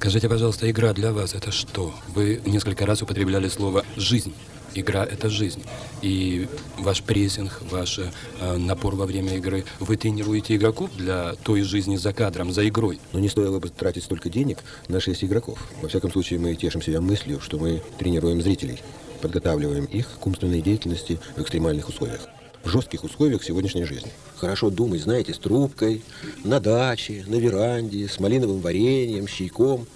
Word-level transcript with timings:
Скажите, 0.00 0.30
пожалуйста, 0.30 0.70
игра 0.70 0.94
для 0.94 1.12
вас 1.12 1.34
это 1.34 1.52
что? 1.52 1.92
Вы 2.14 2.40
несколько 2.46 2.86
раз 2.86 3.02
употребляли 3.02 3.48
слово 3.48 3.84
«жизнь». 3.96 4.32
Игра– 4.72 5.04
это 5.10 5.28
жизнь. 5.28 5.62
И 6.00 6.48
ваш 6.78 7.02
прессинг, 7.02 7.60
ваш 7.70 7.98
э, 7.98 8.56
напор 8.56 8.94
во 8.94 9.04
время 9.04 9.36
игры, 9.36 9.66
вы 9.78 9.98
тренируете 9.98 10.56
игроков 10.56 10.88
для 10.96 11.34
той 11.42 11.60
жизни 11.60 11.96
за 11.96 12.14
кадром, 12.14 12.50
за 12.50 12.66
игрой. 12.66 12.98
Но 13.12 13.20
не 13.20 13.28
стоило 13.28 13.58
бы 13.58 13.68
тратить 13.68 14.04
столько 14.04 14.30
денег 14.30 14.60
на 14.88 15.00
6 15.00 15.22
игроков. 15.24 15.58
Во 15.82 15.88
всяком 15.90 16.10
случае, 16.10 16.38
мы 16.38 16.54
тешим 16.54 16.80
себя 16.80 17.02
мыслью, 17.02 17.38
что 17.38 17.58
мы 17.58 17.82
тренируем 17.98 18.40
зрителей, 18.40 18.80
подготавливаем 19.20 19.84
их 19.84 20.08
к 20.18 20.26
умственной 20.26 20.62
деятельности 20.62 21.20
в 21.36 21.42
экстремальных 21.42 21.90
условиях 21.90 22.26
в 22.64 22.68
жестких 22.68 23.04
условиях 23.04 23.42
сегодняшней 23.42 23.84
жизни. 23.84 24.10
Хорошо 24.36 24.70
думать, 24.70 25.02
знаете, 25.02 25.34
с 25.34 25.38
трубкой, 25.38 26.02
на 26.44 26.60
даче, 26.60 27.24
на 27.26 27.36
веранде, 27.36 28.08
с 28.08 28.20
малиновым 28.20 28.60
вареньем, 28.60 29.28
с 29.28 29.30
чайком. 29.30 29.86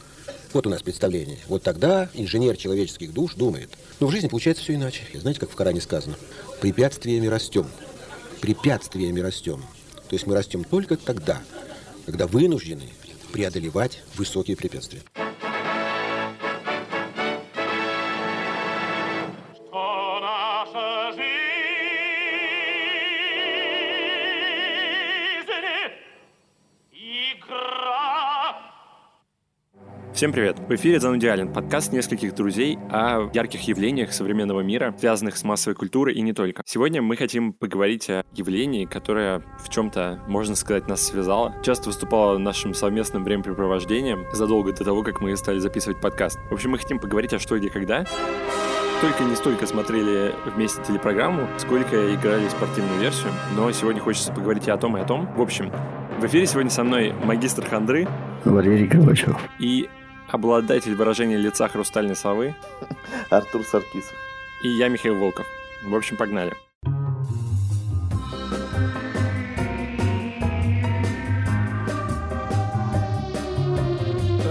Вот 0.52 0.66
у 0.66 0.70
нас 0.70 0.82
представление. 0.82 1.38
Вот 1.48 1.62
тогда 1.62 2.08
инженер 2.14 2.56
человеческих 2.56 3.12
душ 3.12 3.34
думает. 3.34 3.70
Но 4.00 4.06
в 4.06 4.10
жизни 4.10 4.28
получается 4.28 4.62
все 4.62 4.74
иначе. 4.74 5.02
И 5.12 5.18
знаете, 5.18 5.40
как 5.40 5.50
в 5.50 5.54
Коране 5.56 5.80
сказано? 5.80 6.16
Препятствиями 6.60 7.26
растем. 7.26 7.66
Препятствиями 8.40 9.20
растем. 9.20 9.62
То 10.08 10.14
есть 10.14 10.26
мы 10.26 10.34
растем 10.34 10.64
только 10.64 10.96
тогда, 10.96 11.42
когда 12.06 12.26
вынуждены 12.26 12.84
преодолевать 13.32 14.02
высокие 14.16 14.56
препятствия. 14.56 15.02
Всем 30.24 30.32
привет! 30.32 30.58
В 30.58 30.74
эфире 30.74 31.00
Занудиален, 31.00 31.52
подкаст 31.52 31.92
нескольких 31.92 32.34
друзей 32.34 32.78
о 32.88 33.28
ярких 33.34 33.60
явлениях 33.68 34.10
современного 34.14 34.62
мира, 34.62 34.94
связанных 34.98 35.36
с 35.36 35.44
массовой 35.44 35.74
культурой 35.74 36.14
и 36.14 36.22
не 36.22 36.32
только. 36.32 36.62
Сегодня 36.64 37.02
мы 37.02 37.18
хотим 37.18 37.52
поговорить 37.52 38.08
о 38.08 38.24
явлении, 38.32 38.86
которое 38.86 39.42
в 39.62 39.68
чем-то, 39.68 40.20
можно 40.26 40.56
сказать, 40.56 40.88
нас 40.88 41.02
связало. 41.02 41.54
Часто 41.62 41.90
выступало 41.90 42.38
нашим 42.38 42.72
совместным 42.72 43.22
времяпрепровождением 43.22 44.24
задолго 44.32 44.72
до 44.72 44.82
того, 44.82 45.02
как 45.02 45.20
мы 45.20 45.36
стали 45.36 45.58
записывать 45.58 46.00
подкаст. 46.00 46.38
В 46.48 46.54
общем, 46.54 46.70
мы 46.70 46.78
хотим 46.78 47.00
поговорить 47.00 47.34
о 47.34 47.38
что, 47.38 47.58
где, 47.58 47.68
когда 47.68 48.06
только 49.02 49.24
не 49.24 49.36
столько 49.36 49.66
смотрели 49.66 50.32
вместе 50.46 50.80
телепрограмму, 50.84 51.46
сколько 51.58 52.14
играли 52.14 52.48
спортивную 52.48 52.98
версию. 52.98 53.30
Но 53.54 53.70
сегодня 53.72 54.00
хочется 54.00 54.32
поговорить 54.32 54.68
и 54.68 54.70
о 54.70 54.78
том, 54.78 54.96
и 54.96 55.02
о 55.02 55.04
том. 55.04 55.28
В 55.36 55.42
общем, 55.42 55.70
в 56.18 56.24
эфире 56.24 56.46
сегодня 56.46 56.70
со 56.70 56.82
мной 56.82 57.12
магистр 57.24 57.66
хандры 57.68 58.08
Валерий 58.46 58.86
Горбачев 58.86 59.36
и 59.58 59.90
обладатель 60.34 60.96
выражения 60.96 61.36
лица 61.36 61.68
хрустальной 61.68 62.16
совы 62.16 62.56
Артур 63.30 63.62
Саркисов. 63.62 64.14
И 64.64 64.68
я, 64.68 64.88
Михаил 64.88 65.16
Волков. 65.16 65.46
В 65.84 65.94
общем, 65.94 66.16
погнали. 66.16 66.52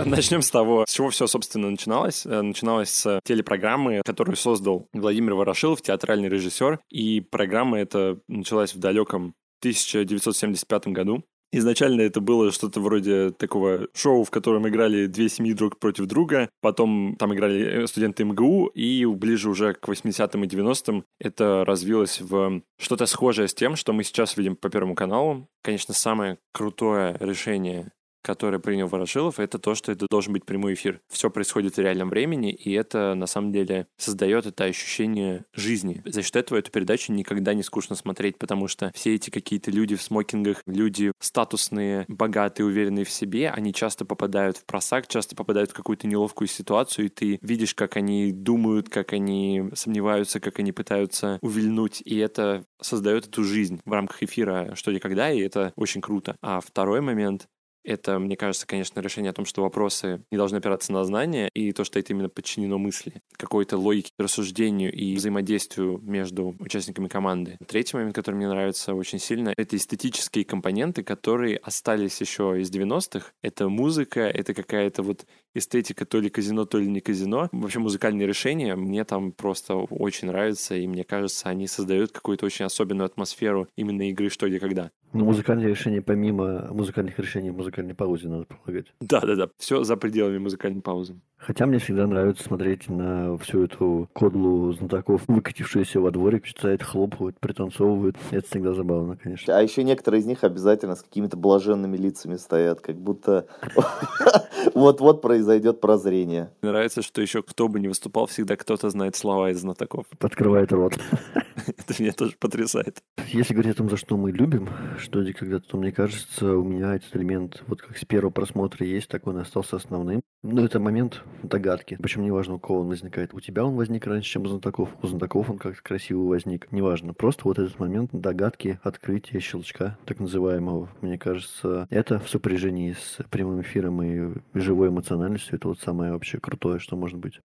Начнем 0.06 0.42
с 0.42 0.52
того, 0.52 0.86
с 0.88 0.94
чего 0.94 1.10
все, 1.10 1.28
собственно, 1.28 1.70
начиналось. 1.70 2.26
Э, 2.26 2.42
начиналось 2.42 2.90
с 2.90 3.20
телепрограммы, 3.26 4.02
которую 4.06 4.36
создал 4.38 4.88
Владимир 4.94 5.34
Ворошилов, 5.34 5.82
театральный 5.82 6.30
режиссер. 6.30 6.80
И 6.92 7.20
программа 7.20 7.80
эта 7.80 8.20
началась 8.28 8.74
в 8.74 8.80
далеком 8.80 9.34
1975 9.60 10.88
году. 10.88 11.24
Изначально 11.56 12.02
это 12.02 12.20
было 12.20 12.52
что-то 12.52 12.80
вроде 12.80 13.30
такого 13.30 13.88
шоу, 13.94 14.24
в 14.24 14.32
котором 14.32 14.68
играли 14.68 15.06
две 15.06 15.30
семьи 15.30 15.54
друг 15.54 15.78
против 15.78 16.08
друга. 16.08 16.50
Потом 16.62 17.16
там 17.20 17.32
играли 17.36 17.84
э, 17.84 17.88
студенты 17.88 18.24
МГУ, 18.26 18.72
и 18.74 19.06
ближе 19.06 19.52
уже 19.52 19.76
к 19.76 19.88
80-м 19.88 20.44
и 20.44 20.48
90-м 20.48 21.06
это 21.20 21.64
развилось 21.64 22.22
в 22.22 22.64
что-то 22.80 23.06
схожее 23.06 23.48
с 23.48 23.54
тем, 23.54 23.76
что 23.76 23.94
мы 23.94 24.04
сейчас 24.04 24.36
видим 24.36 24.56
по 24.56 24.72
Первому 24.72 24.96
каналу. 24.96 25.48
Конечно, 25.62 25.94
самое 25.94 26.40
крутое 26.54 27.16
решение 27.20 27.92
которое 28.24 28.60
принял 28.60 28.88
Ворошилов, 28.88 29.40
это 29.40 29.60
то, 29.60 29.76
что 29.76 29.92
это 29.92 30.08
должен 30.10 30.34
быть 30.34 30.46
прямой 30.46 30.74
эфир. 30.74 31.02
Все 31.10 31.30
происходит 31.30 31.76
в 31.76 31.80
реальном 31.80 32.10
времени, 32.10 32.52
и 32.52 32.72
это 32.72 33.14
на 33.14 33.28
самом 33.28 33.52
деле 33.52 33.88
создает 33.98 34.46
это 34.46 34.64
ощущение 34.64 35.46
жизни. 35.54 36.02
За 36.06 36.24
счет 36.24 36.38
этого 36.38 36.58
эту 36.58 36.72
передачу 36.72 37.12
никогда 37.12 37.54
не 37.54 37.64
скучно 37.64 37.96
смотреть, 37.96 38.38
потому 38.38 38.68
что 38.68 38.92
все 38.96 39.14
эти 39.14 39.30
какие-то 39.30 39.70
люди 39.70 39.96
в 39.96 40.02
смокингах, 40.02 40.64
люди 40.66 41.12
статусные, 41.20 42.06
богатые, 42.08 42.66
уверенные 42.66 43.06
в 43.06 43.12
себе, 43.12 43.50
они 43.50 43.74
часто 43.74 44.06
попадают 44.06 44.58
в 44.58 44.66
просак, 44.66 45.08
часто 45.08 45.36
попадают 45.36 45.72
в 45.72 45.74
какую-то 45.74 46.08
неловкую 46.08 46.48
ситуацию, 46.48 47.08
и 47.08 47.10
ты 47.10 47.40
видишь, 47.42 47.76
как 47.76 47.98
они 47.98 48.32
думают, 48.32 48.90
как 48.90 49.14
они 49.14 49.70
сомневаются, 49.74 50.40
как 50.40 50.60
они 50.60 50.72
пытаются 50.72 51.40
увильнуть, 51.42 52.02
и 52.06 52.18
это 52.18 52.66
создает 52.82 53.28
эту 53.28 53.44
жизнь 53.44 53.82
в 53.86 53.92
рамках 53.92 54.24
эфира 54.24 54.76
«Что 54.76 54.92
и 54.92 55.00
когда», 55.00 55.32
и 55.32 55.40
это 55.40 55.74
очень 55.76 56.02
круто. 56.02 56.36
А 56.42 56.60
второй 56.62 57.02
момент 57.02 57.48
это, 57.84 58.20
мне 58.20 58.36
кажется, 58.36 58.68
конечно, 58.68 59.00
решение 59.00 59.32
о 59.32 59.34
том, 59.34 59.46
что 59.46 59.62
вопросы 59.62 60.24
не 60.32 60.38
должны 60.38 60.58
опираться 60.58 60.92
на 60.92 61.04
знания, 61.04 61.50
и 61.54 61.72
то, 61.72 61.84
что 61.84 62.00
это 62.00 62.14
именно 62.14 62.30
подчинено 62.30 62.78
мысли, 62.78 63.22
какой-то 63.34 63.78
логике, 63.78 64.12
рассуждению 64.18 64.92
и 64.92 65.16
взаимодействию 65.16 66.00
между 66.02 66.56
участниками 66.60 67.08
команды. 67.08 67.58
Третий 67.68 67.96
момент, 67.96 68.16
который 68.16 68.36
мне 68.36 68.48
нравится 68.48 68.94
очень 68.94 69.20
сильно, 69.20 69.54
это 69.56 69.76
эстетические 69.76 70.46
компоненты, 70.46 71.04
которые 71.04 71.58
остались 71.58 72.20
еще 72.22 72.60
из 72.60 72.72
90-х. 72.72 73.32
Это 73.42 73.70
музыка, 73.70 74.22
это 74.22 74.54
какая-то 74.54 75.04
вот 75.04 75.26
эстетика 75.54 76.06
то 76.06 76.20
ли 76.20 76.30
казино, 76.30 76.66
то 76.66 76.80
ли 76.80 76.88
не 76.88 77.02
казино. 77.02 77.50
Вообще 77.52 77.80
музыкальные 77.80 78.28
решения 78.28 78.76
мне 78.76 79.04
там 79.04 79.32
просто 79.32 79.76
очень 79.76 80.28
нравятся, 80.28 80.76
и 80.76 80.88
мне 80.88 81.04
кажется, 81.04 81.50
они 81.50 81.68
создают 81.68 82.12
какую-то 82.12 82.46
очень 82.46 82.66
особенную 82.66 83.06
атмосферу 83.06 83.68
именно 83.76 84.10
игры 84.10 84.30
«Что, 84.30 84.48
где, 84.48 84.60
когда». 84.60 84.92
Ну, 85.14 85.26
музыкальные 85.26 85.70
решения 85.70 86.02
помимо 86.02 86.74
музыкальных 86.74 87.20
решений 87.20 87.52
в 87.52 87.56
музыкальной 87.74 87.96
паузе, 87.96 88.28
надо 88.28 88.46
полагать. 88.46 88.86
Да-да-да, 89.00 89.50
все 89.58 89.84
за 89.84 89.98
пределами 89.98 90.38
музыкальной 90.38 90.82
паузы. 90.82 91.16
Хотя 91.46 91.66
мне 91.66 91.78
всегда 91.80 92.08
нравится 92.08 92.44
смотреть 92.44 92.88
на 92.88 93.38
всю 93.38 93.64
эту 93.64 94.10
кодлу 94.14 94.72
знатоков, 94.72 95.24
выкатившуюся 95.28 96.00
во 96.00 96.10
дворик, 96.12 96.46
читают, 96.46 96.84
хлопают, 96.84 97.38
пританцовывают. 97.40 98.16
Это 98.32 98.48
всегда 98.48 98.74
забавно, 98.74 99.18
конечно. 99.18 99.58
А 99.58 99.62
еще 99.62 99.84
некоторые 99.84 100.22
из 100.22 100.26
них 100.26 100.46
обязательно 100.46 100.96
с 100.96 101.02
какими-то 101.02 101.36
блаженными 101.36 101.98
лицами 101.98 102.38
стоят, 102.38 102.80
как 102.80 102.96
будто 102.96 103.48
вот-вот 104.74 105.22
произойдет 105.22 105.82
прозрение. 105.82 106.52
Мне 106.62 106.72
нравится, 106.72 107.02
что 107.02 107.22
еще 107.22 107.44
кто 107.44 107.68
бы 107.68 107.82
не 107.82 107.90
выступал, 107.90 108.28
всегда 108.28 108.56
кто-то 108.56 108.90
знает 108.90 109.18
слова 109.18 109.50
из 109.50 109.60
знатоков. 109.60 110.06
Открывает 110.22 110.72
рот. 110.72 110.94
Это 111.68 112.02
меня 112.02 112.14
тоже 112.14 112.36
потрясает. 112.40 113.04
Если 113.28 113.54
говорить 113.54 113.74
о 113.74 113.78
том, 113.78 113.90
за 113.90 113.98
что 113.98 114.16
мы 114.16 114.32
любим, 114.32 114.70
что 114.98 115.22
где 115.22 115.34
когда-то, 115.34 115.68
то 115.68 115.78
мне 115.78 115.92
кажется, 115.92 116.56
у 116.56 116.64
меня 116.64 116.96
этот 116.96 117.16
элемент, 117.16 117.63
вот 117.68 117.82
как 117.82 117.98
с 117.98 118.06
первого 118.06 118.32
просмотра 118.32 118.86
есть, 118.86 119.08
такой 119.08 119.34
он 119.34 119.40
остался 119.40 119.76
основным. 119.76 120.22
Но 120.44 120.64
это 120.66 120.80
момент 120.80 121.24
догадки. 121.42 121.98
Причем 122.02 122.24
неважно, 122.24 122.56
у 122.56 122.60
кого 122.60 122.82
он 122.82 122.88
возникает. 122.88 123.34
У 123.34 123.40
тебя 123.40 123.64
он 123.64 123.76
возник 123.76 124.06
раньше, 124.06 124.32
чем 124.32 124.44
у 124.44 124.48
знатоков. 124.48 124.90
У 125.02 125.08
знатоков 125.08 125.50
он 125.50 125.58
как-то 125.58 125.82
красиво 125.82 126.24
возник. 126.28 126.72
Неважно. 126.72 127.14
Просто 127.14 127.44
вот 127.46 127.60
этот 127.60 127.80
момент 127.80 128.10
догадки, 128.12 128.80
открытия, 128.84 129.40
щелчка, 129.40 129.98
так 130.06 130.20
называемого, 130.20 130.90
мне 131.02 131.18
кажется, 131.18 131.88
это 131.90 132.20
в 132.20 132.30
сопряжении 132.30 132.94
с 132.94 133.20
прямым 133.30 133.62
эфиром 133.62 134.02
и 134.04 134.34
живой 134.54 134.90
эмоциональностью, 134.90 135.56
это 135.56 135.70
вот 135.70 135.80
самое 135.80 136.12
вообще 136.12 136.40
крутое, 136.40 136.80
что 136.80 136.98
может 136.98 137.18
быть. 137.18 137.40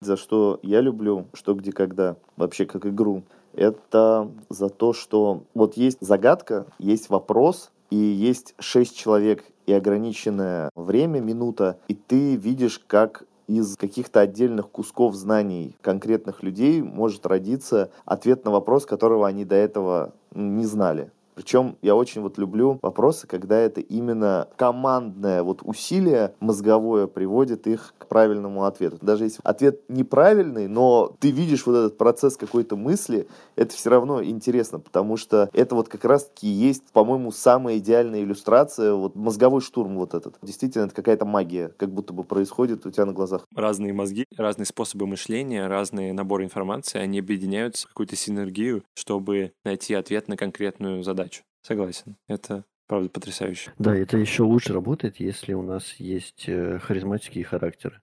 За 0.00 0.16
что 0.16 0.60
я 0.62 0.80
люблю 0.80 1.28
«Что, 1.32 1.54
где, 1.54 1.72
когда» 1.72 2.16
вообще 2.36 2.66
как 2.66 2.86
игру, 2.86 3.24
это 3.54 4.30
за 4.48 4.68
то, 4.68 4.92
что 4.92 5.44
вот 5.54 5.76
есть 5.76 5.98
загадка, 6.00 6.66
есть 6.78 7.08
вопрос, 7.08 7.70
и 7.90 7.96
есть 7.96 8.54
шесть 8.58 8.96
человек 8.96 9.44
и 9.66 9.72
ограниченное 9.72 10.70
время, 10.74 11.20
минута, 11.20 11.78
и 11.88 11.94
ты 11.94 12.36
видишь, 12.36 12.80
как 12.86 13.24
из 13.46 13.76
каких-то 13.76 14.20
отдельных 14.20 14.70
кусков 14.70 15.14
знаний 15.14 15.76
конкретных 15.82 16.42
людей 16.42 16.82
может 16.82 17.26
родиться 17.26 17.90
ответ 18.04 18.44
на 18.44 18.50
вопрос, 18.50 18.86
которого 18.86 19.26
они 19.26 19.44
до 19.44 19.54
этого 19.54 20.14
не 20.34 20.64
знали. 20.64 21.10
Причем 21.34 21.76
я 21.82 21.94
очень 21.94 22.20
вот 22.20 22.38
люблю 22.38 22.78
вопросы, 22.82 23.26
когда 23.26 23.58
это 23.58 23.80
именно 23.80 24.48
командное 24.56 25.42
вот 25.42 25.60
усилие 25.62 26.34
мозговое 26.40 27.06
приводит 27.06 27.66
их 27.66 27.94
к 27.98 28.06
правильному 28.06 28.64
ответу. 28.64 28.98
Даже 29.00 29.24
если 29.24 29.40
ответ 29.44 29.82
неправильный, 29.88 30.68
но 30.68 31.14
ты 31.18 31.30
видишь 31.30 31.66
вот 31.66 31.76
этот 31.76 31.98
процесс 31.98 32.36
какой-то 32.36 32.76
мысли, 32.76 33.26
это 33.56 33.74
все 33.74 33.90
равно 33.90 34.22
интересно, 34.22 34.78
потому 34.78 35.16
что 35.16 35.48
это 35.52 35.74
вот 35.74 35.88
как 35.88 36.04
раз-таки 36.04 36.46
есть, 36.46 36.84
по-моему, 36.92 37.32
самая 37.32 37.78
идеальная 37.78 38.22
иллюстрация, 38.22 38.94
вот 38.94 39.16
мозговой 39.16 39.60
штурм 39.60 39.96
вот 39.96 40.14
этот. 40.14 40.36
Действительно, 40.42 40.84
это 40.84 40.94
какая-то 40.94 41.24
магия, 41.24 41.72
как 41.76 41.90
будто 41.90 42.12
бы 42.12 42.24
происходит 42.24 42.86
у 42.86 42.90
тебя 42.90 43.06
на 43.06 43.12
глазах. 43.12 43.46
Разные 43.54 43.92
мозги, 43.92 44.26
разные 44.36 44.66
способы 44.66 45.06
мышления, 45.06 45.66
разные 45.66 46.12
наборы 46.12 46.44
информации, 46.44 46.98
они 46.98 47.18
объединяются 47.18 47.86
в 47.86 47.88
какую-то 47.88 48.16
синергию, 48.16 48.82
чтобы 48.94 49.52
найти 49.64 49.94
ответ 49.94 50.28
на 50.28 50.36
конкретную 50.36 51.02
задачу. 51.02 51.23
Согласен. 51.62 52.16
Это 52.28 52.64
Правда, 52.86 53.08
потрясающе. 53.08 53.72
Да, 53.78 53.96
это 53.96 54.18
еще 54.18 54.42
лучше 54.42 54.74
работает, 54.74 55.18
если 55.18 55.54
у 55.54 55.62
нас 55.62 55.94
есть 55.94 56.44
э, 56.48 56.78
харизматические 56.82 57.44
характеры. 57.44 58.02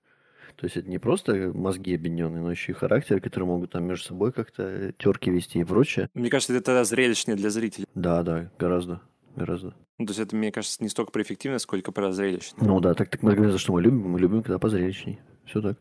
То 0.55 0.65
есть 0.65 0.75
это 0.75 0.89
не 0.89 0.97
просто 0.97 1.51
мозги 1.53 1.95
объединенные, 1.95 2.41
но 2.41 2.51
еще 2.51 2.71
и 2.71 2.75
характеры, 2.75 3.19
которые 3.19 3.47
могут 3.47 3.71
там 3.71 3.83
между 3.85 4.07
собой 4.07 4.31
как-то 4.31 4.91
терки 4.97 5.29
вести 5.29 5.59
и 5.59 5.63
прочее. 5.63 6.09
Мне 6.13 6.29
кажется, 6.29 6.53
это 6.53 6.65
тогда 6.65 6.83
зрелищнее 6.83 7.37
для 7.37 7.49
зрителей. 7.49 7.87
Да, 7.95 8.23
да, 8.23 8.51
гораздо, 8.57 9.01
гораздо. 9.35 9.75
Ну, 9.97 10.07
то 10.07 10.11
есть 10.11 10.19
это, 10.19 10.35
мне 10.35 10.51
кажется, 10.51 10.81
не 10.83 10.89
столько 10.89 11.11
про 11.11 11.21
эффективность, 11.21 11.63
сколько 11.63 11.91
про 11.91 12.11
зрелищность. 12.11 12.57
Ну 12.59 12.79
да, 12.79 12.95
так, 12.95 13.09
так 13.09 13.21
мы 13.21 13.33
говорим, 13.33 13.51
за 13.51 13.59
что 13.59 13.73
мы 13.73 13.81
любим. 13.81 14.09
Мы 14.09 14.19
любим, 14.19 14.41
когда 14.41 14.57
позрелищней. 14.57 15.19
Все 15.45 15.61
так. 15.61 15.77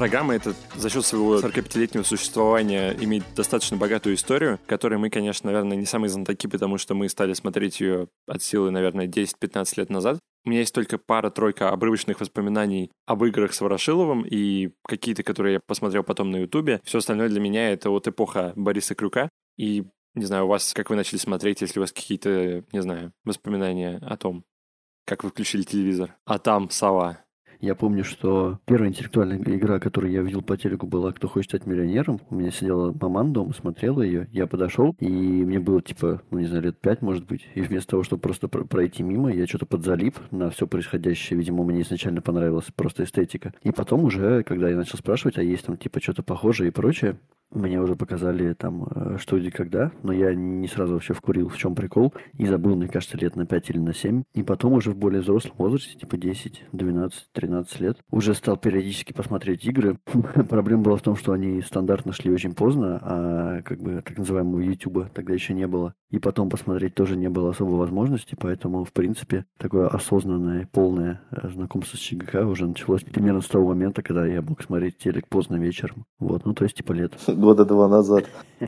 Программа 0.00 0.34
эта 0.34 0.54
за 0.76 0.88
счет 0.88 1.04
своего 1.04 1.36
45-летнего 1.40 2.04
существования 2.04 2.96
имеет 3.02 3.22
достаточно 3.36 3.76
богатую 3.76 4.14
историю, 4.14 4.58
которой 4.66 4.98
мы, 4.98 5.10
конечно, 5.10 5.50
наверное, 5.50 5.76
не 5.76 5.84
самые 5.84 6.08
знатоки, 6.08 6.46
потому 6.46 6.78
что 6.78 6.94
мы 6.94 7.06
стали 7.10 7.34
смотреть 7.34 7.80
ее 7.80 8.08
от 8.26 8.42
силы, 8.42 8.70
наверное, 8.70 9.06
10-15 9.06 9.74
лет 9.76 9.90
назад. 9.90 10.18
У 10.46 10.48
меня 10.48 10.60
есть 10.60 10.74
только 10.74 10.96
пара-тройка 10.96 11.68
обрывочных 11.68 12.18
воспоминаний 12.18 12.90
об 13.04 13.22
играх 13.26 13.52
с 13.52 13.60
Ворошиловым 13.60 14.24
и 14.26 14.70
какие-то, 14.88 15.22
которые 15.22 15.52
я 15.52 15.60
посмотрел 15.60 16.02
потом 16.02 16.30
на 16.30 16.38
Ютубе. 16.38 16.80
Все 16.82 16.96
остальное 16.96 17.28
для 17.28 17.40
меня— 17.40 17.70
это 17.72 17.90
вот 17.90 18.08
эпоха 18.08 18.54
Бориса 18.56 18.94
Крюка. 18.94 19.28
И, 19.58 19.84
не 20.14 20.24
знаю, 20.24 20.46
у 20.46 20.48
вас, 20.48 20.72
как 20.72 20.88
вы 20.88 20.96
начали 20.96 21.18
смотреть, 21.18 21.60
если 21.60 21.78
у 21.78 21.82
вас 21.82 21.92
какие-то, 21.92 22.64
не 22.72 22.80
знаю, 22.80 23.12
воспоминания 23.24 23.98
о 23.98 24.16
том, 24.16 24.46
как 25.04 25.24
вы 25.24 25.28
включили 25.28 25.62
телевизор. 25.62 26.16
А 26.24 26.38
там 26.38 26.70
сова. 26.70 27.22
Я 27.60 27.74
помню, 27.74 28.04
что 28.04 28.58
первая 28.64 28.88
интеллектуальная 28.88 29.36
игра, 29.36 29.78
которую 29.78 30.12
я 30.12 30.22
видел 30.22 30.40
по 30.40 30.56
телеку, 30.56 30.86
была 30.86 31.12
«Кто 31.12 31.28
хочет 31.28 31.50
стать 31.50 31.66
миллионером». 31.66 32.18
У 32.30 32.36
меня 32.36 32.50
сидела 32.50 32.94
маман 32.98 33.34
дома, 33.34 33.52
смотрела 33.52 34.00
ее. 34.00 34.28
Я 34.32 34.46
подошел, 34.46 34.96
и 34.98 35.06
мне 35.06 35.60
было, 35.60 35.82
типа, 35.82 36.22
ну, 36.30 36.38
не 36.38 36.46
знаю, 36.46 36.64
лет 36.64 36.80
пять, 36.80 37.02
может 37.02 37.26
быть. 37.26 37.46
И 37.54 37.60
вместо 37.60 37.90
того, 37.90 38.02
чтобы 38.02 38.22
просто 38.22 38.48
пройти 38.48 39.02
мимо, 39.02 39.30
я 39.30 39.46
что-то 39.46 39.66
подзалип 39.66 40.16
на 40.30 40.48
все 40.48 40.66
происходящее. 40.66 41.38
Видимо, 41.38 41.62
мне 41.64 41.82
изначально 41.82 42.22
понравилась 42.22 42.66
просто 42.74 43.04
эстетика. 43.04 43.52
И 43.62 43.72
потом 43.72 44.04
уже, 44.04 44.42
когда 44.42 44.70
я 44.70 44.76
начал 44.76 44.96
спрашивать, 44.96 45.36
а 45.36 45.42
есть 45.42 45.66
там, 45.66 45.76
типа, 45.76 46.00
что-то 46.00 46.22
похожее 46.22 46.68
и 46.68 46.72
прочее, 46.72 47.18
мне 47.50 47.80
уже 47.80 47.96
показали 47.96 48.52
там 48.54 48.84
э, 48.84 49.16
что 49.18 49.38
где 49.38 49.50
когда, 49.50 49.90
но 50.04 50.12
я 50.12 50.34
не 50.34 50.68
сразу 50.68 50.94
вообще 50.94 51.14
вкурил, 51.14 51.48
в 51.48 51.58
чем 51.58 51.74
прикол, 51.74 52.14
и 52.38 52.46
забыл, 52.46 52.76
мне 52.76 52.86
кажется, 52.86 53.18
лет 53.18 53.34
на 53.34 53.44
5 53.44 53.70
или 53.70 53.78
на 53.78 53.92
7. 53.92 54.22
И 54.34 54.42
потом 54.44 54.74
уже 54.74 54.92
в 54.92 54.96
более 54.96 55.20
взрослом 55.20 55.54
возрасте, 55.58 55.98
типа 55.98 56.16
10, 56.16 56.66
12, 56.72 57.28
13 57.32 57.49
лет, 57.78 57.98
уже 58.10 58.34
стал 58.34 58.56
периодически 58.56 59.12
посмотреть 59.12 59.64
игры. 59.64 59.98
Проблема 60.48 60.82
была 60.82 60.96
в 60.96 61.02
том, 61.02 61.16
что 61.16 61.32
они 61.32 61.60
стандартно 61.62 62.12
шли 62.12 62.32
очень 62.32 62.54
поздно, 62.54 62.98
а 63.02 63.62
как 63.62 63.80
бы 63.80 64.02
так 64.02 64.16
называемого 64.18 64.60
YouTube 64.60 65.10
тогда 65.12 65.32
еще 65.32 65.54
не 65.54 65.66
было. 65.66 65.94
И 66.10 66.18
потом 66.18 66.50
посмотреть 66.50 66.94
тоже 66.94 67.16
не 67.16 67.28
было 67.28 67.50
особой 67.50 67.78
возможности, 67.78 68.36
поэтому, 68.38 68.84
в 68.84 68.92
принципе, 68.92 69.44
такое 69.58 69.88
осознанное, 69.88 70.68
полное 70.72 71.22
э, 71.30 71.48
знакомство 71.48 71.96
с 71.96 72.00
ЧГК 72.00 72.46
уже 72.46 72.66
началось 72.66 73.02
примерно 73.02 73.40
с 73.40 73.48
того 73.48 73.68
момента, 73.68 74.02
когда 74.02 74.26
я 74.26 74.42
мог 74.42 74.62
смотреть 74.62 74.98
телек 74.98 75.28
поздно 75.28 75.56
вечером. 75.56 76.04
Вот, 76.18 76.44
ну 76.44 76.54
то 76.54 76.64
есть 76.64 76.76
типа 76.76 76.92
лет 76.92 77.12
года 77.26 77.64
два 77.64 77.88
назад. 77.88 78.24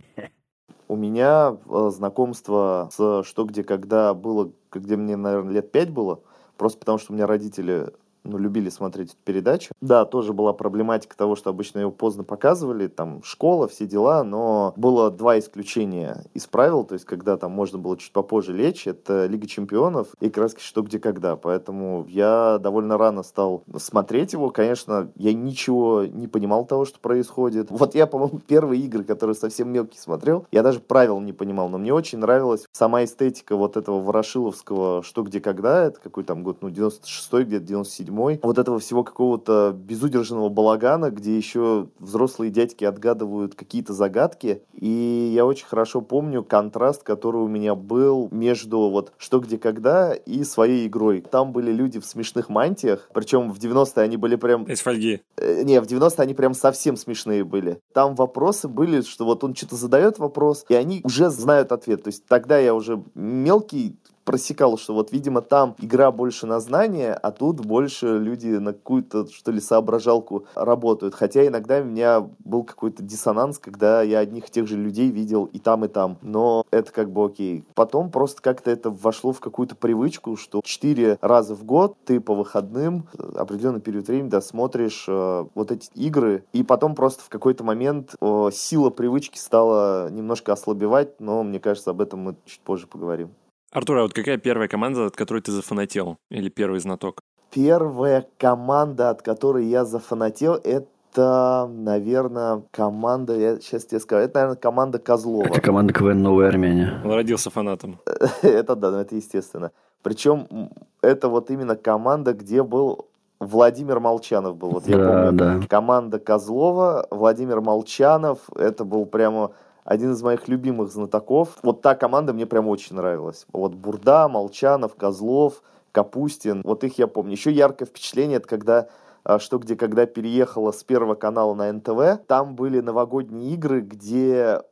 У 0.89 0.97
меня 0.97 1.57
э, 1.67 1.91
знакомство 1.91 2.91
с 2.93 3.23
«Что, 3.25 3.45
где, 3.45 3.65
когда» 3.65 4.13
было, 4.13 4.53
где 4.71 4.97
мне, 4.97 5.17
наверное, 5.17 5.55
лет 5.55 5.73
пять 5.73 5.91
было, 5.91 6.21
просто 6.59 6.79
потому 6.79 6.99
что 6.99 7.13
у 7.13 7.17
меня 7.17 7.27
родители 7.27 7.93
ну, 8.25 8.39
любили 8.39 8.69
смотреть 8.69 9.11
эту 9.11 9.19
передачу. 9.25 9.73
Да, 9.81 10.05
тоже 10.05 10.33
была 10.33 10.53
проблематика 10.53 11.17
того, 11.17 11.37
что 11.37 11.51
обычно 11.51 11.81
его 11.81 11.91
поздно 11.91 12.25
показывали, 12.25 12.87
там 12.87 13.23
школа, 13.23 13.69
все 13.69 13.87
дела, 13.87 14.25
но 14.25 14.73
было 14.77 15.11
два 15.11 15.39
исключения 15.39 16.25
из 16.35 16.47
правил, 16.47 16.85
то 16.85 16.95
есть 16.95 17.05
когда 17.05 17.37
там 17.37 17.53
можно 17.53 17.79
было 17.79 17.97
чуть 17.97 18.13
попозже 18.13 18.53
лечь, 18.53 18.87
это 18.87 19.27
Лига 19.27 19.47
Чемпионов 19.47 20.09
и 20.21 20.31
краски 20.31 20.61
«Что, 20.61 20.83
где, 20.83 20.99
когда». 20.99 21.37
Поэтому 21.37 22.07
я 22.09 22.59
довольно 22.59 22.99
рано 22.99 23.23
стал 23.23 23.65
смотреть 23.77 24.33
его. 24.33 24.51
Конечно, 24.51 25.11
я 25.17 25.33
ничего 25.33 26.05
не 26.05 26.29
понимал 26.29 26.65
того, 26.65 26.85
что 26.85 27.01
происходит. 27.01 27.71
Вот 27.71 27.95
я, 27.95 28.07
по-моему, 28.07 28.39
первые 28.39 28.83
игры, 28.83 29.05
которые 29.05 29.35
совсем 29.35 29.71
мелкие 29.71 30.01
смотрел, 30.01 30.47
я 30.53 30.63
даже 30.63 30.81
правил 30.81 31.21
не 31.21 31.33
понимал, 31.33 31.69
но 31.69 31.79
мне 31.79 31.93
очень 31.93 32.19
нравилась 32.19 32.67
сама 32.73 33.05
эстетика 33.05 33.57
вот 33.57 33.77
этого 33.77 34.01
ворошиловского 34.01 35.03
«Что, 35.03 35.23
где, 35.23 35.41
когда». 35.41 35.85
Это 35.85 36.01
какой 36.01 36.25
там 36.25 36.43
год, 36.43 36.59
ну, 36.61 36.69
96-й, 36.69 37.45
где-то 37.45 37.65
97 37.65 38.12
седьмой, 38.13 38.39
вот 38.43 38.59
этого 38.59 38.79
всего 38.79 39.05
какого-то 39.05 39.75
безудержного 39.75 40.49
балагана, 40.51 41.11
где 41.11 41.37
еще 41.37 41.89
взрослые 41.99 42.51
дядьки 42.51 42.85
отгадывают 42.85 43.55
какие-то 43.55 43.95
загадки. 43.95 44.63
И 44.75 45.33
я 45.35 45.47
очень 45.47 45.67
хорошо 45.67 46.03
помню 46.03 46.45
контраст, 46.45 47.03
который 47.03 47.41
у 47.41 47.49
меня 47.49 47.75
был 47.75 48.29
между 48.31 48.91
вот 48.91 49.13
«Что, 49.17 49.41
где, 49.41 49.57
когда» 49.57 50.13
и 50.13 50.45
своей 50.45 50.87
игрой. 50.87 51.23
Там 51.23 51.53
были 51.53 51.73
люди 51.73 51.99
в 52.01 52.05
смешных 52.05 52.49
мантиях, 52.49 53.09
причем 53.15 53.51
в 53.51 53.59
90-е 53.59 54.03
они 54.03 54.17
были 54.17 54.37
прям... 54.37 54.65
Из 54.65 54.81
фольги. 54.81 55.23
Э, 55.39 55.63
не, 55.63 55.81
в 55.81 55.85
90-е 55.85 56.23
они 56.23 56.35
прям 56.35 56.55
совсем 56.55 56.97
смешные 56.97 57.45
были. 57.45 57.81
Там 57.95 58.15
вопросы 58.15 58.69
были, 58.69 59.01
что 59.01 59.25
вот 59.25 59.43
он 59.45 59.55
что-то 59.55 59.77
задает 59.77 60.19
вопрос, 60.19 60.67
и 60.69 60.75
они 60.75 61.01
уже 61.05 61.31
знают 61.31 61.73
ответ. 61.73 62.03
То 62.03 62.09
есть 62.09 62.27
тогда 62.27 62.59
я 62.59 62.75
уже 62.75 63.03
мелкий, 63.15 63.97
просекал, 64.25 64.79
что 64.79 64.95
вот, 64.95 65.13
видимо, 65.13 65.41
там 65.41 65.75
игра 65.81 66.11
больше 66.13 66.47
на 66.47 66.61
знание, 66.61 67.15
а 67.15 67.31
тут 67.31 67.65
больше 67.65 68.19
люди 68.19 68.49
на 68.49 68.73
какую-то, 68.73 69.27
что 69.29 69.51
ли, 69.51 69.61
соображалку 69.61 70.47
работают. 70.55 71.15
Хотя 71.15 71.47
иногда 71.47 71.81
у 71.81 71.85
меня 71.85 72.29
был 72.45 72.65
какой-то 72.65 73.03
диссонанс, 73.03 73.59
когда 73.59 74.03
я 74.03 74.19
одних 74.19 74.49
и 74.49 74.51
тех 74.51 74.67
же 74.67 74.77
людей 74.77 75.11
видел 75.11 75.45
и 75.47 75.59
там, 75.59 75.85
и 75.85 75.89
там. 75.89 76.19
Но 76.23 76.65
это 76.71 76.93
как 76.93 77.11
бы 77.11 77.25
окей. 77.25 77.65
Потом 77.75 78.11
просто 78.11 78.43
как-то 78.43 78.71
это 78.71 78.91
вошло 78.91 79.33
в 79.33 79.41
какую-то 79.41 79.77
привычку, 79.77 80.37
что 80.37 80.61
четыре 80.65 81.19
раза 81.21 81.55
в 81.55 81.65
год 81.65 81.97
ты 82.05 82.21
по 82.21 82.35
выходным 82.35 83.09
определенный 83.35 83.81
период 83.81 84.07
времени 84.09 84.29
досмотришь 84.29 85.07
э, 85.09 85.45
вот 85.55 85.71
эти 85.71 85.91
игры, 85.95 86.45
и 86.53 86.63
потом 86.63 86.95
просто 86.95 87.23
в 87.25 87.29
какой-то 87.29 87.65
момент 87.65 88.15
э, 88.21 88.51
сила 88.53 88.91
привычки 88.91 89.39
стала 89.39 90.11
немножко 90.11 90.53
ослабевать, 90.53 91.21
но 91.21 91.43
мне 91.43 91.61
кажется, 91.61 91.91
об 91.91 92.01
этом 92.01 92.21
мы 92.21 92.37
чуть 92.47 92.61
позже 92.61 92.87
поговорим. 92.87 93.31
Артур, 93.73 93.99
а 93.99 94.03
вот 94.03 94.13
какая 94.13 94.37
первая 94.37 94.69
команда, 94.69 95.07
от 95.07 95.17
которой 95.17 95.41
ты 95.41 95.51
зафанател? 95.51 96.19
Или 96.31 96.51
первый 96.51 96.79
знаток? 96.79 97.23
Первая 97.51 98.27
команда, 98.37 99.09
от 99.09 99.23
которой 99.23 99.65
я 99.65 99.87
зафанател, 99.87 100.61
это, 100.63 101.71
наверное, 101.73 102.65
команда, 102.71 103.35
я 103.35 103.57
сейчас 103.61 103.87
тебе 103.87 104.01
скажу, 104.01 104.25
это, 104.25 104.35
наверное, 104.35 104.57
команда 104.57 104.99
Козлова. 104.99 105.47
Это 105.47 105.63
команда 105.63 105.95
КВН 105.95 106.23
«Новая 106.23 106.49
Армения». 106.49 107.01
Он 107.03 107.13
родился 107.13 107.49
фанатом. 107.49 107.99
это 108.43 108.77
да, 108.77 108.91
ну, 108.91 108.99
это 108.99 109.17
естественно. 109.17 109.73
Причем 110.03 110.71
это 111.01 111.29
вот 111.29 111.51
именно 111.51 111.75
команда, 111.75 112.35
где 112.35 112.63
был 112.63 113.09
Владимир 113.41 114.01
Молчанов 114.01 114.57
был. 114.59 114.71
Вот 114.71 114.87
я 114.87 114.99
да, 114.99 115.09
помню, 115.09 115.33
да. 115.33 115.61
команда 115.67 116.19
Козлова, 116.19 117.07
Владимир 117.11 117.63
Молчанов, 117.63 118.39
это 118.55 118.85
был 118.85 119.07
прямо 119.07 119.53
один 119.85 120.13
из 120.13 120.23
моих 120.23 120.49
любимых 120.49 120.91
знатоков. 120.91 121.59
Вот 121.63 121.83
та 121.83 121.95
команда 121.95 122.33
мне 122.33 122.47
прям 122.47 122.69
очень 122.69 122.97
нравилась. 122.97 123.47
Вот 123.53 123.75
Бурда, 123.75 124.29
Молчанов, 124.29 124.95
Козлов, 124.95 125.63
Капустин. 125.93 126.63
Вот 126.65 126.85
их 126.85 126.99
я 126.99 127.07
помню. 127.07 127.33
Еще 127.33 127.51
яркое 127.51 127.87
впечатление, 127.87 128.39
это 128.39 128.49
когда 128.49 128.89
а, 129.25 129.39
что 129.39 129.59
где 129.59 129.77
когда 129.77 130.07
переехала 130.07 130.73
с 130.73 130.83
первого 130.83 131.15
канала 131.15 131.55
на 131.55 131.73
НТВ, 131.73 132.27
там 132.27 132.57
были 132.57 132.81
новогодние 132.81 133.55
игры, 133.55 133.81
где 133.81 134.63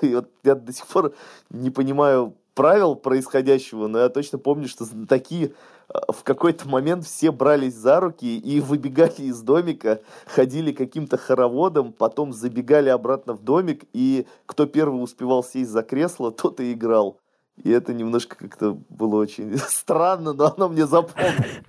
я 0.02 0.54
до 0.54 0.72
сих 0.72 0.86
пор 0.86 1.14
не 1.50 1.70
понимаю 1.70 2.34
правил 2.58 2.96
происходящего, 2.96 3.86
но 3.86 4.00
я 4.00 4.08
точно 4.08 4.36
помню, 4.36 4.66
что 4.66 4.84
такие 5.08 5.52
в 5.88 6.24
какой-то 6.24 6.68
момент 6.68 7.04
все 7.04 7.30
брались 7.30 7.76
за 7.76 8.00
руки 8.00 8.36
и 8.36 8.60
выбегали 8.70 9.22
из 9.22 9.40
домика, 9.42 10.00
ходили 10.26 10.72
каким-то 10.72 11.18
хороводом, 11.18 11.92
потом 11.92 12.32
забегали 12.32 12.88
обратно 12.88 13.34
в 13.34 13.44
домик, 13.44 13.84
и 13.92 14.26
кто 14.44 14.66
первый 14.66 15.00
успевал 15.00 15.44
сесть 15.44 15.70
за 15.70 15.84
кресло, 15.84 16.32
тот 16.32 16.58
и 16.58 16.72
играл. 16.72 17.20
И 17.62 17.70
это 17.70 17.94
немножко 17.94 18.34
как-то 18.36 18.76
было 18.88 19.22
очень 19.22 19.56
странно, 19.68 20.32
но 20.32 20.52
оно 20.52 20.68
мне 20.68 20.84
запомнилось. 20.84 21.62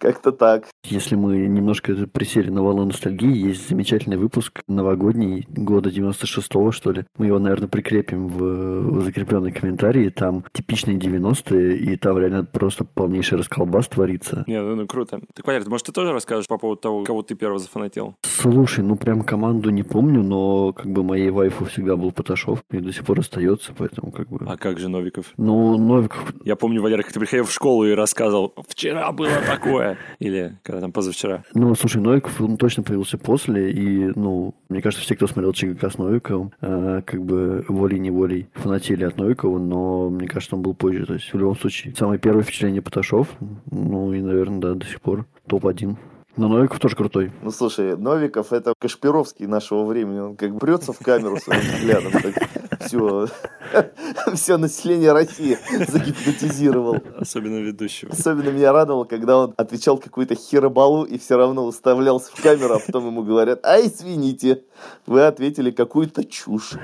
Как-то 0.00 0.32
так. 0.32 0.64
Если 0.84 1.14
мы 1.14 1.36
немножко 1.46 1.94
присели 2.06 2.48
на 2.48 2.62
волну 2.62 2.86
ностальгии, 2.86 3.48
есть 3.48 3.68
замечательный 3.68 4.16
выпуск 4.16 4.62
новогодний 4.66 5.46
года 5.50 5.90
96-го, 5.90 6.72
что 6.72 6.92
ли. 6.92 7.04
Мы 7.18 7.26
его, 7.26 7.38
наверное, 7.38 7.68
прикрепим 7.68 8.28
в, 8.28 8.38
в 8.38 9.02
закрепленный 9.02 9.52
комментарий. 9.52 10.08
Там 10.08 10.42
типичные 10.52 10.96
90-е, 10.96 11.76
и 11.76 11.96
там 11.96 12.18
реально 12.18 12.44
просто 12.44 12.84
полнейший 12.84 13.36
расколбас 13.36 13.88
творится. 13.88 14.42
Не, 14.46 14.62
ну, 14.62 14.74
ну 14.74 14.86
круто. 14.86 15.20
Так, 15.34 15.46
Валерий, 15.46 15.68
может, 15.68 15.86
ты 15.86 15.92
тоже 15.92 16.12
расскажешь 16.12 16.48
по 16.48 16.56
поводу 16.56 16.80
того, 16.80 17.04
кого 17.04 17.22
ты 17.22 17.34
первого 17.34 17.58
зафанатил? 17.58 18.14
Слушай, 18.22 18.82
ну 18.82 18.96
прям 18.96 19.22
команду 19.22 19.68
не 19.68 19.82
помню, 19.82 20.22
но 20.22 20.72
как 20.72 20.90
бы 20.90 21.04
моей 21.04 21.28
вайфу 21.28 21.66
всегда 21.66 21.96
был 21.96 22.10
Поташов, 22.10 22.64
и 22.70 22.78
до 22.78 22.90
сих 22.90 23.04
пор 23.04 23.20
остается, 23.20 23.74
поэтому 23.76 24.12
как 24.12 24.28
бы... 24.28 24.46
А 24.48 24.56
как 24.56 24.78
же 24.78 24.88
Новиков? 24.88 25.26
Ну, 25.36 25.76
Новиков... 25.76 26.32
Я 26.42 26.56
помню, 26.56 26.80
Валерий, 26.80 27.04
как 27.04 27.12
ты 27.12 27.20
приходил 27.20 27.44
в 27.44 27.52
школу 27.52 27.84
и 27.84 27.92
рассказывал, 27.92 28.54
вчера 28.66 29.12
было 29.12 29.28
такое. 29.46 29.89
Или 30.18 30.58
когда 30.62 30.80
там 30.80 30.92
позавчера. 30.92 31.44
Ну, 31.54 31.74
слушай, 31.74 32.00
Новиков, 32.00 32.40
он 32.40 32.56
точно 32.56 32.82
появился 32.82 33.18
после, 33.18 33.70
и, 33.70 34.12
ну, 34.14 34.54
мне 34.68 34.82
кажется, 34.82 35.04
все, 35.04 35.16
кто 35.16 35.26
смотрел 35.26 35.52
ЧГК 35.52 35.90
с 35.90 35.98
Новиковым, 35.98 36.52
э, 36.60 37.02
как 37.04 37.22
бы 37.22 37.64
волей-неволей 37.68 38.48
фанатели 38.54 39.04
от 39.04 39.16
Новикова, 39.16 39.58
но 39.58 40.10
мне 40.10 40.28
кажется, 40.28 40.56
он 40.56 40.62
был 40.62 40.74
позже. 40.74 41.06
То 41.06 41.14
есть, 41.14 41.32
в 41.32 41.38
любом 41.38 41.56
случае, 41.56 41.94
самое 41.96 42.18
первое 42.18 42.42
впечатление 42.42 42.82
Поташов, 42.82 43.28
ну, 43.70 44.12
и, 44.12 44.20
наверное, 44.20 44.60
да, 44.60 44.74
до 44.74 44.86
сих 44.86 45.00
пор 45.00 45.26
топ-1. 45.46 45.96
Но 46.36 46.48
Новиков 46.48 46.78
тоже 46.78 46.96
крутой. 46.96 47.32
Ну, 47.42 47.50
слушай, 47.50 47.96
Новиков 47.96 48.52
это 48.52 48.72
Кашпировский 48.78 49.46
нашего 49.46 49.84
времени. 49.84 50.20
Он 50.20 50.36
как 50.36 50.54
брется 50.54 50.92
в 50.92 50.98
камеру 50.98 51.36
своим 51.38 51.60
взглядом. 51.60 52.12
Так, 52.12 52.86
все, 52.86 53.26
все 54.34 54.56
население 54.56 55.12
России 55.12 55.58
загипнотизировал. 55.88 56.98
Особенно 57.16 57.58
ведущего. 57.58 58.12
Особенно 58.12 58.50
меня 58.50 58.72
радовало, 58.72 59.04
когда 59.04 59.38
он 59.38 59.54
отвечал 59.56 59.98
какую-то 59.98 60.34
херобалу 60.36 61.04
и 61.04 61.18
все 61.18 61.36
равно 61.36 61.64
уставлялся 61.66 62.30
в 62.34 62.40
камеру, 62.40 62.74
а 62.74 62.78
потом 62.78 63.08
ему 63.08 63.22
говорят, 63.22 63.64
ай, 63.64 63.86
извините, 63.88 64.64
вы 65.06 65.26
ответили 65.26 65.70
какую-то 65.70 66.24
чушь. 66.24 66.74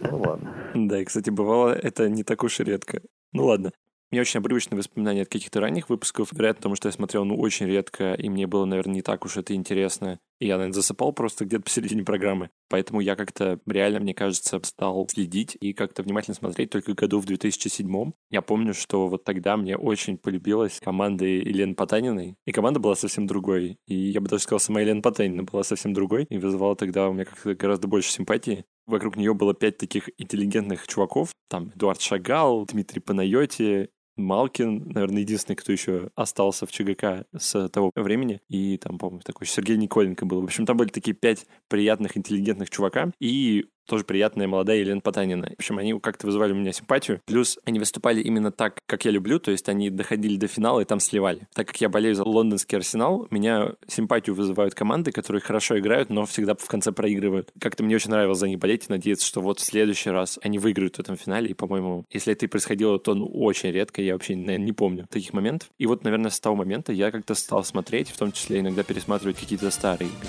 Ну 0.00 0.18
ладно. 0.18 0.54
Да, 0.74 1.00
и, 1.00 1.04
кстати, 1.04 1.30
бывало 1.30 1.70
это 1.70 2.08
не 2.08 2.22
так 2.22 2.42
уж 2.44 2.60
и 2.60 2.64
редко. 2.64 3.02
Ну 3.32 3.46
ладно. 3.46 3.72
Меня 4.12 4.20
очень 4.20 4.38
обрывочные 4.40 4.76
воспоминания 4.76 5.22
от 5.22 5.30
каких-то 5.30 5.58
ранних 5.60 5.88
выпусков, 5.88 6.32
вероятно, 6.32 6.58
потому 6.58 6.76
что 6.76 6.88
я 6.88 6.92
смотрел, 6.92 7.24
ну, 7.24 7.34
очень 7.34 7.64
редко, 7.64 8.12
и 8.12 8.28
мне 8.28 8.46
было, 8.46 8.66
наверное, 8.66 8.96
не 8.96 9.00
так 9.00 9.24
уж 9.24 9.38
это 9.38 9.54
интересно. 9.54 10.18
И 10.38 10.46
я, 10.46 10.56
наверное, 10.56 10.74
засыпал 10.74 11.14
просто 11.14 11.46
где-то 11.46 11.62
посередине 11.62 12.02
программы. 12.02 12.50
Поэтому 12.68 13.00
я 13.00 13.16
как-то 13.16 13.58
реально, 13.64 14.00
мне 14.00 14.12
кажется, 14.12 14.60
стал 14.64 15.08
следить 15.08 15.56
и 15.60 15.72
как-то 15.72 16.02
внимательно 16.02 16.34
смотреть 16.34 16.68
только 16.68 16.92
году 16.92 17.20
в 17.20 17.24
2007. 17.24 18.12
Я 18.28 18.42
помню, 18.42 18.74
что 18.74 19.08
вот 19.08 19.24
тогда 19.24 19.56
мне 19.56 19.78
очень 19.78 20.18
полюбилась 20.18 20.80
команда 20.80 21.24
Елены 21.24 21.74
Потаниной. 21.74 22.34
И 22.44 22.52
команда 22.52 22.80
была 22.80 22.96
совсем 22.96 23.26
другой. 23.26 23.78
И 23.86 23.94
я 23.94 24.20
бы 24.20 24.28
даже 24.28 24.42
сказал, 24.42 24.60
сама 24.60 24.82
Елена 24.82 25.00
Потанина 25.00 25.44
была 25.44 25.62
совсем 25.62 25.94
другой. 25.94 26.26
И 26.28 26.36
вызывала 26.36 26.76
тогда 26.76 27.08
у 27.08 27.14
меня 27.14 27.24
как-то 27.24 27.54
гораздо 27.54 27.88
больше 27.88 28.10
симпатии. 28.10 28.66
Вокруг 28.86 29.16
нее 29.16 29.32
было 29.32 29.54
пять 29.54 29.78
таких 29.78 30.10
интеллигентных 30.18 30.86
чуваков. 30.86 31.30
Там 31.48 31.70
Эдуард 31.74 32.00
Шагал, 32.00 32.66
Дмитрий 32.66 33.00
Панайоти, 33.00 33.90
Малкин, 34.16 34.90
наверное, 34.92 35.22
единственный, 35.22 35.56
кто 35.56 35.72
еще 35.72 36.10
остался 36.14 36.66
в 36.66 36.72
ЧГК 36.72 37.24
с 37.36 37.68
того 37.68 37.92
времени. 37.94 38.40
И 38.48 38.76
там, 38.78 38.98
по-моему, 38.98 39.20
такой 39.20 39.46
Сергей 39.46 39.76
Николенко 39.76 40.26
был. 40.26 40.40
В 40.40 40.44
общем, 40.44 40.66
там 40.66 40.76
были 40.76 40.88
такие 40.88 41.14
пять 41.14 41.46
приятных, 41.68 42.16
интеллигентных 42.16 42.70
чувака. 42.70 43.12
И 43.20 43.66
тоже 43.86 44.04
приятная 44.04 44.48
молодая 44.48 44.78
Елена 44.78 45.00
Потанина. 45.00 45.48
В 45.48 45.58
общем, 45.58 45.78
они 45.78 45.98
как-то 45.98 46.26
вызывали 46.26 46.52
у 46.52 46.56
меня 46.56 46.72
симпатию. 46.72 47.20
Плюс 47.26 47.58
они 47.64 47.78
выступали 47.78 48.20
именно 48.20 48.50
так, 48.50 48.78
как 48.86 49.04
я 49.04 49.10
люблю, 49.10 49.38
то 49.38 49.50
есть 49.50 49.68
они 49.68 49.90
доходили 49.90 50.36
до 50.36 50.46
финала 50.46 50.80
и 50.80 50.84
там 50.84 51.00
сливали. 51.00 51.46
Так 51.54 51.68
как 51.68 51.80
я 51.80 51.88
болею 51.88 52.14
за 52.14 52.24
лондонский 52.24 52.76
арсенал, 52.76 53.26
меня 53.30 53.74
симпатию 53.86 54.34
вызывают 54.34 54.74
команды, 54.74 55.12
которые 55.12 55.40
хорошо 55.40 55.78
играют, 55.78 56.10
но 56.10 56.26
всегда 56.26 56.54
в 56.54 56.66
конце 56.66 56.92
проигрывают. 56.92 57.50
Как-то 57.60 57.82
мне 57.82 57.96
очень 57.96 58.10
нравилось 58.10 58.38
за 58.38 58.48
них 58.48 58.58
болеть 58.58 58.86
и 58.88 58.92
надеяться, 58.92 59.26
что 59.26 59.40
вот 59.40 59.60
в 59.60 59.64
следующий 59.64 60.10
раз 60.10 60.38
они 60.42 60.58
выиграют 60.58 60.96
в 60.96 61.00
этом 61.00 61.16
финале. 61.16 61.50
И, 61.50 61.54
по-моему, 61.54 62.04
если 62.10 62.32
это 62.32 62.46
и 62.46 62.48
происходило, 62.48 62.98
то 62.98 63.14
ну, 63.14 63.26
очень 63.26 63.70
редко, 63.70 64.02
я 64.02 64.14
вообще, 64.14 64.36
наверное, 64.36 64.66
не 64.66 64.72
помню 64.72 65.06
таких 65.10 65.32
моментов. 65.32 65.70
И 65.78 65.86
вот, 65.86 66.04
наверное, 66.04 66.30
с 66.30 66.40
того 66.40 66.56
момента 66.56 66.92
я 66.92 67.10
как-то 67.10 67.34
стал 67.34 67.64
смотреть, 67.64 68.08
в 68.08 68.16
том 68.16 68.32
числе 68.32 68.60
иногда 68.60 68.82
пересматривать 68.82 69.38
какие-то 69.38 69.70
старые 69.70 70.08
игры. 70.08 70.28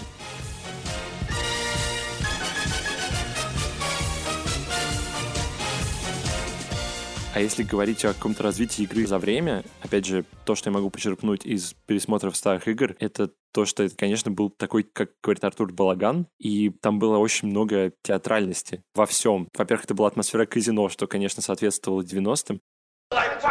А 7.35 7.39
если 7.39 7.63
говорить 7.63 8.05
о 8.05 8.13
каком-то 8.13 8.43
развитии 8.43 8.83
игры 8.83 9.07
за 9.07 9.17
время, 9.17 9.63
опять 9.81 10.05
же, 10.05 10.23
то, 10.45 10.53
что 10.53 10.69
я 10.69 10.73
могу 10.73 10.91
почерпнуть 10.91 11.47
из 11.47 11.73
пересмотров 11.87 12.35
старых 12.35 12.67
игр, 12.67 12.95
это 12.99 13.31
то, 13.51 13.65
что 13.65 13.81
это, 13.81 13.95
конечно, 13.95 14.29
был 14.29 14.51
такой, 14.51 14.83
как 14.83 15.09
говорит 15.23 15.43
Артур, 15.43 15.73
балаган, 15.73 16.27
и 16.37 16.69
там 16.69 16.99
было 16.99 17.17
очень 17.17 17.47
много 17.47 17.91
театральности 18.03 18.83
во 18.93 19.07
всем. 19.07 19.47
Во-первых, 19.55 19.85
это 19.85 19.95
была 19.95 20.09
атмосфера 20.09 20.45
казино, 20.45 20.89
что, 20.89 21.07
конечно, 21.07 21.41
соответствовало 21.41 22.03
90-м. 22.03 22.61
Like, 23.11 23.41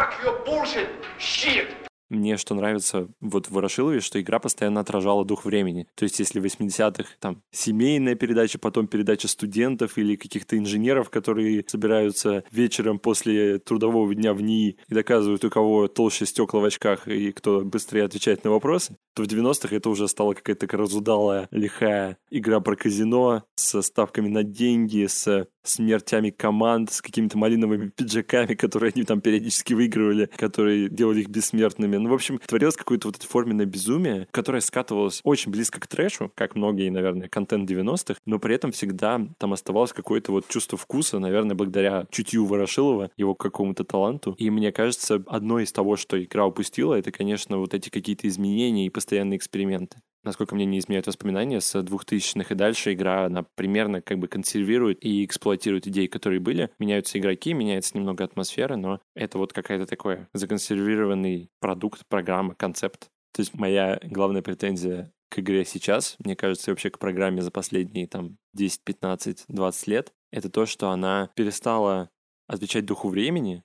Мне 2.09 2.37
что 2.37 2.55
нравится 2.55 3.07
вот 3.19 3.47
в 3.47 3.51
Ворошилове, 3.51 3.99
что 3.99 4.21
игра 4.21 4.39
постоянно 4.39 4.81
отражала 4.81 5.25
дух 5.25 5.45
времени. 5.45 5.87
То 5.95 6.03
есть 6.03 6.19
если 6.19 6.39
в 6.39 6.45
80-х 6.45 7.09
там 7.19 7.41
семейная 7.51 8.15
передача, 8.15 8.59
потом 8.59 8.87
передача 8.87 9.27
студентов 9.27 9.97
или 9.97 10.15
каких-то 10.15 10.57
инженеров, 10.57 11.09
которые 11.09 11.63
собираются 11.67 12.43
вечером 12.51 12.99
после 12.99 13.59
трудового 13.59 14.13
дня 14.13 14.33
в 14.33 14.41
НИИ 14.41 14.77
и 14.87 14.93
доказывают, 14.93 15.43
у 15.43 15.49
кого 15.49 15.87
толще 15.87 16.25
стекла 16.25 16.59
в 16.59 16.65
очках 16.65 17.07
и 17.07 17.31
кто 17.31 17.61
быстрее 17.61 18.03
отвечает 18.03 18.43
на 18.43 18.51
вопросы, 18.51 18.95
то 19.15 19.23
в 19.23 19.27
90-х 19.27 19.75
это 19.75 19.89
уже 19.89 20.07
стала 20.07 20.33
какая-то 20.33 20.67
разудалая, 20.77 21.47
лихая 21.51 22.17
игра 22.29 22.59
про 22.59 22.75
казино 22.75 23.43
с 23.55 23.81
ставками 23.81 24.27
на 24.27 24.43
деньги, 24.43 25.05
с 25.05 25.47
смертями 25.63 26.29
команд, 26.29 26.91
с 26.91 27.01
какими-то 27.01 27.37
малиновыми 27.37 27.89
пиджаками, 27.89 28.53
которые 28.55 28.91
они 28.95 29.03
там 29.03 29.21
периодически 29.21 29.73
выигрывали, 29.73 30.29
которые 30.35 30.89
делали 30.89 31.21
их 31.21 31.29
бессмертными. 31.29 31.92
Ну, 31.99 32.09
в 32.09 32.13
общем, 32.13 32.39
творилось 32.39 32.75
какое-то 32.75 33.07
вот 33.07 33.17
это 33.17 33.27
форменное 33.27 33.65
безумие, 33.65 34.27
которое 34.31 34.61
скатывалось 34.61 35.21
очень 35.23 35.51
близко 35.51 35.79
к 35.79 35.87
трэшу, 35.87 36.31
как 36.35 36.55
многие, 36.55 36.89
наверное, 36.89 37.29
контент 37.29 37.69
90-х, 37.69 38.19
но 38.25 38.39
при 38.39 38.55
этом 38.55 38.71
всегда 38.71 39.21
там 39.37 39.53
оставалось 39.53 39.93
какое-то 39.93 40.31
вот 40.31 40.47
чувство 40.47 40.77
вкуса, 40.77 41.19
наверное, 41.19 41.55
благодаря 41.55 42.05
чутью 42.09 42.45
Ворошилова, 42.45 43.11
его 43.17 43.35
какому-то 43.35 43.83
таланту. 43.83 44.35
И 44.37 44.49
мне 44.49 44.71
кажется, 44.71 45.23
одно 45.27 45.59
из 45.59 45.71
того, 45.71 45.95
что 45.95 46.21
игра 46.21 46.45
упустила, 46.45 46.95
это, 46.95 47.11
конечно, 47.11 47.57
вот 47.57 47.73
эти 47.73 47.89
какие-то 47.89 48.27
изменения 48.27 48.85
и 48.85 48.89
постоянные 48.89 49.37
эксперименты 49.37 49.97
насколько 50.23 50.55
мне 50.55 50.65
не 50.65 50.79
изменяют 50.79 51.07
воспоминания, 51.07 51.61
с 51.61 51.75
2000-х 51.75 52.53
и 52.53 52.57
дальше 52.57 52.93
игра, 52.93 53.25
она 53.25 53.43
примерно 53.55 54.01
как 54.01 54.19
бы 54.19 54.27
консервирует 54.27 55.03
и 55.03 55.25
эксплуатирует 55.25 55.87
идеи, 55.87 56.07
которые 56.07 56.39
были. 56.39 56.69
Меняются 56.79 57.17
игроки, 57.19 57.53
меняется 57.53 57.97
немного 57.97 58.23
атмосфера, 58.23 58.75
но 58.75 58.99
это 59.15 59.37
вот 59.37 59.53
какая-то 59.53 59.85
такой 59.85 60.27
законсервированный 60.33 61.49
продукт, 61.59 62.01
программа, 62.07 62.55
концепт. 62.55 63.09
То 63.33 63.41
есть 63.41 63.53
моя 63.55 63.99
главная 64.03 64.41
претензия 64.41 65.11
к 65.29 65.39
игре 65.39 65.65
сейчас, 65.65 66.15
мне 66.19 66.35
кажется, 66.35 66.69
вообще 66.69 66.91
к 66.91 66.99
программе 66.99 67.41
за 67.41 67.49
последние 67.49 68.07
там 68.07 68.37
10, 68.53 68.83
15, 68.83 69.45
20 69.47 69.87
лет, 69.87 70.13
это 70.31 70.49
то, 70.49 70.67
что 70.67 70.89
она 70.89 71.31
перестала 71.35 72.09
отвечать 72.47 72.85
духу 72.85 73.09
времени, 73.09 73.63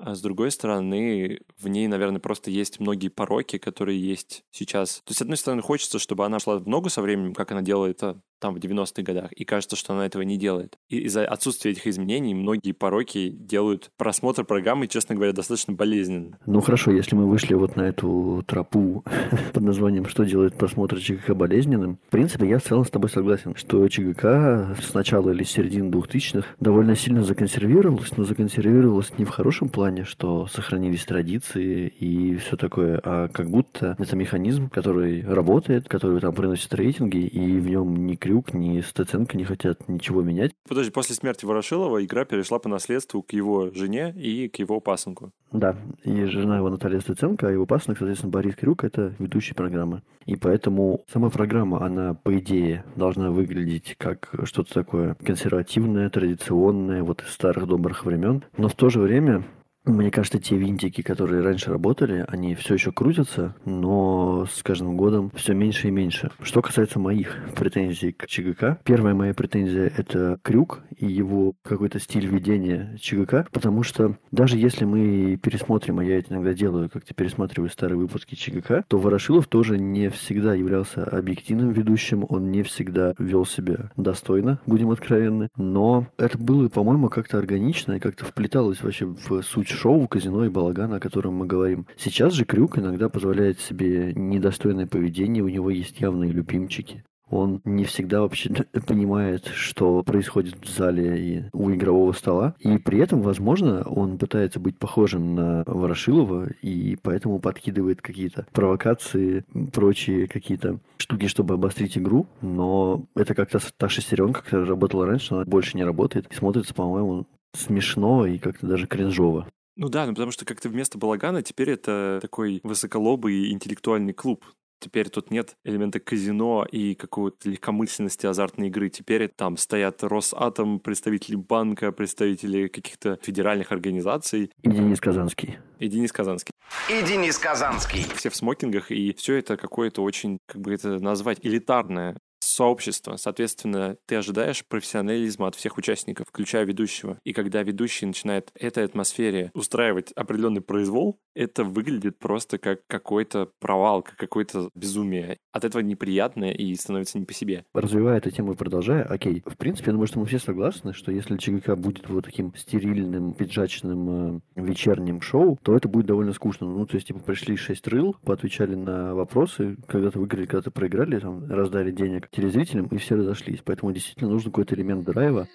а 0.00 0.14
с 0.14 0.20
другой 0.22 0.50
стороны, 0.50 1.40
в 1.58 1.68
ней, 1.68 1.86
наверное, 1.86 2.20
просто 2.20 2.50
есть 2.50 2.80
многие 2.80 3.08
пороки, 3.08 3.58
которые 3.58 4.00
есть 4.00 4.44
сейчас. 4.50 5.02
То 5.04 5.10
есть, 5.10 5.18
с 5.18 5.22
одной 5.22 5.36
стороны, 5.36 5.62
хочется, 5.62 5.98
чтобы 5.98 6.24
она 6.24 6.38
шла 6.38 6.58
в 6.58 6.66
ногу 6.66 6.88
со 6.88 7.02
временем, 7.02 7.34
как 7.34 7.52
она 7.52 7.62
делает 7.62 7.98
это 7.98 8.20
там 8.40 8.54
в 8.54 8.58
90-х 8.58 9.02
годах, 9.02 9.32
и 9.32 9.44
кажется, 9.44 9.76
что 9.76 9.94
она 9.94 10.06
этого 10.06 10.22
не 10.22 10.36
делает. 10.36 10.76
И 10.88 10.98
из-за 11.02 11.24
отсутствия 11.24 11.72
этих 11.72 11.86
изменений 11.86 12.34
многие 12.34 12.72
пороки 12.72 13.30
делают 13.30 13.90
просмотр 13.96 14.44
программы, 14.44 14.88
честно 14.88 15.14
говоря, 15.14 15.32
достаточно 15.32 15.74
болезненно. 15.74 16.38
Ну 16.46 16.60
хорошо, 16.60 16.90
если 16.90 17.14
мы 17.14 17.26
вышли 17.26 17.54
вот 17.54 17.76
на 17.76 17.82
эту 17.82 18.42
тропу 18.46 19.04
под 19.52 19.62
названием 19.62 20.06
«Что 20.06 20.24
делает 20.24 20.54
просмотр 20.54 20.98
ЧГК 20.98 21.34
болезненным?», 21.34 21.98
в 22.06 22.10
принципе, 22.10 22.48
я 22.48 22.58
в 22.58 22.62
целом 22.62 22.84
с 22.84 22.90
тобой 22.90 23.10
согласен, 23.10 23.54
что 23.54 23.86
ЧГК 23.86 24.76
с 24.80 24.94
начала 24.94 25.30
или 25.30 25.44
с 25.44 25.50
середины 25.50 25.90
2000-х 25.90 26.46
довольно 26.58 26.96
сильно 26.96 27.22
законсервировалась, 27.22 28.16
но 28.16 28.24
законсервировалась 28.24 29.12
не 29.18 29.24
в 29.24 29.30
хорошем 29.30 29.68
плане, 29.68 30.04
что 30.04 30.46
сохранились 30.46 31.04
традиции 31.04 31.88
и 31.88 32.36
все 32.36 32.56
такое, 32.56 33.00
а 33.04 33.28
как 33.28 33.50
будто 33.50 33.96
это 33.98 34.16
механизм, 34.16 34.68
который 34.68 35.22
работает, 35.22 35.88
который 35.88 36.20
там 36.20 36.34
приносит 36.34 36.72
рейтинги, 36.74 37.18
и 37.18 37.58
в 37.58 37.68
нем 37.68 38.06
не 38.06 38.16
Крюк, 38.30 38.54
ни 38.54 38.80
Стеценко 38.80 39.36
не 39.36 39.42
хотят 39.42 39.88
ничего 39.88 40.22
менять. 40.22 40.52
Подожди, 40.68 40.92
после 40.92 41.16
смерти 41.16 41.44
Ворошилова 41.44 42.04
игра 42.04 42.24
перешла 42.24 42.60
по 42.60 42.68
наследству 42.68 43.22
к 43.22 43.32
его 43.32 43.72
жене 43.74 44.14
и 44.16 44.48
к 44.48 44.60
его 44.60 44.78
пасынку. 44.78 45.32
Да, 45.50 45.76
и 46.04 46.26
жена 46.26 46.58
его 46.58 46.70
Наталья 46.70 47.00
Стеценко, 47.00 47.48
а 47.48 47.50
его 47.50 47.66
пасынок, 47.66 47.98
соответственно, 47.98 48.30
Борис 48.30 48.54
Крюк, 48.54 48.84
это 48.84 49.16
ведущий 49.18 49.54
программы. 49.54 50.02
И 50.26 50.36
поэтому 50.36 51.00
сама 51.12 51.28
программа, 51.28 51.84
она, 51.84 52.14
по 52.14 52.38
идее, 52.38 52.84
должна 52.94 53.32
выглядеть 53.32 53.96
как 53.98 54.32
что-то 54.44 54.72
такое 54.72 55.16
консервативное, 55.26 56.08
традиционное, 56.08 57.02
вот 57.02 57.22
из 57.22 57.32
старых 57.32 57.66
добрых 57.66 58.06
времен. 58.06 58.44
Но 58.56 58.68
в 58.68 58.74
то 58.74 58.90
же 58.90 59.00
время 59.00 59.44
мне 59.90 60.10
кажется, 60.10 60.38
те 60.38 60.56
винтики, 60.56 61.02
которые 61.02 61.42
раньше 61.42 61.70
работали, 61.70 62.24
они 62.28 62.54
все 62.54 62.74
еще 62.74 62.92
крутятся, 62.92 63.54
но 63.64 64.46
с 64.50 64.62
каждым 64.62 64.96
годом 64.96 65.30
все 65.34 65.54
меньше 65.54 65.88
и 65.88 65.90
меньше. 65.90 66.30
Что 66.42 66.62
касается 66.62 66.98
моих 66.98 67.36
претензий 67.56 68.12
к 68.12 68.26
ЧГК, 68.26 68.78
первая 68.84 69.14
моя 69.14 69.34
претензия— 69.34 69.92
это 69.96 70.38
Крюк 70.42 70.80
и 70.96 71.06
его 71.06 71.54
какой-то 71.62 71.98
стиль 71.98 72.26
ведения 72.26 72.96
ЧГК, 73.00 73.46
потому 73.52 73.82
что 73.82 74.16
даже 74.30 74.58
если 74.58 74.84
мы 74.84 75.36
пересмотрим, 75.36 75.98
а 75.98 76.04
я 76.04 76.18
это 76.18 76.34
иногда 76.34 76.52
делаю, 76.52 76.90
как-то 76.90 77.14
пересматриваю 77.14 77.70
старые 77.70 77.98
выпуски 77.98 78.34
ЧГК, 78.34 78.84
то 78.88 78.98
Ворошилов 78.98 79.46
тоже 79.46 79.78
не 79.78 80.10
всегда 80.10 80.54
являлся 80.54 81.04
объективным 81.04 81.70
ведущим, 81.70 82.24
он 82.28 82.50
не 82.50 82.62
всегда 82.62 83.14
вел 83.18 83.44
себя 83.44 83.90
достойно, 83.96 84.60
будем 84.66 84.90
откровенны, 84.90 85.48
но 85.56 86.06
это 86.18 86.38
было, 86.38 86.68
по-моему, 86.68 87.08
как-то 87.08 87.38
органично 87.38 87.94
и 87.94 88.00
как-то 88.00 88.24
вплеталось 88.24 88.82
вообще 88.82 89.06
в 89.06 89.42
суть 89.42 89.68
шоу, 89.80 90.06
казино 90.08 90.44
и 90.44 90.50
балаган, 90.50 90.92
о 90.92 91.00
котором 91.00 91.34
мы 91.34 91.46
говорим. 91.46 91.86
Сейчас 91.96 92.34
же 92.34 92.44
Крюк 92.44 92.78
иногда 92.78 93.08
позволяет 93.08 93.60
себе 93.60 94.12
недостойное 94.14 94.86
поведение, 94.86 95.42
у 95.42 95.48
него 95.48 95.70
есть 95.70 96.00
явные 96.00 96.32
любимчики 96.32 97.04
он 97.30 97.60
не 97.64 97.84
всегда 97.84 98.22
вообще 98.22 98.50
понимает, 98.86 99.46
что 99.46 100.02
происходит 100.02 100.56
в 100.60 100.68
зале 100.68 101.18
и 101.20 101.44
у 101.52 101.70
игрового 101.70 102.12
стола. 102.12 102.54
И 102.58 102.76
при 102.78 102.98
этом, 102.98 103.22
возможно, 103.22 103.82
он 103.84 104.18
пытается 104.18 104.58
быть 104.58 104.78
похожим 104.78 105.34
на 105.34 105.62
Ворошилова, 105.66 106.48
и 106.60 106.96
поэтому 107.00 107.38
подкидывает 107.38 108.02
какие-то 108.02 108.46
провокации, 108.52 109.44
прочие 109.72 110.26
какие-то 110.26 110.80
штуки, 110.98 111.28
чтобы 111.28 111.54
обострить 111.54 111.96
игру. 111.96 112.26
Но 112.42 113.06
это 113.14 113.34
как-то 113.34 113.60
та 113.76 113.88
шестеренка, 113.88 114.42
которая 114.42 114.66
работала 114.66 115.06
раньше, 115.06 115.34
она 115.34 115.44
больше 115.44 115.76
не 115.76 115.84
работает. 115.84 116.26
И 116.30 116.34
смотрится, 116.34 116.74
по-моему, 116.74 117.26
смешно 117.54 118.26
и 118.26 118.38
как-то 118.38 118.66
даже 118.66 118.86
кринжово. 118.86 119.46
Ну 119.80 119.88
да, 119.88 120.04
ну 120.04 120.12
потому 120.12 120.30
что 120.30 120.44
как-то 120.44 120.68
вместо 120.68 120.98
балагана 120.98 121.42
теперь 121.42 121.70
это 121.70 122.18
такой 122.20 122.60
высоколобый 122.62 123.50
интеллектуальный 123.50 124.12
клуб. 124.12 124.44
Теперь 124.78 125.08
тут 125.08 125.30
нет 125.30 125.56
элемента 125.64 126.00
казино 126.00 126.66
и 126.70 126.94
какой-то 126.94 127.48
легкомысленности 127.48 128.26
азартной 128.26 128.68
игры. 128.68 128.90
Теперь 128.90 129.28
там 129.28 129.56
стоят 129.56 130.02
Росатом, 130.02 130.80
представители 130.80 131.34
банка, 131.34 131.92
представители 131.92 132.68
каких-то 132.68 133.18
федеральных 133.22 133.72
организаций. 133.72 134.52
И 134.62 134.68
Денис 134.68 135.00
Казанский. 135.00 135.58
И 135.78 135.88
Денис 135.88 136.12
Казанский. 136.12 136.52
И 136.90 137.02
Денис 137.02 137.38
Казанский. 137.38 138.04
Все 138.16 138.28
в 138.28 138.36
смокингах, 138.36 138.90
и 138.90 139.14
все 139.14 139.36
это 139.36 139.56
какое-то 139.56 140.02
очень, 140.02 140.40
как 140.46 140.60
бы 140.60 140.74
это 140.74 140.98
назвать, 140.98 141.38
элитарное 141.40 142.18
сообщество. 142.50 143.16
Соответственно, 143.16 143.96
ты 144.06 144.16
ожидаешь 144.16 144.64
профессионализма 144.66 145.48
от 145.48 145.54
всех 145.54 145.78
участников, 145.78 146.28
включая 146.28 146.64
ведущего. 146.64 147.18
И 147.24 147.32
когда 147.32 147.62
ведущий 147.62 148.06
начинает 148.06 148.50
этой 148.54 148.84
атмосфере 148.84 149.50
устраивать 149.54 150.12
определенный 150.12 150.60
произвол, 150.60 151.18
это 151.34 151.64
выглядит 151.64 152.18
просто 152.18 152.58
как 152.58 152.86
какой-то 152.86 153.50
провал, 153.60 154.02
как 154.02 154.16
какое-то 154.16 154.70
безумие. 154.74 155.38
От 155.52 155.64
этого 155.64 155.82
неприятно 155.82 156.50
и 156.50 156.74
становится 156.74 157.18
не 157.18 157.24
по 157.24 157.32
себе. 157.32 157.64
Развивая 157.74 158.18
эту 158.18 158.30
тему 158.30 158.52
и 158.52 158.56
продолжая, 158.56 159.04
окей. 159.04 159.42
В 159.46 159.56
принципе, 159.56 159.86
я 159.86 159.92
думаю, 159.92 160.06
что 160.06 160.18
мы 160.18 160.26
все 160.26 160.38
согласны, 160.38 160.92
что 160.92 161.12
если 161.12 161.36
ЧГК 161.36 161.76
будет 161.76 162.08
вот 162.08 162.24
таким 162.24 162.54
стерильным, 162.56 163.32
пиджачным 163.32 164.36
э, 164.36 164.40
вечерним 164.56 165.20
шоу, 165.20 165.58
то 165.62 165.74
это 165.76 165.88
будет 165.88 166.06
довольно 166.06 166.32
скучно. 166.32 166.66
Ну, 166.66 166.86
то 166.86 166.96
есть, 166.96 167.08
типа, 167.08 167.20
пришли 167.20 167.56
шесть 167.56 167.86
рыл, 167.88 168.16
поотвечали 168.24 168.74
на 168.74 169.14
вопросы, 169.14 169.76
когда-то 169.86 170.18
выиграли, 170.18 170.46
когда-то 170.46 170.70
проиграли, 170.70 171.18
там, 171.18 171.50
раздали 171.50 171.90
денег 171.90 172.28
телезрителям, 172.40 172.86
и 172.86 172.96
все 172.96 173.16
разошлись. 173.16 173.60
Поэтому 173.64 173.92
действительно 173.92 174.30
нужен 174.30 174.50
какой-то 174.50 174.74
элемент 174.74 175.04
драйва. 175.04 175.48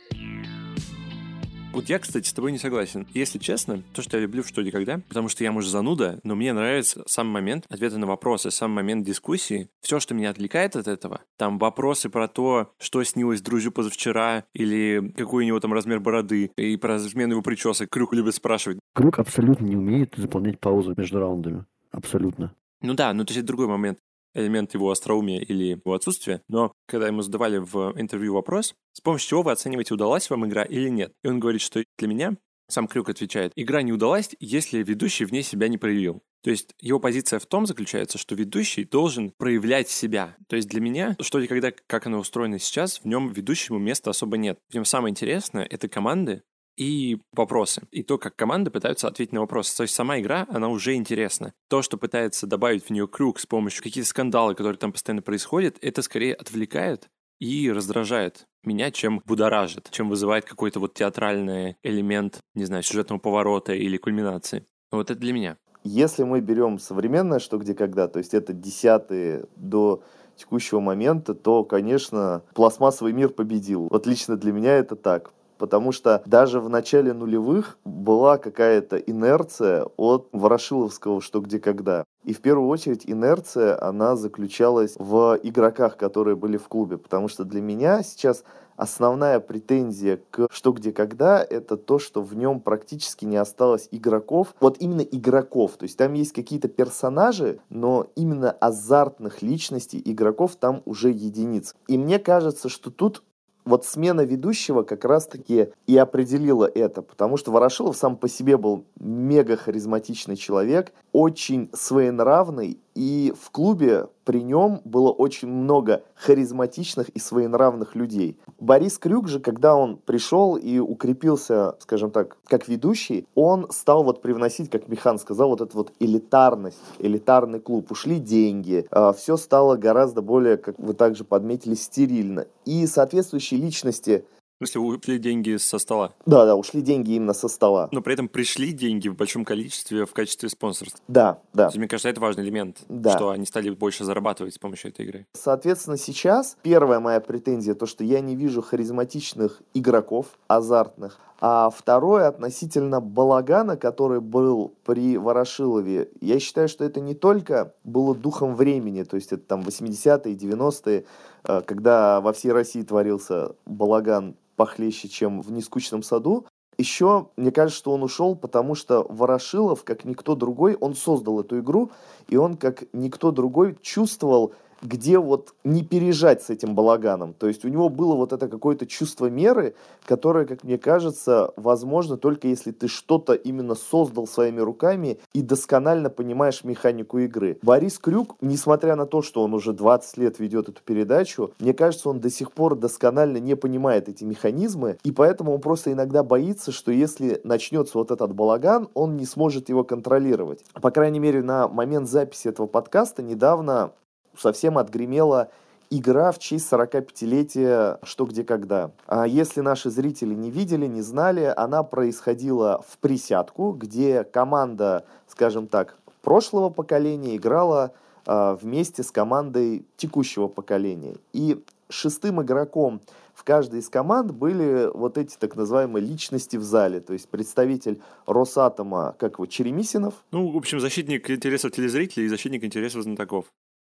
Вот 1.74 1.90
я, 1.90 2.00
кстати, 2.00 2.26
с 2.30 2.34
тобой 2.34 2.54
не 2.54 2.58
согласен. 2.58 3.06
Если 3.14 3.38
честно, 3.38 3.84
то, 3.94 4.02
что 4.02 4.16
я 4.16 4.24
люблю 4.24 4.44
в 4.44 4.48
«Что 4.48 4.62
никогда», 4.62 5.02
потому 5.10 5.28
что 5.28 5.44
я, 5.44 5.52
может, 5.52 5.70
зануда, 5.70 6.22
но 6.24 6.34
мне 6.34 6.54
нравится 6.54 7.04
сам 7.06 7.28
момент 7.28 7.66
ответа 7.68 7.98
на 7.98 8.08
вопросы, 8.08 8.50
сам 8.50 8.72
момент 8.72 9.06
дискуссии. 9.06 9.68
Все, 9.82 10.00
что 10.00 10.14
меня 10.14 10.30
отвлекает 10.30 10.78
от 10.78 10.88
этого, 10.88 11.20
там 11.38 11.58
вопросы 11.58 12.10
про 12.10 12.30
то, 12.30 12.72
что 12.80 13.04
снилось 13.04 13.42
друзю 13.42 13.74
позавчера, 13.74 14.46
или 14.54 15.14
какой 15.18 15.44
у 15.44 15.48
него 15.48 15.60
там 15.60 15.74
размер 15.74 16.00
бороды, 16.00 16.50
и 16.56 16.78
про 16.78 16.98
смену 16.98 17.34
его 17.34 17.42
причесок. 17.42 17.90
Крюк 17.90 18.14
любит 18.14 18.36
спрашивать. 18.36 18.80
Крюк 18.94 19.20
абсолютно 19.20 19.66
не 19.66 19.76
умеет 19.76 20.14
заполнять 20.16 20.62
паузы 20.62 20.94
между 20.96 21.20
раундами. 21.20 21.66
Абсолютно. 21.92 22.56
Ну 22.82 22.94
да, 22.94 23.12
ну 23.12 23.26
то 23.26 23.32
есть 23.32 23.40
это 23.40 23.48
другой 23.48 23.68
момент 23.68 24.00
элемент 24.36 24.74
его 24.74 24.92
остроумия 24.92 25.40
или 25.40 25.80
его 25.84 25.94
отсутствия, 25.94 26.42
но 26.48 26.72
когда 26.88 27.08
ему 27.08 27.22
задавали 27.22 27.58
в 27.58 27.94
интервью 28.00 28.34
вопрос, 28.34 28.76
с 28.94 29.02
помощью 29.02 29.30
чего 29.30 29.42
вы 29.44 29.52
оцениваете, 29.52 29.94
удалась 29.94 30.30
вам 30.30 30.46
игра 30.46 30.64
или 30.64 30.90
нет, 30.90 31.14
и 31.24 31.28
он 31.28 31.40
говорит, 31.40 31.62
что 31.62 31.84
для 31.98 32.08
меня, 32.08 32.38
сам 32.68 32.88
Крюк 32.88 33.10
отвечает, 33.10 33.52
игра 33.56 33.82
не 33.82 33.94
удалась, 33.94 34.36
если 34.40 34.84
ведущий 34.84 35.26
в 35.26 35.32
ней 35.32 35.44
себя 35.44 35.68
не 35.68 35.78
проявил. 35.78 36.22
То 36.44 36.52
есть 36.52 36.76
его 36.80 37.00
позиция 37.00 37.40
в 37.40 37.46
том 37.48 37.66
заключается, 37.66 38.20
что 38.20 38.36
ведущий 38.36 38.84
должен 38.84 39.32
проявлять 39.38 39.90
себя. 39.90 40.36
То 40.48 40.56
есть 40.56 40.70
для 40.70 40.80
меня, 40.80 41.16
что 41.20 41.44
когда, 41.48 41.72
как 41.88 42.06
оно 42.06 42.20
устроено 42.20 42.60
сейчас, 42.60 43.00
в 43.00 43.06
нем 43.06 43.32
ведущему 43.32 43.80
места 43.80 44.12
особо 44.12 44.38
нет. 44.38 44.60
В 44.70 44.76
нем 44.76 44.86
самое 44.86 45.12
интересное— 45.12 45.64
это 45.70 45.88
команды, 45.88 46.44
и 46.78 47.18
вопросы. 47.32 47.84
И 47.92 48.04
то, 48.04 48.18
как 48.18 48.36
команды 48.36 48.72
пытаются 48.72 49.08
ответить 49.08 49.34
на 49.34 49.42
вопросы. 49.42 49.76
То 49.76 49.84
есть 49.84 49.96
сама 49.96 50.20
игра, 50.20 50.46
она 50.50 50.70
уже 50.70 50.96
интересна. 50.96 51.54
То, 51.70 51.82
что 51.82 51.98
пытается 51.98 52.48
добавить 52.48 52.86
в 52.86 52.90
нее 52.90 53.08
крюк 53.08 53.40
с 53.40 53.46
помощью 53.46 53.84
каких-то 53.84 54.10
скандалов, 54.10 54.58
которые 54.58 54.78
там 54.78 54.92
постоянно 54.92 55.22
происходят, 55.22 55.78
это 55.82 56.02
скорее 56.02 56.34
отвлекает 56.34 57.08
и 57.40 57.72
раздражает 57.72 58.46
меня, 58.64 58.92
чем 58.92 59.22
будоражит, 59.26 59.90
чем 59.92 60.10
вызывает 60.10 60.46
какой-то 60.46 60.80
вот 60.80 60.94
театральный 60.94 61.78
элемент, 61.84 62.40
не 62.54 62.66
знаю, 62.66 62.84
сюжетного 62.84 63.20
поворота 63.20 63.74
или 63.74 63.98
кульминации. 63.98 64.66
Вот 64.92 65.12
это 65.12 65.20
для 65.20 65.34
меня. 65.34 65.58
Если 65.84 66.24
мы 66.24 66.40
берем 66.42 66.80
современное 66.80 67.40
«Что, 67.40 67.58
где, 67.58 67.76
когда», 67.76 68.08
то 68.08 68.18
есть 68.18 68.34
это 68.34 68.54
десятые 68.54 69.46
до 69.56 70.02
текущего 70.36 70.80
момента, 70.80 71.36
то, 71.36 71.64
конечно, 71.64 72.44
пластмассовый 72.56 73.14
мир 73.14 73.30
победил. 73.30 73.88
Вот 73.92 74.08
лично 74.08 74.36
для 74.36 74.52
меня 74.52 74.74
это 74.74 74.96
так 74.96 75.32
потому 75.58 75.92
что 75.92 76.22
даже 76.26 76.60
в 76.60 76.70
начале 76.70 77.14
нулевых 77.14 77.78
была 77.86 78.38
какая-то 78.38 78.98
инерция 78.98 79.88
от 79.98 80.28
Ворошиловского 80.32 81.22
«Что, 81.22 81.42
где, 81.42 81.60
когда». 81.60 82.06
И 82.24 82.34
в 82.34 82.42
первую 82.42 82.70
очередь 82.70 83.04
инерция, 83.06 83.82
она 83.82 84.16
заключалась 84.16 84.96
в 84.98 85.40
игроках, 85.44 85.98
которые 85.98 86.36
были 86.36 86.58
в 86.58 86.68
клубе, 86.68 86.98
потому 86.98 87.28
что 87.28 87.44
для 87.44 87.62
меня 87.62 88.02
сейчас 88.02 88.44
основная 88.78 89.40
претензия 89.40 90.20
к 90.32 90.48
«Что, 90.52 90.72
где, 90.72 90.92
когда»— 90.92 91.44
это 91.50 91.78
то, 91.78 92.00
что 92.00 92.22
в 92.22 92.36
нем 92.36 92.60
практически 92.60 93.26
не 93.26 93.38
осталось 93.38 93.88
игроков, 93.92 94.54
вот 94.60 94.78
именно 94.80 95.02
игроков, 95.02 95.74
то 95.78 95.84
есть 95.84 95.98
там 95.98 96.14
есть 96.14 96.34
какие-то 96.34 96.68
персонажи, 96.68 97.60
но 97.70 98.08
именно 98.16 98.52
азартных 98.52 99.42
личностей 99.42 100.02
игроков 100.04 100.56
там 100.56 100.82
уже 100.86 101.10
единиц. 101.10 101.76
И 101.88 101.98
мне 101.98 102.20
кажется, 102.20 102.70
что 102.70 102.92
тут 102.92 103.24
вот 103.66 103.86
смена 103.86 104.22
ведущего 104.22 104.84
как 104.84 105.04
раз-таки 105.06 105.70
и 105.88 105.98
определила 105.98 106.66
это, 106.66 107.02
потому 107.02 107.38
что 107.38 107.52
Ворошилов 107.52 107.98
сам 107.98 108.16
по 108.16 108.30
себе 108.30 108.58
был 108.58 108.86
мега 109.00 109.58
харизматичный 109.58 110.36
человек, 110.36 110.94
очень 111.12 111.70
своенравный, 111.74 112.80
и 112.96 113.34
в 113.40 113.52
клубе 113.52 114.08
при 114.24 114.42
нем 114.42 114.82
было 114.86 115.12
очень 115.12 115.50
много 115.50 116.04
харизматичных 116.16 117.10
и 117.10 117.20
своенравных 117.20 117.94
людей. 117.96 118.40
Борис 118.60 118.98
Крюк 118.98 119.28
же, 119.28 119.40
когда 119.40 119.76
он 119.76 119.98
пришел 119.98 120.56
и 120.56 120.80
укрепился, 120.80 121.76
скажем 121.80 122.10
так, 122.10 122.38
как 122.48 122.68
ведущий, 122.68 123.28
он 123.36 123.68
стал 123.70 124.04
вот 124.04 124.22
привносить, 124.22 124.72
как 124.72 124.88
Михан 124.88 125.20
сказал, 125.20 125.50
вот 125.50 125.62
эту 125.62 125.78
вот 125.78 125.92
элитарность, 126.00 126.80
элитарный 126.98 127.60
клуб. 127.60 127.92
Ушли 127.92 128.20
деньги, 128.20 128.88
а, 128.90 129.14
все 129.14 129.38
стало 129.38 129.76
гораздо 129.76 130.22
более, 130.22 130.58
как 130.58 130.80
вы 130.80 130.94
также 130.94 131.24
подметили, 131.24 131.76
стерильно. 131.76 132.48
И 132.66 132.88
соответствующие 132.88 133.60
личности 133.60 134.26
в 134.56 134.60
смысле, 134.60 134.82
ушли 134.82 135.20
деньги 135.20 135.58
со 135.58 135.80
стола? 135.80 136.14
Да, 136.26 136.46
да, 136.46 136.56
ушли 136.56 136.82
деньги 136.82 137.12
именно 137.12 137.34
со 137.34 137.50
стола. 137.50 137.90
Но 137.92 138.02
при 138.02 138.14
этом 138.14 138.30
пришли 138.30 138.72
деньги 138.72 139.10
в 139.10 139.16
большом 139.16 139.44
количестве 139.44 140.06
в 140.06 140.14
качестве 140.14 140.48
спонсорства. 140.48 140.98
Да, 141.10 141.40
да. 141.54 141.66
есть, 141.66 141.78
мне 141.78 141.90
кажется, 141.90 142.08
это 142.08 142.22
важный 142.22 142.44
элемент, 142.44 142.78
да. 142.88 143.12
что 143.18 143.32
они 143.32 143.46
стали 143.46 143.70
больше 143.70 144.06
зарабатывать 144.06 144.54
с 144.54 144.58
помощью 144.58 144.92
этой 144.92 145.06
игры. 145.06 145.28
Соответственно, 145.34 145.98
сейчас 145.98 146.56
первая 146.62 147.02
моя 147.02 147.20
претензия, 147.20 147.76
то, 147.76 147.86
что 147.86 148.06
я 148.06 148.22
не 148.22 148.38
вижу 148.38 148.62
харизматичных 148.62 149.62
игроков, 149.74 150.28
азартных. 150.48 151.20
А 151.48 151.70
второе, 151.70 152.28
относительно 152.28 153.00
балагана, 153.00 153.78
который 153.78 154.20
был 154.20 154.74
при 154.84 155.16
Ворошилове, 155.16 156.10
я 156.20 156.40
считаю, 156.40 156.68
что 156.68 156.84
это 156.84 157.02
не 157.02 157.14
только 157.14 157.76
было 157.84 158.16
духом 158.16 158.56
времени, 158.56 159.04
то 159.04 159.16
есть 159.16 159.32
это 159.32 159.44
там 159.44 159.62
80-е, 159.62 160.34
90-е, 160.34 161.06
э, 161.44 161.62
когда 161.62 162.20
во 162.20 162.34
всей 162.34 162.52
России 162.52 162.82
творился 162.82 163.52
балаган 163.68 164.36
похлеще, 164.56 165.08
чем 165.08 165.40
в 165.40 165.52
«Нескучном 165.52 166.02
саду». 166.02 166.48
Еще, 166.80 167.28
мне 167.38 167.52
кажется, 167.52 167.78
что 167.78 167.92
он 167.92 168.02
ушел, 168.02 168.36
потому 168.36 168.74
что 168.74 169.06
Ворошилов, 169.08 169.84
как 169.84 170.04
никто 170.04 170.34
другой, 170.34 170.76
он 170.76 170.96
создал 170.96 171.42
эту 171.42 171.60
игру, 171.60 171.92
и 172.28 172.38
он, 172.38 172.58
как 172.58 172.86
никто 172.92 173.30
другой, 173.30 173.78
чувствовал 173.84 174.56
где 174.82 175.20
вот 175.20 175.54
не 175.64 175.84
пережать 175.84 176.44
с 176.44 176.50
этим 176.50 176.76
балаганом. 176.76 177.34
То 177.34 177.48
есть 177.48 177.66
у 177.66 177.68
него 177.68 177.90
было 177.90 178.16
вот 178.16 178.34
это 178.34 178.48
какое-то 178.48 178.86
чувство 178.86 179.28
меры, 179.28 179.76
которое, 180.06 180.46
как 180.46 180.64
мне 180.64 180.78
кажется, 180.78 181.52
возможно 181.56 182.18
только 182.18 182.48
если 182.48 182.72
ты 182.72 182.88
что-то 182.88 183.34
именно 183.34 183.76
создал 183.76 184.28
своими 184.28 184.60
руками 184.60 185.20
и 185.34 185.42
досконально 185.42 186.10
понимаешь 186.10 186.64
механику 186.64 187.20
игры. 187.20 187.58
Борис 187.62 187.98
Крюк, 188.00 188.36
несмотря 188.42 188.96
на 188.96 189.06
то, 189.06 189.22
что 189.22 189.44
он 189.44 189.54
уже 189.54 189.74
20 189.74 190.18
лет 190.18 190.40
ведет 190.40 190.70
эту 190.70 190.82
передачу, 190.84 191.52
мне 191.60 191.74
кажется, 191.74 192.10
он 192.10 192.20
до 192.20 192.30
сих 192.30 192.52
пор 192.52 192.76
досконально 192.76 193.38
не 193.38 193.56
понимает 193.56 194.10
эти 194.10 194.24
механизмы, 194.24 194.98
и 195.04 195.12
поэтому 195.12 195.54
он 195.54 195.62
просто 195.62 195.92
иногда 195.92 196.24
боится, 196.24 196.72
что 196.72 196.92
если 196.92 197.42
начнется 197.44 197.98
вот 197.98 198.12
этот 198.12 198.34
балаган, 198.34 198.90
он 198.94 199.18
не 199.18 199.26
сможет 199.26 199.70
его 199.70 199.84
контролировать. 199.84 200.64
По 200.74 200.92
крайней 200.92 201.20
мере, 201.20 201.42
на 201.42 201.68
момент 201.68 202.10
записи 202.10 202.48
этого 202.48 202.68
подкаста 202.68 203.24
недавно 203.24 203.92
совсем 204.38 204.78
отгремела 204.78 205.50
игра 205.90 206.32
в 206.32 206.40
честь 206.40 206.72
45-летия 206.72 208.00
«Что, 208.04 208.26
где, 208.26 208.44
когда». 208.44 208.92
А 209.08 209.28
если 209.28 209.62
наши 209.62 209.90
зрители 209.90 210.34
не 210.34 210.52
видели, 210.52 210.88
не 210.88 211.02
знали, 211.02 211.54
она 211.56 211.84
происходила 211.84 212.84
в 212.88 212.98
присядку, 212.98 213.72
где 213.72 214.24
команда, 214.24 215.06
скажем 215.28 215.68
так, 215.68 215.98
прошлого 216.22 216.70
поколения 216.70 217.36
играла 217.36 217.94
а, 218.26 218.56
вместе 218.56 219.04
с 219.04 219.12
командой 219.12 219.86
текущего 219.98 220.48
поколения. 220.48 221.16
И 221.34 221.64
шестым 221.90 222.42
игроком 222.42 223.02
в 223.36 223.44
каждой 223.44 223.80
из 223.80 223.90
команд 223.90 224.32
были 224.32 224.90
вот 224.94 225.18
эти 225.18 225.36
так 225.38 225.56
называемые 225.56 226.04
личности 226.04 226.58
в 226.58 226.64
зале, 226.64 227.00
то 227.02 227.14
есть 227.14 227.30
представитель 227.30 228.02
Росатома, 228.26 229.16
как 229.20 229.34
его, 229.34 229.46
Черемисинов. 229.46 230.16
Ну, 230.32 230.52
в 230.52 230.58
общем, 230.58 230.80
защитник 230.80 231.30
интересов 231.30 231.72
телезрителей 231.74 232.26
и 232.26 232.30
защитник 232.30 232.64
интересов 232.64 233.04
знатоков. 233.04 233.46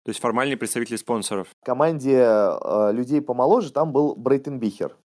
То 0.05 0.09
есть 0.09 0.21
формальные 0.21 0.57
представители 0.57 0.97
спонсоров. 0.97 1.49
В 1.61 1.65
команде 1.65 2.19
э, 2.19 2.93
людей 2.93 3.21
помоложе 3.21 3.73
там 3.73 3.93
был 3.93 4.15
Брейтенбихер. 4.17 4.97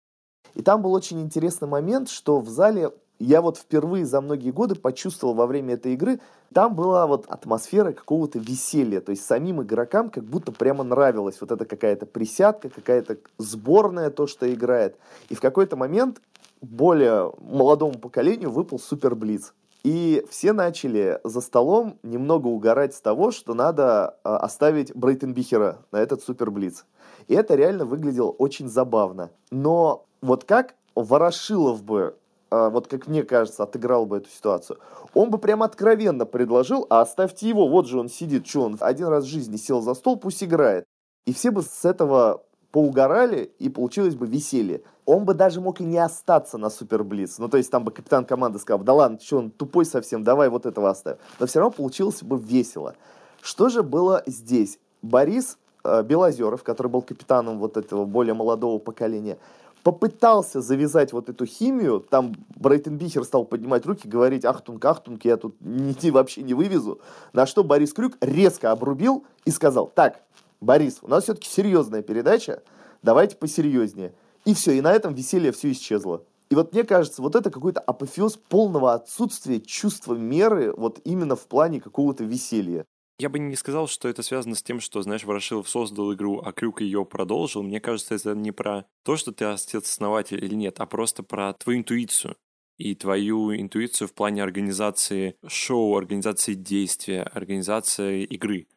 И 0.56 0.64
там 0.64 0.82
был 0.82 0.94
очень 0.94 1.22
интересный 1.22 1.68
момент, 1.68 2.10
что 2.10 2.40
в 2.40 2.50
зале 2.50 2.92
я 3.20 3.42
вот 3.42 3.58
впервые 3.58 4.06
за 4.06 4.22
многие 4.22 4.52
годы 4.52 4.76
почувствовал 4.76 5.34
во 5.34 5.48
время 5.48 5.76
этой 5.76 5.94
игры, 5.94 6.20
там 6.54 6.76
была 6.76 7.08
вот 7.08 7.26
атмосфера 7.28 7.92
какого-то 7.92 8.40
веселья, 8.40 9.02
то 9.02 9.12
есть 9.12 9.26
самим 9.26 9.62
игрокам 9.62 10.10
как 10.10 10.24
будто 10.24 10.52
прямо 10.52 10.84
нравилась 10.84 11.42
вот 11.42 11.52
эта 11.52 11.66
какая-то 11.66 12.06
присядка, 12.06 12.70
какая-то 12.70 13.18
сборная 13.38 14.10
то, 14.10 14.28
что 14.28 14.52
играет. 14.52 14.98
И 15.30 15.36
в 15.36 15.42
какой-то 15.42 15.76
момент 15.76 16.22
более 16.62 17.34
молодому 17.40 17.98
поколению 18.00 18.52
выпал 18.52 18.80
Супер 18.80 19.16
Блиц. 19.16 19.54
И 19.84 20.26
все 20.30 20.54
начали 20.54 21.20
за 21.24 21.42
столом 21.42 21.98
немного 22.04 22.48
угорать 22.48 22.94
с 22.94 23.02
того, 23.02 23.32
что 23.32 23.54
надо 23.54 24.18
а, 24.24 24.38
оставить 24.38 24.94
Брейтенбихера 24.96 25.80
на 25.92 25.98
этот 25.98 26.22
Супер 26.24 26.52
Блиц. 26.52 26.86
И 27.28 27.34
это 27.34 27.56
реально 27.56 27.86
выглядело 27.86 28.32
очень 28.32 28.70
забавно. 28.70 29.30
Но 29.52 30.06
вот 30.22 30.44
как 30.44 30.76
Ворошилов 30.96 31.84
бы 31.84 32.16
а, 32.50 32.70
вот 32.70 32.88
как 32.88 33.08
мне 33.08 33.24
кажется, 33.24 33.64
отыграл 33.64 34.06
бы 34.06 34.18
эту 34.18 34.30
ситуацию, 34.30 34.80
он 35.14 35.30
бы 35.30 35.38
прям 35.38 35.64
откровенно 35.64 36.26
предложил, 36.26 36.86
а 36.90 37.02
оставьте 37.02 37.50
его, 37.50 37.68
вот 37.68 37.88
же 37.88 38.00
он 38.00 38.10
сидит, 38.10 38.48
что 38.48 38.62
он 38.62 38.78
один 38.80 39.08
раз 39.08 39.26
в 39.26 39.28
жизни 39.28 39.58
сел 39.58 39.82
за 39.82 39.94
стол, 39.94 40.18
пусть 40.18 40.44
играет. 40.44 40.86
И 41.26 41.34
все 41.34 41.52
бы 41.52 41.62
с 41.62 41.84
этого 41.84 42.44
поугорали, 42.72 43.52
и 43.60 43.70
получилось 43.70 44.16
бы 44.16 44.28
веселье. 44.28 44.82
Он 45.08 45.24
бы 45.24 45.34
даже 45.34 45.62
мог 45.62 45.80
и 45.80 45.86
не 45.86 45.98
остаться 45.98 46.58
на 46.58 46.70
Суперблиц. 46.70 47.40
Ну, 47.40 47.48
то 47.48 47.56
есть 47.56 47.72
там 47.72 47.86
бы 47.86 47.92
капитан 47.92 48.26
команды 48.26 48.60
сказал, 48.60 48.84
да 48.84 48.92
ладно, 48.92 49.18
что 49.24 49.38
он 49.38 49.52
тупой 49.52 49.86
совсем, 49.86 50.26
давай 50.26 50.50
вот 50.50 50.66
этого 50.66 50.90
оставим. 50.90 51.18
Но 51.40 51.48
все 51.48 51.60
равно 51.60 51.72
получилось 51.72 52.22
бы 52.22 52.38
весело. 52.38 52.94
Что 53.42 53.70
же 53.70 53.84
было 53.84 54.22
здесь? 54.26 54.80
Борис 55.02 55.58
э, 55.86 56.04
Белозеров, 56.04 56.62
который 56.64 56.90
был 56.90 57.02
капитаном 57.02 57.58
вот 57.60 57.78
этого 57.78 58.04
более 58.04 58.34
молодого 58.34 58.80
поколения, 58.80 59.38
попытался 59.82 60.60
завязать 60.60 61.14
вот 61.14 61.30
эту 61.30 61.46
химию, 61.46 62.02
там 62.02 62.36
Брейтенбихер 62.58 63.24
стал 63.24 63.46
поднимать 63.46 63.86
руки, 63.86 64.10
говорить, 64.10 64.44
ахтунг, 64.44 64.84
ахтунг, 64.84 65.24
я 65.24 65.38
тут 65.38 65.56
ни, 65.62 66.10
вообще 66.10 66.44
не 66.44 66.54
вывезу, 66.54 67.00
на 67.32 67.46
что 67.46 67.64
Борис 67.64 67.94
Крюк 67.94 68.18
резко 68.20 68.72
обрубил 68.74 69.24
и 69.46 69.52
сказал, 69.52 69.88
так, 69.88 70.20
Борис, 70.60 70.98
у 71.02 71.08
нас 71.08 71.24
все-таки 71.24 71.48
серьезная 71.48 72.02
передача, 72.02 72.62
давайте 73.02 73.38
посерьезнее. 73.38 74.12
И 74.48 74.54
все, 74.54 74.78
и 74.78 74.82
на 74.82 74.94
этом 74.94 75.14
веселье 75.14 75.52
все 75.52 75.74
исчезло. 75.74 76.24
И 76.50 76.56
вот 76.56 76.72
мне 76.72 76.86
кажется, 76.86 77.22
вот 77.22 77.36
это 77.36 77.52
какой-то 77.52 77.82
апофеоз 77.82 78.38
полного 78.38 78.94
отсутствия 78.94 79.60
чувства 79.60 80.16
меры 80.16 80.74
вот 80.74 81.02
именно 81.04 81.36
в 81.36 81.46
плане 81.48 81.82
какого-то 81.82 82.24
веселья. 82.24 82.86
Я 83.20 83.28
бы 83.28 83.40
не 83.40 83.58
сказал, 83.58 83.90
что 83.90 84.08
это 84.08 84.24
связано 84.24 84.56
с 84.56 84.64
тем, 84.64 84.80
что, 84.80 85.02
знаешь, 85.02 85.26
Ворошилов 85.26 85.68
создал 85.68 86.14
игру, 86.14 86.40
а 86.42 86.54
Крюк 86.54 86.80
ее 86.80 87.04
продолжил. 87.04 87.62
Мне 87.62 87.82
кажется, 87.82 88.16
это 88.16 88.36
не 88.36 88.54
про 88.54 88.86
то, 89.04 89.18
что 89.18 89.34
ты 89.34 89.44
отец-основатель 89.44 90.42
или 90.42 90.56
нет, 90.56 90.80
а 90.80 90.86
просто 90.86 91.24
про 91.24 91.52
твою 91.52 91.80
интуицию. 91.80 92.38
И 92.78 92.96
твою 92.96 93.54
интуицию 93.54 94.08
в 94.08 94.14
плане 94.14 94.44
организации 94.44 95.36
шоу, 95.46 95.98
организации 95.98 96.54
действия, 96.54 97.24
организации 97.24 98.24
игры. 98.24 98.68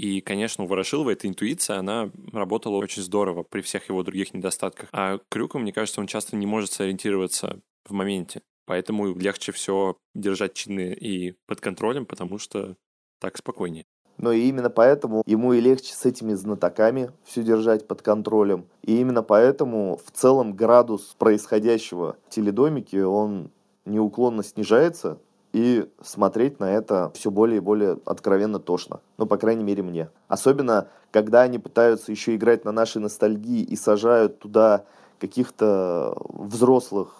И, 0.00 0.22
конечно, 0.22 0.64
у 0.64 0.66
Ворошилова 0.66 1.10
эта 1.10 1.28
интуиция, 1.28 1.76
она 1.76 2.10
работала 2.32 2.76
очень 2.76 3.02
здорово 3.02 3.42
при 3.42 3.60
всех 3.60 3.90
его 3.90 4.02
других 4.02 4.32
недостатках. 4.32 4.88
А 4.92 5.18
Крюку, 5.28 5.58
мне 5.58 5.74
кажется, 5.74 6.00
он 6.00 6.06
часто 6.06 6.36
не 6.36 6.46
может 6.46 6.72
сориентироваться 6.72 7.60
в 7.84 7.92
моменте. 7.92 8.40
Поэтому 8.64 9.14
легче 9.14 9.52
все 9.52 9.98
держать 10.14 10.54
чины 10.54 10.94
и 10.94 11.34
под 11.46 11.60
контролем, 11.60 12.06
потому 12.06 12.38
что 12.38 12.76
так 13.20 13.36
спокойнее. 13.36 13.84
Но 14.16 14.32
именно 14.32 14.70
поэтому 14.70 15.22
ему 15.26 15.52
и 15.52 15.60
легче 15.60 15.92
с 15.92 16.06
этими 16.06 16.32
знатоками 16.32 17.10
все 17.24 17.42
держать 17.42 17.86
под 17.86 18.00
контролем. 18.00 18.64
И 18.80 18.98
именно 18.98 19.22
поэтому 19.22 20.00
в 20.02 20.10
целом 20.12 20.54
градус 20.54 21.14
происходящего 21.18 22.16
в 22.26 22.30
теледомике, 22.30 23.04
он 23.04 23.50
неуклонно 23.84 24.44
снижается, 24.44 25.18
и 25.52 25.88
смотреть 26.00 26.60
на 26.60 26.70
это 26.70 27.10
все 27.14 27.30
более 27.30 27.58
и 27.58 27.60
более 27.60 27.98
откровенно 28.04 28.58
тошно. 28.58 29.00
Ну, 29.18 29.26
по 29.26 29.36
крайней 29.36 29.64
мере, 29.64 29.82
мне. 29.82 30.08
Особенно, 30.28 30.88
когда 31.10 31.42
они 31.42 31.58
пытаются 31.58 32.12
еще 32.12 32.36
играть 32.36 32.64
на 32.64 32.72
нашей 32.72 33.02
ностальгии 33.02 33.62
и 33.62 33.76
сажают 33.76 34.38
туда 34.38 34.84
каких-то 35.18 36.16
взрослых, 36.28 37.16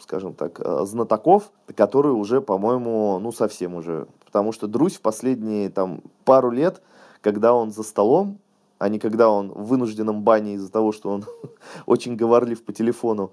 скажем 0.00 0.34
так, 0.34 0.60
э, 0.60 0.84
знатоков, 0.84 1.50
которые 1.74 2.14
уже, 2.14 2.40
по-моему, 2.40 3.18
ну, 3.20 3.32
совсем 3.32 3.74
уже. 3.74 4.06
Потому 4.24 4.52
что 4.52 4.66
Друзь 4.66 4.96
в 4.96 5.00
последние 5.00 5.70
там 5.70 6.02
пару 6.24 6.50
лет, 6.50 6.82
когда 7.20 7.54
он 7.54 7.70
за 7.72 7.82
столом, 7.82 8.38
а 8.78 8.88
не 8.88 8.98
когда 8.98 9.28
он 9.28 9.50
в 9.50 9.66
вынужденном 9.66 10.22
бане 10.22 10.54
из-за 10.54 10.70
того, 10.70 10.92
что 10.92 11.10
он 11.10 11.24
очень 11.86 12.16
говорлив 12.16 12.62
по 12.64 12.72
телефону, 12.72 13.32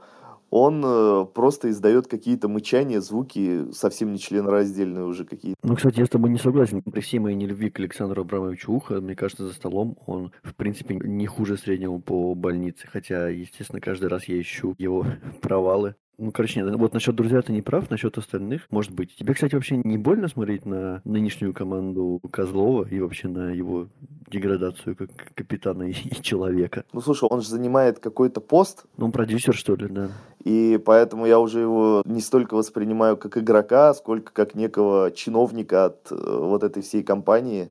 он 0.57 0.81
э, 0.85 1.25
просто 1.33 1.69
издает 1.69 2.07
какие-то 2.07 2.47
мычания, 2.47 3.01
звуки 3.01 3.69
совсем 3.73 4.13
не 4.13 4.19
членораздельные 4.19 5.03
уже 5.03 5.25
какие-то. 5.25 5.59
Ну, 5.61 5.75
кстати, 5.75 5.99
я 5.99 6.05
с 6.05 6.09
тобой 6.09 6.29
не 6.29 6.37
согласен. 6.37 6.81
При 6.81 7.01
всей 7.01 7.19
моей 7.19 7.35
нелюбви 7.35 7.69
к 7.69 7.79
Александру 7.79 8.21
Абрамовичу 8.21 8.71
Ухо, 8.71 9.01
мне 9.01 9.17
кажется, 9.17 9.45
за 9.45 9.53
столом 9.53 9.97
он, 10.05 10.31
в 10.43 10.55
принципе, 10.55 10.95
не 10.95 11.27
хуже 11.27 11.57
среднего 11.57 11.97
по 11.97 12.33
больнице. 12.35 12.87
Хотя, 12.87 13.27
естественно, 13.27 13.81
каждый 13.81 14.07
раз 14.07 14.29
я 14.29 14.39
ищу 14.39 14.75
его 14.77 15.05
провалы. 15.41 15.95
Ну, 16.17 16.31
короче, 16.31 16.61
нет, 16.61 16.75
вот 16.75 16.93
насчет 16.93 17.15
друзья 17.15 17.41
ты 17.41 17.51
не 17.51 17.61
прав, 17.61 17.89
насчет 17.89 18.17
остальных, 18.17 18.63
может 18.69 18.91
быть. 18.91 19.15
Тебе, 19.15 19.33
кстати, 19.33 19.55
вообще 19.55 19.77
не 19.77 19.97
больно 19.97 20.27
смотреть 20.27 20.65
на 20.65 21.01
нынешнюю 21.03 21.53
команду 21.53 22.21
Козлова 22.31 22.87
и 22.89 22.99
вообще 22.99 23.27
на 23.27 23.51
его 23.51 23.87
деградацию 24.27 24.95
как 24.95 25.09
капитана 25.35 25.83
и, 25.83 25.91
и 25.91 26.15
человека? 26.21 26.85
Ну, 26.93 27.01
слушай, 27.01 27.27
он 27.29 27.41
же 27.41 27.49
занимает 27.49 27.99
какой-то 27.99 28.41
пост. 28.41 28.85
Ну, 28.97 29.05
он 29.05 29.11
продюсер, 29.11 29.53
что 29.53 29.75
ли, 29.75 29.87
да. 29.87 30.11
И 30.43 30.79
поэтому 30.85 31.25
я 31.25 31.39
уже 31.39 31.59
его 31.59 32.03
не 32.05 32.21
столько 32.21 32.55
воспринимаю 32.55 33.17
как 33.17 33.37
игрока, 33.37 33.93
сколько 33.93 34.31
как 34.31 34.53
некого 34.53 35.11
чиновника 35.11 35.85
от 35.85 36.11
э, 36.11 36.15
вот 36.15 36.63
этой 36.63 36.83
всей 36.83 37.03
компании 37.03 37.69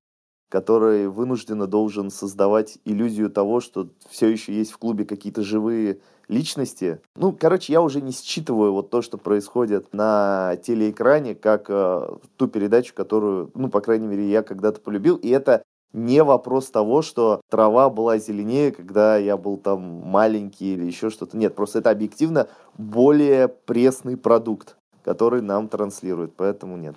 который 0.48 1.08
вынужденно 1.08 1.66
должен 1.66 2.10
создавать 2.10 2.78
иллюзию 2.84 3.30
того, 3.30 3.60
что 3.60 3.88
все 4.08 4.28
еще 4.28 4.54
есть 4.54 4.72
в 4.72 4.78
клубе 4.78 5.04
какие-то 5.04 5.42
живые 5.42 5.98
личности. 6.28 7.00
Ну, 7.16 7.32
короче, 7.32 7.72
я 7.72 7.82
уже 7.82 8.00
не 8.00 8.12
считываю 8.12 8.72
вот 8.72 8.90
то, 8.90 9.02
что 9.02 9.18
происходит 9.18 9.92
на 9.92 10.56
телеэкране, 10.62 11.34
как 11.34 11.66
э, 11.68 12.08
ту 12.36 12.48
передачу, 12.48 12.94
которую, 12.94 13.50
ну, 13.54 13.68
по 13.68 13.80
крайней 13.80 14.06
мере, 14.06 14.28
я 14.28 14.42
когда-то 14.42 14.80
полюбил. 14.80 15.16
И 15.16 15.28
это 15.28 15.62
не 15.92 16.22
вопрос 16.24 16.70
того, 16.70 17.02
что 17.02 17.40
трава 17.48 17.88
была 17.88 18.18
зеленее, 18.18 18.72
когда 18.72 19.16
я 19.16 19.36
был 19.36 19.56
там 19.56 19.80
маленький 19.80 20.74
или 20.74 20.84
еще 20.84 21.10
что-то. 21.10 21.36
Нет, 21.36 21.54
просто 21.54 21.78
это 21.78 21.90
объективно 21.90 22.48
более 22.76 23.48
пресный 23.48 24.16
продукт, 24.16 24.76
который 25.04 25.40
нам 25.40 25.68
транслируют, 25.68 26.34
поэтому 26.36 26.76
нет. 26.76 26.96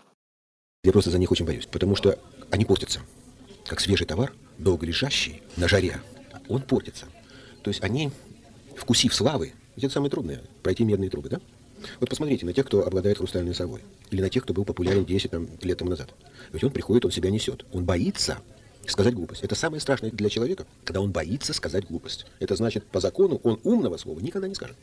Я 0.84 0.92
просто 0.92 1.12
за 1.12 1.20
них 1.20 1.32
очень 1.32 1.46
боюсь, 1.46 1.68
потому 1.68 1.96
что 1.96 2.18
они 2.50 2.66
портятся. 2.66 3.02
Как 3.68 3.82
свежий 3.82 4.08
товар, 4.08 4.34
долго 4.58 4.86
лежащий 4.86 5.42
на 5.58 5.68
жаре, 5.68 6.00
он 6.48 6.62
портится. 6.62 7.06
То 7.64 7.70
есть 7.70 7.84
они 7.84 8.12
вкусив 8.76 9.14
славы, 9.14 9.54
это 9.76 9.90
самое 9.90 10.10
трудное, 10.10 10.42
пройти 10.64 10.86
медные 10.86 11.10
трубы, 11.10 11.30
да? 11.30 11.42
Вот 12.00 12.10
посмотрите 12.10 12.46
на 12.46 12.54
тех, 12.54 12.66
кто 12.66 12.86
обладает 12.86 13.18
хрустальной 13.18 13.54
совой, 13.54 13.82
или 14.10 14.22
на 14.22 14.30
тех, 14.30 14.44
кто 14.44 14.54
был 14.54 14.66
популярен 14.66 15.06
10 15.06 15.32
там, 15.32 15.48
лет 15.62 15.78
тому 15.78 15.92
назад. 15.92 16.14
Ведь 16.52 16.64
он 16.64 16.72
приходит, 16.72 17.06
он 17.06 17.12
себя 17.12 17.30
несет. 17.30 17.66
Он 17.74 17.84
боится 17.86 18.40
сказать 18.88 19.14
глупость. 19.14 19.44
Это 19.44 19.54
самое 19.54 19.82
страшное 19.82 20.12
для 20.12 20.30
человека, 20.30 20.66
когда 20.86 21.02
он 21.02 21.12
боится 21.12 21.54
сказать 21.54 21.86
глупость. 21.88 22.26
Это 22.40 22.56
значит, 22.56 22.86
по 22.86 23.00
закону 23.00 23.40
он 23.44 23.60
умного 23.64 23.98
слова 23.98 24.20
никогда 24.20 24.48
не 24.48 24.56
скажет. 24.56 24.78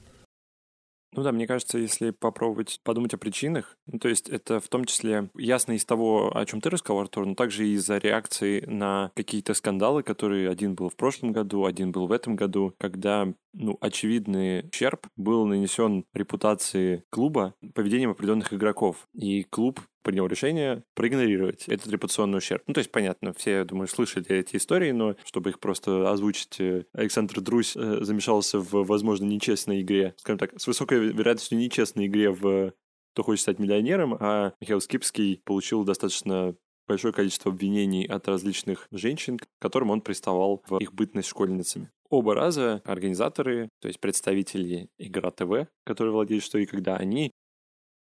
Ну 1.16 1.22
да, 1.22 1.30
мне 1.30 1.46
кажется, 1.46 1.78
если 1.78 2.10
попробовать 2.10 2.80
подумать 2.82 3.14
о 3.14 3.18
причинах, 3.18 3.76
ну, 3.86 4.00
то 4.00 4.08
есть 4.08 4.28
это 4.28 4.58
в 4.58 4.66
том 4.68 4.84
числе 4.84 5.30
ясно 5.36 5.72
из 5.72 5.84
того, 5.84 6.36
о 6.36 6.44
чем 6.44 6.60
ты 6.60 6.70
рассказал, 6.70 7.02
Артур, 7.02 7.24
но 7.26 7.34
также 7.36 7.68
из-за 7.68 7.98
реакции 7.98 8.64
на 8.66 9.12
какие-то 9.14 9.54
скандалы, 9.54 10.02
которые 10.02 10.50
один 10.50 10.74
был 10.74 10.88
в 10.88 10.96
прошлом 10.96 11.30
году, 11.30 11.66
один 11.66 11.92
был 11.92 12.08
в 12.08 12.12
этом 12.12 12.34
году, 12.34 12.74
когда 12.78 13.32
ну, 13.54 13.78
очевидный 13.80 14.68
ущерб 14.68 15.06
был 15.16 15.46
нанесен 15.46 16.04
репутации 16.12 17.04
клуба 17.10 17.54
поведением 17.74 18.10
определенных 18.10 18.52
игроков. 18.52 19.08
И 19.14 19.44
клуб 19.44 19.80
принял 20.02 20.26
решение 20.26 20.84
проигнорировать 20.94 21.66
этот 21.66 21.88
репутационный 21.88 22.38
ущерб. 22.38 22.62
Ну, 22.66 22.74
то 22.74 22.78
есть, 22.78 22.92
понятно, 22.92 23.32
все, 23.32 23.58
я 23.58 23.64
думаю, 23.64 23.88
слышали 23.88 24.26
эти 24.28 24.56
истории, 24.56 24.92
но 24.92 25.16
чтобы 25.24 25.50
их 25.50 25.60
просто 25.60 26.10
озвучить, 26.10 26.60
э, 26.60 26.84
Александр 26.92 27.40
Друзь 27.40 27.74
э, 27.76 27.98
замешался 28.02 28.58
в, 28.58 28.84
возможно, 28.84 29.24
нечестной 29.24 29.80
игре, 29.80 30.14
скажем 30.18 30.38
так, 30.38 30.60
с 30.60 30.66
высокой 30.66 30.98
вероятностью 31.12 31.58
нечестной 31.58 32.06
игре 32.06 32.30
в 32.30 32.72
«Кто 33.14 33.22
хочет 33.22 33.42
стать 33.42 33.58
миллионером», 33.58 34.16
а 34.20 34.52
Михаил 34.60 34.80
Скипский 34.80 35.40
получил 35.44 35.84
достаточно 35.84 36.54
большое 36.86 37.14
количество 37.14 37.50
обвинений 37.50 38.04
от 38.04 38.28
различных 38.28 38.88
женщин, 38.90 39.38
к 39.38 39.46
которым 39.58 39.90
он 39.90 40.00
приставал 40.00 40.62
в 40.68 40.78
их 40.78 40.92
бытность 40.92 41.28
школьницами. 41.28 41.90
Оба 42.14 42.36
раза 42.36 42.80
организаторы, 42.84 43.68
то 43.80 43.88
есть 43.88 43.98
представители 43.98 44.88
Игра 44.98 45.32
ТВ, 45.32 45.68
которые 45.84 46.12
владеют 46.12 46.44
что 46.44 46.58
и 46.58 46.64
когда, 46.64 46.96
они 46.96 47.32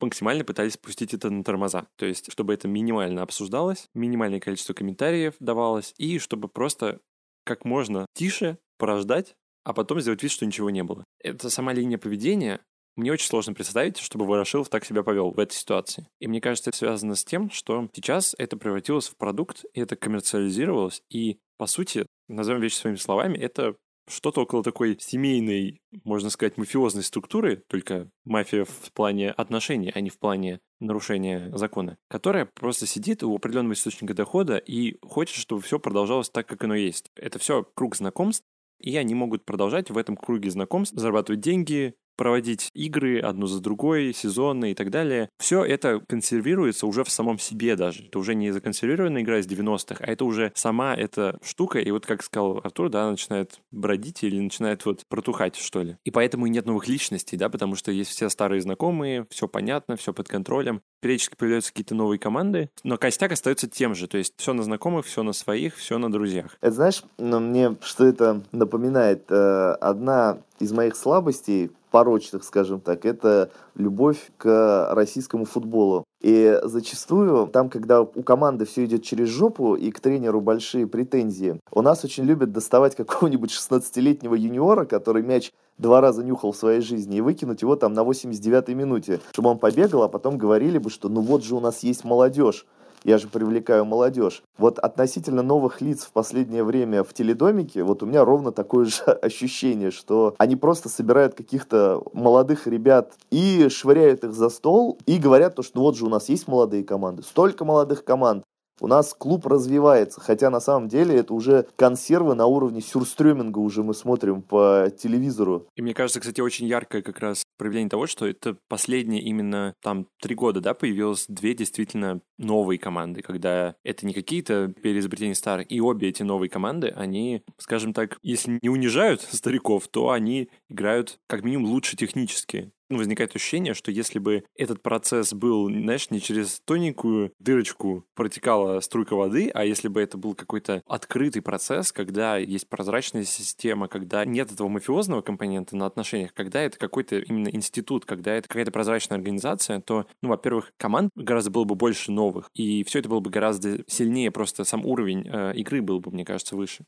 максимально 0.01 0.45
пытались 0.45 0.77
пустить 0.77 1.15
это 1.15 1.31
на 1.31 1.43
тормоза. 1.43 1.89
То 1.97 2.07
есть, 2.07 2.31
чтобы 2.31 2.55
это 2.55 2.69
минимально 2.69 3.23
обсуждалось, 3.23 3.89
минимальное 3.95 4.39
количество 4.39 4.73
комментариев 4.73 5.35
давалось, 5.41 5.95
и 5.99 6.21
чтобы 6.21 6.47
просто 6.47 7.01
как 7.43 7.65
можно 7.65 8.07
тише 8.15 8.59
порождать, 8.79 9.35
а 9.65 9.73
потом 9.73 9.99
сделать 9.99 10.23
вид, 10.23 10.31
что 10.31 10.47
ничего 10.47 10.71
не 10.71 10.85
было. 10.85 11.03
Это 11.19 11.51
сама 11.51 11.73
линия 11.73 11.99
поведения, 11.99 12.61
мне 12.95 13.11
очень 13.11 13.27
сложно 13.27 13.53
представить, 13.53 13.99
чтобы 13.99 14.27
Ворошилов 14.27 14.69
так 14.69 14.85
себя 14.85 15.03
повел 15.03 15.33
в 15.33 15.41
этой 15.41 15.55
ситуации. 15.55 16.07
И 16.21 16.29
мне 16.29 16.41
кажется, 16.41 16.71
это 16.71 16.79
связано 16.79 17.17
с 17.17 17.25
тем, 17.25 17.51
что 17.51 17.89
сейчас 17.93 18.37
это 18.39 18.57
превратилось 18.57 19.09
в 19.09 19.17
продукт, 19.17 19.65
и 19.75 19.81
это 19.81 19.97
коммерциализировалось, 19.97 21.03
и, 21.11 21.41
по 21.57 21.67
сути, 21.67 22.07
назовем 22.29 22.61
вещи 22.61 22.77
своими 22.77 22.97
словами, 22.97 23.37
это 23.37 23.75
что-то 24.09 24.43
около 24.43 24.63
такой 24.63 24.97
семейной, 24.99 25.81
можно 26.05 26.31
сказать, 26.31 26.57
мафиозной 26.57 27.03
структуры, 27.03 27.63
только 27.69 28.11
мафия 28.25 28.65
в 28.65 28.93
плане 28.93 29.31
отношений, 29.31 29.93
а 29.95 30.01
не 30.01 30.11
в 30.11 30.19
плане 30.19 30.61
нарушения 30.81 31.51
закона, 31.57 31.99
которая 32.09 32.47
просто 32.47 32.87
сидит 32.87 33.23
у 33.23 33.35
определенного 33.35 33.75
источника 33.75 34.15
дохода 34.15 34.57
и 34.57 34.97
хочет, 35.03 35.37
чтобы 35.37 35.63
все 35.63 35.79
продолжалось 35.79 36.31
так, 36.31 36.47
как 36.47 36.65
оно 36.65 36.75
есть. 36.75 37.07
Это 37.17 37.39
все 37.39 37.65
круг 37.75 37.97
знакомств, 37.97 38.45
и 38.79 38.97
они 38.97 39.15
могут 39.15 39.45
продолжать 39.45 39.91
в 39.91 39.99
этом 39.99 40.17
круге 40.17 40.51
знакомств 40.51 40.97
зарабатывать 40.97 41.41
деньги, 41.41 41.95
проводить 42.19 42.71
игры 42.75 43.21
одну 43.21 43.47
за 43.47 43.63
другой, 43.63 44.13
сезонные 44.13 44.73
и 44.73 44.75
так 44.75 44.91
далее. 44.91 45.31
Все 45.39 45.65
это 45.65 46.03
консервируется 46.07 46.87
уже 46.87 47.05
в 47.05 47.11
самом 47.11 47.39
себе 47.39 47.77
даже. 47.77 48.07
Это 48.07 48.19
уже 48.19 48.35
не 48.35 48.51
законсервированная 48.51 49.23
игра 49.23 49.39
из 49.39 49.47
90-х, 49.47 50.05
а 50.05 50.11
это 50.11 50.25
уже 50.25 50.53
сама 50.55 50.95
эта 50.95 51.39
штука. 51.43 51.79
И 51.79 51.91
вот, 51.93 52.05
как 52.05 52.23
сказал 52.23 52.61
Артур, 52.63 52.91
да, 52.91 53.09
начинает 53.11 53.61
бродить 53.71 54.25
или 54.25 54.41
начинает 54.41 54.85
вот 54.85 55.07
протухать, 55.09 55.57
что 55.57 55.83
ли. 55.83 55.97
И 56.05 56.11
поэтому 56.11 56.47
и 56.47 56.51
нет 56.51 56.67
новых 56.67 56.89
личностей, 56.89 57.37
да, 57.37 57.49
потому 57.49 57.77
что 57.77 57.93
есть 57.93 58.11
все 58.11 58.29
старые 58.29 58.61
знакомые, 58.61 59.27
все 59.31 59.47
понятно, 59.47 59.97
все 59.97 60.13
под 60.13 60.29
контролем. 60.29 60.83
Периодически 61.01 61.37
появляются 61.37 61.71
какие-то 61.71 61.95
новые 61.95 62.19
команды, 62.19 62.71
но 62.83 62.99
костяк 62.99 63.31
остается 63.31 63.69
тем 63.69 63.95
же. 63.95 64.09
То 64.09 64.19
есть 64.19 64.35
все 64.37 64.53
на 64.53 64.65
знакомых, 64.65 65.07
все 65.07 65.23
на 65.23 65.33
своих, 65.33 65.77
все 65.77 65.99
на 65.99 66.11
друзьях. 66.11 66.57
Это 66.61 66.75
знаешь, 66.75 67.05
мне 67.19 67.77
что 67.81 68.05
это 68.05 68.43
напоминает? 68.51 69.31
Э, 69.31 69.77
одна 69.81 70.39
из 70.59 70.73
моих 70.73 70.97
слабостей, 70.97 71.71
порочных, 71.91 72.45
скажем 72.45 72.81
так, 72.81 73.05
это 73.05 73.51
любовь 73.75 74.31
к 74.37 74.89
российскому 74.93 75.45
футболу. 75.45 76.05
И 76.21 76.59
зачастую 76.65 77.47
там, 77.47 77.71
когда 77.71 78.03
у 78.03 78.23
команды 78.23 78.65
все 78.65 78.85
идет 78.85 79.05
через 79.05 79.29
жопу 79.29 79.75
и 79.75 79.91
к 79.91 80.01
тренеру 80.01 80.41
большие 80.41 80.87
претензии, 80.87 81.61
у 81.71 81.83
нас 81.83 82.05
очень 82.05 82.25
любят 82.25 82.53
доставать 82.53 82.97
какого-нибудь 82.97 83.51
16-летнего 83.51 84.35
юниора, 84.35 84.85
который 84.85 85.23
мяч 85.23 85.53
два 85.79 86.01
раза 86.01 86.25
нюхал 86.25 86.53
в 86.53 86.57
своей 86.57 86.81
жизни, 86.81 87.19
и 87.19 87.21
выкинуть 87.21 87.63
его 87.63 87.77
там 87.77 87.93
на 87.93 88.01
89-й 88.01 88.75
минуте, 88.75 89.21
чтобы 89.33 89.51
он 89.51 89.59
побегал, 89.59 90.03
а 90.03 90.09
потом 90.09 90.37
говорили 90.37 90.79
бы, 90.79 90.91
что 90.91 91.09
ну 91.09 91.21
вот 91.21 91.45
же 91.45 91.55
у 91.55 91.61
нас 91.61 91.85
есть 91.85 92.05
молодежь 92.05 92.67
я 93.05 93.19
же 93.19 93.29
привлекаю 93.29 93.85
молодежь. 93.85 94.43
Вот 94.57 94.79
относительно 94.79 95.43
новых 95.43 95.81
лиц 95.81 96.05
в 96.05 96.13
последнее 96.13 96.65
время 96.65 97.05
в 97.05 97.13
теледомике, 97.13 97.83
вот 97.83 98.03
у 98.03 98.07
меня 98.07 98.25
ровно 98.25 98.53
такое 98.53 98.87
же 98.87 99.03
ощущение, 99.23 99.91
что 99.91 100.35
они 100.39 100.57
просто 100.57 100.89
собирают 100.89 101.35
каких-то 101.35 102.03
молодых 102.13 102.67
ребят 102.67 103.13
и 103.31 103.69
швыряют 103.69 104.25
их 104.25 104.33
за 104.33 104.49
стол, 104.49 104.99
и 105.07 105.19
говорят 105.19 105.55
то, 105.57 105.63
что 105.63 105.81
вот 105.81 105.97
же 105.97 106.07
у 106.07 106.09
нас 106.09 106.29
есть 106.29 106.49
молодые 106.49 106.85
команды, 106.85 107.23
столько 107.23 107.65
молодых 107.65 108.05
команд, 108.05 108.45
у 108.81 108.87
нас 108.87 109.15
клуб 109.15 109.47
развивается, 109.47 110.21
хотя 110.21 110.51
на 110.51 110.61
самом 110.61 110.89
деле 110.89 111.17
это 111.17 111.35
уже 111.35 111.67
консервы 111.77 112.35
на 112.35 112.47
уровне 112.47 112.81
сюрстрёминга 112.81 113.59
уже 113.59 113.83
мы 113.83 113.95
смотрим 113.95 114.43
по 114.43 114.91
телевизору. 114.97 115.67
И 115.77 115.83
мне 115.83 115.95
кажется, 115.95 116.21
кстати, 116.21 116.41
очень 116.41 116.67
яркое 116.67 117.03
как 117.03 117.19
раз 117.19 117.43
проявление 117.57 117.91
того, 117.91 118.07
что 118.07 118.27
это 118.27 118.57
последние 118.69 119.23
именно 119.23 119.75
там 119.83 120.07
три 120.21 120.35
года, 120.35 120.61
да, 120.61 120.75
появилось 120.75 121.27
две 121.29 121.55
действительно 121.55 122.21
новые 122.39 122.79
команды, 122.79 123.23
когда 123.23 123.75
это 123.85 124.07
не 124.07 124.15
какие-то 124.15 124.69
переизобретения 124.69 125.35
старых, 125.35 125.71
и 125.71 125.81
обе 125.81 126.09
эти 126.09 126.23
новые 126.23 126.49
команды, 126.49 126.89
они, 126.89 127.43
скажем 127.59 127.93
так, 127.93 128.19
если 128.23 128.59
не 128.63 128.69
унижают 128.69 129.21
стариков, 129.31 129.89
то 129.89 130.11
они 130.11 130.49
играют 130.69 131.19
как 131.27 131.43
минимум 131.43 131.71
лучше 131.71 131.97
технически 131.97 132.73
ну, 132.89 132.99
возникает 132.99 133.35
ощущение, 133.35 133.75
что 133.75 133.91
если 133.91 134.19
бы 134.19 134.45
этот 134.57 134.83
процесс 134.83 135.33
был, 135.33 135.69
знаешь, 135.69 136.11
не 136.11 136.21
через 136.21 136.61
тоненькую 136.61 137.33
дырочку 137.39 138.05
протекала 138.15 138.81
струйка 138.81 139.15
воды, 139.15 139.51
а 139.53 139.65
если 139.65 139.89
бы 139.89 140.01
это 140.01 140.17
был 140.17 140.35
какой-то 140.35 140.83
открытый 140.87 141.43
процесс, 141.43 141.93
когда 141.93 142.37
есть 142.37 142.69
прозрачная 142.69 143.25
система, 143.25 143.89
когда 143.89 144.25
нет 144.25 144.53
этого 144.53 144.69
мафиозного 144.69 145.23
компонента 145.23 145.77
на 145.77 145.87
отношениях, 145.87 146.33
когда 146.35 146.63
это 146.63 146.79
какой-то 146.79 147.19
именно 147.19 147.49
институт, 147.49 148.05
когда 148.05 148.35
это 148.35 148.49
какая-то 148.49 148.73
прозрачная 148.73 149.19
организация, 149.19 149.81
то, 149.81 150.07
ну, 150.23 150.31
во-первых, 150.31 150.73
команд 150.77 151.11
гораздо 151.15 151.51
было 151.51 151.65
бы 151.65 151.75
больше 151.75 152.13
новых, 152.13 152.51
и 152.55 152.85
все 152.85 153.01
это 153.01 153.09
было 153.09 153.21
бы 153.21 153.31
гораздо 153.31 153.85
сильнее, 153.87 154.31
просто 154.31 154.65
сам 154.65 154.85
уровень 154.85 155.27
э, 155.27 155.53
игры 155.57 155.83
был 155.83 156.01
бы, 156.01 156.11
мне 156.11 156.25
кажется, 156.25 156.57
выше 156.57 156.85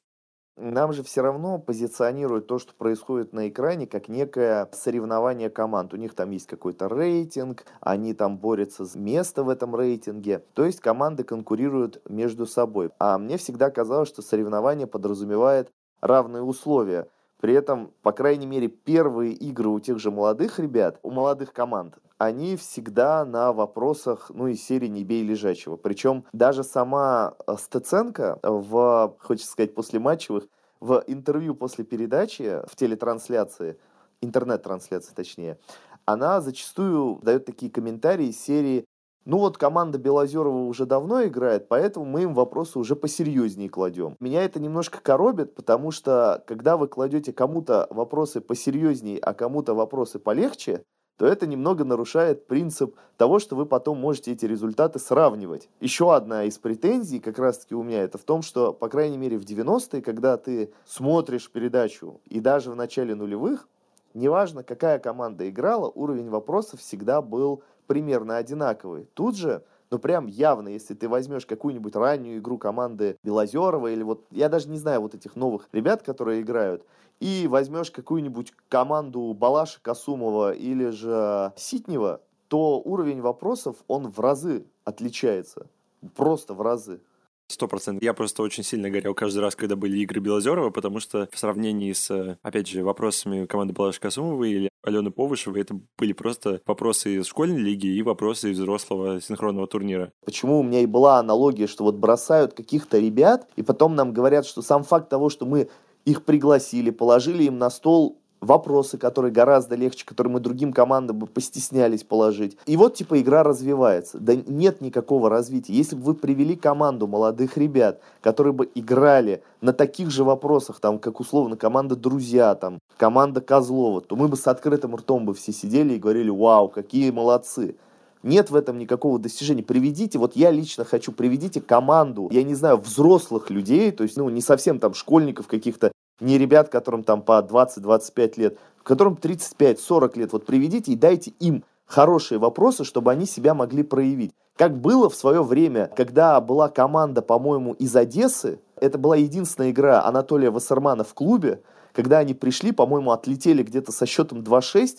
нам 0.56 0.92
же 0.92 1.02
все 1.02 1.22
равно 1.22 1.58
позиционируют 1.58 2.46
то, 2.46 2.58
что 2.58 2.74
происходит 2.74 3.32
на 3.32 3.48
экране, 3.48 3.86
как 3.86 4.08
некое 4.08 4.68
соревнование 4.72 5.48
команд. 5.50 5.94
У 5.94 5.96
них 5.96 6.14
там 6.14 6.30
есть 6.30 6.46
какой-то 6.46 6.88
рейтинг, 6.88 7.64
они 7.80 8.14
там 8.14 8.38
борются 8.38 8.84
за 8.84 8.98
место 8.98 9.42
в 9.42 9.48
этом 9.48 9.74
рейтинге. 9.74 10.44
То 10.54 10.64
есть 10.64 10.80
команды 10.80 11.24
конкурируют 11.24 12.02
между 12.08 12.46
собой. 12.46 12.90
А 12.98 13.18
мне 13.18 13.36
всегда 13.38 13.70
казалось, 13.70 14.08
что 14.08 14.22
соревнование 14.22 14.86
подразумевает 14.86 15.70
равные 16.00 16.42
условия. 16.42 17.06
При 17.40 17.54
этом, 17.54 17.92
по 18.02 18.12
крайней 18.12 18.46
мере, 18.46 18.68
первые 18.68 19.32
игры 19.32 19.70
у 19.70 19.80
тех 19.80 19.98
же 19.98 20.10
молодых 20.10 20.58
ребят, 20.58 20.98
у 21.02 21.10
молодых 21.10 21.54
команд, 21.54 21.96
они 22.20 22.54
всегда 22.56 23.24
на 23.24 23.50
вопросах, 23.54 24.30
ну, 24.34 24.46
из 24.46 24.62
серии 24.62 24.88
«Не 24.88 25.04
бей 25.04 25.22
лежачего». 25.22 25.76
Причем 25.76 26.26
даже 26.34 26.64
сама 26.64 27.34
э, 27.46 27.56
Стеценко 27.58 28.38
в, 28.42 29.16
хочется 29.20 29.50
сказать, 29.50 29.74
после 29.74 30.00
матчевых, 30.00 30.46
в 30.80 31.02
интервью 31.06 31.54
после 31.54 31.82
передачи, 31.82 32.60
в 32.66 32.76
телетрансляции, 32.76 33.78
интернет-трансляции 34.20 35.14
точнее, 35.14 35.58
она 36.04 36.42
зачастую 36.42 37.20
дает 37.22 37.46
такие 37.46 37.72
комментарии 37.72 38.26
из 38.26 38.38
серии 38.38 38.84
ну 39.24 39.38
вот 39.38 39.58
команда 39.58 39.98
Белозерова 39.98 40.64
уже 40.64 40.86
давно 40.86 41.24
играет, 41.24 41.68
поэтому 41.68 42.04
мы 42.06 42.22
им 42.22 42.34
вопросы 42.34 42.78
уже 42.78 42.96
посерьезнее 42.96 43.68
кладем. 43.68 44.16
Меня 44.18 44.42
это 44.42 44.60
немножко 44.60 45.00
коробит, 45.00 45.54
потому 45.54 45.90
что 45.90 46.42
когда 46.46 46.76
вы 46.76 46.88
кладете 46.88 47.32
кому-то 47.32 47.86
вопросы 47.90 48.40
посерьезнее, 48.40 49.18
а 49.18 49.34
кому-то 49.34 49.74
вопросы 49.74 50.18
полегче, 50.18 50.82
то 51.20 51.26
это 51.26 51.46
немного 51.46 51.84
нарушает 51.84 52.46
принцип 52.46 52.96
того, 53.18 53.40
что 53.40 53.54
вы 53.54 53.66
потом 53.66 53.98
можете 53.98 54.32
эти 54.32 54.46
результаты 54.46 54.98
сравнивать. 54.98 55.68
Еще 55.78 56.14
одна 56.14 56.44
из 56.44 56.56
претензий 56.56 57.20
как 57.20 57.38
раз-таки 57.38 57.74
у 57.74 57.82
меня 57.82 58.04
это 58.04 58.16
в 58.16 58.22
том, 58.22 58.40
что, 58.40 58.72
по 58.72 58.88
крайней 58.88 59.18
мере, 59.18 59.36
в 59.36 59.44
90-е, 59.44 60.00
когда 60.00 60.38
ты 60.38 60.72
смотришь 60.86 61.50
передачу 61.50 62.22
и 62.24 62.40
даже 62.40 62.70
в 62.70 62.74
начале 62.74 63.14
нулевых, 63.14 63.68
неважно, 64.14 64.62
какая 64.62 64.98
команда 64.98 65.46
играла, 65.50 65.92
уровень 65.94 66.30
вопросов 66.30 66.80
всегда 66.80 67.20
был 67.20 67.62
примерно 67.86 68.38
одинаковый. 68.38 69.06
Тут 69.12 69.36
же 69.36 69.62
ну 69.90 69.98
прям 69.98 70.26
явно, 70.26 70.68
если 70.68 70.94
ты 70.94 71.08
возьмешь 71.08 71.46
какую-нибудь 71.46 71.96
раннюю 71.96 72.38
игру 72.38 72.58
команды 72.58 73.16
Белозерова 73.22 73.88
или 73.88 74.02
вот, 74.02 74.26
я 74.30 74.48
даже 74.48 74.68
не 74.68 74.78
знаю 74.78 75.00
вот 75.00 75.14
этих 75.14 75.36
новых 75.36 75.68
ребят, 75.72 76.02
которые 76.02 76.42
играют, 76.42 76.84
и 77.20 77.46
возьмешь 77.48 77.90
какую-нибудь 77.90 78.52
команду 78.68 79.34
Балаша 79.34 79.80
Касумова 79.82 80.52
или 80.52 80.90
же 80.90 81.52
Ситнева, 81.56 82.22
то 82.48 82.80
уровень 82.80 83.20
вопросов, 83.20 83.76
он 83.88 84.10
в 84.10 84.18
разы 84.20 84.66
отличается. 84.84 85.68
Просто 86.16 86.54
в 86.54 86.62
разы. 86.62 87.02
Сто 87.50 87.66
процентов. 87.66 88.04
Я 88.04 88.14
просто 88.14 88.44
очень 88.44 88.62
сильно 88.62 88.90
горел 88.90 89.12
каждый 89.12 89.40
раз, 89.40 89.56
когда 89.56 89.74
были 89.74 89.98
игры 89.98 90.20
Белозерова, 90.20 90.70
потому 90.70 91.00
что 91.00 91.28
в 91.32 91.38
сравнении 91.38 91.92
с, 91.92 92.38
опять 92.42 92.68
же, 92.68 92.84
вопросами 92.84 93.44
команды 93.46 93.74
Балаши 93.74 93.98
Касумовой 93.98 94.52
или 94.52 94.70
Алены 94.84 95.10
Повышевой, 95.10 95.62
это 95.62 95.80
были 95.98 96.12
просто 96.12 96.60
вопросы 96.64 97.16
из 97.16 97.26
школьной 97.26 97.60
лиги 97.60 97.88
и 97.88 98.02
вопросы 98.02 98.52
из 98.52 98.58
взрослого 98.60 99.20
синхронного 99.20 99.66
турнира. 99.66 100.12
Почему 100.24 100.60
у 100.60 100.62
меня 100.62 100.80
и 100.80 100.86
была 100.86 101.18
аналогия, 101.18 101.66
что 101.66 101.82
вот 101.82 101.96
бросают 101.96 102.54
каких-то 102.54 103.00
ребят, 103.00 103.48
и 103.56 103.62
потом 103.62 103.96
нам 103.96 104.12
говорят, 104.12 104.46
что 104.46 104.62
сам 104.62 104.84
факт 104.84 105.08
того, 105.08 105.28
что 105.28 105.44
мы 105.44 105.68
их 106.04 106.24
пригласили, 106.24 106.90
положили 106.90 107.42
им 107.42 107.58
на 107.58 107.68
стол 107.68 108.20
вопросы, 108.40 108.98
которые 108.98 109.32
гораздо 109.32 109.74
легче, 109.74 110.04
которые 110.04 110.32
мы 110.32 110.40
другим 110.40 110.72
командам 110.72 111.18
бы 111.18 111.26
постеснялись 111.26 112.04
положить. 112.04 112.56
И 112.66 112.76
вот, 112.76 112.94
типа, 112.94 113.20
игра 113.20 113.42
развивается. 113.42 114.18
Да 114.18 114.34
нет 114.34 114.80
никакого 114.80 115.28
развития. 115.30 115.74
Если 115.74 115.96
бы 115.96 116.02
вы 116.02 116.14
привели 116.14 116.56
команду 116.56 117.06
молодых 117.06 117.56
ребят, 117.56 118.00
которые 118.20 118.52
бы 118.52 118.70
играли 118.74 119.42
на 119.60 119.72
таких 119.72 120.10
же 120.10 120.24
вопросах, 120.24 120.80
там, 120.80 120.98
как 120.98 121.20
условно 121.20 121.56
команда 121.56 121.96
«Друзья», 121.96 122.54
там, 122.54 122.78
команда 122.96 123.40
Козлова, 123.40 124.00
то 124.00 124.16
мы 124.16 124.28
бы 124.28 124.36
с 124.36 124.46
открытым 124.46 124.96
ртом 124.96 125.26
бы 125.26 125.34
все 125.34 125.52
сидели 125.52 125.94
и 125.94 125.98
говорили, 125.98 126.30
вау, 126.30 126.68
какие 126.68 127.10
молодцы. 127.10 127.76
Нет 128.22 128.50
в 128.50 128.54
этом 128.54 128.76
никакого 128.78 129.18
достижения. 129.18 129.62
Приведите, 129.62 130.18
вот 130.18 130.36
я 130.36 130.50
лично 130.50 130.84
хочу, 130.84 131.10
приведите 131.12 131.60
команду, 131.60 132.28
я 132.30 132.42
не 132.42 132.54
знаю, 132.54 132.76
взрослых 132.76 133.48
людей, 133.48 133.90
то 133.92 134.02
есть, 134.02 134.16
ну, 134.16 134.28
не 134.28 134.42
совсем 134.42 134.78
там 134.78 134.92
школьников 134.92 135.46
каких-то, 135.46 135.90
не 136.20 136.38
ребят, 136.38 136.68
которым 136.68 137.04
там 137.04 137.22
по 137.22 137.40
20-25 137.40 138.32
лет, 138.36 138.58
которым 138.82 139.14
35-40 139.14 140.18
лет. 140.18 140.32
Вот 140.32 140.46
приведите 140.46 140.92
и 140.92 140.96
дайте 140.96 141.32
им 141.40 141.64
хорошие 141.86 142.38
вопросы, 142.38 142.84
чтобы 142.84 143.10
они 143.10 143.26
себя 143.26 143.54
могли 143.54 143.82
проявить. 143.82 144.32
Как 144.56 144.78
было 144.78 145.08
в 145.08 145.14
свое 145.14 145.42
время, 145.42 145.90
когда 145.96 146.40
была 146.40 146.68
команда, 146.68 147.22
по-моему, 147.22 147.72
из 147.72 147.96
Одессы, 147.96 148.60
это 148.76 148.98
была 148.98 149.16
единственная 149.16 149.70
игра 149.70 150.04
Анатолия 150.04 150.50
Вассермана 150.50 151.04
в 151.04 151.14
клубе, 151.14 151.62
когда 151.92 152.18
они 152.18 152.34
пришли, 152.34 152.72
по-моему, 152.72 153.10
отлетели 153.10 153.62
где-то 153.62 153.90
со 153.90 154.06
счетом 154.06 154.40
2-6, 154.40 154.98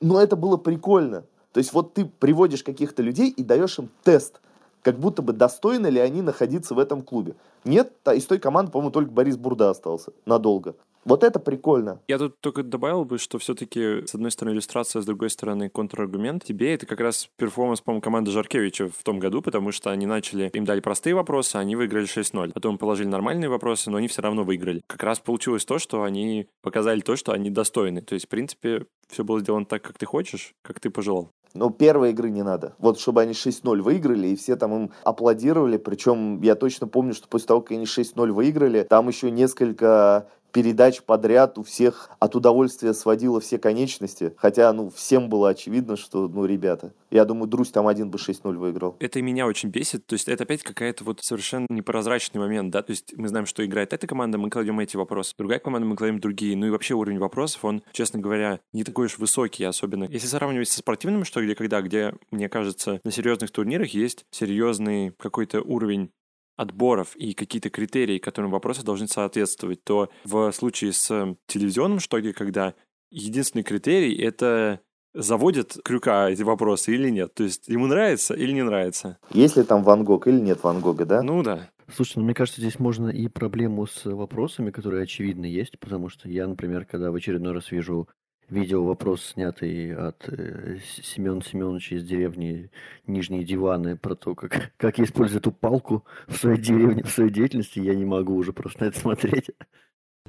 но 0.00 0.20
это 0.20 0.36
было 0.36 0.56
прикольно. 0.56 1.24
То 1.52 1.58
есть 1.58 1.72
вот 1.72 1.94
ты 1.94 2.04
приводишь 2.04 2.62
каких-то 2.62 3.02
людей 3.02 3.28
и 3.28 3.42
даешь 3.42 3.78
им 3.78 3.90
тест, 4.02 4.40
как 4.82 4.98
будто 4.98 5.22
бы 5.22 5.32
достойны 5.32 5.86
ли 5.88 6.00
они 6.00 6.22
находиться 6.22 6.74
в 6.74 6.78
этом 6.78 7.02
клубе. 7.02 7.34
Нет, 7.64 7.92
из 8.14 8.26
той 8.26 8.38
команды, 8.38 8.72
по-моему, 8.72 8.90
только 8.90 9.10
Борис 9.10 9.36
Бурда 9.36 9.70
остался 9.70 10.12
надолго. 10.26 10.74
Вот 11.04 11.24
это 11.24 11.40
прикольно. 11.40 12.00
Я 12.06 12.18
тут 12.18 12.38
только 12.40 12.62
добавил 12.62 13.04
бы, 13.04 13.18
что 13.18 13.38
все-таки, 13.38 14.06
с 14.06 14.14
одной 14.14 14.30
стороны, 14.30 14.54
иллюстрация, 14.54 15.02
с 15.02 15.04
другой 15.04 15.30
стороны, 15.30 15.68
контраргумент. 15.68 16.44
Тебе 16.44 16.74
это 16.74 16.86
как 16.86 17.00
раз 17.00 17.28
перформанс, 17.36 17.80
по-моему, 17.80 18.00
команды 18.02 18.30
Жаркевича 18.30 18.88
в 18.88 19.02
том 19.02 19.18
году, 19.18 19.42
потому 19.42 19.72
что 19.72 19.90
они 19.90 20.06
начали, 20.06 20.48
им 20.52 20.64
дали 20.64 20.78
простые 20.78 21.14
вопросы, 21.14 21.56
они 21.56 21.74
выиграли 21.74 22.06
6-0. 22.06 22.52
Потом 22.52 22.78
положили 22.78 23.08
нормальные 23.08 23.48
вопросы, 23.48 23.90
но 23.90 23.96
они 23.96 24.06
все 24.06 24.22
равно 24.22 24.44
выиграли. 24.44 24.82
Как 24.86 25.02
раз 25.02 25.18
получилось 25.18 25.64
то, 25.64 25.80
что 25.80 26.04
они 26.04 26.46
показали 26.62 27.00
то, 27.00 27.16
что 27.16 27.32
они 27.32 27.50
достойны. 27.50 28.00
То 28.02 28.14
есть, 28.14 28.26
в 28.26 28.28
принципе, 28.28 28.86
все 29.08 29.24
было 29.24 29.40
сделано 29.40 29.66
так, 29.66 29.82
как 29.82 29.98
ты 29.98 30.06
хочешь, 30.06 30.54
как 30.62 30.78
ты 30.78 30.88
пожелал. 30.88 31.32
Но 31.54 31.70
первой 31.70 32.10
игры 32.10 32.30
не 32.30 32.42
надо. 32.42 32.74
Вот 32.78 32.98
чтобы 32.98 33.20
они 33.22 33.32
6-0 33.32 33.82
выиграли, 33.82 34.28
и 34.28 34.36
все 34.36 34.56
там 34.56 34.74
им 34.74 34.90
аплодировали. 35.04 35.76
Причем 35.76 36.40
я 36.40 36.54
точно 36.54 36.86
помню, 36.86 37.14
что 37.14 37.28
после 37.28 37.48
того, 37.48 37.60
как 37.60 37.72
они 37.72 37.84
6-0 37.84 38.32
выиграли, 38.32 38.82
там 38.88 39.08
еще 39.08 39.30
несколько 39.30 40.28
передач 40.52 41.02
подряд 41.02 41.58
у 41.58 41.62
всех 41.62 42.10
от 42.18 42.36
удовольствия 42.36 42.94
сводило 42.94 43.40
все 43.40 43.58
конечности. 43.58 44.34
Хотя, 44.36 44.72
ну, 44.72 44.90
всем 44.90 45.28
было 45.28 45.50
очевидно, 45.50 45.96
что, 45.96 46.28
ну, 46.28 46.44
ребята. 46.44 46.92
Я 47.10 47.24
думаю, 47.24 47.48
Друзь 47.48 47.70
там 47.70 47.86
один 47.86 48.10
бы 48.10 48.18
6-0 48.18 48.56
выиграл. 48.56 48.96
Это 49.00 49.18
и 49.18 49.22
меня 49.22 49.46
очень 49.46 49.68
бесит. 49.68 50.06
То 50.06 50.14
есть 50.14 50.28
это 50.28 50.44
опять 50.44 50.62
какая-то 50.62 51.04
вот 51.04 51.20
совершенно 51.22 51.66
непрозрачный 51.68 52.40
момент, 52.40 52.70
да? 52.70 52.82
То 52.82 52.92
есть 52.92 53.16
мы 53.16 53.28
знаем, 53.28 53.46
что 53.46 53.64
играет 53.64 53.92
эта 53.92 54.06
команда, 54.06 54.38
мы 54.38 54.50
кладем 54.50 54.80
эти 54.80 54.96
вопросы. 54.96 55.34
Другая 55.36 55.58
команда, 55.58 55.86
мы 55.86 55.96
кладем 55.96 56.20
другие. 56.20 56.56
Ну 56.56 56.66
и 56.66 56.70
вообще 56.70 56.94
уровень 56.94 57.18
вопросов, 57.18 57.64
он, 57.64 57.82
честно 57.92 58.20
говоря, 58.20 58.60
не 58.72 58.84
такой 58.84 59.06
уж 59.06 59.18
высокий, 59.18 59.64
особенно 59.64 60.04
если 60.04 60.26
сравнивать 60.26 60.68
со 60.68 60.78
спортивным, 60.78 61.24
что 61.24 61.42
где 61.42 61.54
когда, 61.54 61.82
где, 61.82 62.14
мне 62.30 62.48
кажется, 62.48 63.00
на 63.04 63.10
серьезных 63.10 63.50
турнирах 63.50 63.90
есть 63.90 64.24
серьезный 64.30 65.10
какой-то 65.18 65.60
уровень 65.60 66.10
отборов 66.56 67.16
и 67.16 67.34
какие-то 67.34 67.70
критерии, 67.70 68.18
которым 68.18 68.50
вопросы 68.50 68.84
должны 68.84 69.08
соответствовать, 69.08 69.84
то 69.84 70.10
в 70.24 70.52
случае 70.52 70.92
с 70.92 71.36
телевизионным 71.46 72.00
штоге, 72.00 72.32
когда 72.32 72.74
единственный 73.10 73.62
критерий— 73.62 74.14
это 74.22 74.80
заводит 75.14 75.76
крюка 75.84 76.30
эти 76.30 76.42
вопросы 76.42 76.94
или 76.94 77.10
нет? 77.10 77.34
То 77.34 77.44
есть 77.44 77.68
ему 77.68 77.86
нравится 77.86 78.34
или 78.34 78.52
не 78.52 78.62
нравится? 78.62 79.18
Есть 79.30 79.56
ли 79.56 79.62
там 79.62 79.82
Ван 79.82 80.04
Гог 80.04 80.26
или 80.26 80.40
нет 80.40 80.62
Ван 80.62 80.80
Гога, 80.80 81.04
да? 81.04 81.22
Ну 81.22 81.42
да. 81.42 81.70
Слушай, 81.94 82.18
ну 82.18 82.24
мне 82.24 82.34
кажется, 82.34 82.60
здесь 82.60 82.78
можно 82.78 83.08
и 83.08 83.28
проблему 83.28 83.86
с 83.86 84.04
вопросами, 84.06 84.70
которые 84.70 85.02
очевидно 85.02 85.44
есть, 85.44 85.78
потому 85.78 86.08
что 86.08 86.28
я, 86.28 86.46
например, 86.46 86.86
когда 86.86 87.10
в 87.10 87.14
очередной 87.14 87.52
раз 87.52 87.70
вижу 87.70 88.08
видео 88.52 88.84
вопрос, 88.84 89.32
снятый 89.34 89.94
от 89.94 90.28
э, 90.28 90.78
Семена 91.02 91.40
Семеновича 91.40 91.96
из 91.96 92.04
деревни 92.04 92.70
Нижние 93.06 93.44
Диваны, 93.44 93.96
про 93.96 94.14
то, 94.14 94.34
как, 94.34 94.72
как 94.76 94.98
я 94.98 95.04
использую 95.04 95.40
эту 95.40 95.50
палку 95.50 96.04
в 96.28 96.36
своей 96.36 96.60
деревне, 96.60 97.02
в 97.02 97.10
своей 97.10 97.30
деятельности, 97.30 97.80
я 97.80 97.94
не 97.94 98.04
могу 98.04 98.36
уже 98.36 98.52
просто 98.52 98.84
на 98.84 98.88
это 98.88 99.00
смотреть. 99.00 99.50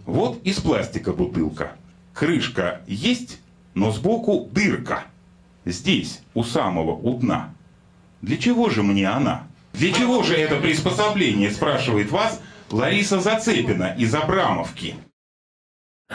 Вот 0.05 0.41
из 0.43 0.59
пластика 0.59 1.13
бутылка. 1.13 1.75
Крышка 2.13 2.81
есть, 2.87 3.41
но 3.73 3.91
сбоку 3.91 4.49
дырка. 4.51 5.03
Здесь, 5.65 6.21
у 6.33 6.43
самого, 6.43 6.91
у 6.91 7.19
дна. 7.19 7.53
Для 8.21 8.37
чего 8.37 8.69
же 8.69 8.83
мне 8.83 9.07
она? 9.07 9.47
Для 9.73 9.91
чего 9.91 10.23
же 10.23 10.35
это 10.35 10.59
приспособление, 10.59 11.51
спрашивает 11.51 12.11
вас 12.11 12.41
Лариса 12.71 13.19
Зацепина 13.19 13.95
из 13.97 14.13
Абрамовки. 14.13 14.95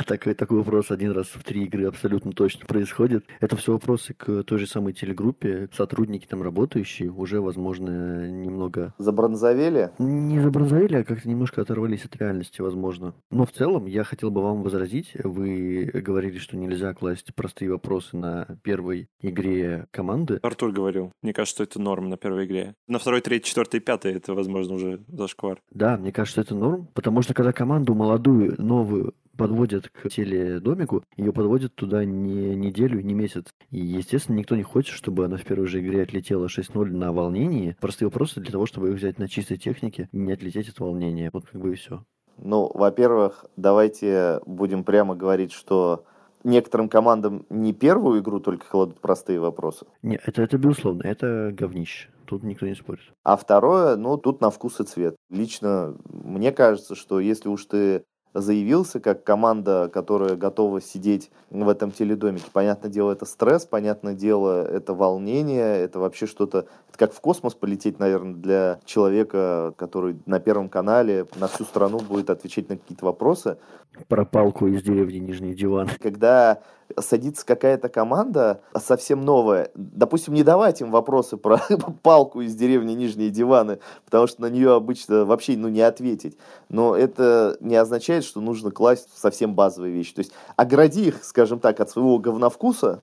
Такой, 0.07 0.35
такой 0.35 0.59
вопрос 0.59 0.91
один 0.91 1.13
раз 1.13 1.27
в 1.27 1.43
три 1.45 1.65
игры 1.65 1.87
абсолютно 1.87 2.33
точно 2.33 2.67
происходит. 2.67 3.25
Это 3.41 3.57
все 3.57 3.73
вопросы 3.73 4.15
к 4.15 4.43
той 4.45 4.59
же 4.59 4.67
самой 4.67 4.93
телегруппе. 4.93 5.69
Сотрудники 5.73 6.27
там 6.27 6.43
работающие 6.43 7.11
уже, 7.11 7.41
возможно, 7.41 8.31
немного... 8.31 8.95
Забронзовели? 8.99 9.91
Не 9.99 10.41
забронзовели, 10.41 10.97
а 10.97 11.05
как-то 11.05 11.29
немножко 11.29 11.63
оторвались 11.63 12.05
от 12.05 12.17
реальности, 12.17 12.61
возможно. 12.61 13.15
Но 13.31 13.47
в 13.47 13.53
целом 13.53 13.87
я 13.87 14.05
хотел 14.05 14.31
бы 14.31 14.43
вам 14.43 14.63
возразить. 14.63 15.13
Вы 15.23 15.91
говорили, 15.95 16.39
что 16.39 16.57
нельзя 16.57 16.95
класть 16.95 17.35
простые 17.35 17.71
вопросы 17.71 18.17
на 18.17 18.59
первой 18.63 19.09
игре 19.21 19.87
команды. 19.91 20.39
Артур 20.43 20.73
говорил. 20.73 21.13
Мне 21.23 21.33
кажется, 21.33 21.57
что 21.57 21.65
это 21.65 21.81
норм 21.81 22.09
на 22.09 22.17
первой 22.17 22.47
игре. 22.47 22.75
На 22.87 22.99
второй, 22.99 23.21
третьей, 23.21 23.49
четвертой, 23.49 23.81
пятой 23.81 24.13
это, 24.15 24.35
возможно, 24.35 24.75
уже 24.75 25.01
зашквар. 25.09 25.61
Да, 25.71 25.97
мне 25.97 26.13
кажется, 26.13 26.41
это 26.41 26.55
норм, 26.55 26.89
потому 26.95 27.23
что 27.23 27.35
когда 27.35 27.53
команду 27.53 27.95
молодую, 27.95 28.55
новую 28.59 29.15
подводят 29.37 29.88
к 29.91 30.09
теледомику, 30.09 31.05
ее 31.17 31.33
подводят 31.33 31.75
туда 31.75 32.05
не 32.05 32.55
неделю, 32.55 33.01
не 33.01 33.15
месяц. 33.15 33.47
И, 33.71 33.79
естественно, 33.79 34.37
никто 34.37 34.57
не 34.57 34.63
хочет, 34.63 34.95
чтобы 34.95 35.25
она 35.25 35.37
в 35.37 35.45
первой 35.45 35.67
же 35.67 35.81
игре 35.81 36.03
отлетела 36.03 36.47
6-0 36.47 36.87
на 36.87 37.13
волнении. 37.13 37.77
Простые 37.81 38.09
вопросы 38.09 38.41
для 38.41 38.53
того, 38.53 38.67
чтобы 38.67 38.91
их 38.91 38.95
взять 38.95 39.19
на 39.19 39.29
чистой 39.29 39.57
технике 39.57 40.09
не 40.13 40.33
отлететь 40.33 40.69
от 40.69 40.79
волнения. 40.81 41.31
Вот 41.33 41.47
как 41.47 41.61
бы 41.61 41.73
и 41.73 41.77
все. 41.77 42.05
Ну, 42.39 42.71
во-первых, 42.73 43.45
давайте 43.57 44.41
будем 44.47 44.85
прямо 44.85 45.17
говорить, 45.17 45.53
что 45.53 46.05
некоторым 46.45 46.89
командам 46.89 47.47
не 47.51 47.73
первую 47.73 48.21
игру 48.21 48.41
только 48.41 48.67
кладут 48.67 49.01
простые 49.01 49.41
вопросы. 49.41 49.87
Не, 50.03 50.17
это, 50.17 50.43
это 50.43 50.57
безусловно, 50.59 51.03
это 51.03 51.51
говнище. 51.53 52.09
Тут 52.27 52.43
никто 52.43 52.67
не 52.67 52.75
спорит. 52.75 53.03
А 53.25 53.37
второе, 53.37 53.97
ну, 53.97 54.17
тут 54.19 54.41
на 54.41 54.51
вкус 54.51 54.81
и 54.81 54.85
цвет. 54.85 55.17
Лично 55.31 55.97
мне 56.09 56.53
кажется, 56.53 56.95
что 56.95 57.21
если 57.21 57.49
уж 57.49 57.65
ты 57.65 58.05
заявился 58.35 59.01
как 59.01 59.25
команда, 59.25 59.91
которая 59.93 60.37
готова 60.37 60.81
сидеть 60.81 61.31
в 61.51 61.69
этом 61.69 61.91
теледомике. 61.91 62.47
Понятное 62.53 62.91
дело, 62.91 63.13
это 63.13 63.25
стресс, 63.25 63.67
понятное 63.67 64.15
дело, 64.15 64.65
это 64.67 64.95
волнение, 64.95 65.79
это 65.79 65.99
вообще 65.99 66.27
что-то... 66.27 66.67
Это 66.89 66.99
как 66.99 67.13
в 67.13 67.21
космос 67.21 67.55
полететь, 67.55 67.99
наверное, 67.99 68.35
для 68.35 68.81
человека, 68.85 69.75
который 69.77 70.19
на 70.27 70.41
Первом 70.41 70.69
канале 70.69 71.27
на 71.37 71.49
всю 71.49 71.65
страну 71.65 72.01
будет 72.01 72.31
отвечать 72.31 72.69
на 72.69 72.77
какие-то 72.77 73.05
вопросы. 73.05 73.59
Про 74.07 74.25
палку 74.25 74.67
из 74.69 74.83
деревни 74.83 75.19
Нижний 75.19 75.55
Диван. 75.55 75.89
Когда 76.01 76.63
садится 76.99 77.45
какая-то 77.45 77.89
команда 77.89 78.63
совсем 78.79 79.23
новая, 79.23 79.71
допустим, 79.75 80.35
не 80.35 80.43
давать 80.43 80.81
им 80.81 80.91
вопросы 80.91 81.37
про 81.37 81.61
палку 82.03 82.41
из 82.41 82.55
деревни 82.55 82.93
Нижние 82.93 83.31
Диваны, 83.31 83.81
потому 84.05 84.27
что 84.27 84.43
на 84.43 84.47
нее 84.47 84.75
обычно 84.75 85.25
вообще 85.25 85.57
ну, 85.57 85.69
не 85.69 85.81
ответить. 85.81 86.39
Но 86.69 86.97
это 86.97 87.57
не 87.61 87.77
означает, 87.77 88.25
что 88.25 88.41
нужно 88.41 88.71
класть 88.71 89.09
совсем 89.15 89.55
базовые 89.55 89.93
вещи. 89.93 90.15
То 90.15 90.21
есть 90.21 90.33
огради 90.57 91.09
их, 91.09 91.25
скажем 91.25 91.61
так, 91.61 91.81
от 91.81 91.91
своего 91.91 92.19
говновкуса, 92.19 93.03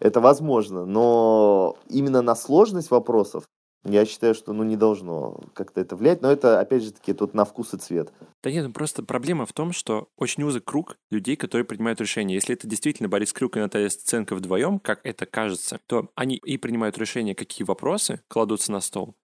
это 0.00 0.20
возможно, 0.20 0.86
но 0.86 1.76
именно 1.88 2.22
на 2.22 2.34
сложность 2.34 2.90
вопросов 2.90 3.44
я 3.84 4.04
считаю, 4.04 4.34
что 4.34 4.52
ну, 4.52 4.62
не 4.62 4.76
должно 4.76 5.40
как-то 5.54 5.80
это 5.80 5.96
влиять, 5.96 6.20
но 6.22 6.30
это, 6.30 6.60
опять 6.60 6.82
же 6.82 6.92
таки, 6.92 7.12
тут 7.12 7.34
на 7.34 7.44
вкус 7.44 7.72
и 7.74 7.78
цвет. 7.78 8.12
Да 8.42 8.50
нет, 8.50 8.66
ну 8.66 8.72
просто 8.72 9.02
проблема 9.02 9.46
в 9.46 9.52
том, 9.52 9.72
что 9.72 10.08
очень 10.16 10.42
узок 10.42 10.64
круг 10.64 10.96
людей, 11.10 11.36
которые 11.36 11.64
принимают 11.64 12.00
решения. 12.00 12.34
Если 12.34 12.54
это 12.54 12.66
действительно 12.66 13.08
Борис 13.08 13.32
Крюк 13.32 13.56
и 13.56 13.60
Наталья 13.60 13.88
Сценко 13.88 14.34
вдвоем, 14.34 14.78
как 14.78 15.00
это 15.04 15.26
кажется, 15.26 15.80
то 15.86 16.10
они 16.14 16.36
и 16.36 16.58
принимают 16.58 16.98
решение, 16.98 17.34
какие 17.34 17.64
вопросы 17.64 18.20
кладутся 18.28 18.72
на 18.72 18.80
стол, 18.80 19.14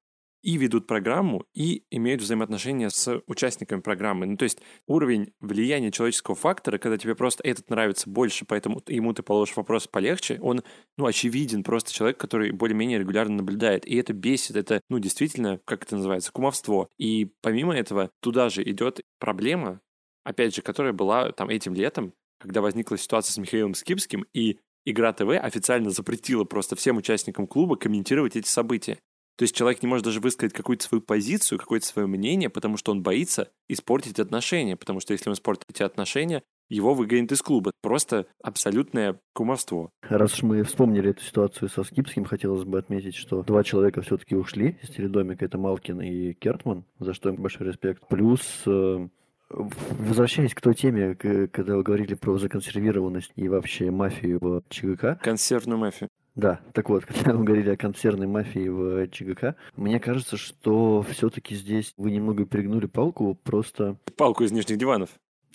и 0.47 0.59
ведут 0.59 0.87
программу, 0.87 1.45
и 1.55 1.83
имеют 1.91 2.23
взаимоотношения 2.23 2.89
с 2.89 3.21
участниками 3.27 3.81
программы. 3.81 4.27
Ну, 4.27 4.37
то 4.37 4.45
есть 4.45 4.61
уровень 4.87 5.33
влияния 5.41 5.91
человеческого 5.91 6.37
фактора, 6.37 6.79
когда 6.79 6.97
тебе 6.97 7.17
просто 7.17 7.43
этот 7.43 7.69
нравится 7.69 8.09
больше, 8.09 8.45
поэтому 8.47 8.81
ему 8.87 9.13
ты 9.13 9.25
положишь 9.25 9.57
вопрос 9.57 9.89
полегче, 9.89 10.39
он, 10.41 10.63
ну, 10.97 11.07
очевиден, 11.07 11.65
просто 11.65 11.93
человек, 11.93 12.19
который 12.19 12.53
более-менее 12.53 13.01
регулярно 13.01 13.39
наблюдает. 13.39 13.85
И 13.87 13.97
это 13.97 14.13
бесит, 14.13 14.55
это, 14.55 14.81
ну, 14.89 15.01
действительно, 15.01 15.59
как 15.65 15.83
это 15.83 15.97
называется, 15.97 16.31
кумовство. 16.31 16.89
И 16.97 17.33
помимо 17.43 17.75
этого, 17.75 18.13
туда 18.21 18.49
же 18.49 18.63
идет 18.63 19.01
проблема, 19.19 19.81
опять 20.23 20.55
же, 20.55 20.63
которая 20.63 20.93
была 20.93 21.33
там 21.33 21.49
этим 21.49 21.75
летом, 21.75 22.13
когда 22.39 22.61
возникла 22.61 22.97
ситуация 22.97 23.33
с 23.33 23.39
Михаилом 23.39 23.75
Скипским, 23.75 24.25
и 24.33 24.61
Игра 24.89 25.13
ТВ 25.13 25.31
официально 25.31 25.91
запретила 25.91 26.45
просто 26.45 26.77
всем 26.77 26.99
участникам 26.99 27.49
клуба 27.49 27.75
комментировать 27.75 28.37
эти 28.37 28.47
события. 28.47 28.99
То 29.37 29.43
есть 29.43 29.55
человек 29.55 29.83
не 29.83 29.89
может 29.89 30.05
даже 30.05 30.21
высказать 30.21 30.55
какую-то 30.55 30.85
свою 30.85 31.03
позицию, 31.03 31.59
какое-то 31.59 31.87
свое 31.87 32.09
мнение, 32.09 32.49
потому 32.49 32.77
что 32.77 32.93
он 32.93 33.03
боится 33.03 33.51
испортить 33.69 34.19
отношения, 34.19 34.77
потому 34.77 35.01
что 35.01 35.13
если 35.13 35.29
он 35.29 35.35
испортит 35.35 35.65
эти 35.69 35.83
отношения, 35.83 36.43
его 36.69 36.95
выгонят 36.95 37.31
из 37.31 37.43
клуба. 37.43 37.71
Просто 37.83 38.27
абсолютное 38.43 39.21
кумовство. 39.35 39.91
Раз 40.03 40.35
уж 40.35 40.43
мы 40.43 40.63
вспомнили 40.65 41.11
эту 41.11 41.23
ситуацию 41.23 41.69
со 41.69 41.85
Скипским, 41.85 42.25
хотелось 42.25 42.65
бы 42.65 42.79
отметить, 42.79 43.15
что 43.15 43.43
два 43.43 43.63
человека 43.63 44.03
все-таки 44.03 44.35
ушли 44.35 44.79
из 44.83 44.89
теледомика. 44.91 45.45
Это 45.45 45.59
Малкин 45.59 46.01
и 46.01 46.33
Кертман, 46.33 46.85
за 46.99 47.13
что 47.13 47.29
им 47.29 47.37
большой 47.37 47.69
респект. 47.69 48.09
Плюс 48.09 48.41
э, 48.67 49.09
Возвращаясь 49.49 50.55
к 50.55 50.61
той 50.61 50.75
теме, 50.75 51.15
когда 51.15 51.77
вы 51.77 51.85
говорили 51.85 52.15
про 52.15 52.37
законсервированность 52.37 53.31
и 53.37 53.49
вообще 53.49 53.93
мафию 53.93 54.39
в 54.41 54.63
ЧГК. 54.69 55.21
Консервную 55.23 55.79
мафию. 55.79 56.09
Да, 56.37 56.61
так 56.75 56.91
вот, 56.91 57.05
когда 57.07 57.33
мы 57.33 57.45
говорили 57.45 57.71
о 57.71 57.77
концерной 57.77 58.27
мафии 58.27 58.69
в 58.69 59.09
ЧГК, 59.09 59.57
мне 59.75 59.99
кажется, 59.99 60.37
что 60.37 61.05
все-таки 61.11 61.55
здесь 61.55 61.93
вы 61.97 62.11
немного 62.11 62.45
перегнули 62.45 62.87
палку, 62.87 63.37
просто... 63.43 63.97
Палку 64.17 64.45
из 64.45 64.53
нижних 64.53 64.77
диванов. 64.77 65.09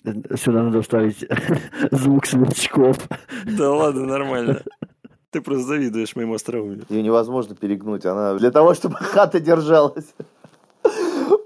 Сюда 0.04 0.64
надо 0.64 0.82
вставить 0.82 1.24
звук 1.92 2.26
сверчков. 2.26 2.96
Да 3.46 3.70
ладно, 3.70 4.04
нормально. 4.04 4.62
Ты 5.30 5.40
просто 5.40 5.64
завидуешь 5.64 6.16
моему 6.16 6.34
остроумию. 6.34 6.84
Ее 6.88 7.02
невозможно 7.02 7.54
перегнуть. 7.54 8.04
Она 8.04 8.34
для 8.34 8.50
того, 8.50 8.74
чтобы 8.74 8.96
хата 9.00 9.38
держалась. 9.38 10.12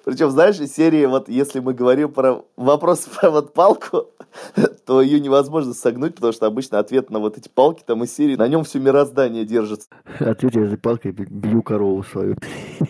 Причем, 0.07 0.30
знаешь, 0.30 0.59
из 0.59 0.74
серии, 0.74 1.05
вот 1.05 1.28
если 1.28 1.61
мы 1.61 1.74
говорим 1.74 2.11
про 2.11 2.45
вопрос 2.57 3.01
про 3.01 3.30
вот 3.30 3.53
палку, 3.53 4.09
то 4.87 5.03
ее 5.03 5.20
невозможно 5.20 5.74
согнуть, 5.74 6.14
потому 6.14 6.32
что 6.32 6.47
обычно 6.47 6.78
ответ 6.78 7.11
на 7.11 7.18
вот 7.18 7.37
эти 7.37 7.49
палки 7.49 7.82
там 7.84 8.05
из 8.05 8.14
серии, 8.14 8.37
на 8.37 8.47
нем 8.47 8.64
все 8.64 8.78
мироздание 8.78 9.45
держится. 9.45 9.89
Ответ 10.20 10.55
я 10.55 10.62
этой 10.62 10.78
палкой 10.78 11.11
бью 11.12 11.62
корову 11.62 12.05
свою. 12.05 12.37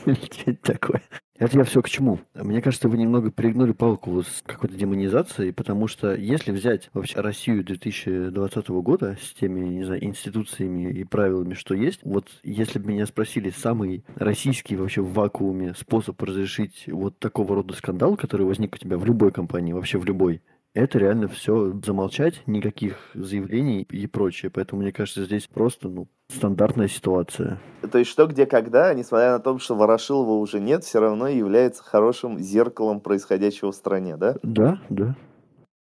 такое. 0.63 1.03
Это 1.39 1.59
я 1.59 1.65
все 1.65 1.83
к 1.83 1.89
чему? 1.89 2.19
Мне 2.35 2.63
кажется, 2.63 2.89
вы 2.89 2.97
немного 2.97 3.31
перегнули 3.31 3.73
палку 3.73 4.23
с 4.23 4.43
какой-то 4.47 4.75
демонизацией, 4.75 5.53
потому 5.53 5.87
что 5.87 6.15
если 6.15 6.51
взять 6.51 6.89
вообще 6.95 7.21
Россию 7.21 7.63
2020 7.63 8.69
года 8.69 9.19
с 9.21 9.35
теми, 9.35 9.61
не 9.69 9.85
знаю, 9.85 10.03
институциями 10.03 10.91
и 10.91 11.05
правилами, 11.05 11.53
что 11.53 11.75
есть, 11.75 12.01
вот 12.05 12.29
если 12.43 12.79
бы 12.79 12.89
меня 12.89 13.07
спросили 13.07 13.51
самый 13.51 14.03
российский 14.15 14.77
вообще 14.77 15.03
в 15.03 15.13
вакууме 15.13 15.75
способ 15.75 16.21
разрешить 16.23 16.85
вот 16.87 17.19
такого 17.19 17.57
рода 17.57 17.75
скандал, 17.75 18.17
который 18.17 18.47
возник 18.47 18.75
у 18.75 18.79
тебя 18.79 18.97
в 18.97 19.05
любой 19.05 19.31
компании, 19.31 19.75
вообще 19.75 19.99
в 19.99 20.07
любой, 20.07 20.41
это 20.77 20.99
реально 20.99 21.27
все 21.29 21.73
замолчать, 21.85 22.43
никаких 22.47 23.11
заявлений 23.15 23.83
и 23.83 24.07
прочее. 24.07 24.51
Поэтому, 24.51 24.83
мне 24.83 24.93
кажется, 24.93 25.25
здесь 25.25 25.47
просто, 25.47 25.89
ну, 25.89 26.09
стандартная 26.29 26.89
ситуация. 26.89 27.59
То 27.91 27.99
есть 27.99 28.11
что, 28.11 28.27
где, 28.27 28.47
когда, 28.47 28.93
несмотря 28.93 29.33
на 29.33 29.39
то, 29.39 29.59
что 29.59 29.75
Ворошилова 29.75 30.33
уже 30.33 30.61
нет, 30.61 30.85
все 30.85 31.01
равно 31.01 31.29
является 31.29 31.83
хорошим 31.83 32.39
зеркалом 32.39 33.01
происходящего 33.01 33.73
в 33.73 33.75
стране, 33.75 34.17
да? 34.17 34.37
Да, 34.43 34.81
да. 34.91 35.17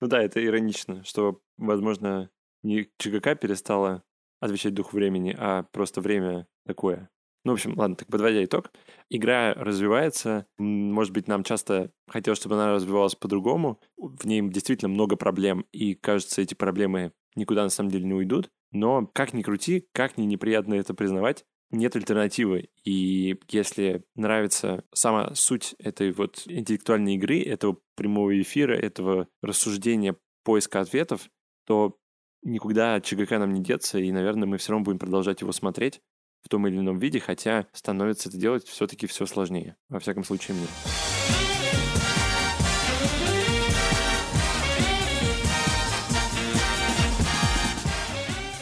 Ну 0.00 0.08
да, 0.08 0.22
это 0.22 0.44
иронично, 0.44 1.02
что, 1.04 1.40
возможно, 1.56 2.28
не 2.62 2.90
ЧГК 2.98 3.36
перестала 3.36 4.02
отвечать 4.40 4.74
духу 4.74 4.96
времени, 4.96 5.34
а 5.38 5.64
просто 5.72 6.02
время 6.02 6.46
такое. 6.66 7.08
Ну, 7.44 7.52
в 7.52 7.54
общем, 7.54 7.78
ладно, 7.78 7.96
так 7.96 8.08
подводя 8.08 8.42
итог. 8.42 8.72
Игра 9.10 9.52
развивается. 9.52 10.46
Может 10.58 11.12
быть, 11.12 11.28
нам 11.28 11.44
часто 11.44 11.92
хотелось, 12.08 12.38
чтобы 12.38 12.54
она 12.54 12.72
развивалась 12.72 13.14
по-другому. 13.14 13.80
В 13.96 14.24
ней 14.26 14.40
действительно 14.48 14.88
много 14.88 15.16
проблем, 15.16 15.66
и, 15.70 15.94
кажется, 15.94 16.40
эти 16.40 16.54
проблемы 16.54 17.12
никуда 17.36 17.64
на 17.64 17.68
самом 17.68 17.90
деле 17.90 18.06
не 18.06 18.14
уйдут. 18.14 18.50
Но 18.72 19.06
как 19.06 19.34
ни 19.34 19.42
крути, 19.42 19.86
как 19.92 20.16
ни 20.16 20.24
неприятно 20.24 20.74
это 20.74 20.94
признавать, 20.94 21.44
нет 21.70 21.94
альтернативы. 21.96 22.70
И 22.82 23.38
если 23.48 24.04
нравится 24.14 24.84
сама 24.94 25.34
суть 25.34 25.74
этой 25.78 26.12
вот 26.12 26.42
интеллектуальной 26.46 27.14
игры, 27.16 27.42
этого 27.42 27.78
прямого 27.94 28.40
эфира, 28.40 28.74
этого 28.74 29.28
рассуждения, 29.42 30.16
поиска 30.44 30.80
ответов, 30.80 31.28
то 31.66 31.96
никуда 32.42 33.00
ЧГК 33.00 33.38
нам 33.38 33.52
не 33.52 33.62
деться, 33.62 33.98
и, 33.98 34.10
наверное, 34.12 34.46
мы 34.46 34.58
все 34.58 34.72
равно 34.72 34.84
будем 34.84 34.98
продолжать 34.98 35.40
его 35.40 35.52
смотреть 35.52 36.00
в 36.44 36.48
том 36.50 36.66
или 36.66 36.76
ином 36.76 36.98
виде, 36.98 37.20
хотя 37.20 37.66
становится 37.72 38.28
это 38.28 38.36
делать 38.36 38.66
все-таки 38.66 39.06
все 39.06 39.24
сложнее. 39.24 39.76
Во 39.88 39.98
всяком 39.98 40.24
случае, 40.24 40.56
мне. 40.56 40.66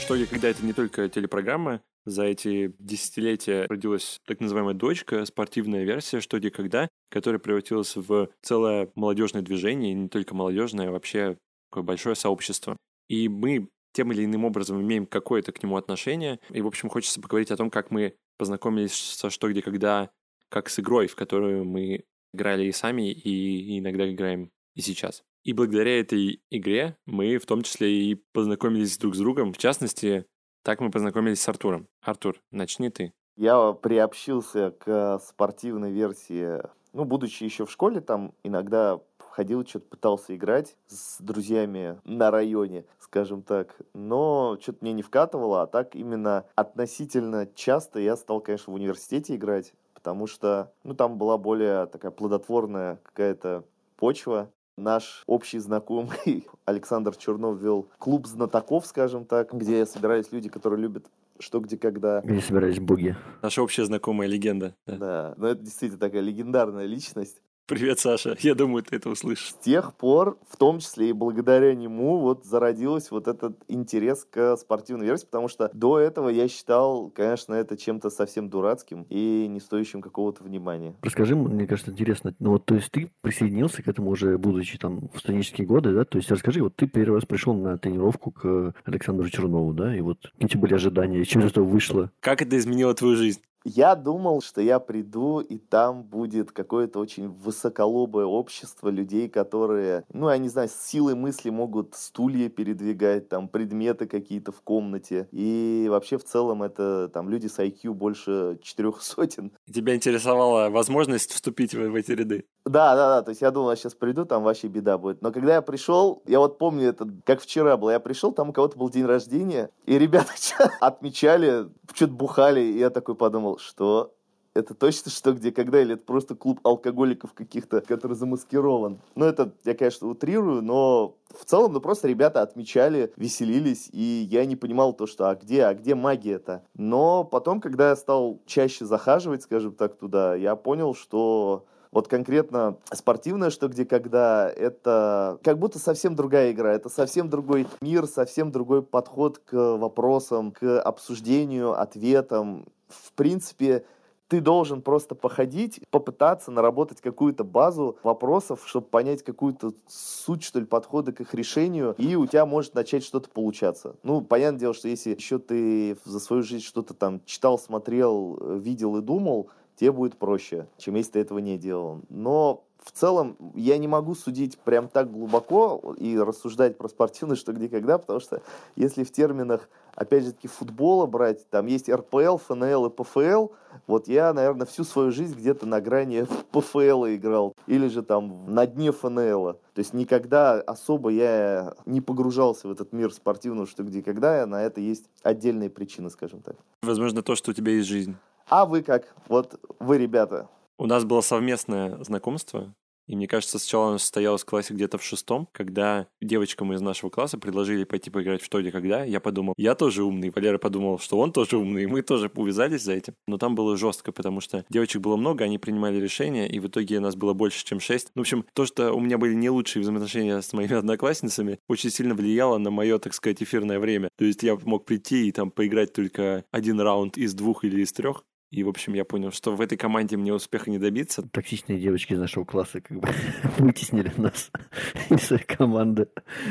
Что 0.01 0.15
и 0.15 0.27
когда 0.27 0.49
это 0.49 0.65
не 0.65 0.73
только 0.73 1.09
телепрограмма, 1.09 1.83
за 2.05 2.25
эти 2.25 2.75
десятилетия 2.79 3.67
родилась 3.69 4.21
так 4.27 4.41
называемая 4.41 4.75
дочка, 4.75 5.25
спортивная 5.25 5.85
версия 5.85 6.21
«Что, 6.21 6.39
где, 6.39 6.51
когда», 6.51 6.89
которая 7.11 7.39
превратилась 7.39 7.97
в 7.97 8.29
целое 8.43 8.91
молодежное 8.95 9.43
движение, 9.43 9.93
и 9.93 9.95
не 9.95 10.09
только 10.09 10.35
молодежное, 10.35 10.89
а 10.89 10.93
вообще 10.93 11.39
такое 11.71 11.85
большое 11.85 12.17
сообщество. 12.17 12.77
И 13.09 13.29
мы 13.29 13.69
тем 13.93 14.13
или 14.13 14.25
иным 14.25 14.45
образом 14.45 14.81
имеем 14.81 15.07
какое-то 15.07 15.53
к 15.53 15.63
нему 15.63 15.77
отношение. 15.77 16.41
И, 16.51 16.61
в 16.61 16.67
общем, 16.67 16.89
хочется 16.89 17.21
поговорить 17.21 17.51
о 17.51 17.57
том, 17.57 17.71
как 17.71 17.91
мы 17.91 18.15
познакомились 18.39 18.95
со 18.95 19.31
«Что, 19.31 19.51
где, 19.51 19.63
когда», 19.63 20.11
как 20.49 20.69
с 20.69 20.79
игрой, 20.79 21.07
в 21.07 21.17
которую 21.17 21.65
мы 21.65 22.05
играли 22.33 22.65
и 22.65 22.73
сами, 22.73 23.11
и 23.11 23.79
иногда 23.79 24.11
играем 24.11 24.51
и 24.75 24.81
сейчас. 24.81 25.23
И 25.45 25.53
благодаря 25.53 25.99
этой 25.99 26.41
игре 26.51 26.97
мы 27.05 27.39
в 27.39 27.47
том 27.47 27.63
числе 27.63 27.91
и 27.93 28.15
познакомились 28.33 28.97
друг 28.99 29.15
с 29.15 29.19
другом. 29.19 29.53
В 29.53 29.59
частности, 29.59 30.27
так 30.63 30.81
мы 30.81 30.91
познакомились 30.91 31.41
с 31.41 31.49
Артуром. 31.49 31.89
Артур, 32.01 32.41
начни 32.51 32.91
ты. 32.91 33.13
Я 33.37 33.73
приобщился 33.73 34.71
к 34.71 35.19
спортивной 35.19 35.91
версии, 35.91 36.61
ну, 36.93 37.05
будучи 37.05 37.45
еще 37.45 37.65
в 37.65 37.71
школе, 37.71 38.01
там 38.01 38.35
иногда 38.45 39.01
ходил, 39.33 39.67
что-то 39.67 39.87
пытался 39.89 40.37
играть 40.37 40.77
с 40.87 41.21
друзьями 41.21 41.99
на 42.05 42.31
районе, 42.31 42.85
скажем 42.99 43.43
так. 43.43 43.77
Но 43.95 44.59
что-то 44.61 44.79
мне 44.83 44.93
не 44.93 45.03
вкатывало, 45.03 45.63
а 45.63 45.67
так 45.67 45.95
именно 45.95 46.45
относительно 46.55 47.49
часто 47.55 47.99
я 47.99 48.17
стал, 48.17 48.41
конечно, 48.41 48.73
в 48.73 48.77
университете 48.77 49.37
играть, 49.37 49.73
потому 49.95 50.27
что, 50.27 50.73
ну, 50.85 50.95
там 50.95 51.19
была 51.19 51.39
более 51.39 51.87
такая 51.87 52.11
плодотворная 52.11 53.01
какая-то 53.03 53.65
почва. 53.97 54.51
Наш 54.77 55.23
общий 55.27 55.59
знакомый 55.59 56.47
Александр 56.65 57.15
Чернов 57.15 57.59
вел 57.59 57.89
клуб 57.99 58.27
знатоков, 58.27 58.87
скажем 58.87 59.27
так, 59.27 59.53
где 59.53 59.85
собирались 59.85 60.33
люди, 60.33 60.49
которые 60.49 60.81
любят 60.81 61.07
что, 61.39 61.61
где, 61.61 61.77
когда. 61.77 62.21
Где 62.21 62.41
собирались 62.41 62.79
боги. 62.79 63.17
Наша 63.43 63.63
общая 63.63 63.85
знакомая 63.85 64.29
легенда. 64.29 64.75
Да, 64.87 64.97
да 64.97 65.35
но 65.37 65.49
это 65.49 65.63
действительно 65.63 65.99
такая 66.01 66.21
легендарная 66.21 66.87
личность. 66.87 67.41
Привет, 67.67 68.01
Саша. 68.01 68.37
Я 68.41 68.55
думаю, 68.55 68.83
ты 68.83 68.97
это 68.97 69.09
услышишь. 69.09 69.51
С 69.51 69.55
тех 69.55 69.95
пор, 69.95 70.39
в 70.49 70.57
том 70.57 70.81
числе 70.81 71.11
и 71.11 71.13
благодаря 71.13 71.75
нему, 71.75 72.19
вот 72.19 72.45
зародилась 72.45 73.11
вот 73.11 73.29
этот 73.29 73.57
интерес 73.69 74.27
к 74.29 74.57
спортивной 74.57 75.07
версии, 75.07 75.27
потому 75.27 75.47
что 75.47 75.71
до 75.73 76.01
этого 76.01 76.29
я 76.29 76.49
считал, 76.49 77.09
конечно, 77.11 77.55
это 77.55 77.77
чем-то 77.77 78.11
совсем 78.11 78.49
дурацким 78.49 79.07
и 79.09 79.47
не 79.49 79.61
стоящим 79.61 80.03
какого-то 80.03 80.43
внимания. 80.43 80.97
Расскажи, 81.03 81.37
мне 81.37 81.67
кажется, 81.67 81.93
интересно, 81.93 82.35
ну 82.41 82.51
вот, 82.51 82.65
то 82.65 82.75
есть 82.75 82.91
ты 82.91 83.13
присоединился 83.21 83.83
к 83.83 83.89
этому 83.89 84.11
уже, 84.11 84.37
будучи 84.39 84.77
там 84.77 85.09
в 85.15 85.19
студенческие 85.19 85.67
годы, 85.67 85.95
да? 85.95 86.05
То 86.05 86.19
есть 86.19 86.31
расскажи, 86.31 86.63
вот 86.63 86.75
ты 86.75 86.89
первый 86.89 87.15
раз 87.15 87.25
пришел 87.27 87.55
на 87.55 87.79
тренировку 87.79 88.33
к 88.33 88.75
Александру 88.85 89.29
Чернову, 89.29 89.73
да? 89.73 89.97
И 89.97 90.01
вот 90.01 90.33
какие 90.41 90.61
были 90.61 90.75
ожидания, 90.75 91.21
и 91.21 91.25
что 91.25 91.39
из 91.39 91.47
этого 91.47 91.65
вышло? 91.65 92.11
Как 92.21 92.43
это 92.43 92.59
изменило 92.59 92.93
твою 92.95 93.17
жизнь? 93.17 93.41
Я 93.65 93.95
думал, 93.95 94.43
что 94.43 94.61
я 94.61 94.79
приду, 94.79 95.41
и 95.41 95.59
там 95.59 96.03
будет 96.03 96.53
какое-то 96.53 96.99
очень 96.99 97.29
высоколобое 97.29 98.27
общество 98.27 98.89
людей, 98.89 99.29
которые, 99.29 100.05
ну, 100.13 100.31
я 100.31 100.39
не 100.39 100.49
знаю, 100.49 100.69
с 100.69 100.75
силой 100.75 101.15
мысли 101.15 101.51
могут 101.51 101.95
стулья 101.95 102.49
передвигать, 102.49 103.29
там, 103.29 103.49
предметы 103.49 104.07
какие-то 104.07 104.53
в 104.53 104.63
комнате. 104.63 105.29
И 105.31 105.87
вообще, 105.89 106.19
в 106.19 106.25
целом, 106.25 106.63
это 106.63 107.11
там 107.13 107.29
люди 107.29 107.47
с 107.47 107.59
IQ 107.59 107.93
больше 107.93 108.59
четырех 108.63 109.03
сотен. 109.03 109.53
Тебя 109.73 109.95
интересовала 109.95 110.69
возможность 110.71 111.33
вступить 111.33 111.75
в, 111.75 111.91
в 111.91 111.95
эти 111.95 112.13
ряды? 112.13 112.45
Да, 112.65 112.95
да, 112.95 113.09
да. 113.17 113.23
То 113.23 113.31
есть 113.31 113.43
я 113.43 113.51
думал, 113.51 113.71
я 113.71 113.77
сейчас 113.77 113.95
приду, 113.95 114.25
там 114.25 114.43
вообще 114.43 114.69
беда 114.69 114.99
будет. 114.99 115.23
Но 115.23 115.33
когда 115.33 115.55
я 115.55 115.63
пришел, 115.63 116.23
я 116.27 116.39
вот 116.39 116.59
помню 116.59 116.89
это, 116.89 117.09
как 117.25 117.41
вчера 117.41 117.77
было. 117.77 117.91
Я 117.91 118.01
пришел, 118.01 118.33
там 118.33 118.51
у 118.51 118.53
кого-то 118.53 118.79
был 118.79 118.89
день 118.91 119.05
рождения, 119.05 119.71
и 119.87 119.99
ребята 119.99 120.33
отмечали, 120.81 121.69
что-то 121.95 122.13
бухали, 122.13 122.61
и 122.61 122.79
я 122.79 122.91
такой 122.91 123.15
подумал, 123.15 123.52
думал, 123.53 123.59
что 123.59 124.15
это 124.55 124.75
точно 124.75 125.11
что, 125.11 125.33
где, 125.33 125.51
когда, 125.51 125.81
или 125.81 125.95
это 125.95 126.05
просто 126.05 126.35
клуб 126.35 126.61
алкоголиков 126.63 127.33
каких-то, 127.33 127.81
который 127.81 128.15
замаскирован. 128.15 129.01
Ну, 129.15 129.25
это 129.25 129.53
я, 129.65 129.75
конечно, 129.75 130.09
утрирую, 130.09 130.63
но 130.63 131.17
в 131.35 131.47
целом, 131.47 131.73
ну, 131.73 131.81
просто 131.81 132.07
ребята 132.09 132.43
отмечали, 132.43 133.13
веселились, 133.17 133.89
и 133.93 134.29
я 134.31 134.45
не 134.45 134.57
понимал 134.57 134.93
то, 134.93 135.07
что, 135.07 135.31
а 135.31 135.35
где, 135.37 135.65
а 135.65 135.75
где 135.75 135.95
магия-то? 135.95 136.65
Но 136.75 137.25
потом, 137.25 137.61
когда 137.63 137.91
я 137.91 137.97
стал 137.97 138.43
чаще 138.45 138.85
захаживать, 138.85 139.43
скажем 139.43 139.73
так, 139.73 139.97
туда, 139.97 140.35
я 140.35 140.55
понял, 140.55 140.95
что 140.95 141.65
Вот 141.93 142.09
конкретно 142.09 142.79
спортивное 142.91 143.51
«Что, 143.51 143.69
где, 143.69 143.85
когда»— 143.85 144.51
это 144.57 145.39
как 145.43 145.59
будто 145.59 145.79
совсем 145.79 146.17
другая 146.17 146.53
игра, 146.53 146.73
это 146.73 146.89
совсем 146.89 147.29
другой 147.29 147.67
мир, 147.83 148.07
совсем 148.07 148.51
другой 148.51 148.83
подход 148.83 149.39
к 149.39 149.53
вопросам, 149.77 150.53
к 150.53 150.81
обсуждению, 150.81 151.79
ответам. 151.79 152.65
В 152.89 153.13
принципе, 153.13 153.85
ты 154.29 154.41
должен 154.41 154.81
просто 154.81 155.15
походить, 155.15 155.83
попытаться 155.91 156.51
наработать 156.51 157.03
какую-то 157.03 157.45
базу 157.45 157.99
вопросов, 158.03 158.63
чтобы 158.65 158.87
понять 158.87 159.23
какую-то 159.23 159.75
суть, 159.87 160.43
что 160.43 160.61
ли, 160.61 160.65
подхода 160.65 161.13
к 161.13 161.21
их 161.21 161.35
решению, 161.35 161.95
и 161.99 162.17
у 162.17 162.25
тебя 162.25 162.47
может 162.47 162.75
начать 162.75 163.05
что-то 163.05 163.29
получаться. 163.29 163.97
Ну, 164.03 164.23
понятное 164.23 164.61
дело, 164.61 164.73
что 164.73 164.89
если 164.89 165.15
еще 165.15 165.39
ты 165.39 165.99
за 166.07 166.19
свою 166.19 166.43
жизнь 166.43 166.65
что-то 166.65 166.95
там 166.95 167.21
читал, 167.27 167.59
смотрел, 167.59 168.59
видел 168.59 168.97
и 168.97 169.03
думал, 169.03 169.51
тебе 169.83 169.91
будет 169.91 170.17
проще, 170.17 170.69
чем 170.79 170.95
если 170.95 171.13
ты 171.13 171.19
этого 171.19 171.41
не 171.41 171.59
делал. 171.59 172.03
Но 172.09 172.63
в 172.85 172.93
целом 172.93 173.37
я 173.57 173.79
не 173.79 173.89
могу 173.89 174.15
судить 174.15 174.57
прям 174.59 174.87
так 174.87 175.11
глубоко 175.11 175.97
и 175.99 176.17
рассуждать 176.17 176.79
про 176.79 176.89
спортивное, 176.89 177.35
что 177.35 177.53
где 177.53 177.69
когда, 177.69 177.99
потому 177.99 178.21
что 178.21 178.43
если 178.77 179.03
в 179.03 179.11
терминах 179.11 179.69
опять 179.97 180.25
же 180.25 180.33
таки, 180.33 180.47
футбола 180.47 181.07
брать, 181.07 181.49
там 181.51 181.67
есть 181.67 181.91
РПЛ, 181.91 182.37
ФНЛ 182.37 182.87
и 182.87 182.91
ПФЛ, 182.91 183.49
вот 183.89 184.07
я, 184.07 184.33
наверное, 184.33 184.67
всю 184.67 184.85
свою 184.85 185.11
жизнь 185.11 185.35
где-то 185.37 185.67
на 185.67 185.81
грани 185.81 186.27
ПФЛ 186.53 187.07
играл, 187.07 187.55
или 187.67 187.89
же 187.89 188.03
там 188.03 188.47
на 188.47 188.67
дне 188.67 188.93
ФНЛ. 188.93 189.55
То 189.55 189.79
есть 189.79 189.95
никогда 189.95 190.61
особо 190.61 191.11
я 191.11 191.75
не 191.87 192.01
погружался 192.01 192.69
в 192.69 192.71
этот 192.71 192.93
мир 192.93 193.13
спортивного, 193.13 193.67
что 193.67 193.83
где 193.83 194.01
когда, 194.01 194.47
на 194.47 194.63
это 194.63 194.81
есть 194.81 195.07
отдельные 195.25 195.71
причины, 195.71 196.09
скажем 196.09 196.41
так. 196.41 196.57
Возможно, 196.83 197.23
то, 197.23 197.35
что 197.35 197.51
у 197.51 197.55
тебя 197.55 197.73
есть 197.73 197.89
жизнь. 197.89 198.17
А 198.49 198.67
вы 198.67 198.83
как? 198.83 199.15
Вот 199.29 199.61
вы, 199.79 199.99
ребята. 199.99 200.49
У 200.79 200.87
нас 200.87 201.05
было 201.05 201.21
совместное 201.21 202.03
знакомство 202.03 202.75
и 203.07 203.17
мне 203.17 203.27
кажется, 203.27 203.59
сначала 203.59 203.89
оно 203.89 203.99
состоялось 203.99 204.43
в 204.43 204.47
классе 204.47 204.75
где-то 204.75 204.99
в 204.99 205.05
шестом, 205.05 205.49
когда 205.53 206.07
девочкам 206.21 206.73
из 206.73 206.81
нашего 206.81 207.11
класса 207.11 207.39
предложили 207.39 207.85
пойти 207.85 208.11
поиграть 208.11 208.43
в 208.43 208.45
что 208.45 208.61
где 208.61 208.71
когда. 208.71 209.05
Я 209.05 209.21
подумал, 209.21 209.55
я 209.57 209.75
тоже 209.75 210.05
умный. 210.05 210.31
Валера 210.31 210.59
подумал, 210.59 210.99
что 210.99 211.19
он 211.19 211.33
тоже 211.33 211.57
умный. 211.57 211.85
И 211.85 211.87
мы 211.87 212.03
тоже 212.03 212.31
увязались 212.35 212.83
за 212.83 212.93
этим. 212.93 213.15
Но 213.27 213.39
там 213.39 213.55
было 213.55 213.77
жестко, 213.77 214.13
потому 214.13 214.41
что 214.41 214.65
девочек 214.71 215.03
было 215.03 215.17
много, 215.17 215.45
они 215.45 215.59
принимали 215.59 216.01
решения, 216.01 216.49
и 216.49 216.59
в 216.59 216.69
итоге 216.69 217.01
нас 217.01 217.17
было 217.17 217.33
больше, 217.33 217.65
чем 217.65 217.81
шесть. 217.81 218.11
Ну, 218.15 218.23
в 218.23 218.25
общем, 218.25 218.45
то, 218.55 218.67
что 218.67 218.93
у 218.93 219.01
меня 219.01 219.19
были 219.19 219.35
не 219.35 219.51
лучшие 219.51 219.83
взаимоотношения 219.83 220.41
с 220.41 220.53
моими 220.53 220.75
одноклассницами, 220.77 221.59
очень 221.69 221.91
сильно 221.91 222.15
влияло 222.15 222.59
на 222.59 222.71
мое, 222.71 222.99
так 222.99 223.15
сказать, 223.15 223.43
эфирное 223.43 223.79
время. 223.79 224.09
То 224.17 224.25
есть 224.25 224.43
я 224.43 224.57
мог 224.65 224.85
прийти 224.85 225.29
и 225.29 225.33
там 225.33 225.51
поиграть 225.51 225.93
только 225.93 226.45
один 226.51 226.81
раунд 226.81 227.17
из 227.19 227.35
двух 227.35 227.65
или 227.65 227.83
из 227.83 227.93
трех, 227.93 228.25
и, 228.53 228.63
в 228.65 228.69
общем, 228.69 228.93
я 228.93 229.07
понял, 229.07 229.33
что 229.33 229.57
в 229.57 229.63
этой 229.63 229.79
команде 229.79 230.19
мне 230.19 230.33
успеха 230.33 230.71
не 230.71 230.79
добиться. 230.79 231.23
Токсичные 231.33 231.81
девочки 231.81 232.13
из 232.13 232.19
нашего 232.19 232.45
класса 232.45 232.83
как 232.83 233.01
бы 233.01 233.09
вытеснили 233.59 234.13
нас 234.19 234.51
из 235.11 235.23
своей 235.23 235.43
команды, 235.43 236.09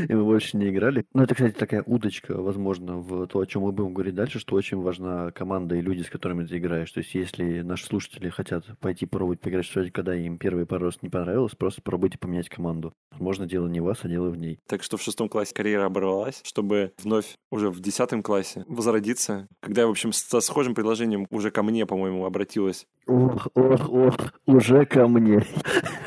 и 0.09 0.13
мы 0.13 0.23
больше 0.23 0.57
не 0.57 0.69
играли. 0.69 1.05
Ну, 1.13 1.21
это, 1.21 1.35
кстати, 1.35 1.53
такая 1.53 1.83
удочка, 1.85 2.41
возможно, 2.41 2.97
в 2.97 3.27
то, 3.27 3.39
о 3.39 3.45
чем 3.45 3.61
мы 3.61 3.71
будем 3.71 3.93
говорить 3.93 4.15
дальше, 4.15 4.39
что 4.39 4.55
очень 4.55 4.77
важна 4.81 5.29
команда 5.31 5.75
и 5.75 5.81
люди, 5.81 6.01
с 6.01 6.09
которыми 6.09 6.43
ты 6.43 6.57
играешь. 6.57 6.91
То 6.91 7.01
есть, 7.01 7.13
если 7.13 7.61
наши 7.61 7.85
слушатели 7.85 8.29
хотят 8.29 8.65
пойти 8.79 9.05
пробовать 9.05 9.39
поиграть 9.39 9.67
в 9.67 9.69
что 9.69 9.87
когда 9.91 10.15
им 10.15 10.39
первый 10.39 10.65
пару 10.65 10.85
раз 10.85 11.03
не 11.03 11.09
понравилось, 11.09 11.53
просто 11.53 11.83
пробуйте 11.83 12.17
поменять 12.17 12.49
команду. 12.49 12.93
Возможно, 13.11 13.45
дело 13.45 13.67
не 13.67 13.79
вас, 13.79 13.99
а 14.01 14.07
дело 14.07 14.29
в 14.29 14.37
ней. 14.37 14.57
Так 14.67 14.81
что 14.81 14.97
в 14.97 15.03
шестом 15.03 15.29
классе 15.29 15.53
карьера 15.53 15.85
оборвалась, 15.85 16.41
чтобы 16.43 16.93
вновь 16.97 17.35
уже 17.51 17.69
в 17.69 17.79
десятом 17.79 18.23
классе 18.23 18.65
возродиться, 18.67 19.47
когда, 19.59 19.85
в 19.85 19.91
общем, 19.91 20.11
со 20.13 20.41
схожим 20.41 20.73
предложением 20.73 21.27
уже 21.29 21.51
ко 21.51 21.61
мне 21.61 21.85
по-моему, 21.91 22.23
обратилась. 22.23 22.87
Ох, 23.05 23.49
ох, 23.53 23.89
ох, 23.89 24.15
уже 24.45 24.85
ко 24.85 25.09
мне. 25.09 25.45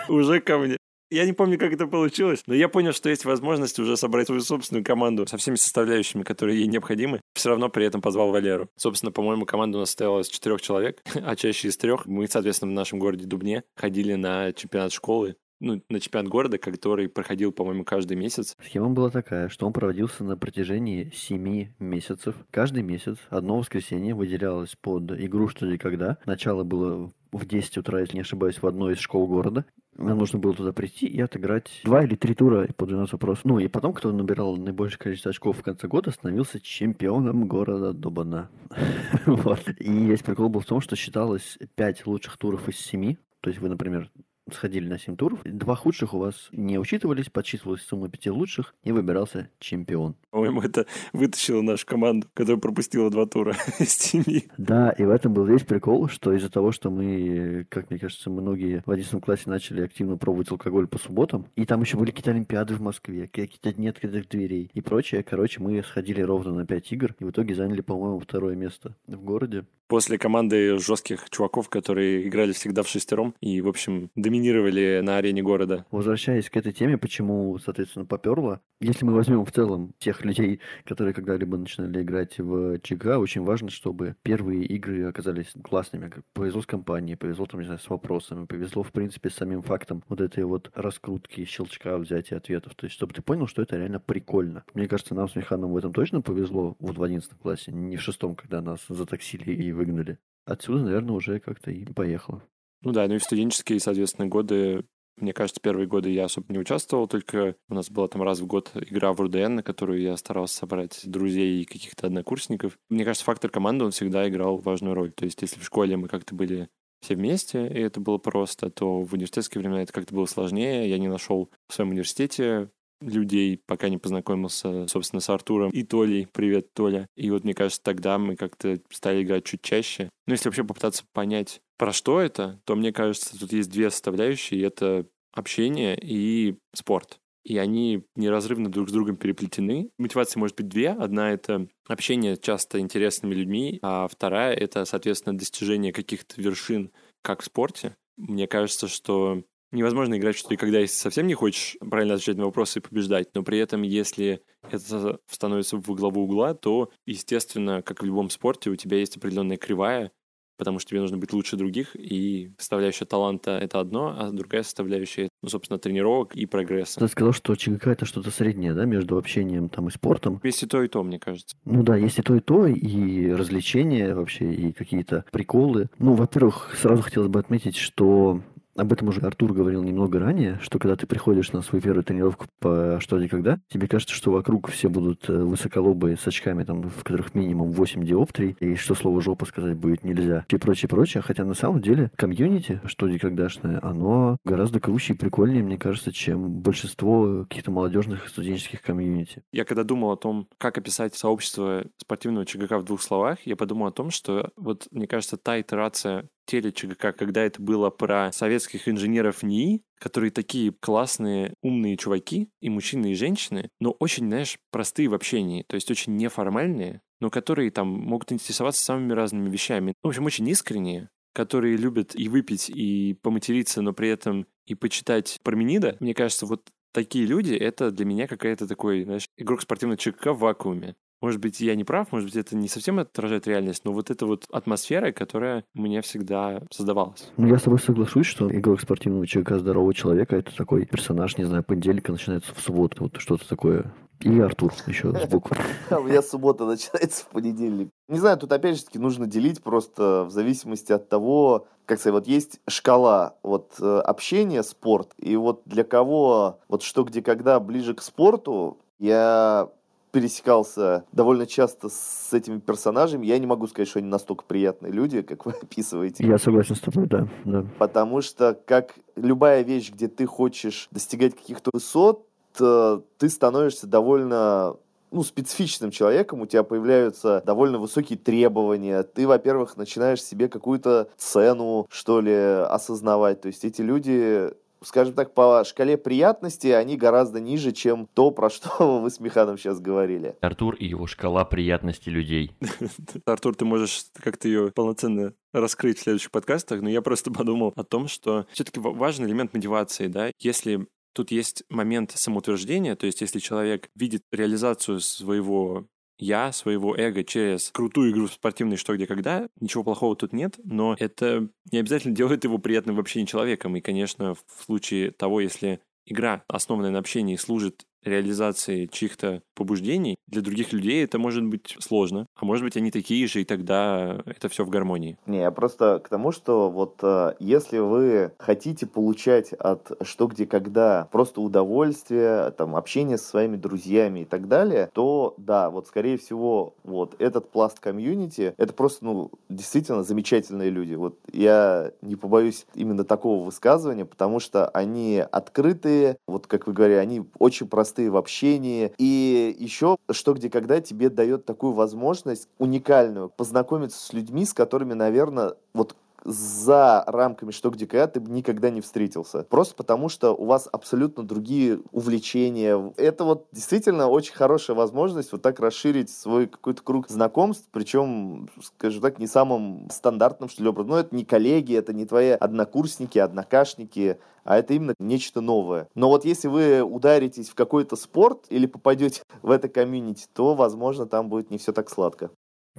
Уже 0.09 0.41
ко 0.41 0.57
мне. 0.57 0.79
Я 1.11 1.27
не 1.27 1.35
помню, 1.35 1.59
как 1.59 1.75
это 1.75 1.87
получилось, 1.87 2.43
но 2.47 2.55
я 2.55 2.71
понял, 2.71 2.95
что 2.95 3.11
есть 3.11 3.27
возможность 3.27 3.79
уже 3.79 3.99
собрать 3.99 4.29
свою 4.29 4.41
собственную 4.41 4.83
команду 4.83 5.27
со 5.27 5.37
всеми 5.37 5.57
составляющими, 5.57 6.23
которые 6.23 6.61
ей 6.61 6.69
необходимы. 6.69 7.21
Все 7.35 7.51
равно 7.51 7.69
при 7.69 7.85
этом 7.85 8.01
позвал 8.01 8.31
Валеру. 8.31 8.71
Собственно, 8.77 9.13
по-моему, 9.13 9.45
команда 9.45 9.77
у 9.77 9.81
нас 9.83 9.91
состояла 9.91 10.21
из 10.21 10.29
четырех 10.29 10.63
человек, 10.63 11.03
а 11.15 11.37
чаще 11.37 11.69
из 11.69 11.77
трех. 11.77 12.07
Мы, 12.07 12.29
соответственно, 12.29 12.73
в 12.73 12.75
нашем 12.75 12.99
городе 12.99 13.27
Дубне 13.27 13.65
ходили 13.77 14.15
на 14.15 14.55
чемпионат 14.55 14.91
школы 14.91 15.37
ну, 15.61 15.83
на 15.89 16.01
чемпионат 16.01 16.29
города, 16.31 16.59
который 16.59 17.09
проходил, 17.09 17.53
по-моему, 17.53 17.85
каждый 17.85 18.17
месяц. 18.17 18.57
Схема 18.65 18.91
была 18.91 19.11
такая, 19.11 19.49
что 19.49 19.67
он 19.67 19.73
проводился 19.73 20.25
на 20.25 20.37
протяжении 20.37 21.11
7 21.15 21.69
месяцев. 21.79 22.35
Каждый 22.51 22.83
месяц 22.83 23.17
одно 23.31 23.59
воскресенье 23.59 24.15
выделялось 24.15 24.77
под 24.81 25.13
игру 25.13 25.49
«Что 25.49 25.67
и 25.67 25.79
когда». 25.79 26.19
Начало 26.27 26.65
было 26.65 27.11
в 27.33 27.47
10 27.47 27.79
утра, 27.79 28.01
если 28.01 28.17
не 28.17 28.23
ошибаюсь, 28.23 28.61
в 28.61 28.67
одной 28.67 28.95
из 28.95 28.99
школ 28.99 29.27
города. 29.27 29.65
Нам 29.97 30.19
нужно 30.19 30.41
было 30.41 30.55
туда 30.55 30.73
прийти 30.73 31.07
и 31.07 31.21
отыграть 31.21 31.81
два 31.85 32.03
или 32.03 32.17
три 32.17 32.35
тура 32.35 32.69
по 32.77 32.85
12 32.85 33.13
вопросов. 33.13 33.45
Ну, 33.45 33.61
и 33.61 33.69
потом, 33.69 33.93
кто 33.93 34.11
набирал 34.11 34.57
наибольшее 34.57 34.99
количество 34.99 35.31
очков 35.31 35.59
в 35.59 35.63
конце 35.63 35.87
года, 35.87 36.11
становился 36.11 36.61
чемпионом 36.61 37.47
города 37.47 37.93
Дубана. 37.93 38.51
вот. 39.27 39.63
И 39.79 39.91
весь 39.91 40.23
прикол 40.23 40.49
был 40.49 40.61
в 40.61 40.67
том, 40.67 40.81
что 40.81 40.97
считалось 40.97 41.59
5 41.77 42.07
лучших 42.07 42.37
туров 42.39 42.69
из 42.69 42.77
7. 42.79 43.15
То 43.41 43.51
есть 43.51 43.61
вы, 43.61 43.69
например, 43.69 44.11
сходили 44.53 44.89
на 44.89 44.99
7 44.99 45.17
туров. 45.17 45.41
Два 45.45 45.75
худших 45.75 46.15
у 46.15 46.19
вас 46.19 46.49
не 46.53 46.79
учитывались, 46.79 47.31
подсчитывалась 47.31 47.83
сумма 47.83 48.09
пяти 48.09 48.31
лучших 48.31 48.75
и 48.83 48.93
выбирался 48.93 49.51
чемпион. 49.59 50.17
По-моему, 50.31 50.61
это 50.63 50.87
вытащило 51.13 51.63
нашу 51.63 51.87
команду, 51.87 52.27
которая 52.35 52.61
пропустила 52.61 53.11
два 53.11 53.27
тура 53.27 53.57
из 53.79 53.91
семи. 53.97 54.45
Да, 54.59 54.91
и 54.91 55.05
в 55.05 55.11
этом 55.11 55.33
был 55.33 55.45
весь 55.45 55.63
прикол, 55.63 56.09
что 56.09 56.33
из-за 56.33 56.51
того, 56.51 56.73
что 56.73 56.91
мы, 56.91 57.67
как 57.69 57.91
мне 57.91 57.99
кажется, 57.99 58.31
многие 58.31 58.83
в 58.85 58.91
11 58.91 59.23
классе 59.23 59.45
начали 59.47 59.83
активно 59.83 60.17
пробовать 60.17 60.51
алкоголь 60.51 60.87
по 60.87 60.99
субботам, 60.99 61.47
и 61.57 61.65
там 61.65 61.81
еще 61.81 61.97
были 61.97 62.11
какие-то 62.11 62.33
олимпиады 62.33 62.75
в 62.75 62.81
Москве, 62.81 63.29
какие-то 63.29 63.73
дни 63.73 63.89
открытых 63.89 64.29
дверей 64.29 64.71
и 64.73 64.81
прочее. 64.81 65.23
Короче, 65.23 65.61
мы 65.61 65.83
сходили 65.83 66.21
ровно 66.21 66.53
на 66.53 66.67
5 66.67 66.93
игр, 66.93 67.15
и 67.19 67.25
в 67.25 67.31
итоге 67.31 67.55
заняли, 67.55 67.81
по-моему, 67.81 68.19
второе 68.19 68.57
место 68.57 68.97
в 69.07 69.23
городе. 69.23 69.65
После 69.87 70.19
команды 70.19 70.79
жестких 70.79 71.29
чуваков, 71.31 71.69
которые 71.69 72.27
играли 72.27 72.53
всегда 72.53 72.83
в 72.83 72.89
шестером 72.89 73.35
и, 73.41 73.61
в 73.61 73.69
общем, 73.69 74.11
доминировали 74.35 75.01
на 75.01 75.17
арене 75.19 75.43
города. 75.43 75.87
Возвращаясь 75.93 76.51
к 76.51 76.57
этой 76.57 76.73
теме, 76.73 76.99
почему, 76.99 77.57
соответственно, 77.59 78.05
поперло. 78.05 78.61
Если 78.81 79.05
мы 79.05 79.15
возьмем 79.15 79.45
в 79.45 79.53
целом 79.53 79.95
тех 79.99 80.25
людей, 80.25 80.61
которые 80.85 81.15
когда-либо 81.15 81.57
начинали 81.57 82.03
играть 82.03 82.39
в 82.39 82.81
ЧГА, 82.81 83.19
очень 83.19 83.45
важно, 83.45 83.71
чтобы 83.71 84.17
первые 84.23 84.65
игры 84.65 85.05
оказались 85.05 85.53
классными. 85.63 86.11
Повезло 86.33 86.63
с 86.63 86.67
компанией, 86.67 87.17
повезло 87.17 87.47
там, 87.47 87.61
не 87.61 87.67
знаю, 87.67 87.79
с 87.79 87.89
вопросами, 87.89 88.47
повезло, 88.47 88.83
в 88.83 88.91
принципе, 88.91 89.31
с 89.31 89.35
самим 89.35 89.63
фактом 89.63 90.03
вот 90.09 90.21
этой 90.21 90.45
вот 90.45 90.71
раскрутки, 90.75 91.45
щелчка, 91.45 91.97
взятия 91.99 92.39
ответов. 92.39 92.75
То 92.75 92.87
есть, 92.87 92.97
чтобы 92.97 93.15
ты 93.15 93.23
понял, 93.23 93.47
что 93.47 93.63
это 93.63 93.77
реально 93.77 94.01
прикольно. 94.01 94.65
Мне 94.75 94.89
кажется, 94.89 95.15
нам 95.15 95.29
с 95.29 95.37
Миханом 95.37 95.73
в 95.73 95.77
этом 95.77 95.93
точно 95.93 96.23
повезло 96.23 96.77
вот 96.81 96.99
в 96.99 97.03
11 97.03 97.31
классе, 97.39 97.71
не 97.71 97.97
в 97.97 98.03
шестом, 98.03 98.35
когда 98.35 98.61
нас 98.61 98.85
затоксили 98.89 99.53
и 99.53 99.71
выгнали. 99.71 100.19
Отсюда, 100.45 100.83
наверное, 100.83 101.15
уже 101.15 101.39
как-то 101.39 101.71
и 101.71 101.85
поехало. 101.87 102.43
Ну 102.85 102.93
да, 102.93 103.09
ну 103.09 103.15
и 103.15 103.19
в 103.19 103.25
студенческие, 103.25 103.81
соответственно, 103.81 104.29
годы 104.29 104.85
мне 105.17 105.33
кажется, 105.33 105.61
первые 105.63 105.87
годы 105.87 106.11
я 106.11 106.25
особо 106.25 106.53
не 106.53 106.59
участвовал, 106.59 107.07
только 107.07 107.55
у 107.69 107.75
нас 107.75 107.89
была 107.89 108.09
там 108.09 108.23
раз 108.23 108.41
в 108.41 108.47
год 108.47 108.73
игра 108.75 109.13
в 109.13 109.21
РУДН, 109.21 109.55
на 109.55 109.63
которую 109.63 110.01
я 110.01 110.17
старался 110.17 110.57
собрать 110.57 111.01
друзей 111.05 111.63
и 111.63 111.65
каких-то 111.65 112.09
однокурсников. 112.09 112.77
Мне 112.91 113.05
кажется, 113.05 113.25
фактор 113.25 113.51
команды, 113.51 113.85
он 113.85 113.93
всегда 113.93 114.29
играл 114.29 114.57
важную 114.59 114.95
роль. 114.95 115.13
То 115.13 115.25
есть 115.25 115.41
если 115.43 115.61
в 115.61 115.65
школе 115.65 115.97
мы 115.97 116.09
как-то 116.09 116.35
были 116.35 116.69
все 117.01 117.15
вместе, 117.15 117.67
и 117.67 117.79
это 117.79 118.01
было 118.01 118.19
просто, 118.19 118.71
то 118.71 119.03
в 119.03 119.13
университетские 119.13 119.61
времена 119.61 119.83
это 119.83 119.93
как-то 119.93 120.15
было 120.15 120.27
сложнее. 120.27 120.89
Я 120.89 120.99
не 120.99 121.09
нашел 121.09 121.51
в 121.69 121.75
своем 121.75 121.91
университете 121.91 122.71
людей, 123.05 123.61
пока 123.67 123.89
не 123.89 123.99
познакомился, 123.99 124.87
собственно, 124.89 125.21
с 125.21 125.29
Артуром 125.29 125.71
и 125.71 125.83
Толей. 125.83 126.27
Привет, 126.33 126.73
Толя. 126.73 127.07
И 127.17 127.31
вот, 127.31 127.45
мне 127.45 127.55
кажется, 127.55 127.83
тогда 127.83 128.19
мы 128.19 128.37
как-то 128.37 128.79
стали 128.91 129.23
играть 129.23 129.45
чуть 129.45 129.63
чаще. 129.63 130.09
Но 130.27 130.35
если 130.35 130.49
вообще 130.49 130.65
попытаться 130.65 131.05
понять, 131.13 131.61
про 131.77 131.93
что 131.93 132.21
это, 132.21 132.61
то, 132.65 132.77
мне 132.77 132.93
кажется, 132.93 133.39
тут 133.39 133.53
есть 133.53 133.71
две 133.71 133.91
составляющие. 133.91 134.63
Это 134.63 135.07
общение 135.33 135.99
и 136.01 136.57
спорт. 136.75 137.19
И 137.45 137.59
они 137.59 138.05
неразрывно 138.17 138.71
друг 138.71 138.89
с 138.89 138.93
другом 138.93 139.17
переплетены. 139.17 139.91
Мотивации 139.99 140.39
может 140.39 140.57
быть 140.57 140.69
две. 140.69 140.91
Одна— 140.91 141.31
это 141.33 141.69
общение 141.87 142.39
часто 142.39 142.81
интересными 142.81 143.35
людьми, 143.35 143.79
а 143.83 144.09
вторая— 144.09 144.55
это, 144.57 144.87
соответственно, 144.87 145.37
достижение 145.37 145.93
каких-то 145.93 146.41
вершин, 146.41 146.91
как 147.23 147.43
в 147.43 147.45
спорте. 147.45 147.97
Мне 148.17 148.47
кажется, 148.47 148.89
что 148.89 149.43
невозможно 149.75 150.17
играть 150.17 150.37
в 150.37 150.39
что-то, 150.39 150.57
когда 150.57 150.79
если 150.79 150.97
совсем 150.97 151.27
не 151.27 151.35
хочешь 151.35 151.77
правильно 151.81 152.15
отвечать 152.15 152.37
на 152.37 152.47
вопросы 152.47 152.79
и 152.79 152.83
побеждать, 152.83 153.35
но 153.35 153.43
при 153.43 153.59
этом, 153.59 153.83
если 153.83 154.41
это 154.71 155.19
становится 155.29 155.77
в 155.77 155.95
главу 155.95 156.23
угла, 156.23 156.55
то, 156.55 156.91
естественно, 157.07 157.83
как 157.83 158.03
в 158.03 158.07
любом 158.07 158.31
спорте, 158.31 158.71
у 158.71 158.77
тебя 158.77 158.99
есть 158.99 159.17
определенная 159.17 159.57
кривая, 159.57 160.13
потому 160.57 160.79
что 160.79 160.91
тебе 160.91 161.01
нужно 161.01 161.19
быть 161.19 161.33
лучше 161.33 161.57
других, 161.57 161.97
и 161.97 162.53
составляющая 162.59 163.05
таланта— 163.05 163.51
это 163.63 163.81
одно, 163.81 164.15
а 164.17 164.31
другая 164.31 164.63
составляющая— 164.63 165.29
ну, 165.43 165.49
собственно, 165.49 165.79
тренировок 165.79 166.35
и 166.37 166.47
прогресса. 166.47 167.01
Ты 167.01 167.09
сказал, 167.09 167.33
что 167.33 167.55
ЧГК— 167.55 167.91
это 167.93 168.07
что-то 168.07 168.31
среднее, 168.31 168.73
да, 168.75 168.85
между 168.85 169.19
общением 169.19 169.69
там 169.69 169.89
и 169.89 169.91
спортом? 169.91 170.41
Есть 170.43 170.63
и 170.63 170.67
то, 170.67 170.83
и 170.83 170.89
то, 170.89 171.03
мне 171.03 171.19
кажется. 171.19 171.57
Ну 171.65 171.83
да, 171.83 171.97
есть 171.97 172.19
и 172.19 172.23
то, 172.23 172.35
и 172.37 172.41
то, 172.41 172.67
и 172.67 173.31
развлечения 173.33 174.15
вообще, 174.15 174.53
и 174.53 174.73
какие-то 174.73 175.25
приколы. 175.33 175.89
Ну, 175.99 176.15
во-первых, 176.15 176.77
сразу 176.81 177.03
хотелось 177.03 177.29
бы 177.29 177.41
отметить, 177.41 177.77
что 177.77 178.41
об 178.77 178.93
этом 178.93 179.09
уже 179.09 179.21
Артур 179.21 179.53
говорил 179.53 179.83
немного 179.83 180.19
ранее, 180.19 180.59
что 180.63 180.79
когда 180.79 180.97
ты 180.97 181.07
приходишь 181.07 181.53
на 181.53 181.63
свою 181.63 181.83
первую 181.83 182.05
тренировку 182.05 182.47
по 182.61 182.99
что 183.01 183.19
и 183.19 183.29
когда, 183.29 183.61
тебе 183.69 183.89
кажется, 183.89 184.15
что 184.15 184.33
вокруг 184.33 184.69
все 184.71 184.89
будут 184.89 185.29
э, 185.29 185.33
высоколобые 185.33 186.17
с 186.17 186.27
очками, 186.27 186.65
там, 186.65 186.83
в 186.83 187.05
которых 187.05 187.35
минимум 187.35 187.71
8 187.73 188.05
диоптрий, 188.05 188.57
и 188.61 188.75
что 188.75 188.95
слово 188.95 189.21
«жопа» 189.21 189.47
сказать 189.47 189.77
будет 189.77 190.05
нельзя, 190.05 190.45
и 190.49 190.57
прочее, 190.57 190.89
прочее. 190.89 191.23
Хотя 191.23 191.45
на 191.45 191.55
самом 191.55 191.81
деле 191.81 192.11
комьюнити, 192.17 192.81
что 192.87 193.07
и 193.09 193.19
когдашное, 193.19 193.79
оно 193.83 194.39
гораздо 194.45 194.81
круче 194.81 195.15
и 195.15 195.17
прикольнее, 195.17 195.63
мне 195.63 195.79
кажется, 195.79 196.13
чем 196.13 196.51
большинство 196.61 197.45
каких-то 197.49 197.71
молодежных 197.71 198.27
и 198.27 198.29
студенческих 198.29 198.83
комьюнити. 198.83 199.43
Я 199.53 199.65
когда 199.65 199.85
думал 199.85 200.11
о 200.13 200.17
том, 200.17 200.49
как 200.59 200.79
описать 200.79 201.15
сообщество 201.15 201.85
спортивного 201.97 202.47
ЧГК 202.47 202.79
в 202.79 202.85
двух 202.85 203.03
словах, 203.03 203.39
я 203.45 203.57
подумал 203.57 203.87
о 203.87 203.93
том, 203.93 204.11
что 204.11 204.51
вот, 204.57 204.87
мне 204.91 205.07
кажется, 205.07 205.37
та 205.37 205.61
итерация 205.61 206.29
теле 206.47 206.73
ЧГК, 206.73 207.13
когда 207.13 207.43
это 207.43 207.61
было 207.61 207.91
про 207.91 208.33
советских 208.33 208.89
инженеров 208.89 209.43
НИИ, 209.43 209.83
которые 209.99 210.31
такие 210.31 210.73
классные, 210.73 211.55
умные 211.63 211.97
чуваки, 211.97 212.49
и 212.61 212.69
мужчины, 212.69 213.13
и 213.13 213.15
женщины, 213.15 213.69
но 213.81 213.93
очень, 213.93 214.27
знаешь, 214.27 214.59
простые 214.71 215.09
в 215.09 215.15
общении, 215.15 215.65
то 215.69 215.75
есть 215.75 215.91
очень 215.91 216.17
неформальные, 216.17 217.01
но 217.21 217.31
которые 217.31 217.71
там 217.71 217.89
могут 217.89 218.33
интересоваться 218.33 218.85
самыми 218.85 219.13
разными 219.13 219.49
вещами. 219.49 219.95
В 220.03 220.09
общем, 220.09 220.25
очень 220.25 220.49
искренние, 220.49 221.09
которые 221.33 221.77
любят 221.77 222.15
и 222.15 222.29
выпить, 222.29 222.71
и 222.71 223.15
поматериться, 223.23 223.83
но 223.83 223.93
при 223.93 224.09
этом 224.09 224.47
и 224.67 224.75
почитать 224.75 225.41
Парменида. 225.43 225.97
Мне 226.01 226.15
кажется, 226.15 226.47
вот 226.47 226.71
такие 226.93 227.27
люди— 227.27 227.55
это 227.55 227.91
для 227.91 228.05
меня 228.05 228.27
какая-то 228.27 228.67
такой, 228.67 229.05
знаешь, 229.05 229.27
игрок 229.37 229.63
спортивного 229.63 229.99
ЧК 229.99 230.33
в 230.33 230.39
вакууме. 230.39 230.95
Может 231.25 231.41
быть, 231.41 231.59
я 231.61 231.75
не 231.75 231.85
прав, 231.85 232.13
может 232.13 232.29
быть, 232.29 232.37
это 232.37 232.55
не 232.55 232.69
совсем 232.69 232.99
отражает 232.99 233.47
реальность, 233.47 233.87
но 233.87 233.95
вот 233.95 234.11
эта 234.11 234.27
вот 234.27 234.45
атмосфера, 234.53 235.11
которая 235.11 235.65
мне 235.73 236.03
всегда 236.03 236.61
создавалась. 236.71 237.33
Ну, 237.39 237.47
я 237.47 237.57
с 237.57 237.63
тобой 237.63 237.79
соглашусь, 237.79 238.27
что 238.27 238.55
игрок 238.55 238.83
спортивного 238.83 239.27
человека, 239.27 239.59
здорового 239.59 239.95
человека, 239.95 240.37
это 240.37 240.55
такой 240.55 240.85
персонаж, 240.85 241.39
не 241.39 241.45
знаю, 241.45 241.65
понедельника 241.65 242.13
начинается 242.13 242.55
в 242.55 242.61
субботу, 242.61 243.05
вот 243.05 243.17
что-то 243.17 243.49
такое 243.49 243.91
и 244.21 244.39
Артур 244.39 244.75
еще 244.87 245.13
сбоку. 245.13 245.55
А 245.89 245.99
у 245.99 246.05
меня 246.05 246.21
суббота 246.21 246.67
начинается 246.67 247.25
в 247.25 247.29
понедельник. 247.29 247.89
Не 248.09 248.19
знаю, 248.19 248.37
тут 248.37 248.53
опять 248.53 248.77
же 248.77 248.85
таки 248.85 248.99
нужно 248.99 249.27
делить 249.27 249.63
просто 249.63 250.25
в 250.25 250.31
зависимости 250.31 250.93
от 250.93 251.09
того, 251.09 251.67
как 251.87 252.01
сказать, 252.01 252.15
вот 252.15 252.27
есть 252.27 252.61
шкала 252.69 253.37
вот 253.43 253.77
э, 253.81 253.99
общения, 254.01 254.63
спорт, 254.63 255.15
и 255.17 255.37
вот 255.37 255.63
для 255.65 255.85
кого 255.85 256.61
вот 256.69 256.83
что, 256.83 257.03
где, 257.03 257.23
когда 257.23 257.61
ближе 257.61 257.95
к 257.95 258.03
спорту, 258.03 258.77
я 258.99 259.71
пересекался 260.15 261.05
довольно 261.11 261.45
часто 261.45 261.89
с 261.89 262.33
этими 262.33 262.61
персонажами. 262.61 263.27
Я 263.27 263.37
не 263.41 263.47
могу 263.47 263.67
сказать, 263.67 263.89
что 263.89 263.99
они 263.99 264.07
настолько 264.07 264.45
приятные 264.45 264.93
люди, 264.93 265.23
как 265.23 265.45
вы 265.45 265.53
описываете. 265.63 266.25
Я 266.25 266.39
согласен 266.39 266.77
с 266.77 266.81
тобой, 266.81 267.07
да. 267.07 267.27
да. 267.45 267.67
Потому 267.81 268.23
что, 268.23 268.57
как 268.65 268.95
любая 269.17 269.63
вещь, 269.63 269.91
где 269.91 270.07
ты 270.07 270.27
хочешь 270.27 270.87
достигать 270.93 271.35
каких-то 271.35 271.71
высот, 271.73 272.25
э, 272.61 273.01
ты 273.19 273.29
становишься 273.29 273.89
довольно 273.89 274.77
ну, 275.11 275.25
специфичным 275.25 275.91
человеком, 275.91 276.43
у 276.43 276.47
тебя 276.47 276.63
появляются 276.63 277.43
довольно 277.45 277.81
высокие 277.81 278.17
требования. 278.17 279.03
Ты, 279.03 279.27
во-первых, 279.27 279.77
начинаешь 279.77 280.23
себе 280.23 280.49
какую-то 280.49 281.09
цену, 281.17 281.87
что 281.91 282.21
ли, 282.21 282.35
осознавать. 282.35 283.41
То 283.41 283.49
есть 283.49 283.65
эти 283.65 283.83
люди 283.83 284.53
скажем 284.85 285.15
так, 285.15 285.35
по 285.35 285.65
шкале 285.65 285.97
приятности 285.97 286.69
они 286.69 286.97
гораздо 286.97 287.41
ниже, 287.41 287.73
чем 287.73 288.07
то, 288.15 288.31
про 288.31 288.51
что 288.51 289.01
вы 289.01 289.11
с 289.11 289.21
Миханом 289.21 289.59
сейчас 289.59 289.81
говорили. 289.81 290.37
Артур 290.41 290.75
и 290.75 290.87
его 290.87 291.07
шкала 291.07 291.45
приятности 291.45 292.09
людей. 292.09 292.53
Артур, 293.27 293.55
ты 293.55 293.65
можешь 293.65 294.07
как-то 294.15 294.49
ее 294.49 294.71
полноценно 294.75 295.33
раскрыть 295.53 295.99
в 295.99 296.03
следующих 296.03 296.31
подкастах, 296.31 296.83
но 296.83 296.89
я 296.89 297.03
просто 297.03 297.31
подумал 297.33 297.73
о 297.77 297.85
том, 297.85 298.09
что 298.09 298.47
все-таки 298.53 298.81
важный 298.81 299.27
элемент 299.27 299.55
мотивации, 299.55 300.07
да, 300.07 300.31
если 300.39 300.87
Тут 301.15 301.31
есть 301.31 301.63
момент 301.71 302.11
самоутверждения, 302.11 302.97
то 302.97 303.07
есть 303.07 303.21
если 303.21 303.39
человек 303.39 303.89
видит 303.95 304.23
реализацию 304.33 304.99
своего 304.99 305.87
я 306.19 306.53
своего 306.53 306.97
эго 306.97 307.25
через 307.25 307.71
крутую 307.71 308.13
игру 308.13 308.27
в 308.27 308.33
спортивный 308.33 308.77
что, 308.77 308.95
где, 308.95 309.07
когда. 309.07 309.49
Ничего 309.61 309.85
плохого 309.85 310.17
тут 310.17 310.33
нет, 310.33 310.59
но 310.65 310.97
это 310.99 311.49
не 311.73 311.79
обязательно 311.79 312.15
делает 312.15 312.45
его 312.45 312.59
приятным 312.59 312.97
в 312.97 313.01
общении 313.01 313.27
человеком. 313.27 313.77
И, 313.77 313.81
конечно, 313.81 314.35
в 314.35 314.65
случае 314.65 315.11
того, 315.11 315.41
если 315.41 315.81
игра, 316.07 316.45
основанная 316.49 316.91
на 316.91 316.99
общении, 316.99 317.37
служит 317.37 317.87
реализации 318.05 318.87
чьих-то 318.87 319.43
побуждений, 319.55 320.17
для 320.27 320.43
других 320.43 320.73
людей 320.73 321.05
это 321.05 321.19
может 321.19 321.45
быть 321.45 321.77
сложно. 321.81 322.27
А 322.37 322.45
может 322.45 322.65
быть, 322.65 322.77
они 322.77 322.91
такие 322.91 323.27
же, 323.27 323.43
и 323.43 323.45
тогда 323.45 324.21
это 324.27 324.49
все 324.49 324.65
в 324.65 324.71
гармонии. 324.71 325.17
Не, 325.27 325.39
я 325.41 325.51
просто 325.51 326.01
к 326.05 326.09
тому, 326.09 326.33
что 326.33 326.71
вот 326.71 326.99
э, 327.03 327.35
если 327.39 327.79
вы 327.79 328.33
хотите 328.39 328.87
получать 328.87 329.53
от 329.53 329.93
что, 330.03 330.27
где, 330.27 330.47
когда 330.47 331.09
просто 331.13 331.41
удовольствие, 331.41 332.51
там, 332.53 332.77
общение 332.77 333.19
со 333.19 333.27
своими 333.27 333.57
друзьями 333.57 334.21
и 334.21 334.25
так 334.25 334.49
далее, 334.49 334.91
то 334.93 335.35
да, 335.37 335.71
вот 335.71 335.87
скорее 335.87 336.19
всего, 336.19 336.75
вот 336.83 337.15
этот 337.19 337.51
пласт 337.51 337.81
комьюнити, 337.81 338.55
это 338.57 338.73
просто, 338.73 339.05
ну, 339.05 339.31
действительно 339.49 340.03
замечательные 340.03 340.71
люди. 340.71 340.95
Вот 340.95 341.19
я 341.33 341.93
не 342.03 342.17
побоюсь 342.17 342.67
именно 342.75 343.05
такого 343.05 343.45
высказывания, 343.45 344.05
потому 344.05 344.41
что 344.41 344.69
они 344.69 345.25
открытые, 345.31 346.19
вот 346.27 346.47
как 346.47 346.67
вы 346.67 346.73
говорите, 346.73 347.01
они 347.01 347.25
очень 347.39 347.69
простые 347.69 347.94
в 348.03 348.17
общении, 348.17 348.93
и 348.99 349.55
еще 349.59 349.97
что 350.11 350.35
где 350.35 350.51
когда 350.51 350.81
тебе 350.81 351.11
дает 351.11 351.45
такую 351.45 351.73
возможность 351.73 352.49
уникальную 352.59 353.29
познакомиться 353.29 354.05
с 354.05 354.13
людьми, 354.13 354.45
с 354.45 354.53
которыми, 354.53 354.95
наверное, 354.95 355.55
вот 355.73 355.97
за 356.25 357.05
рамками 357.07 357.51
что 357.51 357.71
где 357.71 357.87
когда 357.87 358.07
ты 358.07 358.21
бы 358.21 358.31
никогда 358.31 358.71
не 358.71 358.81
встретился. 358.81 359.45
Просто 359.45 359.75
потому, 359.75 360.09
что 360.09 360.35
у 360.35 360.47
вас 360.47 360.69
абсолютно 360.73 361.23
другие 361.23 361.81
увлечения. 361.93 362.93
Это 362.97 363.25
вот 363.25 363.47
действительно 363.53 364.09
очень 364.09 364.35
хорошая 364.35 364.77
возможность 364.77 365.33
вот 365.33 365.43
так 365.43 365.61
расширить 365.61 366.11
свой 366.11 366.47
какой-то 366.47 366.83
круг 366.83 367.09
знакомств, 367.09 367.69
причем, 367.71 368.49
скажем 368.63 369.03
так, 369.03 369.19
не 369.19 369.27
самым 369.27 369.89
стандартным, 369.91 370.49
что 370.49 370.63
ли, 370.63 370.69
образом. 370.69 370.91
Но 370.91 370.99
это 370.99 371.15
не 371.15 371.25
коллеги, 371.25 371.77
это 371.77 371.93
не 371.93 372.07
твои 372.07 372.31
однокурсники, 372.31 373.19
однокашники, 373.19 374.19
а 374.45 374.59
это 374.59 374.75
именно 374.75 374.95
нечто 374.99 375.41
новое. 375.41 375.89
Но 375.95 376.09
вот 376.09 376.25
если 376.25 376.49
вы 376.49 376.83
ударитесь 376.83 377.49
в 377.49 377.55
какой-то 377.55 377.97
спорт 377.97 378.47
или 378.49 378.67
попадете 378.67 379.23
в 379.43 379.51
это 379.51 379.69
комьюнити, 379.69 380.27
то, 380.33 380.55
возможно, 380.55 381.07
там 381.07 381.29
будет 381.29 381.51
не 381.51 381.59
все 381.59 381.73
так 381.73 381.91
сладко. 381.91 382.31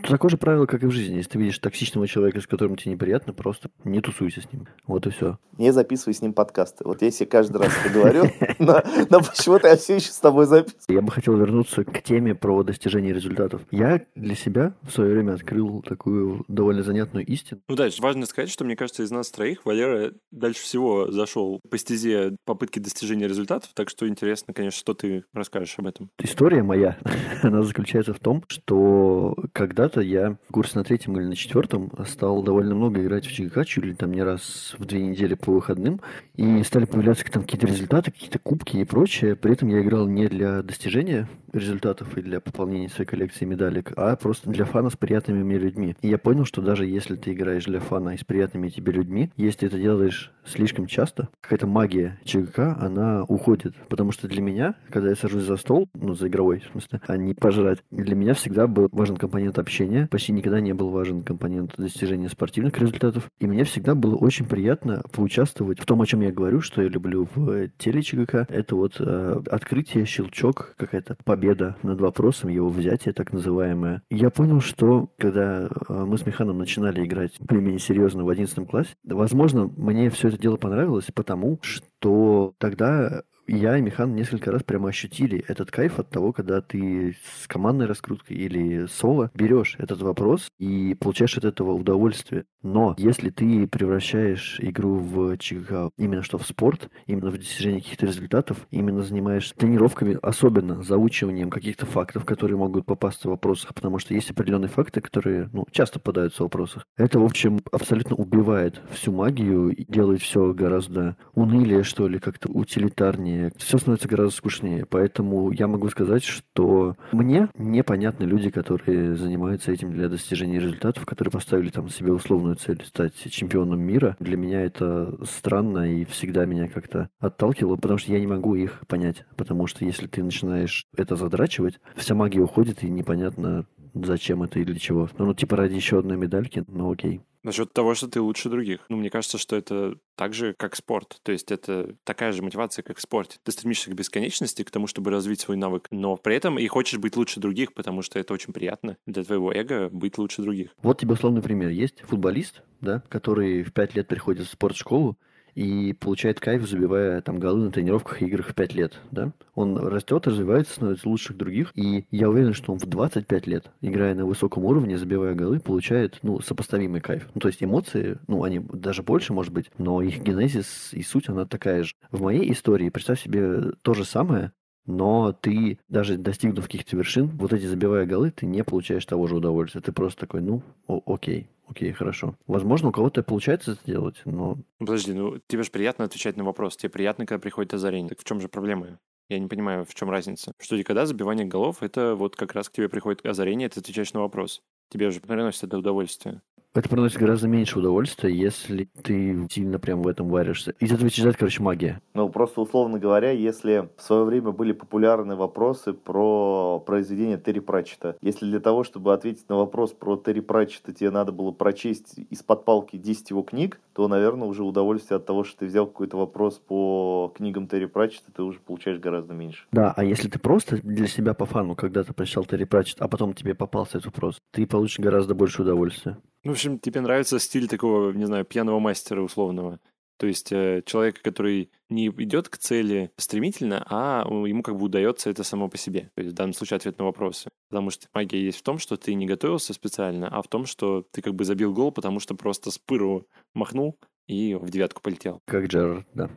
Такое 0.03 0.29
же 0.29 0.37
правило, 0.37 0.65
как 0.65 0.83
и 0.83 0.87
в 0.87 0.91
жизни. 0.91 1.15
Если 1.15 1.31
ты 1.31 1.39
видишь 1.39 1.59
токсичного 1.59 2.07
человека, 2.07 2.41
с 2.41 2.47
которым 2.47 2.75
тебе 2.75 2.91
неприятно, 2.93 3.33
просто 3.33 3.69
не 3.85 4.01
тусуйся 4.01 4.41
с 4.41 4.51
ним. 4.51 4.67
Вот 4.87 5.07
и 5.07 5.09
все. 5.09 5.39
Не 5.57 5.71
записывай 5.71 6.13
с 6.13 6.21
ним 6.21 6.33
подкасты. 6.33 6.83
Вот 6.83 7.01
я 7.01 7.11
себе 7.11 7.27
каждый 7.27 7.57
раз 7.61 7.71
это 7.83 7.93
говорю, 7.93 8.25
но, 8.59 8.81
почему-то 9.21 9.69
я 9.69 9.77
все 9.77 9.95
еще 9.95 10.11
с 10.11 10.19
тобой 10.19 10.45
записываю. 10.47 10.95
Я 10.95 11.01
бы 11.01 11.11
хотел 11.11 11.37
вернуться 11.37 11.85
к 11.85 12.01
теме 12.03 12.35
про 12.35 12.63
достижение 12.63 13.13
результатов. 13.13 13.61
Я 13.71 14.05
для 14.15 14.35
себя 14.35 14.75
в 14.81 14.91
свое 14.91 15.13
время 15.13 15.33
открыл 15.33 15.81
такую 15.81 16.43
довольно 16.49 16.83
занятную 16.83 17.25
истину. 17.25 17.61
Ну 17.69 17.75
да, 17.75 17.87
важно 17.99 18.25
сказать, 18.25 18.49
что 18.49 18.65
мне 18.65 18.75
кажется, 18.75 19.03
из 19.03 19.11
нас 19.11 19.31
троих 19.31 19.65
Валера 19.65 20.11
дальше 20.31 20.61
всего 20.61 21.09
зашел 21.09 21.61
по 21.69 21.77
стезе 21.77 22.35
попытки 22.43 22.79
достижения 22.79 23.27
результатов, 23.27 23.69
так 23.73 23.89
что 23.89 24.07
интересно, 24.07 24.53
конечно, 24.53 24.77
что 24.77 24.93
ты 24.93 25.23
расскажешь 25.33 25.75
об 25.77 25.87
этом. 25.87 26.09
История 26.21 26.63
моя, 26.63 26.97
она 27.43 27.61
заключается 27.61 28.13
в 28.13 28.19
том, 28.19 28.43
что 28.47 29.35
когда 29.53 29.84
когда-то 29.85 30.01
я 30.01 30.37
в 30.49 30.51
курсе 30.51 30.79
на 30.79 30.83
третьем 30.83 31.15
или 31.19 31.25
на 31.25 31.35
четвертом 31.35 31.91
стал 32.07 32.41
довольно 32.41 32.73
много 32.73 33.03
играть 33.03 33.27
в 33.27 33.31
ЧГК, 33.31 33.65
чуть 33.65 33.85
ли 33.85 33.93
там 33.93 34.11
не 34.11 34.23
раз 34.23 34.75
в 34.79 34.85
две 34.85 35.01
недели 35.01 35.35
по 35.35 35.51
выходным, 35.51 36.01
и 36.35 36.63
стали 36.63 36.85
появляться 36.85 37.23
там 37.31 37.43
какие-то 37.43 37.67
результаты, 37.67 38.11
какие-то 38.11 38.39
кубки 38.39 38.77
и 38.77 38.83
прочее. 38.83 39.35
При 39.35 39.53
этом 39.53 39.69
я 39.69 39.81
играл 39.81 40.07
не 40.07 40.27
для 40.27 40.63
достижения 40.63 41.29
результатов 41.53 42.17
и 42.17 42.21
для 42.21 42.39
пополнения 42.39 42.89
своей 42.89 43.07
коллекции 43.07 43.45
медалек, 43.45 43.93
а 43.95 44.15
просто 44.15 44.49
для 44.49 44.65
фана 44.65 44.89
с 44.89 44.97
приятными 44.97 45.43
мне 45.43 45.59
людьми. 45.59 45.95
И 46.01 46.07
я 46.07 46.17
понял, 46.17 46.45
что 46.45 46.61
даже 46.61 46.87
если 46.87 47.15
ты 47.15 47.33
играешь 47.33 47.65
для 47.65 47.79
фана 47.79 48.15
и 48.15 48.17
с 48.17 48.23
приятными 48.23 48.69
тебе 48.69 48.91
людьми, 48.91 49.29
если 49.37 49.59
ты 49.59 49.65
это 49.67 49.77
делаешь 49.77 50.31
слишком 50.45 50.87
часто, 50.87 51.29
какая-то 51.41 51.67
магия 51.67 52.19
ЧГК, 52.23 52.77
она 52.79 53.23
уходит. 53.23 53.75
Потому 53.89 54.11
что 54.11 54.27
для 54.27 54.41
меня, 54.41 54.75
когда 54.89 55.09
я 55.09 55.15
сажусь 55.15 55.43
за 55.43 55.57
стол, 55.57 55.89
ну, 55.93 56.13
за 56.13 56.27
игровой, 56.27 56.59
в 56.59 56.71
смысле, 56.71 57.01
а 57.07 57.17
не 57.17 57.33
пожрать, 57.33 57.79
для 57.91 58.15
меня 58.15 58.33
всегда 58.33 58.67
был 58.67 58.89
важен 58.91 59.17
компонент 59.17 59.59
общения. 59.59 60.07
Почти 60.09 60.31
никогда 60.31 60.59
не 60.59 60.73
был 60.73 60.89
важен 60.89 61.21
компонент 61.21 61.73
достижения 61.77 62.29
спортивных 62.29 62.77
результатов. 62.77 63.29
И 63.39 63.47
мне 63.47 63.63
всегда 63.63 63.95
было 63.95 64.15
очень 64.15 64.45
приятно 64.45 65.03
поучаствовать 65.11 65.79
в 65.79 65.85
том, 65.85 66.01
о 66.01 66.05
чем 66.05 66.21
я 66.21 66.31
говорю, 66.31 66.61
что 66.61 66.81
я 66.81 66.87
люблю 66.87 67.27
в 67.35 67.69
теле 67.77 68.01
ЧГК. 68.01 68.47
Это 68.49 68.75
вот 68.75 68.95
э, 68.99 69.41
открытие, 69.49 70.05
щелчок, 70.05 70.75
какая-то 70.77 71.17
победа 71.23 71.75
над 71.83 71.99
вопросом, 72.01 72.49
его 72.49 72.69
взятие 72.69 73.13
так 73.13 73.33
называемое. 73.33 74.01
Я 74.09 74.29
понял, 74.29 74.61
что 74.61 75.09
когда 75.17 75.67
э, 75.67 76.05
мы 76.05 76.17
с 76.17 76.25
Миханом 76.25 76.57
начинали 76.57 77.05
играть 77.05 77.33
более-менее 77.39 77.79
серьезно 77.79 78.23
в 78.23 78.29
11 78.29 78.67
классе, 78.67 78.91
возможно, 79.03 79.69
мне 79.77 80.09
все 80.09 80.29
это 80.29 80.34
дело 80.37 80.57
понравилось, 80.57 81.07
потому 81.13 81.59
что 81.61 82.53
тогда 82.57 83.23
я 83.47 83.77
и 83.77 83.81
Михан 83.81 84.15
несколько 84.15 84.51
раз 84.51 84.63
прямо 84.63 84.89
ощутили 84.89 85.43
этот 85.47 85.71
кайф 85.71 85.99
от 85.99 86.09
того, 86.09 86.33
когда 86.33 86.61
ты 86.61 87.15
с 87.41 87.47
командной 87.47 87.85
раскруткой 87.85 88.37
или 88.37 88.85
соло 88.87 89.31
берешь 89.33 89.75
этот 89.79 90.01
вопрос 90.01 90.49
и 90.59 90.95
получаешь 90.99 91.37
от 91.37 91.45
этого 91.45 91.71
удовольствие. 91.71 92.45
Но 92.63 92.95
если 92.97 93.29
ты 93.29 93.67
превращаешь 93.67 94.59
игру 94.59 94.95
в 94.95 95.37
ЧГК 95.37 95.91
именно 95.97 96.23
что 96.23 96.37
в 96.37 96.47
спорт, 96.47 96.89
именно 97.05 97.29
в 97.29 97.37
достижение 97.37 97.81
каких-то 97.81 98.07
результатов, 98.07 98.65
именно 98.71 99.03
занимаешь 99.03 99.51
тренировками, 99.55 100.17
особенно 100.21 100.81
заучиванием 100.81 101.49
каких-то 101.49 101.85
фактов, 101.85 102.25
которые 102.25 102.57
могут 102.57 102.85
попасться 102.85 103.27
в 103.27 103.31
вопросах, 103.31 103.75
потому 103.75 103.99
что 103.99 104.13
есть 104.13 104.31
определенные 104.31 104.69
факты, 104.69 105.01
которые 105.01 105.49
ну, 105.53 105.65
часто 105.71 105.99
попадаются 105.99 106.37
в 106.41 106.45
вопросах. 106.45 106.85
Это, 106.97 107.19
в 107.19 107.23
общем, 107.23 107.59
абсолютно 107.71 108.15
убивает 108.15 108.81
всю 108.91 109.11
магию 109.11 109.69
и 109.69 109.85
делает 109.85 110.21
все 110.21 110.53
гораздо 110.53 111.17
унылее, 111.33 111.83
что 111.83 112.07
ли, 112.07 112.19
как-то 112.19 112.49
утилитарнее. 112.49 113.34
Все 113.57 113.77
становится 113.77 114.07
гораздо 114.07 114.35
скучнее. 114.35 114.85
Поэтому 114.85 115.51
я 115.51 115.67
могу 115.67 115.89
сказать, 115.89 116.23
что 116.23 116.95
мне 117.11 117.49
непонятны 117.57 118.23
люди, 118.23 118.49
которые 118.49 119.15
занимаются 119.15 119.71
этим 119.71 119.91
для 119.91 120.09
достижения 120.09 120.59
результатов, 120.59 121.05
которые 121.05 121.31
поставили 121.31 121.69
там 121.69 121.89
себе 121.89 122.11
условную 122.11 122.55
цель 122.55 122.83
стать 122.85 123.13
чемпионом 123.31 123.81
мира. 123.81 124.15
Для 124.19 124.37
меня 124.37 124.61
это 124.61 125.17
странно 125.25 125.91
и 125.91 126.05
всегда 126.05 126.45
меня 126.45 126.67
как-то 126.67 127.09
отталкивало, 127.19 127.75
потому 127.75 127.97
что 127.97 128.11
я 128.11 128.19
не 128.19 128.27
могу 128.27 128.55
их 128.55 128.81
понять. 128.87 129.25
Потому 129.35 129.67
что 129.67 129.85
если 129.85 130.07
ты 130.07 130.23
начинаешь 130.23 130.85
это 130.95 131.15
задрачивать, 131.15 131.79
вся 131.95 132.15
магия 132.15 132.41
уходит, 132.41 132.83
и 132.83 132.89
непонятно, 132.89 133.65
зачем 133.93 134.43
это 134.43 134.59
и 134.59 134.65
для 134.65 134.79
чего. 134.79 135.09
Ну, 135.17 135.25
ну 135.25 135.33
типа 135.33 135.55
ради 135.55 135.73
еще 135.73 135.99
одной 135.99 136.17
медальки, 136.17 136.63
ну 136.67 136.91
окей. 136.91 137.21
Насчет 137.45 137.71
того, 137.73 137.93
что 137.93 138.07
ты 138.07 138.21
лучше 138.21 138.49
других. 138.49 138.79
Ну, 138.89 138.97
мне 138.97 139.11
кажется, 139.11 139.37
что 139.37 139.55
это 139.55 139.99
так 140.15 140.33
же, 140.33 140.55
как 140.57 140.75
спорт. 140.75 141.19
То 141.21 141.31
есть 141.31 141.51
это 141.51 141.95
такая 142.03 142.31
же 142.31 142.41
мотивация, 142.41 142.81
как 142.81 142.97
в 142.97 143.01
спорте. 143.01 143.37
Ты 143.43 143.51
стремишься 143.51 143.91
к 143.91 143.93
бесконечности, 143.93 144.63
к 144.63 144.71
тому, 144.71 144.87
чтобы 144.87 145.11
развить 145.11 145.41
свой 145.41 145.55
навык, 145.55 145.87
но 145.91 146.17
при 146.17 146.35
этом 146.35 146.57
и 146.57 146.65
хочешь 146.65 146.97
быть 146.97 147.15
лучше 147.15 147.39
других, 147.39 147.73
потому 147.75 148.01
что 148.01 148.17
это 148.17 148.33
очень 148.33 148.51
приятно 148.51 148.97
для 149.05 149.23
твоего 149.23 149.53
эго 149.53 149.89
быть 149.89 150.17
лучше 150.17 150.41
других. 150.41 150.71
Вот 150.81 150.99
тебе 150.99 151.13
условный 151.13 151.43
пример. 151.43 151.69
Есть 151.69 152.01
футболист, 152.01 152.63
да, 152.81 153.03
который 153.09 153.61
в 153.61 153.73
пять 153.73 153.93
лет 153.93 154.07
приходит 154.07 154.47
в 154.47 154.51
спортшколу, 154.51 155.15
и 155.55 155.93
получает 155.93 156.39
кайф, 156.39 156.67
забивая 156.67 157.21
там 157.21 157.39
голы 157.39 157.65
на 157.65 157.71
тренировках 157.71 158.21
и 158.21 158.25
играх 158.25 158.49
в 158.49 158.53
5 158.53 158.73
лет, 158.75 158.99
да? 159.11 159.31
Он 159.55 159.77
растет, 159.77 160.27
развивается, 160.27 160.73
становится 160.73 161.09
лучше 161.09 161.33
других, 161.33 161.71
и 161.75 162.05
я 162.11 162.29
уверен, 162.29 162.53
что 162.53 162.73
он 162.73 162.79
в 162.79 162.85
25 162.85 163.47
лет, 163.47 163.71
играя 163.81 164.13
на 164.13 164.25
высоком 164.25 164.65
уровне, 164.65 164.97
забивая 164.97 165.33
голы, 165.33 165.59
получает, 165.59 166.19
ну, 166.21 166.39
сопоставимый 166.41 167.01
кайф. 167.01 167.27
Ну, 167.33 167.41
то 167.41 167.47
есть 167.47 167.63
эмоции, 167.63 168.19
ну, 168.27 168.43
они 168.43 168.59
даже 168.59 169.01
больше, 169.01 169.33
может 169.33 169.53
быть, 169.53 169.71
но 169.77 170.01
их 170.01 170.21
генезис 170.21 170.89
и 170.91 171.01
суть, 171.01 171.29
она 171.29 171.45
такая 171.45 171.83
же. 171.83 171.93
В 172.11 172.21
моей 172.21 172.51
истории, 172.51 172.89
представь 172.89 173.21
себе 173.21 173.71
то 173.81 173.93
же 173.93 174.03
самое, 174.03 174.51
но 174.85 175.33
ты, 175.33 175.79
даже 175.89 176.17
достигнув 176.17 176.65
каких-то 176.65 176.95
вершин, 176.97 177.27
вот 177.37 177.53
эти 177.53 177.65
забивая 177.65 178.05
голы, 178.05 178.31
ты 178.31 178.45
не 178.45 178.63
получаешь 178.63 179.05
того 179.05 179.27
же 179.27 179.35
удовольствия. 179.35 179.81
Ты 179.81 179.91
просто 179.91 180.21
такой, 180.21 180.41
ну, 180.41 180.61
о- 180.87 181.01
окей, 181.05 181.47
окей, 181.67 181.91
хорошо. 181.91 182.35
Возможно, 182.47 182.89
у 182.89 182.91
кого-то 182.91 183.23
получается 183.23 183.71
это 183.71 183.81
сделать, 183.81 184.21
но... 184.25 184.57
Подожди, 184.79 185.13
ну 185.13 185.39
тебе 185.47 185.63
же 185.63 185.71
приятно 185.71 186.05
отвечать 186.05 186.37
на 186.37 186.43
вопрос. 186.43 186.77
Тебе 186.77 186.89
приятно, 186.89 187.25
когда 187.25 187.39
приходит 187.41 187.73
озарение. 187.73 188.09
Так 188.09 188.19
в 188.19 188.23
чем 188.23 188.39
же 188.39 188.47
проблема? 188.47 188.99
Я 189.27 189.39
не 189.39 189.47
понимаю, 189.47 189.85
в 189.85 189.95
чем 189.95 190.09
разница. 190.09 190.51
Что 190.61 190.81
когда 190.83 191.05
забивание 191.07 191.47
голов, 191.47 191.81
это 191.81 192.15
вот 192.15 192.35
как 192.35 192.53
раз 192.53 192.69
к 192.69 192.73
тебе 192.73 192.89
приходит 192.89 193.25
озарение, 193.25 193.69
ты 193.69 193.79
отвечаешь 193.79 194.13
на 194.13 194.19
вопрос. 194.19 194.61
Тебе 194.89 195.09
же 195.09 195.19
приносит 195.19 195.63
это 195.63 195.79
удовольствие. 195.79 196.41
Это 196.75 196.89
приносит 196.89 197.17
гораздо 197.17 197.47
меньше 197.47 197.79
удовольствия, 197.79 198.35
если 198.35 198.89
ты 199.01 199.47
сильно 199.49 199.79
прям 199.79 200.01
в 200.01 200.09
этом 200.09 200.27
варишься. 200.27 200.75
Из 200.81 200.91
этого 200.91 201.07
исчезает, 201.07 201.37
короче, 201.37 201.63
магия. 201.63 202.01
Ну, 202.13 202.27
просто 202.27 202.59
условно 202.59 202.99
говоря, 202.99 203.31
если 203.31 203.87
в 203.95 204.01
свое 204.01 204.25
время 204.25 204.51
были 204.51 204.73
популярны 204.73 205.37
вопросы 205.37 205.93
про 205.93 206.83
произведение 206.85 207.37
Терри 207.37 207.59
Пратчета, 207.59 208.17
если 208.21 208.45
для 208.45 208.59
того, 208.59 208.83
чтобы 208.83 209.13
ответить 209.13 209.47
на 209.47 209.55
вопрос 209.55 209.93
про 209.93 210.17
Терри 210.17 210.41
Пратчета, 210.41 210.91
тебе 210.91 211.11
надо 211.11 211.31
было 211.31 211.51
прочесть 211.51 212.19
из-под 212.29 212.65
палки 212.65 212.97
10 212.97 213.29
его 213.29 213.41
книг, 213.41 213.79
то, 213.93 214.09
наверное, 214.09 214.49
уже 214.49 214.65
удовольствие 214.65 215.15
от 215.15 215.25
того, 215.25 215.45
что 215.45 215.59
ты 215.59 215.67
взял 215.67 215.87
какой-то 215.87 216.17
вопрос 216.17 216.55
по 216.55 217.31
книгам 217.37 217.69
Терри 217.69 217.85
Пратчета, 217.85 218.33
ты 218.35 218.43
уже 218.43 218.59
получаешь 218.59 218.99
гораздо 218.99 219.33
меньше. 219.33 219.65
Да, 219.71 219.93
а 219.95 220.03
если 220.03 220.27
ты 220.27 220.39
просто 220.39 220.81
для 220.83 221.07
себя 221.07 221.33
по 221.33 221.45
фану 221.45 221.73
когда-то 221.75 222.13
прочитал 222.13 222.43
Терри 222.43 222.65
Пратчет, 222.65 222.97
а 222.99 223.07
потом 223.07 223.33
тебе 223.33 223.55
попался 223.55 223.99
этот 223.99 224.07
вопрос, 224.07 224.39
ты 224.51 224.67
получишь 224.67 224.99
гораздо 224.99 225.35
больше 225.35 225.61
удовольствия. 225.61 226.17
Ну, 226.45 226.51
в 226.51 226.53
общем, 226.53 226.77
тебе 226.77 227.01
нравится 227.01 227.39
стиль 227.39 227.67
такого, 227.67 228.11
не 228.11 228.25
знаю, 228.25 228.45
пьяного 228.45 228.79
мастера 228.79 229.21
условного. 229.21 229.79
То 230.17 230.27
есть 230.27 230.51
э, 230.51 230.83
человека, 230.85 231.19
который 231.23 231.71
не 231.89 232.07
идет 232.07 232.49
к 232.49 232.57
цели 232.57 233.11
стремительно, 233.17 233.85
а 233.89 234.23
ему 234.29 234.61
как 234.61 234.77
бы 234.77 234.85
удается 234.85 235.31
это 235.31 235.43
само 235.43 235.67
по 235.69 235.77
себе. 235.77 236.11
То 236.13 236.21
есть 236.21 236.33
в 236.33 236.35
данном 236.35 236.53
случае 236.53 236.77
ответ 236.77 236.99
на 236.99 237.05
вопросы. 237.05 237.49
Потому 237.69 237.89
что 237.89 238.07
магия 238.13 238.41
есть 238.41 238.59
в 238.59 238.61
том, 238.61 238.77
что 238.77 238.95
ты 238.95 239.15
не 239.15 239.25
готовился 239.25 239.73
специально, 239.73 240.27
а 240.29 240.43
в 240.43 240.47
том, 240.47 240.67
что 240.67 241.03
ты 241.11 241.23
как 241.23 241.33
бы 241.33 241.45
забил 241.45 241.73
гол, 241.73 241.91
потому 241.91 242.19
что 242.19 242.35
просто 242.35 242.69
с 242.69 242.77
пыру 242.77 243.27
махнул 243.55 243.97
и 244.27 244.53
в 244.53 244.69
девятку 244.69 245.01
полетел. 245.01 245.41
Как 245.45 245.65
Джерард, 245.65 246.05
да. 246.13 246.29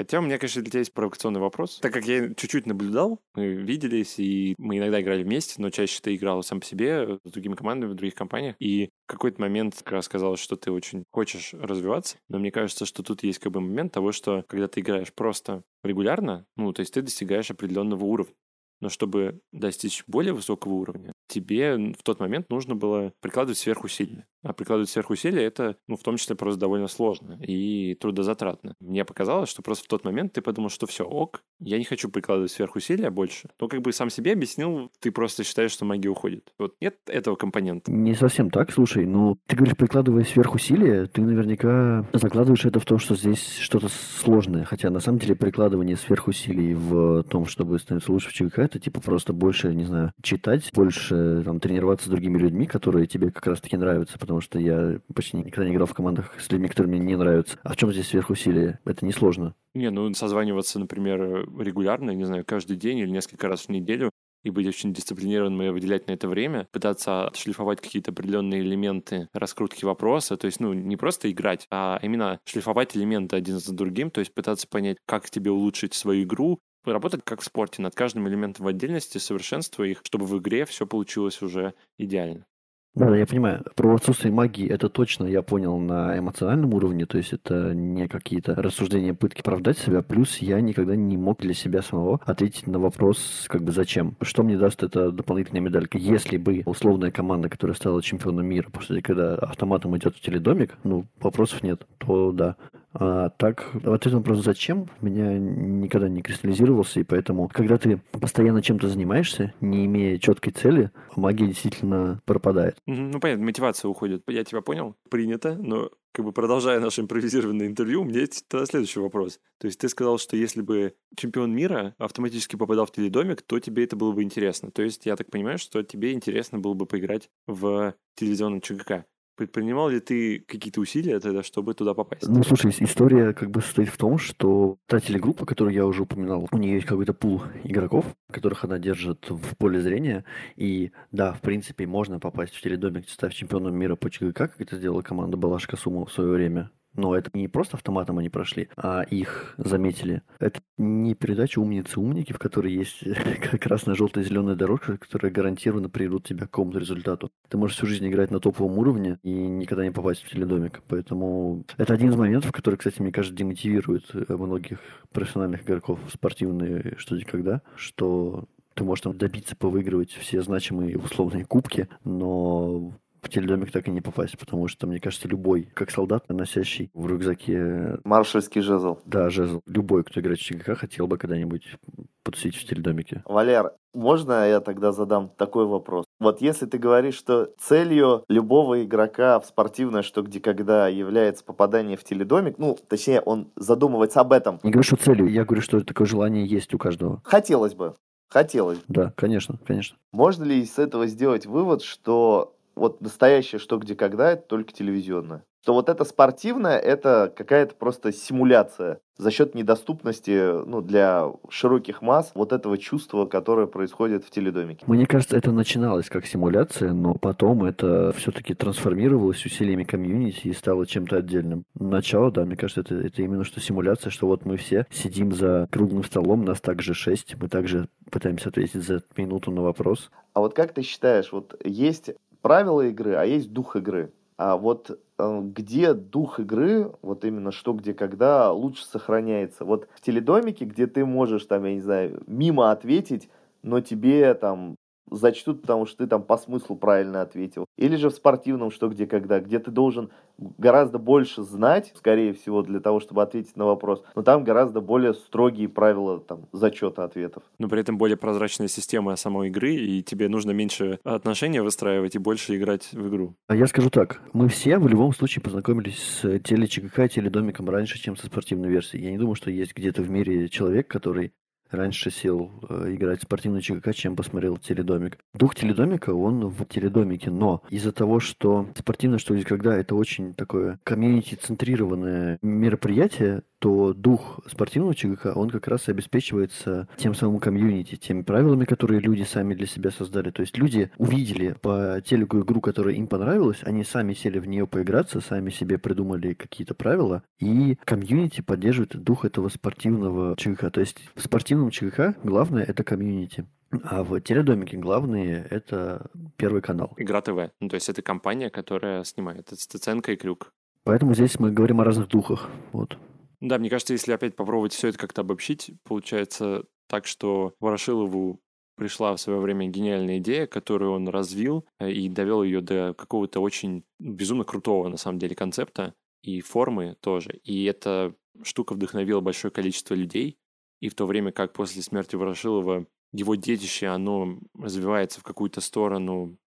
Хотя 0.00 0.18
у 0.18 0.22
меня, 0.22 0.38
конечно, 0.38 0.62
для 0.62 0.70
тебя 0.70 0.78
есть 0.78 0.94
провокационный 0.94 1.40
вопрос. 1.40 1.78
Так 1.82 1.92
как 1.92 2.06
я 2.06 2.32
чуть-чуть 2.32 2.64
наблюдал, 2.64 3.20
мы 3.34 3.48
виделись, 3.48 4.18
и 4.18 4.54
мы 4.56 4.78
иногда 4.78 5.02
играли 5.02 5.22
вместе, 5.22 5.60
но 5.60 5.68
чаще 5.68 6.00
ты 6.00 6.16
играл 6.16 6.42
сам 6.42 6.60
по 6.60 6.64
себе, 6.64 7.18
с 7.22 7.30
другими 7.30 7.54
командами, 7.54 7.90
в 7.90 7.94
других 7.96 8.14
компаниях. 8.14 8.56
И 8.60 8.88
в 9.06 9.12
какой-то 9.12 9.42
момент 9.42 9.76
как 9.76 9.92
раз 9.92 10.06
сказалось, 10.06 10.40
что 10.40 10.56
ты 10.56 10.72
очень 10.72 11.04
хочешь 11.10 11.52
развиваться. 11.52 12.16
Но 12.30 12.38
мне 12.38 12.50
кажется, 12.50 12.86
что 12.86 13.02
тут 13.02 13.22
есть 13.24 13.40
как 13.40 13.52
бы 13.52 13.60
момент 13.60 13.92
того, 13.92 14.12
что 14.12 14.42
когда 14.48 14.68
ты 14.68 14.80
играешь 14.80 15.12
просто 15.12 15.64
регулярно, 15.84 16.46
ну, 16.56 16.72
то 16.72 16.80
есть 16.80 16.94
ты 16.94 17.02
достигаешь 17.02 17.50
определенного 17.50 18.02
уровня. 18.04 18.32
Но 18.80 18.88
чтобы 18.88 19.40
достичь 19.52 20.04
более 20.06 20.32
высокого 20.32 20.72
уровня, 20.72 21.12
тебе 21.28 21.76
в 21.76 22.02
тот 22.02 22.20
момент 22.20 22.50
нужно 22.50 22.74
было 22.74 23.12
прикладывать 23.20 23.58
сверхусилия. 23.58 24.26
А 24.42 24.54
прикладывать 24.54 24.88
сверхусилия 24.88 25.42
это, 25.42 25.76
ну, 25.86 25.96
в 25.96 26.02
том 26.02 26.16
числе 26.16 26.34
просто 26.34 26.58
довольно 26.58 26.88
сложно 26.88 27.38
и 27.42 27.94
трудозатратно. 27.94 28.74
Мне 28.80 29.04
показалось, 29.04 29.50
что 29.50 29.62
просто 29.62 29.84
в 29.84 29.88
тот 29.88 30.04
момент 30.04 30.32
ты 30.32 30.40
подумал, 30.40 30.70
что 30.70 30.86
все, 30.86 31.04
ок, 31.04 31.42
я 31.58 31.76
не 31.76 31.84
хочу 31.84 32.08
прикладывать 32.08 32.50
сверхусилия 32.50 33.10
больше. 33.10 33.50
Но 33.60 33.68
как 33.68 33.82
бы 33.82 33.92
сам 33.92 34.08
себе 34.08 34.32
объяснил, 34.32 34.90
ты 34.98 35.12
просто 35.12 35.44
считаешь, 35.44 35.72
что 35.72 35.84
магия 35.84 36.08
уходит. 36.08 36.54
Вот 36.58 36.74
нет 36.80 36.96
этого 37.06 37.36
компонента. 37.36 37.92
Не 37.92 38.14
совсем 38.14 38.50
так, 38.50 38.72
слушай, 38.72 39.04
ну, 39.04 39.38
ты 39.46 39.56
говоришь, 39.56 39.76
прикладывая 39.76 40.24
сверхусилия, 40.24 41.06
ты 41.06 41.20
наверняка 41.20 42.06
закладываешь 42.14 42.64
это 42.64 42.80
в 42.80 42.86
том, 42.86 42.98
что 42.98 43.14
здесь 43.16 43.58
что-то 43.58 43.88
сложное. 43.88 44.64
Хотя 44.64 44.88
на 44.88 45.00
самом 45.00 45.18
деле 45.18 45.34
прикладывание 45.34 45.96
сверхусилий 45.96 46.72
в 46.72 47.24
том, 47.24 47.44
чтобы 47.44 47.78
становиться 47.78 48.10
лучше 48.10 48.30
в 48.30 48.32
ЧВК, 48.32 48.69
это 48.70 48.78
типа 48.78 49.00
просто 49.00 49.32
больше, 49.32 49.74
не 49.74 49.84
знаю, 49.84 50.12
читать, 50.22 50.70
больше 50.72 51.42
там 51.44 51.60
тренироваться 51.60 52.06
с 52.06 52.10
другими 52.10 52.38
людьми, 52.38 52.66
которые 52.66 53.06
тебе 53.06 53.30
как 53.30 53.46
раз-таки 53.46 53.76
нравятся, 53.76 54.18
потому 54.18 54.40
что 54.40 54.58
я 54.58 55.00
почти 55.14 55.36
никогда 55.36 55.68
не 55.68 55.74
играл 55.74 55.86
в 55.86 55.94
командах 55.94 56.40
с 56.40 56.50
людьми, 56.50 56.68
которые 56.68 56.90
мне 56.90 57.00
не 57.00 57.16
нравятся. 57.16 57.58
А 57.62 57.72
в 57.72 57.76
чем 57.76 57.92
здесь 57.92 58.08
сверхусилие? 58.08 58.78
Это 58.84 59.04
несложно. 59.04 59.54
Не, 59.74 59.90
ну 59.90 60.12
созваниваться, 60.14 60.78
например, 60.78 61.46
регулярно, 61.58 62.12
не 62.12 62.24
знаю, 62.24 62.44
каждый 62.46 62.76
день 62.76 62.98
или 62.98 63.10
несколько 63.10 63.48
раз 63.48 63.66
в 63.66 63.68
неделю, 63.68 64.10
и 64.42 64.50
быть 64.50 64.66
очень 64.66 64.92
дисциплинированным 64.92 65.62
и 65.62 65.68
выделять 65.70 66.06
на 66.06 66.12
это 66.12 66.28
время, 66.28 66.66
пытаться 66.72 67.26
отшлифовать 67.26 67.80
какие-то 67.80 68.10
определенные 68.10 68.62
элементы 68.62 69.28
раскрутки 69.32 69.84
вопроса, 69.84 70.36
то 70.36 70.46
есть, 70.46 70.60
ну, 70.60 70.72
не 70.72 70.96
просто 70.96 71.30
играть, 71.30 71.66
а 71.70 71.98
именно 72.02 72.40
шлифовать 72.44 72.96
элементы 72.96 73.36
один 73.36 73.58
за 73.58 73.74
другим, 73.74 74.10
то 74.10 74.20
есть 74.20 74.32
пытаться 74.32 74.66
понять, 74.68 74.96
как 75.06 75.28
тебе 75.28 75.50
улучшить 75.50 75.94
свою 75.94 76.24
игру, 76.24 76.58
работать 76.84 77.22
как 77.24 77.40
в 77.40 77.44
спорте, 77.44 77.82
над 77.82 77.94
каждым 77.94 78.28
элементом 78.28 78.64
в 78.64 78.68
отдельности, 78.68 79.18
совершенствуя 79.18 79.88
их, 79.88 80.00
чтобы 80.04 80.26
в 80.26 80.38
игре 80.38 80.64
все 80.64 80.86
получилось 80.86 81.42
уже 81.42 81.74
идеально. 81.98 82.46
Да, 82.94 83.08
да, 83.08 83.16
я 83.16 83.24
понимаю. 83.24 83.64
Про 83.76 83.94
отсутствие 83.94 84.32
магии 84.32 84.68
это 84.68 84.88
точно 84.88 85.24
я 85.24 85.42
понял 85.42 85.78
на 85.78 86.18
эмоциональном 86.18 86.74
уровне, 86.74 87.06
то 87.06 87.18
есть 87.18 87.32
это 87.32 87.72
не 87.72 88.08
какие-то 88.08 88.56
рассуждения, 88.56 89.14
пытки 89.14 89.42
оправдать 89.42 89.78
себя, 89.78 90.02
плюс 90.02 90.38
я 90.38 90.60
никогда 90.60 90.96
не 90.96 91.16
мог 91.16 91.38
для 91.40 91.54
себя 91.54 91.82
самого 91.82 92.20
ответить 92.24 92.66
на 92.66 92.80
вопрос, 92.80 93.46
как 93.48 93.62
бы 93.62 93.70
зачем. 93.70 94.16
Что 94.22 94.42
мне 94.42 94.58
даст 94.58 94.82
эта 94.82 95.12
дополнительная 95.12 95.60
медалька? 95.60 95.98
Если 95.98 96.36
бы 96.36 96.62
условная 96.66 97.12
команда, 97.12 97.48
которая 97.48 97.76
стала 97.76 98.02
чемпионом 98.02 98.46
мира, 98.46 98.68
после 98.70 99.02
когда 99.02 99.36
автоматом 99.36 99.96
идет 99.96 100.16
в 100.16 100.20
теледомик, 100.20 100.76
ну, 100.82 101.06
вопросов 101.20 101.62
нет, 101.62 101.86
то 101.98 102.32
да. 102.32 102.56
А 102.92 103.30
так, 103.30 103.70
ответ 103.74 104.06
на 104.06 104.18
вопрос 104.18 104.44
«зачем?» 104.44 104.88
меня 105.00 105.38
никогда 105.38 106.08
не 106.08 106.22
кристаллизировался, 106.22 107.00
и 107.00 107.04
поэтому, 107.04 107.48
когда 107.48 107.78
ты 107.78 108.00
постоянно 108.12 108.62
чем-то 108.62 108.88
занимаешься, 108.88 109.54
не 109.60 109.86
имея 109.86 110.18
четкой 110.18 110.52
цели, 110.52 110.90
магия 111.14 111.46
действительно 111.46 112.20
пропадает. 112.24 112.76
Ну, 112.86 113.20
понятно, 113.20 113.44
мотивация 113.44 113.88
уходит. 113.88 114.22
Я 114.26 114.44
тебя 114.44 114.60
понял, 114.60 114.96
принято, 115.08 115.54
но 115.54 115.90
как 116.12 116.24
бы 116.24 116.32
продолжая 116.32 116.80
наше 116.80 117.02
импровизированное 117.02 117.68
интервью, 117.68 118.02
у 118.02 118.04
меня 118.04 118.20
есть 118.20 118.44
тогда 118.48 118.66
следующий 118.66 118.98
вопрос. 118.98 119.38
То 119.58 119.66
есть 119.68 119.78
ты 119.78 119.88
сказал, 119.88 120.18
что 120.18 120.36
если 120.36 120.60
бы 120.60 120.94
чемпион 121.16 121.54
мира 121.54 121.94
автоматически 121.98 122.56
попадал 122.56 122.86
в 122.86 122.92
теледомик, 122.92 123.42
то 123.42 123.60
тебе 123.60 123.84
это 123.84 123.94
было 123.94 124.10
бы 124.10 124.24
интересно. 124.24 124.72
То 124.72 124.82
есть 124.82 125.06
я 125.06 125.14
так 125.14 125.30
понимаю, 125.30 125.58
что 125.58 125.82
тебе 125.84 126.12
интересно 126.12 126.58
было 126.58 126.74
бы 126.74 126.86
поиграть 126.86 127.30
в 127.46 127.94
телевизионном 128.16 128.60
ЧГК. 128.60 129.04
Предпринимал 129.40 129.88
ли 129.88 130.00
ты 130.00 130.40
какие-то 130.40 130.82
усилия 130.82 131.18
тогда, 131.18 131.42
чтобы 131.42 131.72
туда 131.72 131.94
попасть? 131.94 132.28
Ну, 132.28 132.42
слушай, 132.42 132.70
история 132.78 133.32
как 133.32 133.50
бы 133.50 133.62
состоит 133.62 133.88
в 133.88 133.96
том, 133.96 134.18
что 134.18 134.76
та 134.86 135.00
телегруппа, 135.00 135.46
которую 135.46 135.74
я 135.74 135.86
уже 135.86 136.02
упоминал, 136.02 136.46
у 136.52 136.58
нее 136.58 136.74
есть 136.74 136.86
какой-то 136.86 137.14
пул 137.14 137.44
игроков, 137.64 138.04
которых 138.30 138.64
она 138.64 138.78
держит 138.78 139.30
в 139.30 139.56
поле 139.56 139.80
зрения. 139.80 140.26
И 140.56 140.92
да, 141.10 141.32
в 141.32 141.40
принципе, 141.40 141.86
можно 141.86 142.20
попасть 142.20 142.54
в 142.54 142.60
теледомик, 142.60 143.08
став 143.08 143.32
чемпионом 143.32 143.74
мира 143.74 143.96
по 143.96 144.10
ЧГК, 144.10 144.48
как 144.48 144.60
это 144.60 144.76
сделала 144.76 145.00
команда 145.00 145.38
Балашка 145.38 145.78
Сума 145.78 146.04
в 146.04 146.12
свое 146.12 146.32
время. 146.32 146.70
Но 146.94 147.14
это 147.14 147.30
не 147.34 147.48
просто 147.48 147.76
автоматом 147.76 148.18
они 148.18 148.28
прошли, 148.28 148.68
а 148.76 149.02
их 149.02 149.54
заметили. 149.58 150.22
Это 150.38 150.60
не 150.76 151.14
передача 151.14 151.60
«Умницы-умники», 151.60 152.32
в 152.32 152.38
которой 152.38 152.72
есть 152.72 153.04
красно-желтая 153.60 154.24
зеленая 154.24 154.56
дорожка, 154.56 154.96
которая 154.96 155.32
гарантированно 155.32 155.88
приведут 155.88 156.26
тебя 156.26 156.46
к 156.46 156.50
какому-то 156.50 156.78
результату. 156.78 157.30
Ты 157.48 157.58
можешь 157.58 157.76
всю 157.76 157.86
жизнь 157.86 158.08
играть 158.08 158.30
на 158.30 158.40
топовом 158.40 158.78
уровне 158.78 159.18
и 159.22 159.30
никогда 159.32 159.84
не 159.84 159.92
попасть 159.92 160.22
в 160.22 160.28
теледомик. 160.28 160.82
Поэтому 160.88 161.64
это 161.76 161.94
один 161.94 162.10
из 162.10 162.16
моментов, 162.16 162.52
который, 162.52 162.76
кстати, 162.76 163.00
мне 163.00 163.12
кажется, 163.12 163.36
демотивирует 163.36 164.04
э, 164.14 164.34
многих 164.36 164.80
профессиональных 165.12 165.62
игроков 165.62 166.00
спортивные 166.12 166.94
что 166.96 167.16
когда, 167.24 167.62
что 167.76 168.48
ты 168.74 168.84
можешь 168.84 169.02
там 169.02 169.16
добиться 169.16 169.56
повыигрывать 169.56 170.12
все 170.12 170.42
значимые 170.42 170.96
условные 170.96 171.44
кубки, 171.44 171.88
но 172.04 172.92
в 173.22 173.28
теледомик 173.28 173.70
так 173.70 173.88
и 173.88 173.90
не 173.90 174.00
попасть, 174.00 174.38
потому 174.38 174.68
что, 174.68 174.86
мне 174.86 175.00
кажется, 175.00 175.28
любой, 175.28 175.68
как 175.74 175.90
солдат, 175.90 176.28
носящий 176.28 176.90
в 176.94 177.06
рюкзаке... 177.06 177.98
Маршальский 178.04 178.60
жезл. 178.60 178.98
Да, 179.04 179.30
жезл. 179.30 179.60
Любой, 179.66 180.04
кто 180.04 180.20
играет 180.20 180.38
в 180.38 180.42
ЧГК, 180.42 180.74
хотел 180.74 181.06
бы 181.06 181.18
когда-нибудь 181.18 181.76
потусить 182.22 182.56
в 182.56 182.64
теледомике. 182.64 183.22
Валер, 183.24 183.72
можно 183.92 184.48
я 184.48 184.60
тогда 184.60 184.92
задам 184.92 185.30
такой 185.36 185.66
вопрос? 185.66 186.04
Вот 186.18 186.40
если 186.40 186.66
ты 186.66 186.78
говоришь, 186.78 187.14
что 187.14 187.50
целью 187.58 188.24
любого 188.28 188.84
игрока 188.84 189.40
в 189.40 189.46
спортивное 189.46 190.02
что 190.02 190.22
где 190.22 190.40
когда 190.40 190.88
является 190.88 191.44
попадание 191.44 191.96
в 191.96 192.04
теледомик, 192.04 192.58
ну, 192.58 192.78
точнее, 192.88 193.20
он 193.20 193.50
задумывается 193.56 194.20
об 194.20 194.32
этом. 194.32 194.60
Не 194.62 194.70
говорю, 194.70 194.84
что 194.84 194.96
целью, 194.96 195.26
я 195.28 195.44
говорю, 195.44 195.62
что 195.62 195.80
такое 195.80 196.06
желание 196.06 196.46
есть 196.46 196.72
у 196.74 196.78
каждого. 196.78 197.20
Хотелось 197.24 197.74
бы. 197.74 197.94
Хотелось. 198.28 198.78
Да, 198.86 199.12
конечно, 199.16 199.58
конечно. 199.66 199.96
Можно 200.12 200.44
ли 200.44 200.60
из 200.60 200.78
этого 200.78 201.08
сделать 201.08 201.46
вывод, 201.46 201.82
что 201.82 202.54
вот 202.74 203.00
настоящее 203.00 203.58
что, 203.58 203.78
где, 203.78 203.94
когда, 203.94 204.32
это 204.32 204.42
только 204.42 204.72
телевизионное. 204.72 205.44
Что 205.62 205.74
вот 205.74 205.90
это 205.90 206.04
спортивное, 206.04 206.78
это 206.78 207.32
какая-то 207.36 207.74
просто 207.74 208.12
симуляция 208.12 209.00
за 209.18 209.30
счет 209.30 209.54
недоступности 209.54 210.64
ну, 210.64 210.80
для 210.80 211.26
широких 211.50 212.00
масс 212.00 212.32
вот 212.34 212.54
этого 212.54 212.78
чувства, 212.78 213.26
которое 213.26 213.66
происходит 213.66 214.24
в 214.24 214.30
теледомике. 214.30 214.84
Мне 214.86 215.06
кажется, 215.06 215.36
это 215.36 215.52
начиналось 215.52 216.08
как 216.08 216.24
симуляция, 216.24 216.94
но 216.94 217.12
потом 217.12 217.64
это 217.64 218.14
все-таки 218.16 218.54
трансформировалось 218.54 219.44
усилиями 219.44 219.84
комьюнити 219.84 220.48
и 220.48 220.54
стало 220.54 220.86
чем-то 220.86 221.18
отдельным. 221.18 221.64
Начало, 221.78 222.30
да, 222.30 222.46
мне 222.46 222.56
кажется, 222.56 222.80
это, 222.80 222.94
это 222.94 223.20
именно 223.20 223.44
что 223.44 223.60
симуляция, 223.60 224.08
что 224.08 224.26
вот 224.26 224.46
мы 224.46 224.56
все 224.56 224.86
сидим 224.90 225.32
за 225.32 225.68
круглым 225.70 226.04
столом, 226.04 226.46
нас 226.46 226.62
также 226.62 226.94
шесть, 226.94 227.36
мы 227.38 227.48
также 227.48 227.88
пытаемся 228.10 228.48
ответить 228.48 228.82
за 228.82 229.02
минуту 229.18 229.50
на 229.50 229.60
вопрос. 229.60 230.10
А 230.32 230.40
вот 230.40 230.54
как 230.54 230.72
ты 230.72 230.80
считаешь, 230.80 231.32
вот 231.32 231.54
есть 231.62 232.12
правила 232.42 232.82
игры, 232.82 233.14
а 233.14 233.24
есть 233.24 233.52
дух 233.52 233.76
игры. 233.76 234.12
А 234.36 234.56
вот 234.56 234.98
э, 235.18 235.40
где 235.42 235.92
дух 235.92 236.40
игры, 236.40 236.92
вот 237.02 237.24
именно 237.24 237.52
что, 237.52 237.74
где, 237.74 237.92
когда, 237.92 238.52
лучше 238.52 238.84
сохраняется. 238.86 239.64
Вот 239.64 239.86
в 239.94 240.00
теледомике, 240.00 240.64
где 240.64 240.86
ты 240.86 241.04
можешь, 241.04 241.44
там, 241.44 241.64
я 241.64 241.74
не 241.74 241.80
знаю, 241.80 242.22
мимо 242.26 242.70
ответить, 242.70 243.28
но 243.62 243.80
тебе 243.80 244.32
там 244.34 244.76
зачтут, 245.10 245.62
потому 245.62 245.86
что 245.86 245.98
ты 245.98 246.06
там 246.06 246.22
по 246.22 246.36
смыслу 246.36 246.76
правильно 246.76 247.22
ответил. 247.22 247.64
Или 247.76 247.96
же 247.96 248.10
в 248.10 248.14
спортивном 248.14 248.70
«Что, 248.70 248.88
где, 248.88 249.06
когда», 249.06 249.40
где 249.40 249.58
ты 249.58 249.70
должен 249.70 250.10
гораздо 250.58 250.98
больше 250.98 251.42
знать, 251.42 251.92
скорее 251.96 252.32
всего, 252.32 252.62
для 252.62 252.80
того, 252.80 253.00
чтобы 253.00 253.22
ответить 253.22 253.56
на 253.56 253.66
вопрос, 253.66 254.02
но 254.14 254.22
там 254.22 254.44
гораздо 254.44 254.80
более 254.80 255.14
строгие 255.14 255.68
правила 255.68 256.20
там, 256.20 256.46
зачета 256.52 257.04
ответов. 257.04 257.42
Но 257.58 257.68
при 257.68 257.80
этом 257.80 257.98
более 257.98 258.16
прозрачная 258.16 258.68
система 258.68 259.16
самой 259.16 259.48
игры, 259.48 259.74
и 259.74 260.02
тебе 260.02 260.28
нужно 260.28 260.52
меньше 260.52 260.98
отношения 261.04 261.62
выстраивать 261.62 262.14
и 262.14 262.18
больше 262.18 262.56
играть 262.56 262.92
в 262.92 263.08
игру. 263.08 263.34
А 263.48 263.56
я 263.56 263.66
скажу 263.66 263.90
так, 263.90 264.22
мы 264.32 264.48
все 264.48 264.78
в 264.78 264.88
любом 264.88 265.12
случае 265.12 265.42
познакомились 265.42 265.98
с 265.98 266.38
теле 266.40 266.66
ЧГК, 266.66 267.08
теледомиком 267.08 267.68
раньше, 267.68 267.98
чем 267.98 268.16
со 268.16 268.26
спортивной 268.26 268.70
версией. 268.70 269.04
Я 269.04 269.10
не 269.10 269.18
думаю, 269.18 269.34
что 269.34 269.50
есть 269.50 269.74
где-то 269.74 270.02
в 270.02 270.10
мире 270.10 270.48
человек, 270.48 270.88
который 270.88 271.32
раньше 271.70 272.10
сел 272.10 272.50
э, 272.68 272.94
играть 272.94 273.20
в 273.20 273.22
спортивный 273.22 273.62
ЧГК, 273.62 273.92
чем 273.92 274.16
посмотрел 274.16 274.56
теледомик. 274.56 275.18
Дух 275.34 275.54
теледомика, 275.54 276.10
он 276.10 276.48
в 276.48 276.64
теледомике, 276.66 277.30
но 277.30 277.62
из-за 277.70 277.92
того, 277.92 278.20
что 278.20 278.68
спортивное 278.76 279.18
что 279.18 279.40
когда 279.44 279.76
это 279.76 279.94
очень 279.94 280.34
такое 280.34 280.78
комьюнити-центрированное 280.84 282.38
мероприятие, 282.42 283.42
то 283.60 283.92
дух 283.92 284.40
спортивного 284.46 284.94
ЧГК, 284.94 285.34
он 285.34 285.50
как 285.50 285.68
раз 285.68 285.88
и 285.88 285.92
обеспечивается 285.92 286.88
тем 286.96 287.14
самым 287.14 287.38
комьюнити, 287.38 287.96
теми 287.96 288.22
правилами, 288.22 288.64
которые 288.64 289.00
люди 289.00 289.22
сами 289.22 289.54
для 289.54 289.66
себя 289.66 289.90
создали. 289.90 290.30
То 290.30 290.40
есть 290.40 290.56
люди 290.56 290.90
увидели 290.96 291.54
по 291.60 292.00
телеку 292.04 292.40
игру, 292.40 292.60
которая 292.60 292.94
им 292.94 293.06
понравилась, 293.06 293.58
они 293.62 293.84
сами 293.84 294.14
сели 294.14 294.38
в 294.38 294.48
нее 294.48 294.66
поиграться, 294.66 295.20
сами 295.20 295.50
себе 295.50 295.78
придумали 295.78 296.32
какие-то 296.32 296.74
правила, 296.74 297.22
и 297.38 297.76
комьюнити 297.84 298.40
поддерживает 298.40 298.96
дух 298.96 299.24
этого 299.24 299.48
спортивного 299.48 300.34
ЧГК. 300.36 300.70
То 300.70 300.80
есть 300.80 300.96
в 301.14 301.22
спортивном 301.22 301.70
ЧГК 301.70 302.14
главное 302.24 302.64
это 302.64 302.82
комьюнити. 302.82 303.46
А 303.84 304.02
в 304.02 304.20
теледомике 304.20 304.78
главные— 304.78 305.46
это 305.50 306.10
Первый 306.36 306.60
канал. 306.62 306.92
Игра 306.96 307.20
ТВ. 307.20 307.52
Ну, 307.60 307.68
то 307.68 307.74
есть 307.74 307.88
это 307.88 308.02
компания, 308.02 308.50
которая 308.50 309.04
снимает. 309.04 309.40
Это 309.40 309.56
Стеценко 309.56 310.12
и 310.12 310.16
Крюк. 310.16 310.52
Поэтому 310.82 311.14
здесь 311.14 311.38
мы 311.38 311.52
говорим 311.52 311.80
о 311.80 311.84
разных 311.84 312.08
духах. 312.08 312.48
Вот. 312.72 312.96
Да, 313.40 313.58
мне 313.58 313.70
кажется, 313.70 313.94
если 313.94 314.12
опять 314.12 314.36
попробовать 314.36 314.72
все 314.72 314.88
это 314.88 314.98
как-то 314.98 315.22
обобщить, 315.22 315.72
получается 315.84 316.64
так, 316.88 317.06
что 317.06 317.54
Ворошилову 317.58 318.40
пришла 318.76 319.14
в 319.14 319.20
свое 319.20 319.38
время 319.40 319.68
гениальная 319.68 320.18
идея, 320.18 320.46
которую 320.46 320.92
он 320.92 321.08
развил 321.08 321.66
э, 321.78 321.90
и 321.90 322.08
довел 322.08 322.42
ее 322.42 322.60
до 322.60 322.94
какого-то 322.94 323.40
очень 323.40 323.84
безумно 323.98 324.44
крутого, 324.44 324.88
на 324.88 324.96
самом 324.96 325.18
деле, 325.18 325.34
концепта 325.34 325.94
и 326.22 326.40
формы 326.40 326.96
тоже. 327.00 327.40
И 327.44 327.64
эта 327.64 328.14
штука 328.42 328.74
вдохновила 328.74 329.20
большое 329.20 329.52
количество 329.52 329.94
людей. 329.94 330.38
И 330.80 330.88
в 330.88 330.94
то 330.94 331.06
время 331.06 331.30
как 331.30 331.52
после 331.52 331.82
смерти 331.82 332.16
Ворошилова 332.16 332.86
его 333.12 333.34
детище, 333.34 333.88
оно 333.88 334.38
развивается 334.58 335.20
в 335.20 335.24
какую-то 335.24 335.60
сторону, 335.60 336.38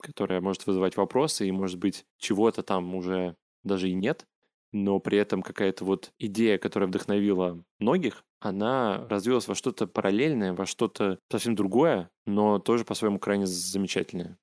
которая 0.00 0.40
может 0.40 0.66
вызывать 0.66 0.96
вопросы, 0.96 1.46
и, 1.46 1.52
может 1.52 1.78
быть, 1.78 2.06
чего-то 2.18 2.62
там 2.62 2.94
уже 2.94 3.36
даже 3.62 3.90
и 3.90 3.94
нет, 3.94 4.26
но 4.74 4.98
при 4.98 5.16
этом 5.16 5.40
какая-то 5.40 5.84
вот 5.84 6.12
идея, 6.18 6.58
которая 6.58 6.88
вдохновила 6.88 7.64
многих, 7.78 8.24
она 8.40 9.06
развилась 9.08 9.46
во 9.46 9.54
что-то 9.54 9.86
параллельное, 9.86 10.52
во 10.52 10.66
что-то 10.66 11.18
совсем 11.30 11.54
другое, 11.54 12.10
но 12.26 12.58
тоже 12.58 12.84
по-своему 12.84 13.20
крайне 13.20 13.46
замечательное. 13.46 14.36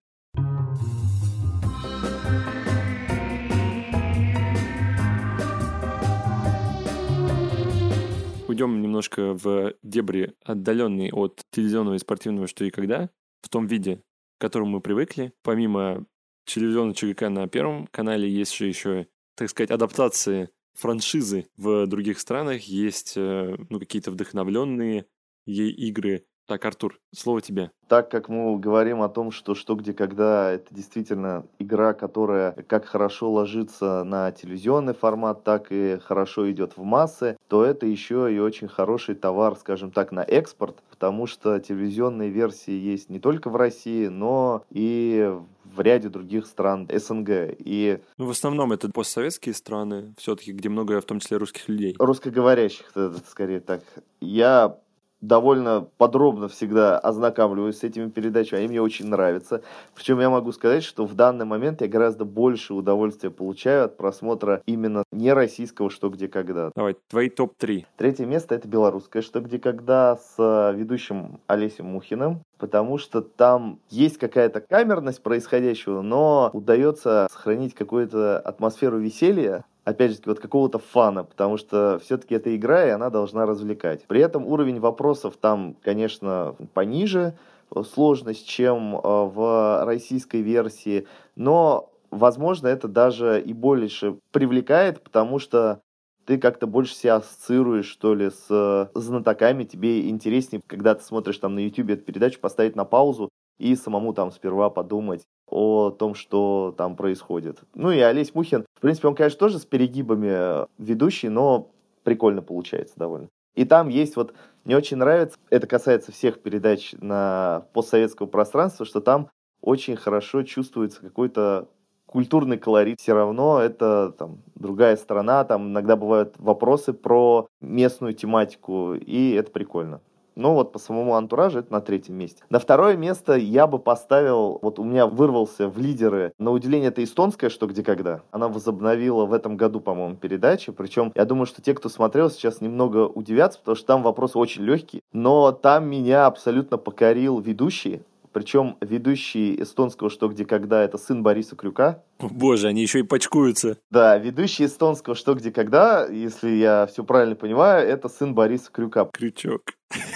Уйдем 8.48 8.82
немножко 8.82 9.34
в 9.34 9.74
дебри, 9.84 10.34
отдаленные 10.44 11.14
от 11.14 11.42
телевизионного 11.52 11.96
и 11.96 12.00
спортивного 12.00 12.48
«Что 12.48 12.64
и 12.64 12.70
когда», 12.70 13.10
в 13.42 13.50
том 13.50 13.68
виде, 13.68 13.98
к 14.38 14.42
которому 14.42 14.72
мы 14.72 14.82
привыкли. 14.82 15.34
Помимо 15.44 16.06
телевизионного 16.46 16.96
ЧГК 16.96 17.30
на 17.30 17.48
Первом 17.48 17.88
канале 17.88 18.30
есть 18.30 18.56
же 18.56 18.68
еще 18.68 19.08
так 19.36 19.50
сказать, 19.50 19.72
адаптации 19.72 20.50
франшизы 20.74 21.48
в 21.58 21.88
других 21.88 22.20
странах, 22.20 22.64
есть 22.64 23.14
э, 23.18 23.56
ну, 23.70 23.80
какие-то 23.80 24.12
вдохновленные 24.12 25.06
ей 25.46 25.72
игры. 25.72 26.26
Так, 26.48 26.66
Артур, 26.66 27.00
слово 27.14 27.42
тебе. 27.42 27.72
Так 27.88 28.10
как 28.10 28.28
мы 28.30 28.58
говорим 28.58 29.02
о 29.02 29.10
том, 29.10 29.32
что 29.32 29.56
что, 29.56 29.76
где, 29.76 29.94
когда, 29.94 30.52
это 30.52 30.74
действительно 30.74 31.46
игра, 31.60 31.94
которая 31.94 32.52
как 32.68 32.86
хорошо 32.86 33.32
ложится 33.32 34.04
на 34.04 34.32
телевизионный 34.32 34.94
формат, 34.94 35.44
так 35.44 35.68
и 35.72 35.98
хорошо 36.00 36.50
идет 36.52 36.78
в 36.78 36.84
массы, 36.84 37.38
то 37.48 37.64
это 37.64 37.86
еще 37.86 38.34
и 38.34 38.40
очень 38.40 38.68
хороший 38.68 39.16
товар, 39.16 39.56
скажем 39.56 39.92
так, 39.92 40.12
на 40.12 40.24
экспорт, 40.24 40.84
потому 40.90 41.28
что 41.28 41.60
телевизионные 41.60 42.30
версии 42.30 42.74
есть 42.74 43.10
не 43.10 43.20
только 43.20 43.50
в 43.50 43.56
России, 43.56 44.08
но 44.08 44.64
и 44.70 45.34
в 45.64 45.82
ряде 45.82 46.10
других 46.10 46.46
стран 46.46 46.88
СНГ. 46.92 47.56
И... 47.60 48.00
Ну, 48.18 48.26
в 48.26 48.32
основном 48.32 48.72
это 48.74 48.90
постсоветские 48.90 49.56
страны, 49.56 50.14
все-таки, 50.18 50.52
где 50.52 50.70
много, 50.70 51.00
в 51.00 51.06
том 51.06 51.20
числе, 51.20 51.38
русских 51.38 51.70
людей. 51.70 51.96
Русскоговорящих, 51.98 52.92
скорее 53.30 53.62
так. 53.62 53.82
Я 54.20 54.78
довольно 55.22 55.88
подробно 55.98 56.48
всегда 56.48 56.98
ознакомливаюсь 57.00 57.78
с 57.78 57.84
этими 57.84 58.10
передачами, 58.10 58.60
они 58.60 58.70
мне 58.70 58.82
очень 58.82 59.08
нравятся. 59.08 59.62
Причем 59.96 60.20
я 60.20 60.30
могу 60.30 60.52
сказать, 60.52 60.84
что 60.84 61.06
в 61.06 61.14
данный 61.14 61.46
момент 61.46 61.82
я 61.82 61.88
гораздо 61.88 62.26
больше 62.26 62.74
удовольствия 62.74 63.30
получаю 63.30 63.86
от 63.86 63.98
просмотра 63.98 64.62
именно 64.66 65.04
не 65.12 65.32
российского 65.34 65.90
«Что, 65.90 66.10
где, 66.10 66.28
когда». 66.28 66.72
Давай, 66.76 66.96
твои 67.10 67.30
топ-3. 67.30 67.86
Третье 67.98 68.26
место– 68.26 68.56
это 68.56 68.68
белорусское 68.68 69.22
«Что, 69.22 69.42
где, 69.42 69.60
когда» 69.60 70.18
с 70.18 70.36
э, 70.38 70.76
ведущим 70.76 71.40
Олесем 71.48 71.86
Мухиным, 71.86 72.44
потому 72.58 72.98
что 72.98 73.22
там 73.22 73.80
есть 73.90 74.18
какая-то 74.18 74.62
камерность 74.62 75.22
происходящего, 75.22 76.02
но 76.02 76.50
удается 76.54 77.28
сохранить 77.32 77.74
какую-то 77.74 78.40
атмосферу 78.40 78.98
веселья, 78.98 79.66
опять 79.92 80.12
же, 80.12 80.18
вот 80.26 80.40
какого-то 80.40 80.80
фана, 80.80 81.24
потому 81.24 81.58
что 81.58 82.00
все-таки 82.04 82.36
это 82.36 82.56
игра, 82.56 82.86
и 82.86 82.90
она 82.90 83.10
должна 83.10 83.46
развлекать. 83.46 84.06
При 84.08 84.22
этом 84.22 84.46
уровень 84.46 84.80
вопросов 84.80 85.38
там, 85.40 85.76
конечно, 85.82 86.56
пониже, 86.74 87.38
сложность, 87.86 88.48
чем 88.48 88.96
э, 88.96 89.00
в 89.04 89.86
российской 89.86 90.42
версии, 90.42 91.08
но, 91.36 91.90
возможно, 92.10 92.68
это 92.68 92.88
даже 92.88 93.42
и 93.42 93.54
больше 93.54 94.18
привлекает, 94.32 95.02
потому 95.02 95.40
что 95.40 95.82
ты 96.26 96.38
как-то 96.38 96.68
больше 96.68 96.96
себя 96.96 97.16
ассоциируешь, 97.16 97.88
что 97.88 98.14
ли, 98.14 98.30
с 98.30 98.92
знатоками, 98.94 99.64
тебе 99.64 100.10
интереснее, 100.10 100.62
когда 100.68 100.96
ты 100.96 101.04
смотришь 101.04 101.38
там 101.38 101.56
на 101.56 101.60
YouTube 101.60 101.90
эту 101.90 102.04
передачу, 102.04 102.40
поставить 102.40 102.76
на 102.76 102.86
паузу 102.86 103.30
и 103.58 103.76
самому 103.76 104.14
там 104.14 104.32
сперва 104.32 104.70
подумать 104.70 105.24
о 105.52 105.92
том, 105.92 106.16
что 106.16 106.74
там 106.78 106.96
происходит. 106.96 107.60
Ну 107.76 107.92
и 107.92 108.00
Олесь 108.00 108.34
Мухин, 108.34 108.66
в 108.74 108.80
принципе, 108.80 109.10
он, 109.10 109.16
конечно, 109.16 109.38
тоже 109.38 109.60
с 109.60 109.66
перегибами 109.66 110.66
ведущий, 110.82 111.30
но 111.30 111.70
прикольно 112.04 112.42
получается 112.42 112.96
довольно. 112.98 113.28
И 113.54 113.66
там 113.66 113.90
есть 113.90 114.16
вот, 114.16 114.34
мне 114.64 114.78
очень 114.78 114.98
нравится, 114.98 115.38
это 115.50 115.68
касается 115.68 116.12
всех 116.12 116.42
передач 116.42 116.94
на 117.00 117.66
постсоветского 117.74 118.28
пространства, 118.28 118.86
что 118.86 119.02
там 119.02 119.30
очень 119.62 119.96
хорошо 119.96 120.44
чувствуется 120.44 121.02
какой-то 121.02 121.68
культурный 122.12 122.58
колорит 122.58 123.00
все 123.00 123.14
равно 123.14 123.60
это 123.60 124.14
там 124.18 124.40
другая 124.56 124.98
страна, 124.98 125.44
там 125.46 125.70
иногда 125.70 125.96
бывают 125.96 126.36
вопросы 126.38 126.94
про 126.94 127.48
местную 127.62 128.14
тематику, 128.14 128.94
и 128.94 129.32
это 129.32 129.52
прикольно. 129.52 130.02
Но 130.42 130.56
вот 130.56 130.72
по 130.72 130.80
самому 130.80 131.14
антуражу 131.14 131.60
это 131.60 131.72
на 131.72 131.82
третьем 131.82 132.16
месте. 132.16 132.44
На 132.50 132.58
второе 132.58 132.98
место 132.98 133.36
я 133.36 133.68
бы 133.68 133.78
поставил, 133.78 134.58
вот 134.64 134.80
у 134.80 134.84
меня 134.84 135.06
вырвался 135.06 135.68
в 135.68 135.78
лидеры, 135.78 136.34
на 136.40 136.50
удивление 136.50 136.88
это 136.88 137.04
эстонская 137.04 137.52
«Что, 137.52 137.68
где, 137.68 137.84
когда». 137.84 138.22
Она 138.32 138.48
возобновила 138.48 139.26
в 139.26 139.34
этом 139.34 139.56
году, 139.56 139.80
по-моему, 139.82 140.16
передачу. 140.16 140.74
Причем 140.74 141.12
я 141.14 141.26
думаю, 141.26 141.46
что 141.46 141.62
те, 141.62 141.76
кто 141.76 141.90
смотрел, 141.90 142.32
сейчас 142.32 142.60
немного 142.60 143.06
удивятся, 143.06 143.60
потому 143.60 143.76
что 143.76 143.86
там 143.86 144.02
вопрос 144.02 144.36
очень 144.36 144.64
легкий. 144.64 145.04
Но 145.14 145.52
там 145.52 145.88
меня 145.88 146.26
абсолютно 146.26 146.80
покорил 146.80 147.40
ведущий. 147.40 148.02
Причем 148.32 148.78
ведущий 148.82 149.62
эстонского 149.62 150.10
«Что, 150.10 150.30
где, 150.30 150.46
когда»— 150.46 150.84
это 150.84 150.98
сын 150.98 151.24
Бориса 151.24 151.56
Крюка. 151.56 152.04
боже, 152.20 152.68
они 152.68 152.82
еще 152.82 153.00
и 153.00 153.04
почкуются. 153.04 153.78
Да, 153.90 154.18
ведущий 154.18 154.66
эстонского 154.66 155.16
«Что, 155.16 155.34
где, 155.36 155.52
когда», 155.52 156.08
если 156.08 156.50
я 156.50 156.88
все 156.88 157.04
правильно 157.04 157.36
понимаю, 157.36 157.88
это 157.88 158.10
сын 158.10 158.34
Бориса 158.34 158.72
Крюка. 158.72 159.06
Крючок. 159.12 159.62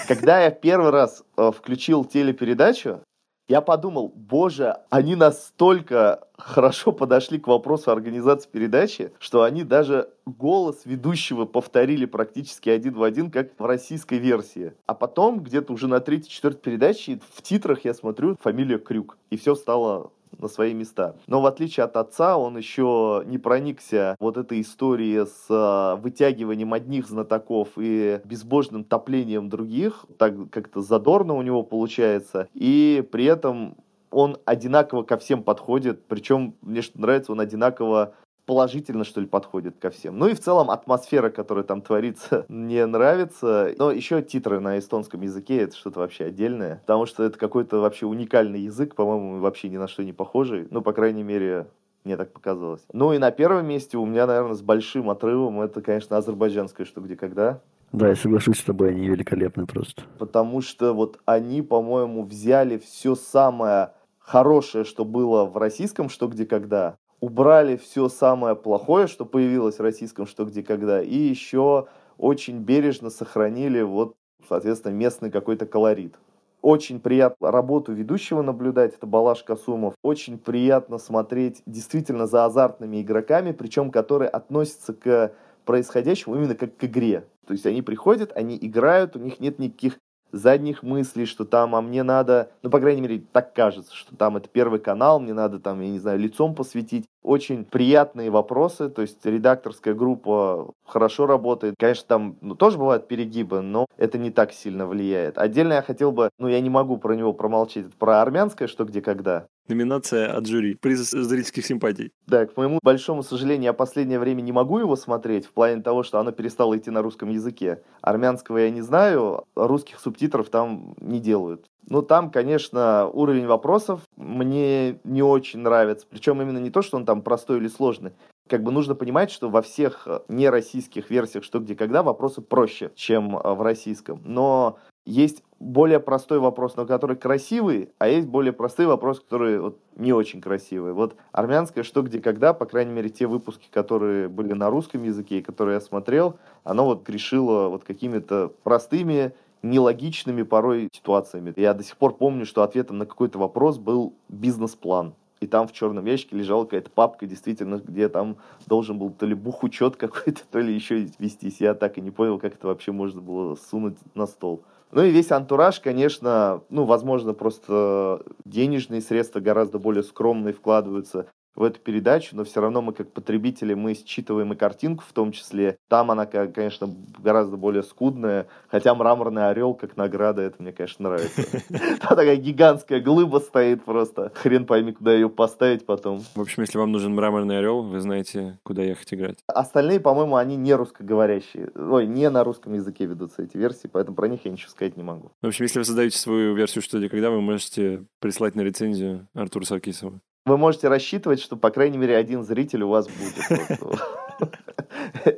Когда 0.08 0.42
я 0.42 0.52
первый 0.52 0.92
раз 0.92 1.24
э, 1.38 1.52
включил 1.52 2.06
телепередачу, 2.06 3.02
я 3.48 3.62
подумал, 3.62 4.12
боже, 4.16 4.78
они 4.90 5.16
настолько 5.16 6.28
хорошо 6.38 6.92
подошли 6.92 7.40
к 7.40 7.48
вопросу 7.48 7.92
организации 7.92 8.50
передачи, 8.50 9.12
что 9.20 9.44
они 9.44 9.64
даже 9.64 10.10
голос 10.26 10.82
ведущего 10.86 11.46
повторили 11.46 12.06
практически 12.06 12.70
один 12.70 12.96
в 12.96 13.04
один, 13.04 13.30
как 13.30 13.52
в 13.60 13.66
российской 13.66 14.18
версии. 14.18 14.74
А 14.88 14.96
потом, 14.96 15.42
где-то 15.42 15.74
уже 15.74 15.88
на 15.88 16.00
третьей-четвертой 16.00 16.62
передаче, 16.62 17.20
в 17.36 17.42
титрах 17.44 17.86
я 17.86 17.94
смотрю 17.94 18.36
фамилия 18.42 18.80
Крюк. 18.80 19.18
И 19.30 19.38
все 19.38 19.54
стало 19.54 20.12
на 20.40 20.48
свои 20.48 20.74
места. 20.74 21.16
Но 21.28 21.42
в 21.42 21.46
отличие 21.46 21.84
от 21.84 21.98
отца, 21.98 22.38
он 22.38 22.58
еще 22.58 23.24
не 23.26 23.38
проникся 23.38 24.16
вот 24.20 24.38
этой 24.38 24.62
историей 24.62 25.26
с 25.26 25.46
а, 25.50 25.96
вытягиванием 25.96 26.74
одних 26.74 27.08
знатоков 27.08 27.70
и 27.78 28.22
безбожным 28.26 28.84
топлением 28.84 29.50
других. 29.50 30.06
Так 30.18 30.50
как-то 30.50 30.82
задорно 30.82 31.34
у 31.34 31.42
него 31.42 31.64
получается. 31.64 32.48
И 32.54 33.08
при 33.12 33.26
этом 33.26 33.76
он 34.12 34.38
одинаково 34.46 35.04
ко 35.04 35.18
всем 35.18 35.44
подходит, 35.44 36.06
причем 36.08 36.56
мне 36.62 36.82
что 36.82 37.00
нравится, 37.02 37.34
он 37.34 37.42
одинаково 37.42 38.14
положительно, 38.46 39.04
что 39.04 39.22
ли, 39.22 39.28
подходит 39.28 39.78
ко 39.80 39.90
всем. 39.90 40.18
Ну 40.18 40.28
и 40.28 40.34
в 40.34 40.40
целом 40.40 40.70
атмосфера, 40.70 41.30
которая 41.30 41.64
там 41.64 41.82
творится, 41.82 42.46
мне 42.50 42.86
нравится. 42.86 43.74
Но 43.78 43.92
еще 43.92 44.22
титры 44.22 44.60
на 44.60 44.80
эстонском 44.80 45.22
языке 45.22 45.58
это 45.58 45.76
что-то 45.76 46.00
вообще 46.00 46.26
отдельное, 46.26 46.78
потому 46.86 47.06
что 47.06 47.24
это 47.24 47.38
какой-то 47.38 47.78
вообще 47.78 48.06
уникальный 48.06 48.62
язык, 48.62 48.96
по-моему, 48.96 49.40
вообще 49.40 49.70
ни 49.70 49.78
на 49.78 49.88
что 49.88 50.04
не 50.04 50.14
похожий. 50.14 50.68
Ну, 50.72 50.82
по 50.82 50.94
крайней 50.94 51.24
мере, 51.24 51.68
мне 52.04 52.18
так 52.18 52.32
показалось. 52.32 52.86
Ну 52.94 53.14
и 53.14 53.18
на 53.18 53.32
первом 53.32 53.68
месте 53.68 53.98
у 53.98 54.06
меня, 54.06 54.28
наверное, 54.28 54.54
с 54.54 54.62
большим 54.62 55.10
отрывом 55.10 55.62
это, 55.62 55.82
конечно, 55.82 56.18
азербайджанское 56.18 56.86
«Что, 56.86 57.02
где, 57.02 57.16
когда». 57.16 57.62
Да, 57.92 58.10
я 58.10 58.16
соглашусь 58.16 58.60
с 58.60 58.64
тобой, 58.64 58.90
они 58.90 59.08
великолепны 59.08 59.66
просто. 59.66 60.04
Потому 60.20 60.62
что 60.62 60.94
вот 60.94 61.20
они, 61.26 61.62
по-моему, 61.62 62.24
взяли 62.24 62.78
все 62.78 63.16
самое 63.16 63.92
хорошее, 64.20 64.84
что 64.84 65.06
было 65.06 65.46
в 65.46 65.58
российском 65.58 66.10
«Что, 66.10 66.28
где, 66.28 66.46
когда», 66.46 66.98
убрали 67.20 67.78
все 67.78 68.10
самое 68.10 68.56
плохое, 68.56 69.08
что 69.08 69.26
появилось 69.26 69.78
в 69.78 69.82
российском 69.82 70.26
«Что, 70.26 70.46
где, 70.46 70.64
когда», 70.64 71.02
и 71.02 71.16
еще 71.16 71.88
очень 72.18 72.60
бережно 72.60 73.10
сохранили 73.10 73.82
вот, 73.82 74.16
соответственно, 74.48 74.94
местный 74.94 75.32
какой-то 75.32 75.66
колорит. 75.66 76.16
Очень 76.62 77.00
приятно 77.00 77.52
работу 77.52 77.94
ведущего 77.94 78.42
наблюдать, 78.42 78.96
это 78.96 79.06
Балаш 79.06 79.44
Касумов. 79.44 79.94
Очень 80.02 80.40
приятно 80.40 80.98
смотреть 80.98 81.62
действительно 81.68 82.26
за 82.26 82.46
азартными 82.46 83.02
игроками, 83.02 83.52
причем 83.52 83.92
которые 83.92 84.30
относятся 84.30 84.94
к 84.94 85.32
происходящему 85.66 86.36
именно 86.36 86.56
как 86.56 86.76
к 86.76 86.84
игре. 86.84 87.28
То 87.46 87.54
есть 87.54 87.66
они 87.68 87.84
приходят, 87.84 88.32
они 88.36 88.58
играют, 88.60 89.16
у 89.16 89.20
них 89.20 89.40
нет 89.40 89.60
никаких 89.60 90.00
задних 90.32 90.84
мыслей, 90.84 91.26
что 91.26 91.46
там, 91.46 91.76
а 91.76 91.82
мне 91.82 92.04
надо, 92.04 92.52
ну, 92.62 92.70
по 92.70 92.80
крайней 92.80 93.02
мере, 93.02 93.24
так 93.32 93.54
кажется, 93.54 93.96
что 93.96 94.16
там 94.16 94.38
это 94.38 94.50
первый 94.50 94.80
канал, 94.80 95.20
мне 95.20 95.34
надо 95.34 95.60
там, 95.60 95.82
я 95.82 95.90
не 95.90 96.00
знаю, 96.00 96.20
лицом 96.20 96.56
посвятить. 96.56 97.06
Очень 97.24 97.66
приятные 97.66 98.30
вопросы, 98.30 98.90
то 98.90 99.02
есть 99.02 99.26
редакторская 99.26 99.96
группа 99.96 100.72
хорошо 100.86 101.26
работает. 101.26 101.76
Конечно, 101.80 102.06
там 102.08 102.38
ну, 102.42 102.56
тоже 102.56 102.78
бывают 102.78 103.08
перегибы, 103.08 103.62
но 103.62 103.88
это 103.98 104.18
не 104.18 104.30
так 104.30 104.54
сильно 104.54 104.86
влияет. 104.86 105.38
Отдельно 105.38 105.74
я 105.74 105.82
хотел 105.82 106.12
бы, 106.12 106.30
ну, 106.38 106.48
я 106.48 106.62
не 106.62 106.70
могу 106.70 106.98
про 106.98 107.16
него 107.16 107.34
промолчать, 107.34 107.94
про 107.96 108.22
армянское 108.22 108.68
«Что, 108.68 108.86
где, 108.86 109.02
когда». 109.02 109.48
Номинация 109.68 110.32
от 110.32 110.46
жюри. 110.46 110.76
Приз 110.76 111.10
зрительских 111.10 111.66
симпатий. 111.66 112.12
Да, 112.28 112.46
к 112.46 112.56
моему 112.56 112.80
большому 112.84 113.24
сожалению, 113.24 113.66
я 113.66 113.74
последнее 113.74 114.20
время 114.20 114.42
не 114.42 114.52
могу 114.52 114.78
его 114.78 114.96
смотреть, 114.96 115.46
в 115.46 115.54
плане 115.54 115.82
того, 115.82 116.04
что 116.04 116.20
оно 116.20 116.32
перестало 116.32 116.78
идти 116.78 116.92
на 116.92 117.02
русском 117.02 117.30
языке. 117.30 117.82
Армянского 118.02 118.60
я 118.60 118.70
не 118.70 118.82
знаю, 118.82 119.46
русских 119.56 120.00
субтитров 120.00 120.50
там 120.50 120.96
не 121.00 121.20
делают. 121.20 121.66
Ну, 121.88 122.02
там, 122.02 122.32
конечно, 122.32 123.08
уровень 123.08 123.48
вопросов 123.48 124.02
мне 124.16 125.00
не 125.04 125.24
очень 125.24 125.60
нравится. 125.60 126.06
Причем 126.10 126.42
именно 126.42 126.58
не 126.60 126.70
то, 126.70 126.82
что 126.82 126.98
он 126.98 127.06
там 127.06 127.22
простой 127.22 127.58
или 127.58 127.68
сложный. 127.68 128.12
Как 128.48 128.62
бы 128.62 128.72
нужно 128.72 128.94
понимать, 128.94 129.32
что 129.32 129.50
во 129.50 129.64
всех 129.64 130.08
нероссийских 130.28 131.10
версиях 131.10 131.44
«Что, 131.44 131.60
где, 131.60 131.76
когда» 131.76 132.04
вопросы 132.04 132.42
проще, 132.42 132.92
чем 132.96 133.32
в 133.32 133.62
российском. 133.64 134.22
Но 134.24 134.78
есть 135.06 135.44
более 135.60 136.00
простой 136.00 136.40
вопрос, 136.40 136.76
но 136.76 136.86
который 136.86 137.16
красивый, 137.16 137.90
а 137.98 138.08
есть 138.08 138.28
более 138.28 138.54
простые 138.54 138.88
вопросы, 138.88 139.22
которые 139.22 139.62
вот 139.62 139.80
не 139.96 140.14
очень 140.14 140.42
красивые. 140.42 140.94
Вот 140.94 141.16
армянское 141.32 141.84
«Что, 141.84 142.02
где, 142.02 142.20
когда», 142.20 142.54
по 142.54 142.66
крайней 142.66 142.92
мере, 142.92 143.10
те 143.10 143.28
выпуски, 143.28 143.68
которые 143.72 144.28
были 144.28 144.54
на 144.54 144.70
русском 144.70 145.04
языке 145.04 145.40
и 145.40 145.42
которые 145.42 145.76
я 145.76 145.82
смотрел, 145.82 146.38
оно 146.64 146.86
вот 146.86 147.06
грешило 147.06 147.70
вот 147.70 147.84
какими-то 147.84 148.52
простыми, 148.64 149.34
нелогичными 149.62 150.44
порой 150.44 150.90
ситуациями. 150.94 151.54
Я 151.56 151.74
до 151.74 151.84
сих 151.84 151.98
пор 151.98 152.16
помню, 152.16 152.46
что 152.46 152.64
ответом 152.64 152.98
на 152.98 153.06
какой-то 153.06 153.40
вопрос 153.40 153.78
был 153.78 154.14
бизнес-план. 154.30 155.16
И 155.42 155.48
там 155.48 155.68
в 155.68 155.74
черном 155.74 156.06
ящике 156.06 156.38
лежала 156.38 156.64
какая-то 156.64 156.90
папка, 156.90 157.26
действительно, 157.26 157.76
где 157.76 158.08
там 158.10 158.38
должен 158.68 158.98
был 158.98 159.12
то 159.12 159.26
ли 159.26 159.36
бухучет 159.36 159.96
какой-то, 159.98 160.42
то 160.50 160.60
ли 160.60 160.74
еще 160.74 161.08
вестись. 161.20 161.60
Я 161.60 161.74
так 161.74 161.98
и 161.98 162.02
не 162.02 162.12
понял, 162.12 162.40
как 162.40 162.56
это 162.56 162.68
вообще 162.68 162.92
можно 162.92 163.22
было 163.22 163.56
сунуть 163.56 163.98
на 164.14 164.28
стол. 164.28 164.64
Ну 164.92 165.04
и 165.04 165.12
весь 165.12 165.32
антураж, 165.32 165.80
конечно, 165.80 166.64
ну, 166.70 166.86
возможно, 166.86 167.34
просто 167.34 168.24
денежные 168.46 169.02
средства 169.02 169.40
гораздо 169.40 169.80
более 169.80 170.04
скромные 170.04 170.54
вкладываются 170.54 171.28
в 171.56 171.64
эту 171.64 171.80
передачу, 171.80 172.36
но 172.36 172.44
все 172.44 172.62
равно 172.62 172.82
мы 172.82 172.94
как 172.94 173.12
потребители, 173.12 173.74
мы 173.74 173.94
считываем 173.94 174.54
и 174.54 174.56
картинку 174.56 175.04
в 175.08 175.14
том 175.14 175.32
числе. 175.32 175.78
Там 175.88 176.12
она, 176.12 176.26
конечно, 176.26 176.90
гораздо 177.20 177.58
более 177.58 177.84
скудная, 177.84 178.48
хотя 178.68 178.94
мраморный 178.94 179.50
орел 179.50 179.74
как 179.74 179.98
награда, 179.98 180.42
это 180.42 180.62
мне, 180.62 180.72
конечно, 180.74 181.10
нравится. 181.10 181.44
Там 181.70 182.10
такая 182.10 182.36
гигантская 182.36 183.00
глыба 183.00 183.38
стоит 183.40 183.84
просто. 183.84 184.32
Хрен 184.36 184.66
пойми, 184.66 184.92
куда 184.92 185.14
ее 185.14 185.30
поставить 185.30 185.86
потом. 185.86 186.22
В 186.36 186.42
общем, 186.42 186.64
если 186.64 186.78
вам 186.78 186.92
нужен 186.92 187.14
мраморный 187.16 187.60
орел, 187.60 187.84
вы 187.84 188.00
знаете, 188.00 188.60
куда 188.64 188.84
ехать 188.84 189.14
играть. 189.14 189.38
Остальные, 189.48 190.00
по-моему, 190.00 190.36
они 190.36 190.56
не 190.56 190.74
русскоговорящие. 190.74 191.72
Ой, 191.76 192.08
не 192.08 192.30
на 192.30 192.44
русском 192.44 192.74
языке 192.74 193.06
ведутся 193.06 193.44
эти 193.44 193.58
версии, 193.58 193.88
поэтому 193.88 194.16
про 194.16 194.28
них 194.28 194.46
я 194.46 194.52
ничего 194.52 194.70
сказать 194.70 194.98
не 194.98 195.04
могу. 195.04 195.32
В 195.42 195.48
общем, 195.48 195.64
если 195.64 195.80
вы 195.80 195.86
создаете 195.86 196.18
свою 196.18 196.56
версию 196.56 196.82
«Что, 196.82 196.98
где, 196.98 197.10
когда», 197.10 197.30
вы 197.30 197.42
можете 197.42 198.06
прислать 198.20 198.56
на 198.56 198.62
рецензию 198.62 199.28
Артура 199.34 199.66
Саркисова. 199.66 200.20
Вы 200.46 200.58
можете 200.58 200.90
рассчитывать, 200.90 201.40
что, 201.40 201.58
по 201.58 201.72
крайней 201.72 201.98
мере, 201.98 202.16
один 202.16 202.44
зритель 202.44 202.84
у 202.84 202.90
вас 202.90 203.08
будет. 203.08 204.02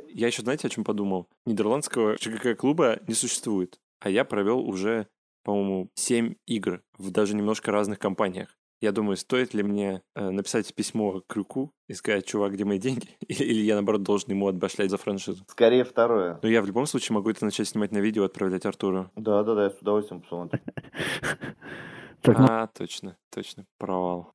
Я 0.12 0.26
еще, 0.26 0.42
знаете, 0.42 0.66
о 0.66 0.70
чем 0.70 0.84
подумал? 0.84 1.28
Нидерландского 1.46 2.18
ЧГК-клуба 2.18 2.98
не 3.06 3.14
существует. 3.14 3.78
А 4.00 4.10
я 4.10 4.24
провел 4.24 4.60
уже, 4.60 5.06
по-моему, 5.44 5.88
7 5.94 6.34
игр 6.46 6.82
в 6.98 7.10
даже 7.10 7.34
немножко 7.34 7.72
разных 7.72 7.98
компаниях. 7.98 8.56
Я 8.80 8.92
думаю, 8.92 9.16
стоит 9.16 9.54
ли 9.54 9.62
мне 9.62 10.02
э, 10.14 10.30
написать 10.30 10.72
письмо 10.74 11.22
Крюку 11.26 11.72
и 11.88 11.94
сказать, 11.94 12.26
чувак, 12.26 12.52
где 12.52 12.64
мои 12.64 12.78
деньги? 12.78 13.08
Или, 13.28 13.42
или 13.44 13.60
я, 13.62 13.74
наоборот, 13.74 14.02
должен 14.02 14.30
ему 14.30 14.46
отбашлять 14.46 14.90
за 14.90 14.98
франшизу? 14.98 15.44
Скорее 15.48 15.84
второе. 15.84 16.38
Но 16.42 16.48
я 16.48 16.62
в 16.62 16.66
любом 16.66 16.86
случае 16.86 17.14
могу 17.14 17.30
это 17.30 17.44
начать 17.44 17.66
снимать 17.66 17.90
на 17.92 17.98
видео 17.98 18.22
и 18.22 18.26
отправлять 18.26 18.66
Артуру. 18.66 19.10
Да-да-да, 19.16 19.64
я 19.64 19.70
с 19.70 19.78
удовольствием 19.80 20.20
посмотрю. 20.22 20.60
Так, 22.20 22.36
ну, 22.36 22.46
А, 22.48 22.66
точно, 22.66 23.16
точно, 23.32 23.64
провал. 23.78 24.32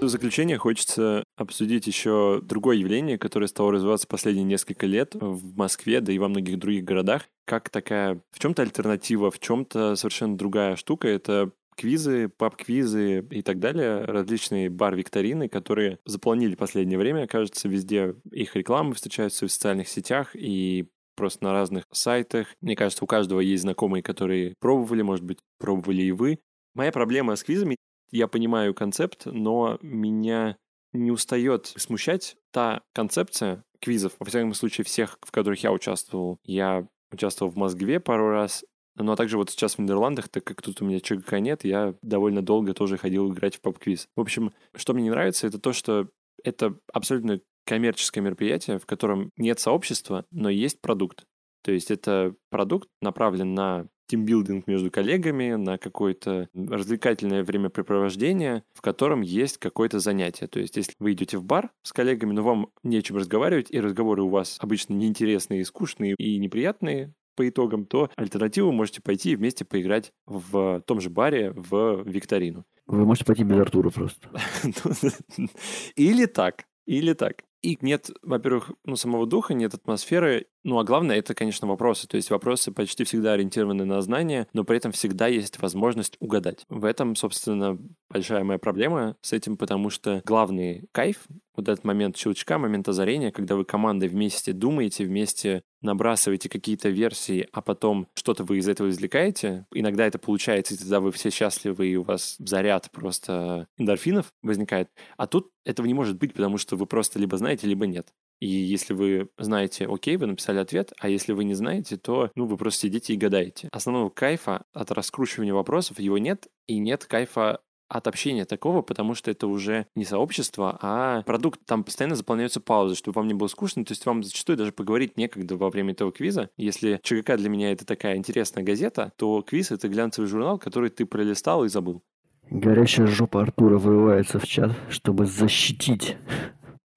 В 0.00 0.10
заключение 0.10 0.56
хочется 0.56 1.22
обсудить 1.36 1.86
еще 1.86 2.40
другое 2.42 2.76
явление, 2.76 3.18
которое 3.18 3.46
стало 3.46 3.72
развиваться 3.72 4.06
последние 4.06 4.44
несколько 4.44 4.86
лет 4.86 5.14
в 5.14 5.56
Москве, 5.56 6.00
да 6.00 6.12
и 6.12 6.18
во 6.18 6.28
многих 6.28 6.58
других 6.58 6.84
городах. 6.84 7.24
Как 7.44 7.68
такая 7.68 8.22
в 8.30 8.38
чем-то 8.38 8.62
альтернатива, 8.62 9.30
в 9.30 9.38
чем-то 9.38 9.96
совершенно 9.96 10.38
другая 10.38 10.76
штука. 10.76 11.08
Это 11.08 11.50
квизы, 11.78 12.28
паб-квизы 12.28 13.24
и 13.30 13.42
так 13.42 13.60
далее, 13.60 14.04
различные 14.04 14.68
бар-викторины, 14.68 15.48
которые 15.48 15.98
заполонили 16.04 16.56
последнее 16.56 16.98
время, 16.98 17.26
кажется, 17.26 17.68
везде 17.68 18.16
их 18.30 18.56
рекламы 18.56 18.94
встречаются 18.94 19.46
в 19.46 19.52
социальных 19.52 19.88
сетях 19.88 20.34
и 20.34 20.88
просто 21.16 21.44
на 21.44 21.52
разных 21.52 21.84
сайтах. 21.92 22.48
Мне 22.60 22.76
кажется, 22.76 23.04
у 23.04 23.06
каждого 23.06 23.40
есть 23.40 23.62
знакомые, 23.62 24.02
которые 24.02 24.54
пробовали, 24.60 25.02
может 25.02 25.24
быть, 25.24 25.38
пробовали 25.58 26.02
и 26.02 26.12
вы. 26.12 26.40
Моя 26.74 26.92
проблема 26.92 27.36
с 27.36 27.44
квизами, 27.44 27.76
я 28.10 28.26
понимаю 28.26 28.74
концепт, 28.74 29.26
но 29.26 29.78
меня 29.80 30.56
не 30.92 31.10
устает 31.10 31.66
смущать 31.76 32.36
та 32.50 32.82
концепция 32.92 33.64
квизов, 33.80 34.14
во 34.18 34.26
всяком 34.26 34.54
случае, 34.54 34.84
всех, 34.84 35.18
в 35.22 35.30
которых 35.30 35.62
я 35.62 35.72
участвовал. 35.72 36.38
Я 36.44 36.88
участвовал 37.12 37.52
в 37.52 37.56
Москве 37.56 38.00
пару 38.00 38.30
раз, 38.30 38.64
но 38.98 39.16
также 39.16 39.36
вот 39.36 39.50
сейчас 39.50 39.76
в 39.76 39.78
Нидерландах, 39.78 40.28
так 40.28 40.44
как 40.44 40.62
тут 40.62 40.82
у 40.82 40.84
меня 40.84 41.00
ЧГК 41.00 41.40
нет, 41.40 41.64
я 41.64 41.94
довольно 42.02 42.42
долго 42.42 42.74
тоже 42.74 42.96
ходил 42.96 43.32
играть 43.32 43.56
в 43.56 43.60
паб-квиз. 43.60 44.08
В 44.16 44.20
общем, 44.20 44.52
что 44.74 44.94
мне 44.94 45.04
не 45.04 45.10
нравится, 45.10 45.46
это 45.46 45.58
то, 45.58 45.72
что 45.72 46.08
это 46.44 46.78
абсолютно 46.92 47.40
коммерческое 47.66 48.22
мероприятие, 48.22 48.78
в 48.78 48.86
котором 48.86 49.30
нет 49.36 49.60
сообщества, 49.60 50.24
но 50.30 50.48
есть 50.48 50.80
продукт. 50.80 51.24
То 51.62 51.72
есть 51.72 51.90
это 51.90 52.34
продукт 52.50 52.88
направлен 53.02 53.54
на 53.54 53.88
тимбилдинг 54.08 54.66
между 54.66 54.90
коллегами, 54.90 55.54
на 55.54 55.76
какое-то 55.76 56.48
развлекательное 56.54 57.44
времяпрепровождение, 57.44 58.64
в 58.72 58.80
котором 58.80 59.20
есть 59.20 59.58
какое-то 59.58 60.00
занятие. 60.00 60.46
То 60.46 60.60
есть 60.60 60.76
если 60.76 60.94
вы 60.98 61.12
идете 61.12 61.36
в 61.36 61.44
бар 61.44 61.70
с 61.82 61.92
коллегами, 61.92 62.32
но 62.32 62.42
вам 62.42 62.70
нечем 62.82 63.16
разговаривать, 63.16 63.70
и 63.70 63.80
разговоры 63.80 64.22
у 64.22 64.30
вас 64.30 64.56
обычно 64.60 64.94
неинтересные, 64.94 65.64
скучные 65.64 66.14
и 66.18 66.38
неприятные, 66.38 67.12
по 67.38 67.48
итогам, 67.48 67.86
то 67.86 68.10
альтернативу 68.16 68.72
можете 68.72 69.00
пойти 69.00 69.30
и 69.30 69.36
вместе 69.36 69.64
поиграть 69.64 70.12
в 70.26 70.82
том 70.84 71.00
же 71.00 71.08
баре 71.08 71.52
в 71.52 72.02
викторину. 72.02 72.64
Вы 72.88 73.04
можете 73.04 73.26
пойти 73.26 73.44
без 73.44 73.60
Артура 73.60 73.90
просто. 73.90 74.28
Или 75.94 76.26
так, 76.26 76.64
или 76.84 77.12
так. 77.12 77.44
И 77.62 77.78
нет, 77.80 78.10
во-первых, 78.22 78.72
ну, 78.84 78.96
самого 78.96 79.26
духа, 79.26 79.54
нет 79.54 79.74
атмосферы. 79.74 80.46
Ну, 80.68 80.78
а 80.78 80.84
главное, 80.84 81.16
это, 81.16 81.32
конечно, 81.32 81.66
вопросы. 81.66 82.06
То 82.06 82.16
есть 82.16 82.28
вопросы 82.28 82.72
почти 82.72 83.04
всегда 83.04 83.32
ориентированы 83.32 83.86
на 83.86 84.02
знания, 84.02 84.46
но 84.52 84.64
при 84.64 84.76
этом 84.76 84.92
всегда 84.92 85.26
есть 85.26 85.58
возможность 85.62 86.18
угадать. 86.20 86.66
В 86.68 86.84
этом, 86.84 87.16
собственно, 87.16 87.78
большая 88.10 88.44
моя 88.44 88.58
проблема 88.58 89.16
с 89.22 89.32
этим, 89.32 89.56
потому 89.56 89.88
что 89.88 90.20
главный 90.26 90.84
кайф, 90.92 91.24
вот 91.56 91.70
этот 91.70 91.84
момент 91.84 92.18
щелчка, 92.18 92.58
момент 92.58 92.86
озарения, 92.86 93.30
когда 93.30 93.56
вы 93.56 93.64
командой 93.64 94.10
вместе 94.10 94.52
думаете, 94.52 95.06
вместе 95.06 95.62
набрасываете 95.80 96.50
какие-то 96.50 96.90
версии, 96.90 97.48
а 97.50 97.62
потом 97.62 98.06
что-то 98.12 98.44
вы 98.44 98.58
из 98.58 98.68
этого 98.68 98.90
извлекаете. 98.90 99.64
Иногда 99.72 100.06
это 100.06 100.18
получается, 100.18 100.74
и 100.74 100.76
тогда 100.76 101.00
вы 101.00 101.12
все 101.12 101.30
счастливы, 101.30 101.86
и 101.86 101.96
у 101.96 102.02
вас 102.02 102.36
заряд 102.40 102.90
просто 102.92 103.68
эндорфинов 103.78 104.34
возникает. 104.42 104.90
А 105.16 105.26
тут 105.26 105.50
этого 105.64 105.86
не 105.86 105.94
может 105.94 106.18
быть, 106.18 106.34
потому 106.34 106.58
что 106.58 106.76
вы 106.76 106.84
просто 106.84 107.18
либо 107.18 107.38
знаете, 107.38 107.66
либо 107.66 107.86
нет. 107.86 108.12
И 108.40 108.48
если 108.48 108.94
вы 108.94 109.28
знаете, 109.38 109.86
окей, 109.86 110.16
вы 110.16 110.26
написали 110.26 110.58
ответ, 110.58 110.92
а 110.98 111.08
если 111.08 111.32
вы 111.32 111.44
не 111.44 111.54
знаете, 111.54 111.96
то 111.96 112.30
ну, 112.34 112.46
вы 112.46 112.56
просто 112.56 112.82
сидите 112.82 113.14
и 113.14 113.16
гадаете. 113.16 113.68
Основного 113.72 114.10
кайфа 114.10 114.64
от 114.72 114.90
раскручивания 114.90 115.54
вопросов 115.54 115.98
его 115.98 116.18
нет, 116.18 116.46
и 116.66 116.78
нет 116.78 117.04
кайфа 117.04 117.60
от 117.88 118.06
общения 118.06 118.44
такого, 118.44 118.82
потому 118.82 119.14
что 119.14 119.30
это 119.30 119.46
уже 119.46 119.86
не 119.96 120.04
сообщество, 120.04 120.78
а 120.80 121.22
продукт. 121.22 121.60
Там 121.66 121.84
постоянно 121.84 122.16
заполняются 122.16 122.60
паузы, 122.60 122.94
чтобы 122.94 123.16
вам 123.16 123.28
не 123.28 123.34
было 123.34 123.48
скучно. 123.48 123.84
То 123.84 123.92
есть 123.92 124.04
вам 124.06 124.22
зачастую 124.22 124.56
даже 124.56 124.72
поговорить 124.72 125.16
некогда 125.16 125.56
во 125.56 125.70
время 125.70 125.92
этого 125.92 126.12
квиза. 126.12 126.50
Если 126.56 127.00
ЧГК 127.02 127.38
для 127.38 127.48
меня 127.48 127.72
это 127.72 127.86
такая 127.86 128.16
интересная 128.16 128.62
газета, 128.62 129.12
то 129.16 129.42
квиз— 129.42 129.70
это 129.72 129.88
глянцевый 129.88 130.28
журнал, 130.28 130.58
который 130.58 130.90
ты 130.90 131.06
пролистал 131.06 131.64
и 131.64 131.68
забыл. 131.68 132.02
Горящая 132.50 133.06
жопа 133.06 133.42
Артура 133.42 133.78
вырывается 133.78 134.38
в 134.38 134.46
чат, 134.46 134.72
чтобы 134.88 135.26
защитить 135.26 136.16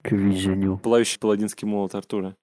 квизиню. 0.02 0.78
Плавающий 0.78 1.20
паладинский 1.20 1.68
молот 1.68 1.96
Артура. 1.96 2.36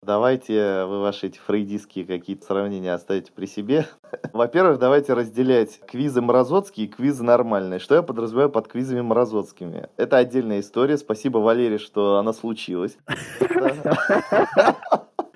Давайте 0.00 0.84
вы 0.84 1.00
ваши 1.00 1.26
эти 1.26 1.38
фрейдистские 1.38 2.06
какие-то 2.06 2.46
сравнения 2.46 2.94
оставите 2.94 3.32
при 3.32 3.46
себе. 3.46 3.88
Во-первых, 4.32 4.78
давайте 4.78 5.12
разделять 5.12 5.80
квизы 5.86 6.20
морозотские 6.20 6.86
и 6.86 6.90
квизы 6.90 7.24
нормальные. 7.24 7.80
Что 7.80 7.96
я 7.96 8.02
подразумеваю 8.02 8.48
под 8.48 8.68
квизами 8.68 9.00
морозотскими? 9.00 9.88
Это 9.96 10.18
отдельная 10.18 10.60
история. 10.60 10.98
Спасибо, 10.98 11.38
Валерий, 11.38 11.78
что 11.78 12.18
она 12.18 12.32
случилась. 12.32 12.96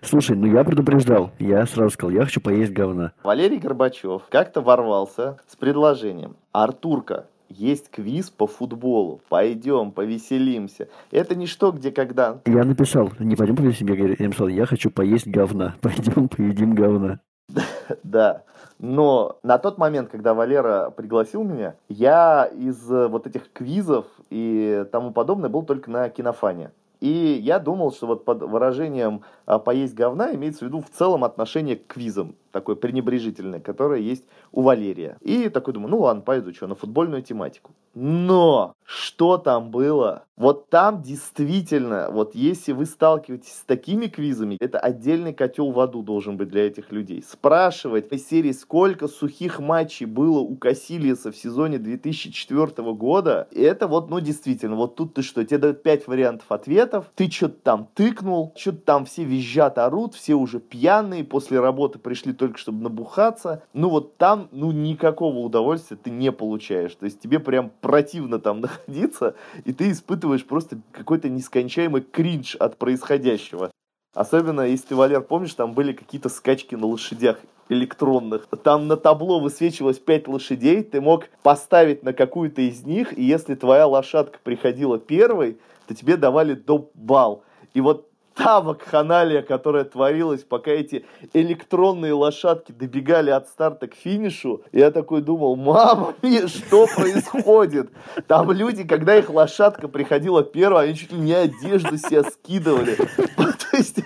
Слушай, 0.00 0.36
ну 0.36 0.46
я 0.46 0.62
предупреждал. 0.62 1.32
Я 1.38 1.66
сразу 1.66 1.90
сказал, 1.90 2.10
я 2.10 2.24
хочу 2.24 2.40
поесть 2.40 2.72
говна. 2.72 3.12
Валерий 3.22 3.58
Горбачев 3.58 4.22
как-то 4.28 4.60
ворвался 4.60 5.38
с 5.48 5.56
предложением. 5.56 6.36
Артурка, 6.52 7.26
есть 7.56 7.90
квиз 7.90 8.30
по 8.30 8.46
футболу. 8.46 9.20
Пойдем, 9.28 9.92
повеселимся. 9.92 10.88
Это 11.10 11.34
не 11.34 11.46
что, 11.46 11.72
где, 11.72 11.90
когда. 11.90 12.40
Я 12.46 12.64
написал, 12.64 13.10
не 13.18 13.36
пойдем 13.36 13.56
повесим, 13.56 13.86
я, 13.88 13.94
я 13.94 14.26
написал, 14.26 14.48
я 14.48 14.66
хочу 14.66 14.90
поесть 14.90 15.26
говна. 15.26 15.76
Пойдем 15.80 16.28
поедим 16.28 16.74
говна. 16.74 17.20
Да. 18.02 18.42
Но 18.78 19.38
на 19.42 19.58
тот 19.58 19.78
момент, 19.78 20.10
когда 20.10 20.34
Валера 20.34 20.90
пригласил 20.90 21.44
меня, 21.44 21.76
я 21.88 22.46
из 22.46 22.90
э, 22.90 23.06
вот 23.06 23.26
этих 23.26 23.52
квизов 23.52 24.06
и 24.28 24.84
тому 24.90 25.12
подобное 25.12 25.48
был 25.48 25.62
только 25.62 25.90
на 25.90 26.08
кинофане. 26.08 26.72
И 27.00 27.40
я 27.42 27.58
думал, 27.58 27.92
что 27.92 28.06
вот 28.06 28.24
под 28.24 28.42
выражением 28.42 29.22
«поесть 29.64 29.94
говна» 29.94 30.34
имеется 30.34 30.64
в 30.64 30.68
виду 30.68 30.80
в 30.80 30.90
целом 30.90 31.24
отношение 31.24 31.76
к 31.76 31.86
квизам, 31.86 32.34
такое 32.52 32.76
пренебрежительное, 32.76 33.60
которое 33.60 34.00
есть 34.00 34.24
у 34.52 34.62
Валерия. 34.62 35.16
И 35.20 35.48
такой 35.48 35.74
думаю, 35.74 35.90
ну 35.90 36.00
ладно, 36.00 36.22
пойду, 36.22 36.52
что, 36.52 36.66
на 36.66 36.74
футбольную 36.74 37.22
тематику. 37.22 37.72
Но 37.94 38.74
что 38.84 39.38
там 39.38 39.70
было? 39.70 40.24
Вот 40.36 40.70
там 40.70 41.02
действительно, 41.02 42.08
вот 42.10 42.34
если 42.34 42.72
вы 42.72 42.86
сталкиваетесь 42.86 43.52
с 43.52 43.64
такими 43.64 44.06
квизами, 44.06 44.56
это 44.60 44.78
отдельный 44.78 45.34
котел 45.34 45.70
в 45.72 45.78
аду 45.78 46.02
должен 46.02 46.36
быть 46.36 46.48
для 46.48 46.66
этих 46.66 46.90
людей. 46.90 47.22
Спрашивать 47.22 48.10
в 48.10 48.18
серии, 48.18 48.52
сколько 48.52 49.08
сухих 49.08 49.60
матчей 49.60 50.06
было 50.06 50.40
у 50.40 50.56
Кассилиса 50.56 51.32
в 51.32 51.36
сезоне 51.36 51.78
2004 51.78 52.92
года, 52.92 53.46
это 53.52 53.86
вот, 53.86 54.10
ну 54.10 54.20
действительно, 54.20 54.76
вот 54.76 54.96
тут 54.96 55.14
ты 55.14 55.22
что, 55.22 55.44
тебе 55.44 55.58
дают 55.58 55.82
5 55.82 56.06
вариантов 56.06 56.50
ответов, 56.50 57.10
ты 57.14 57.30
что-то 57.30 57.58
там 57.62 57.88
тыкнул, 57.94 58.52
что-то 58.56 58.78
там 58.78 59.04
все 59.04 59.24
визжат, 59.32 59.78
орут, 59.78 60.14
все 60.14 60.34
уже 60.34 60.60
пьяные, 60.60 61.24
после 61.24 61.60
работы 61.60 61.98
пришли 61.98 62.32
только 62.32 62.58
чтобы 62.58 62.82
набухаться. 62.82 63.62
Ну 63.72 63.88
вот 63.88 64.16
там, 64.18 64.48
ну 64.52 64.72
никакого 64.72 65.38
удовольствия 65.38 65.96
ты 65.96 66.10
не 66.10 66.30
получаешь. 66.30 66.94
То 66.94 67.06
есть 67.06 67.20
тебе 67.20 67.40
прям 67.40 67.70
противно 67.80 68.38
там 68.38 68.60
находиться, 68.62 69.34
и 69.64 69.72
ты 69.72 69.90
испытываешь 69.90 70.44
просто 70.44 70.78
какой-то 70.92 71.28
нескончаемый 71.28 72.02
кринж 72.02 72.56
от 72.56 72.76
происходящего. 72.76 73.70
Особенно, 74.14 74.60
если 74.60 74.88
ты, 74.88 74.96
Валер, 74.96 75.22
помнишь, 75.22 75.54
там 75.54 75.72
были 75.72 75.94
какие-то 75.94 76.28
скачки 76.28 76.74
на 76.74 76.86
лошадях 76.86 77.38
электронных. 77.70 78.46
Там 78.62 78.86
на 78.86 78.98
табло 78.98 79.40
высвечивалось 79.40 79.98
5 79.98 80.28
лошадей, 80.28 80.82
ты 80.82 81.00
мог 81.00 81.28
поставить 81.42 82.02
на 82.02 82.12
какую-то 82.12 82.60
из 82.60 82.84
них, 82.84 83.16
и 83.16 83.22
если 83.22 83.54
твоя 83.54 83.86
лошадка 83.86 84.38
приходила 84.44 84.98
первой, 84.98 85.58
то 85.86 85.94
тебе 85.94 86.18
давали 86.18 86.52
доп. 86.52 86.90
балл. 86.94 87.44
И 87.72 87.80
вот 87.80 88.11
та 88.34 88.60
вакханалия, 88.60 89.42
которая 89.42 89.84
творилась, 89.84 90.42
пока 90.42 90.70
эти 90.70 91.04
электронные 91.32 92.12
лошадки 92.12 92.72
добегали 92.72 93.30
от 93.30 93.48
старта 93.48 93.88
к 93.88 93.94
финишу, 93.94 94.62
я 94.72 94.90
такой 94.90 95.22
думал, 95.22 95.56
мама 95.56 96.14
мия, 96.22 96.46
что 96.46 96.86
происходит? 96.86 97.90
Там 98.26 98.50
люди, 98.52 98.84
когда 98.84 99.16
их 99.16 99.30
лошадка 99.30 99.88
приходила 99.88 100.42
первая, 100.42 100.86
они 100.86 100.96
чуть 100.96 101.12
ли 101.12 101.18
не 101.18 101.34
одежду 101.34 101.96
себе 101.96 102.24
скидывали. 102.24 102.96
То 103.36 103.76
есть 103.76 104.00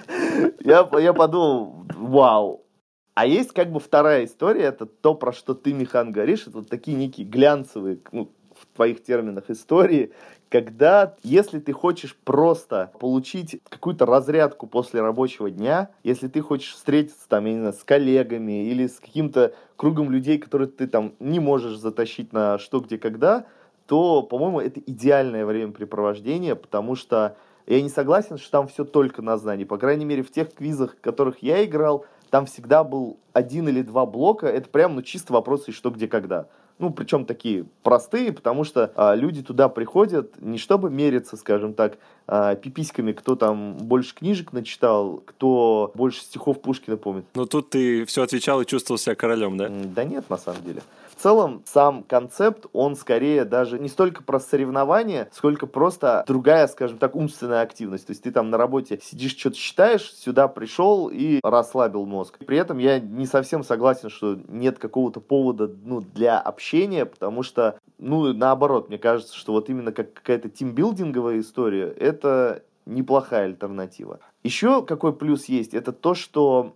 я, 0.60 0.88
я 0.98 1.12
подумал, 1.12 1.86
вау, 1.94 2.66
а 3.14 3.26
есть 3.26 3.52
как 3.52 3.72
бы 3.72 3.80
вторая 3.80 4.26
история, 4.26 4.64
это 4.64 4.84
то, 4.84 5.14
про 5.14 5.32
что 5.32 5.54
ты, 5.54 5.72
Михан, 5.72 6.12
говоришь, 6.12 6.42
это 6.42 6.58
вот 6.58 6.68
такие 6.68 6.96
некие 6.96 7.26
глянцевые, 7.26 7.98
ну, 8.12 8.30
в 8.54 8.66
твоих 8.76 9.02
терминах 9.02 9.48
истории, 9.48 10.12
когда, 10.48 11.16
если 11.22 11.58
ты 11.58 11.72
хочешь 11.72 12.16
просто 12.24 12.92
получить 13.00 13.60
какую-то 13.68 14.06
разрядку 14.06 14.66
после 14.66 15.00
рабочего 15.00 15.50
дня, 15.50 15.90
если 16.04 16.28
ты 16.28 16.40
хочешь 16.40 16.74
встретиться 16.74 17.28
там, 17.28 17.46
я 17.46 17.52
не 17.52 17.58
знаю, 17.58 17.74
с 17.74 17.82
коллегами 17.84 18.66
или 18.66 18.86
с 18.86 19.00
каким-то 19.00 19.54
кругом 19.76 20.10
людей, 20.10 20.38
которые 20.38 20.68
ты 20.68 20.86
там 20.86 21.14
не 21.18 21.40
можешь 21.40 21.78
затащить 21.78 22.32
на 22.32 22.58
что, 22.58 22.80
где, 22.80 22.98
когда, 22.98 23.46
то, 23.86 24.22
по-моему, 24.22 24.60
это 24.60 24.80
идеальное 24.80 25.44
времяпрепровождение, 25.44 26.54
потому 26.54 26.94
что 26.94 27.36
я 27.66 27.82
не 27.82 27.88
согласен, 27.88 28.38
что 28.38 28.50
там 28.50 28.68
все 28.68 28.84
только 28.84 29.22
на 29.22 29.36
знании. 29.38 29.64
По 29.64 29.78
крайней 29.78 30.04
мере, 30.04 30.22
в 30.22 30.30
тех 30.30 30.54
квизах, 30.54 30.94
в 30.96 31.00
которых 31.00 31.42
я 31.42 31.64
играл, 31.64 32.04
там 32.30 32.46
всегда 32.46 32.84
был 32.84 33.18
один 33.32 33.68
или 33.68 33.82
два 33.82 34.06
блока. 34.06 34.46
Это 34.46 34.68
прям, 34.68 34.94
ну, 34.94 35.02
чисто 35.02 35.32
вопросы 35.32 35.72
что, 35.72 35.90
где, 35.90 36.06
когда. 36.08 36.46
Ну, 36.78 36.90
причем 36.90 37.24
такие 37.24 37.64
простые, 37.82 38.32
потому 38.32 38.64
что 38.64 38.92
а, 38.96 39.14
люди 39.14 39.42
туда 39.42 39.68
приходят 39.68 40.40
не 40.42 40.58
чтобы 40.58 40.90
мериться, 40.90 41.36
скажем 41.36 41.72
так, 41.72 41.98
а, 42.26 42.54
пиписьками, 42.54 43.12
кто 43.12 43.34
там 43.34 43.76
больше 43.78 44.14
книжек 44.14 44.52
начитал, 44.52 45.22
кто 45.24 45.90
больше 45.94 46.20
стихов 46.20 46.60
Пушкина 46.60 46.96
помнит. 46.98 47.24
Но 47.34 47.46
тут 47.46 47.70
ты 47.70 48.04
все 48.04 48.22
отвечал 48.22 48.60
и 48.60 48.66
чувствовал 48.66 48.98
себя 48.98 49.14
королем, 49.14 49.56
да? 49.56 49.70
Да 49.70 50.04
нет, 50.04 50.28
на 50.28 50.36
самом 50.36 50.62
деле. 50.64 50.82
В 51.16 51.22
целом, 51.22 51.62
сам 51.64 52.02
концепт, 52.02 52.66
он 52.74 52.94
скорее 52.94 53.46
даже 53.46 53.78
не 53.78 53.88
столько 53.88 54.22
про 54.22 54.38
соревнования, 54.38 55.30
сколько 55.32 55.66
просто 55.66 56.22
другая, 56.26 56.66
скажем 56.66 56.98
так, 56.98 57.16
умственная 57.16 57.62
активность. 57.62 58.06
То 58.06 58.10
есть 58.10 58.22
ты 58.22 58.30
там 58.30 58.50
на 58.50 58.58
работе 58.58 59.00
сидишь, 59.02 59.34
что-то 59.34 59.56
считаешь, 59.56 60.14
сюда 60.14 60.46
пришел 60.46 61.08
и 61.08 61.40
расслабил 61.42 62.04
мозг. 62.04 62.36
При 62.44 62.58
этом 62.58 62.76
я 62.76 63.00
не 63.00 63.24
совсем 63.24 63.64
согласен, 63.64 64.10
что 64.10 64.38
нет 64.48 64.78
какого-то 64.78 65.20
повода 65.20 65.70
ну, 65.84 66.02
для 66.02 66.38
общения, 66.38 67.06
потому 67.06 67.42
что, 67.42 67.78
ну, 67.98 68.34
наоборот, 68.34 68.90
мне 68.90 68.98
кажется, 68.98 69.34
что 69.34 69.52
вот 69.52 69.70
именно 69.70 69.92
как 69.92 70.12
какая-то 70.12 70.50
тимбилдинговая 70.50 71.40
история, 71.40 71.86
это 71.98 72.62
неплохая 72.84 73.46
альтернатива. 73.46 74.20
Еще 74.44 74.82
какой 74.82 75.14
плюс 75.14 75.46
есть, 75.46 75.72
это 75.72 75.92
то, 75.92 76.14
что 76.14 76.74